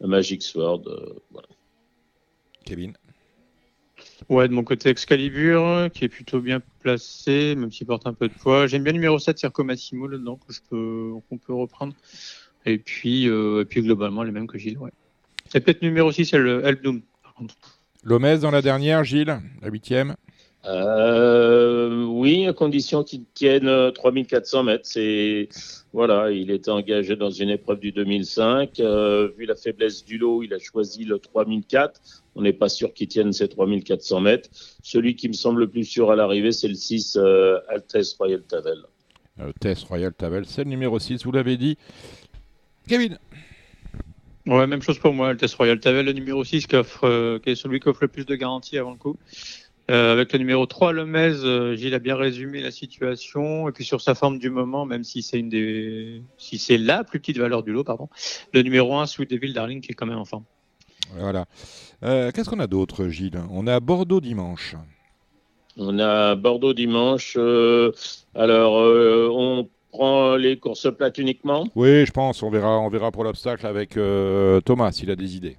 Magic 0.00 0.42
Sword. 0.42 0.82
euh, 0.86 1.14
voilà. 1.30 1.48
Kevin? 2.64 2.94
Ouais, 4.28 4.48
de 4.48 4.52
mon 4.52 4.64
côté 4.64 4.90
Excalibur, 4.90 5.88
qui 5.94 6.04
est 6.04 6.08
plutôt 6.08 6.40
bien 6.40 6.60
placé, 6.80 7.54
même 7.54 7.70
s'il 7.70 7.86
porte 7.86 8.06
un 8.06 8.12
peu 8.12 8.28
de 8.28 8.34
poids. 8.34 8.66
J'aime 8.66 8.82
bien 8.82 8.92
le 8.92 8.98
numéro 8.98 9.18
7, 9.18 9.38
Circo 9.38 9.64
Massimo, 9.64 10.06
là-dedans, 10.06 10.38
peux, 10.68 11.12
qu'on 11.28 11.38
peut 11.38 11.54
reprendre. 11.54 11.94
Et 12.66 12.78
puis, 12.78 13.28
euh, 13.28 13.62
et 13.62 13.64
puis 13.64 13.80
globalement, 13.80 14.22
les 14.24 14.32
mêmes 14.32 14.46
que 14.46 14.58
Gilles, 14.58 14.78
ouais. 14.78 14.90
C'est 15.48 15.60
peut-être 15.60 15.80
numéro 15.80 16.12
6, 16.12 16.26
c'est 16.26 16.38
le 16.38 16.78
Doom, 16.82 17.00
par 17.22 17.34
contre. 17.34 17.54
Lomez 18.02 18.38
dans 18.38 18.50
la 18.50 18.60
dernière, 18.60 19.04
Gilles, 19.04 19.40
la 19.62 19.68
huitième. 19.68 20.16
Euh, 20.68 22.04
oui, 22.04 22.46
à 22.46 22.52
condition 22.52 23.02
qu'il 23.02 23.24
tienne 23.32 23.68
euh, 23.68 23.90
3400 23.90 24.64
mètres. 24.64 24.84
C'est 24.84 25.48
voilà, 25.92 26.30
il 26.30 26.50
était 26.50 26.70
engagé 26.70 27.16
dans 27.16 27.30
une 27.30 27.48
épreuve 27.48 27.80
du 27.80 27.92
2005. 27.92 28.78
Euh, 28.80 29.30
vu 29.36 29.46
la 29.46 29.56
faiblesse 29.56 30.04
du 30.04 30.18
lot, 30.18 30.42
il 30.42 30.52
a 30.52 30.58
choisi 30.58 31.04
le 31.04 31.18
3004. 31.18 32.00
On 32.34 32.42
n'est 32.42 32.52
pas 32.52 32.68
sûr 32.68 32.92
qu'il 32.92 33.08
tienne 33.08 33.32
ces 33.32 33.48
3400 33.48 34.20
mètres. 34.20 34.50
Celui 34.82 35.16
qui 35.16 35.28
me 35.28 35.32
semble 35.32 35.60
le 35.60 35.68
plus 35.68 35.84
sûr 35.84 36.10
à 36.10 36.16
l'arrivée, 36.16 36.52
c'est 36.52 36.68
le 36.68 36.74
6 36.74 37.16
euh, 37.16 37.58
Altesse 37.68 38.14
Royal 38.14 38.42
Tavel. 38.42 38.78
Euh, 39.40 39.52
Tess 39.60 39.84
Royal 39.84 40.12
Tavel, 40.12 40.44
c'est 40.46 40.64
le 40.64 40.70
numéro 40.70 40.98
6, 40.98 41.24
vous 41.24 41.32
l'avez 41.32 41.56
dit. 41.56 41.78
Kevin 42.86 43.18
Ouais, 44.46 44.66
même 44.66 44.80
chose 44.80 44.98
pour 44.98 45.12
moi. 45.12 45.34
Test 45.34 45.54
Royal 45.56 45.78
Tavel, 45.78 46.06
le 46.06 46.12
numéro 46.12 46.42
6, 46.42 46.66
qui, 46.66 46.76
offre, 46.76 47.04
euh, 47.04 47.38
qui 47.38 47.50
est 47.50 47.54
celui 47.54 47.80
qui 47.80 47.88
offre 47.88 48.02
le 48.02 48.08
plus 48.08 48.24
de 48.24 48.34
garanties 48.34 48.78
avant 48.78 48.92
le 48.92 48.96
coup. 48.96 49.16
Euh, 49.90 50.12
avec 50.12 50.32
le 50.34 50.38
numéro 50.38 50.66
3, 50.66 50.92
Lemez, 50.92 51.32
euh, 51.44 51.74
Gilles 51.74 51.94
a 51.94 51.98
bien 51.98 52.14
résumé 52.16 52.60
la 52.60 52.70
situation. 52.70 53.68
Et 53.68 53.72
puis 53.72 53.84
sur 53.84 54.00
sa 54.00 54.14
forme 54.14 54.38
du 54.38 54.50
moment, 54.50 54.84
même 54.84 55.02
si 55.02 55.22
c'est 55.22 55.38
une 55.38 55.48
des, 55.48 56.22
si 56.36 56.58
c'est 56.58 56.76
la 56.78 57.04
plus 57.04 57.20
petite 57.20 57.38
valeur 57.38 57.62
du 57.62 57.72
lot, 57.72 57.84
pardon. 57.84 58.08
Le 58.52 58.62
numéro 58.62 58.94
1, 58.96 59.06
Sweet 59.06 59.30
Devil 59.30 59.52
Darling, 59.54 59.80
qui 59.80 59.92
est 59.92 59.94
quand 59.94 60.06
même 60.06 60.18
en 60.18 60.26
forme. 60.26 60.44
Voilà. 61.16 61.46
Euh, 62.02 62.30
Qu'est-ce 62.32 62.50
qu'on 62.50 62.60
a 62.60 62.66
d'autre, 62.66 63.08
Gilles? 63.08 63.40
On 63.50 63.66
a 63.66 63.80
Bordeaux 63.80 64.20
dimanche. 64.20 64.76
On 65.78 65.98
a 65.98 66.34
Bordeaux 66.34 66.74
dimanche. 66.74 67.34
euh, 67.38 67.92
alors, 68.34 68.78
euh, 68.78 69.30
on 69.32 69.68
prend 69.90 70.36
les 70.36 70.58
courses 70.58 70.94
plates 70.94 71.16
uniquement? 71.16 71.66
Oui, 71.74 72.04
je 72.04 72.10
pense, 72.10 72.42
on 72.42 72.50
verra, 72.50 72.78
on 72.78 72.90
verra 72.90 73.10
pour 73.10 73.24
l'obstacle 73.24 73.66
avec 73.66 73.96
euh, 73.96 74.60
Thomas 74.60 74.92
s'il 74.92 75.10
a 75.10 75.16
des 75.16 75.36
idées. 75.36 75.56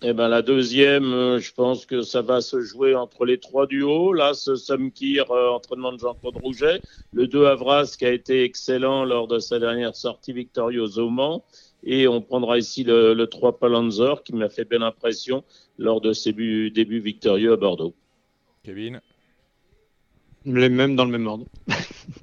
Eh 0.00 0.12
ben 0.12 0.28
la 0.28 0.42
deuxième, 0.42 1.12
euh, 1.12 1.40
je 1.40 1.52
pense 1.52 1.84
que 1.84 2.02
ça 2.02 2.22
va 2.22 2.40
se 2.40 2.60
jouer 2.60 2.94
entre 2.94 3.24
les 3.24 3.38
trois 3.38 3.66
du 3.66 3.82
haut. 3.82 4.12
Là, 4.12 4.32
ce 4.32 4.54
Sumkir, 4.54 5.28
euh, 5.32 5.50
entraînement 5.50 5.92
de 5.92 5.98
Jean-Claude 5.98 6.36
Rouget. 6.36 6.80
Le 7.12 7.26
2 7.26 7.46
Avras, 7.46 7.96
qui 7.98 8.04
a 8.06 8.12
été 8.12 8.44
excellent 8.44 9.04
lors 9.04 9.26
de 9.26 9.40
sa 9.40 9.58
dernière 9.58 9.96
sortie 9.96 10.32
victorieuse 10.32 11.00
au 11.00 11.10
Mans. 11.10 11.44
Et 11.82 12.06
on 12.06 12.20
prendra 12.22 12.58
ici 12.58 12.84
le, 12.84 13.12
le 13.12 13.26
3 13.26 13.58
Palanzor, 13.58 14.22
qui 14.22 14.34
m'a 14.36 14.48
fait 14.48 14.64
belle 14.64 14.84
impression 14.84 15.42
lors 15.78 16.00
de 16.00 16.12
ses 16.12 16.32
buts- 16.32 16.70
débuts 16.70 17.00
victorieux 17.00 17.52
à 17.52 17.56
Bordeaux. 17.56 17.94
Kevin 18.62 19.00
Les 20.44 20.68
mêmes 20.68 20.94
dans 20.94 21.06
le 21.06 21.10
même 21.10 21.26
ordre. 21.26 21.46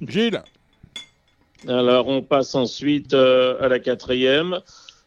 Gilles 0.00 0.42
Alors, 1.68 2.08
on 2.08 2.22
passe 2.22 2.54
ensuite 2.54 3.12
euh, 3.12 3.60
à 3.60 3.68
la 3.68 3.80
quatrième. 3.80 4.60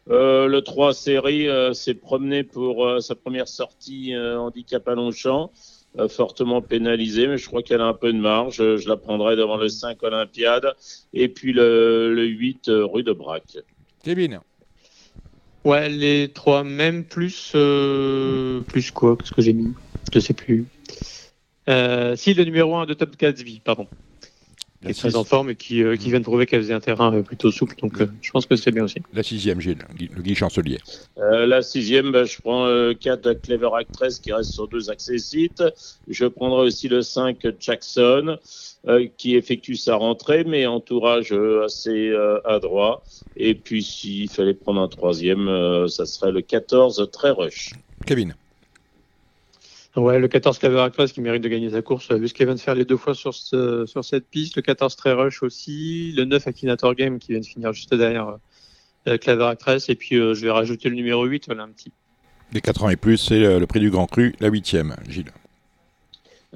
Euh, 0.08 0.46
le 0.46 0.62
3 0.62 0.94
série 0.94 1.48
euh, 1.48 1.72
s'est 1.72 1.94
promené 1.94 2.42
pour 2.42 2.86
euh, 2.86 3.00
sa 3.00 3.14
première 3.14 3.48
sortie 3.48 4.14
euh, 4.14 4.38
handicap 4.38 4.88
à 4.88 4.94
Longchamp, 4.94 5.52
euh, 5.98 6.08
fortement 6.08 6.62
pénalisée, 6.62 7.26
mais 7.26 7.36
je 7.36 7.46
crois 7.46 7.62
qu'elle 7.62 7.80
a 7.80 7.86
un 7.86 7.94
peu 7.94 8.12
de 8.12 8.18
marge. 8.18 8.56
Je, 8.56 8.76
je 8.76 8.88
la 8.88 8.96
prendrai 8.96 9.36
devant 9.36 9.56
le 9.56 9.68
5 9.68 10.02
Olympiade 10.02 10.74
et 11.12 11.28
puis 11.28 11.52
le, 11.52 12.14
le 12.14 12.24
8 12.26 12.68
euh, 12.68 12.86
rue 12.86 13.02
de 13.02 13.12
Brac. 13.12 13.58
Kevin 14.02 14.40
Ouais, 15.64 15.90
les 15.90 16.28
trois 16.32 16.64
mêmes 16.64 17.04
plus 17.04 17.52
euh, 17.54 18.60
plus 18.60 18.90
quoi 18.90 19.16
Qu'est-ce 19.16 19.32
que 19.32 19.42
j'ai 19.42 19.52
mis 19.52 19.74
Je 20.10 20.18
sais 20.18 20.32
plus. 20.32 20.64
Euh, 21.68 22.16
si 22.16 22.32
le 22.32 22.44
numéro 22.44 22.74
1 22.76 22.86
de 22.86 22.94
Top 22.94 23.14
Gatsby, 23.18 23.60
pardon, 23.62 23.86
qui 24.82 24.88
est 24.88 24.94
très 24.94 25.16
en 25.16 25.24
forme 25.24 25.50
et 25.50 25.56
qui, 25.56 25.82
euh, 25.82 25.96
qui 25.96 26.10
vient 26.10 26.20
de 26.20 26.24
prouver 26.24 26.46
qu'elle 26.46 26.62
faisait 26.62 26.74
un 26.74 26.80
terrain 26.80 27.14
euh, 27.14 27.22
plutôt 27.22 27.50
souple, 27.50 27.74
donc 27.80 28.00
euh, 28.00 28.06
je 28.22 28.30
pense 28.30 28.46
que 28.46 28.56
c'est 28.56 28.72
bien 28.72 28.84
aussi. 28.84 29.00
La 29.12 29.22
sixième, 29.22 29.60
Gilles, 29.60 29.84
le 29.98 30.22
Guy 30.22 30.34
Chancelier. 30.34 30.78
Euh, 31.18 31.46
la 31.46 31.62
sixième, 31.62 32.12
ben, 32.12 32.24
je 32.24 32.38
prends 32.40 32.66
le 32.66 32.94
4 32.94 33.34
Clever 33.34 33.70
Actress 33.74 34.18
qui 34.18 34.32
reste 34.32 34.52
sur 34.52 34.68
deux 34.68 34.90
accessites. 34.90 35.62
Je 36.08 36.26
prendrai 36.26 36.66
aussi 36.66 36.88
le 36.88 37.02
5 37.02 37.46
Jackson 37.58 38.38
euh, 38.88 39.08
qui 39.18 39.36
effectue 39.36 39.76
sa 39.76 39.96
rentrée, 39.96 40.44
mais 40.44 40.64
entourage 40.66 41.32
assez 41.32 42.08
euh, 42.08 42.40
adroit. 42.46 43.02
Et 43.36 43.54
puis 43.54 43.82
s'il 43.82 44.30
fallait 44.30 44.54
prendre 44.54 44.80
un 44.80 44.88
troisième, 44.88 45.48
euh, 45.48 45.86
ça 45.86 46.06
serait 46.06 46.32
le 46.32 46.40
14 46.40 47.10
Très 47.12 47.30
Rush. 47.30 47.74
Kevin 48.06 48.34
Ouais, 49.96 50.18
le 50.20 50.28
14 50.28 50.58
Clever 50.58 50.80
Actress 50.80 51.12
qui 51.12 51.20
mérite 51.20 51.42
de 51.42 51.48
gagner 51.48 51.70
sa 51.70 51.82
course, 51.82 52.12
vu 52.12 52.28
ce 52.28 52.34
qu'elle 52.34 52.46
vient 52.46 52.54
de 52.54 52.60
faire 52.60 52.76
les 52.76 52.84
deux 52.84 52.96
fois 52.96 53.14
sur, 53.14 53.34
ce- 53.34 53.86
sur 53.86 54.04
cette 54.04 54.26
piste. 54.28 54.54
Le 54.56 54.62
14 54.62 54.94
Très 54.94 55.12
Rush 55.12 55.42
aussi. 55.42 56.12
Le 56.16 56.24
9 56.24 56.46
Akinator 56.46 56.94
Game 56.94 57.18
qui 57.18 57.32
vient 57.32 57.40
de 57.40 57.44
finir 57.46 57.72
juste 57.72 57.92
derrière 57.94 58.36
euh, 59.08 59.18
Clever 59.18 59.46
Actress. 59.46 59.88
Et 59.88 59.96
puis 59.96 60.14
euh, 60.16 60.32
je 60.34 60.42
vais 60.42 60.50
rajouter 60.52 60.88
le 60.88 60.94
numéro 60.94 61.24
8, 61.24 61.46
voilà 61.46 61.64
un 61.64 61.68
petit. 61.70 61.90
Les 62.52 62.60
4 62.60 62.84
ans 62.84 62.88
et 62.88 62.96
plus, 62.96 63.16
c'est 63.16 63.44
euh, 63.44 63.58
le 63.58 63.66
prix 63.66 63.80
du 63.80 63.90
Grand 63.90 64.06
Cru, 64.06 64.34
la 64.38 64.48
huitième, 64.48 64.94
Gilles. 65.08 65.32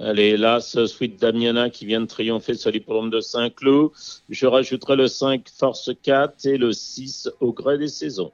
Allez, 0.01 0.37
là, 0.37 0.61
ce 0.61 0.87
Sweet 0.87 1.21
Damiana 1.21 1.71
qui 1.71 1.87
vient 1.87 2.01
de 2.01 2.07
triompher 2.07 2.55
sur 2.55 2.71
l'hippodrome 2.73 3.11
de 3.11 3.21
Saint-Cloud. 3.21 3.91
Je 4.29 4.47
rajouterai 4.47 4.97
le 4.97 5.07
5 5.09 5.49
Force 5.57 5.91
4 6.03 6.47
et 6.47 6.57
le 6.57 6.73
6 6.73 7.31
au 7.41 7.53
gré 7.53 7.79
des 7.79 7.87
saisons. 7.89 8.33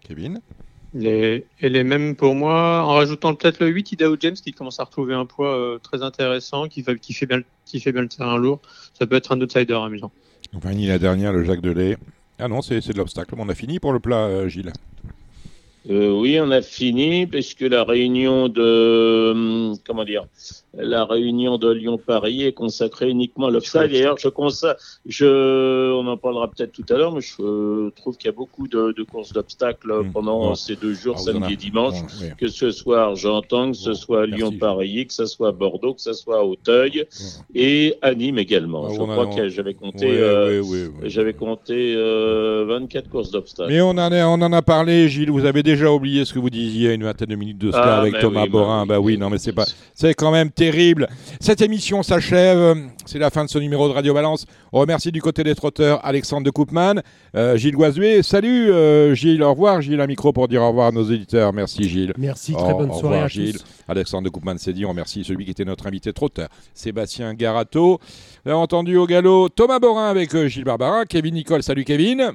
Kevin? 0.00 0.40
Les, 0.94 1.44
et 1.60 1.68
les 1.68 1.84
mêmes 1.84 2.16
pour 2.16 2.34
moi, 2.34 2.82
en 2.82 2.94
rajoutant 2.94 3.34
peut-être 3.34 3.60
le 3.60 3.68
8 3.68 3.92
Idaho 3.92 4.16
James 4.20 4.34
qui 4.34 4.52
commence 4.52 4.80
à 4.80 4.84
retrouver 4.84 5.14
un 5.14 5.26
poids 5.26 5.54
euh, 5.54 5.78
très 5.78 6.02
intéressant, 6.02 6.66
qui, 6.66 6.82
fait 6.82 7.26
bien, 7.26 7.42
qui 7.66 7.80
fait 7.80 7.92
bien 7.92 8.02
le 8.02 8.08
terrain 8.08 8.38
lourd. 8.38 8.60
Ça 8.98 9.06
peut 9.06 9.16
être 9.16 9.32
un 9.32 9.40
outsider 9.40 9.74
amusant. 9.74 10.10
On 10.54 10.60
finit 10.60 10.86
la 10.86 10.98
dernière, 10.98 11.32
le 11.32 11.44
Jacques 11.44 11.60
Delay. 11.60 11.98
Ah 12.38 12.48
non, 12.48 12.62
c'est 12.62 12.80
c'est 12.80 12.92
de 12.92 12.98
l'obstacle. 12.98 13.34
On 13.36 13.48
a 13.48 13.54
fini 13.54 13.80
pour 13.80 13.92
le 13.92 14.00
plat, 14.00 14.26
euh, 14.26 14.48
Gilles. 14.48 14.72
Euh, 15.88 16.10
oui, 16.10 16.38
on 16.40 16.50
a 16.50 16.60
fini 16.62 17.26
puisque 17.26 17.62
la 17.62 17.82
réunion 17.84 18.48
de 18.48 19.30
hum, 19.32 19.76
comment 19.86 20.04
dire, 20.04 20.24
la 20.76 21.04
réunion 21.06 21.56
de 21.56 21.70
Lyon-Paris 21.70 22.44
est 22.44 22.52
consacrée 22.52 23.08
uniquement 23.08 23.46
à 23.46 23.50
l'obstacle. 23.50 23.92
D'ailleurs, 23.92 24.16
je 24.18 24.28
je, 25.06 25.92
on 25.92 26.06
en 26.06 26.16
parlera 26.16 26.48
peut-être 26.50 26.72
tout 26.72 26.84
à 26.90 26.94
l'heure, 26.96 27.12
mais 27.12 27.20
je 27.22 27.32
euh, 27.40 27.90
trouve 27.96 28.16
qu'il 28.16 28.26
y 28.26 28.28
a 28.28 28.36
beaucoup 28.36 28.68
de, 28.68 28.92
de 28.96 29.02
courses 29.02 29.32
d'obstacles 29.32 29.92
pendant 30.12 30.48
Bon. 30.50 30.54
ces 30.54 30.76
deux 30.76 30.92
jours, 30.92 31.16
Ah, 31.18 31.22
samedi 31.22 31.54
et 31.54 31.56
dimanche, 31.56 31.94
bon, 32.02 32.06
oui. 32.20 32.26
que 32.38 32.48
ce 32.48 32.70
soit 32.70 33.00
Argentan, 33.02 33.70
que 33.72 33.76
ce 33.76 33.94
soit 33.94 34.26
Lyon-Paris, 34.26 35.06
que 35.06 35.14
ce 35.14 35.26
soit 35.26 35.52
Bordeaux, 35.52 35.94
que 35.94 36.00
ce 36.02 36.12
soit 36.12 36.44
Auteuil 36.44 37.04
et 37.54 37.94
à 38.02 38.14
Nîmes 38.14 38.38
également. 38.38 38.86
Ah, 38.88 38.92
je 38.94 39.00
a- 39.00 39.06
crois 39.06 39.26
que 39.34 39.48
j'avais 39.48 39.74
compté, 39.74 40.06
euh, 40.06 40.62
j'avais 41.04 41.32
compté 41.34 41.94
euh, 41.96 42.66
24 42.68 43.08
courses 43.08 43.30
d'obstacles. 43.30 43.70
Mais 43.72 43.80
on 43.80 43.90
en, 43.90 43.98
a, 43.98 44.26
on 44.26 44.40
en 44.42 44.52
a 44.52 44.62
parlé, 44.62 45.08
Gilles. 45.08 45.30
Vous 45.30 45.44
avez 45.46 45.62
déjà 45.62 45.77
oublié 45.86 46.24
ce 46.24 46.32
que 46.34 46.38
vous 46.38 46.50
disiez 46.50 46.94
une 46.94 47.04
vingtaine 47.04 47.28
de 47.28 47.36
minutes 47.36 47.58
de 47.58 47.70
cela 47.70 47.96
Ah, 47.96 48.00
avec 48.00 48.18
Thomas 48.18 48.42
oui, 48.44 48.48
Borin. 48.48 48.86
Bah 48.86 49.00
oui, 49.00 49.16
non, 49.18 49.30
mais 49.30 49.38
c'est 49.38 49.52
pas, 49.52 49.64
c'est 49.94 50.14
quand 50.14 50.30
même 50.30 50.50
terrible. 50.50 51.08
Cette 51.40 51.60
émission 51.62 52.02
s'achève. 52.02 52.76
C'est 53.06 53.18
la 53.18 53.30
fin 53.30 53.42
de 53.44 53.48
ce 53.48 53.58
numéro 53.58 53.88
de 53.88 53.94
Radio 53.94 54.12
Balance. 54.12 54.44
On 54.70 54.80
remercie 54.80 55.10
du 55.10 55.22
côté 55.22 55.42
des 55.42 55.54
trotteurs 55.54 56.04
Alexandre 56.04 56.44
de 56.44 56.50
Coupman, 56.50 57.00
euh, 57.34 57.56
Gilles 57.56 57.74
Goisuet. 57.74 58.22
Salut 58.22 58.70
euh, 58.70 59.14
Gilles. 59.14 59.42
Au 59.42 59.50
revoir 59.50 59.80
Gilles. 59.80 60.00
Un 60.00 60.06
micro 60.06 60.32
pour 60.34 60.46
dire 60.46 60.60
au 60.62 60.68
revoir 60.68 60.88
à 60.88 60.92
nos 60.92 61.04
éditeurs. 61.04 61.54
Merci 61.54 61.88
Gilles. 61.88 62.12
Merci, 62.18 62.52
très 62.52 62.74
bonne 62.74 62.90
au 62.90 62.94
soirée 62.98 63.14
revoir, 63.16 63.24
à 63.24 63.28
Gilles. 63.28 63.54
tous. 63.54 63.64
Alexandre 63.88 64.24
de 64.24 64.28
Coupman 64.28 64.58
s'est 64.58 64.74
dit. 64.74 64.84
On 64.84 64.90
remercie 64.90 65.24
celui 65.24 65.46
qui 65.46 65.52
était 65.52 65.64
notre 65.64 65.86
invité 65.86 66.12
trotteur, 66.12 66.48
Sébastien 66.74 67.32
Garato. 67.32 67.98
Avez 68.44 68.54
entendu 68.54 68.96
au 68.98 69.06
galop 69.06 69.48
Thomas 69.48 69.78
Borin 69.78 70.08
avec 70.10 70.34
euh, 70.34 70.46
Gilles 70.48 70.64
Barbarin, 70.64 71.04
Kevin 71.06 71.34
Nicole. 71.34 71.62
Salut 71.62 71.84
Kevin. 71.84 72.32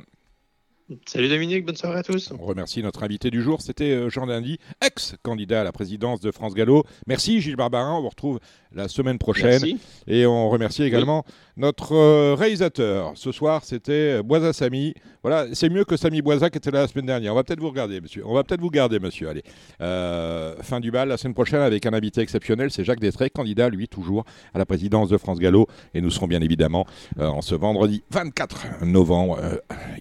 Salut 1.06 1.30
Dominique, 1.30 1.66
bonne 1.66 1.78
soirée 1.78 2.00
à 2.00 2.04
tous. 2.04 2.34
On 2.38 2.46
remercie 2.46 2.84
notre 2.84 3.04
invité 3.04 3.32
du 3.32 3.42
jour, 3.42 3.62
c'était 3.62 3.92
euh, 3.92 4.10
Jean 4.10 4.28
Dindy, 4.28 4.60
ex-candidat 4.86 5.62
à 5.62 5.64
la 5.64 5.72
présidence 5.72 6.20
de 6.20 6.30
France 6.30 6.54
Gallo. 6.54 6.84
Merci 7.08 7.40
Gilles 7.40 7.56
Barbarin, 7.56 7.96
on 7.96 8.02
vous 8.02 8.10
retrouve 8.10 8.40
la 8.74 8.90
semaine 8.90 9.18
prochaine. 9.18 9.62
Merci. 9.62 9.78
Et 10.08 10.26
on 10.26 10.50
remercie 10.50 10.84
également 10.84 11.24
notre 11.58 11.94
euh, 11.94 12.36
réalisateur. 12.36 13.12
Ce 13.16 13.32
soir, 13.32 13.64
c'était 13.64 14.18
euh, 14.18 14.24
Boisa 14.24 14.54
Samy. 14.54 14.94
Voilà, 15.22 15.48
c'est 15.54 15.70
mieux 15.70 15.86
que 15.86 15.96
Samy 15.98 16.22
Boisa 16.22 16.50
qui 16.50 16.58
était 16.58 16.72
là 16.72 16.82
la 16.82 16.88
semaine 16.88 17.06
dernière. 17.06 17.34
On 17.34 17.36
va 17.36 17.44
peut-être 17.44 17.60
vous 17.60 17.70
regarder, 17.70 18.02
monsieur. 18.02 18.24
On 18.26 18.34
va 18.34 18.44
peut-être 18.44 18.62
vous 18.62 18.70
garder, 18.70 19.00
monsieur. 19.00 19.30
Allez. 19.30 19.44
Euh, 19.82 20.56
fin 20.62 20.80
du 20.80 20.92
bal 20.92 21.10
la 21.10 21.18
semaine 21.18 21.34
prochaine 21.34 21.62
avec 21.62 21.86
un 21.86 21.94
invité 21.94 22.22
exceptionnel, 22.22 22.72
c'est 22.72 22.84
Jacques 22.84 23.00
Destré, 23.00 23.30
candidat, 23.30 23.70
lui, 23.70 23.88
toujours 23.88 24.26
à 24.54 24.58
la 24.58 24.66
présidence 24.66 25.10
de 25.10 25.18
France 25.18 25.40
Gallo. 25.40 25.68
Et 25.94 26.02
nous 26.02 26.12
serons 26.12 26.28
bien 26.28 26.42
évidemment 26.42 26.86
en 27.20 27.42
ce 27.42 27.56
vendredi 27.56 28.04
24 28.12 28.86
novembre, 28.86 29.40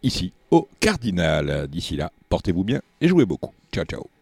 ici, 0.03 0.33
au 0.51 0.69
Cardinal. 0.81 1.69
D'ici 1.69 1.97
là, 1.97 2.11
portez-vous 2.29 2.65
bien 2.65 2.81
et 3.01 3.09
jouez 3.09 3.27
beaucoup. 3.27 3.53
Ciao, 3.73 3.85
ciao. 3.85 4.22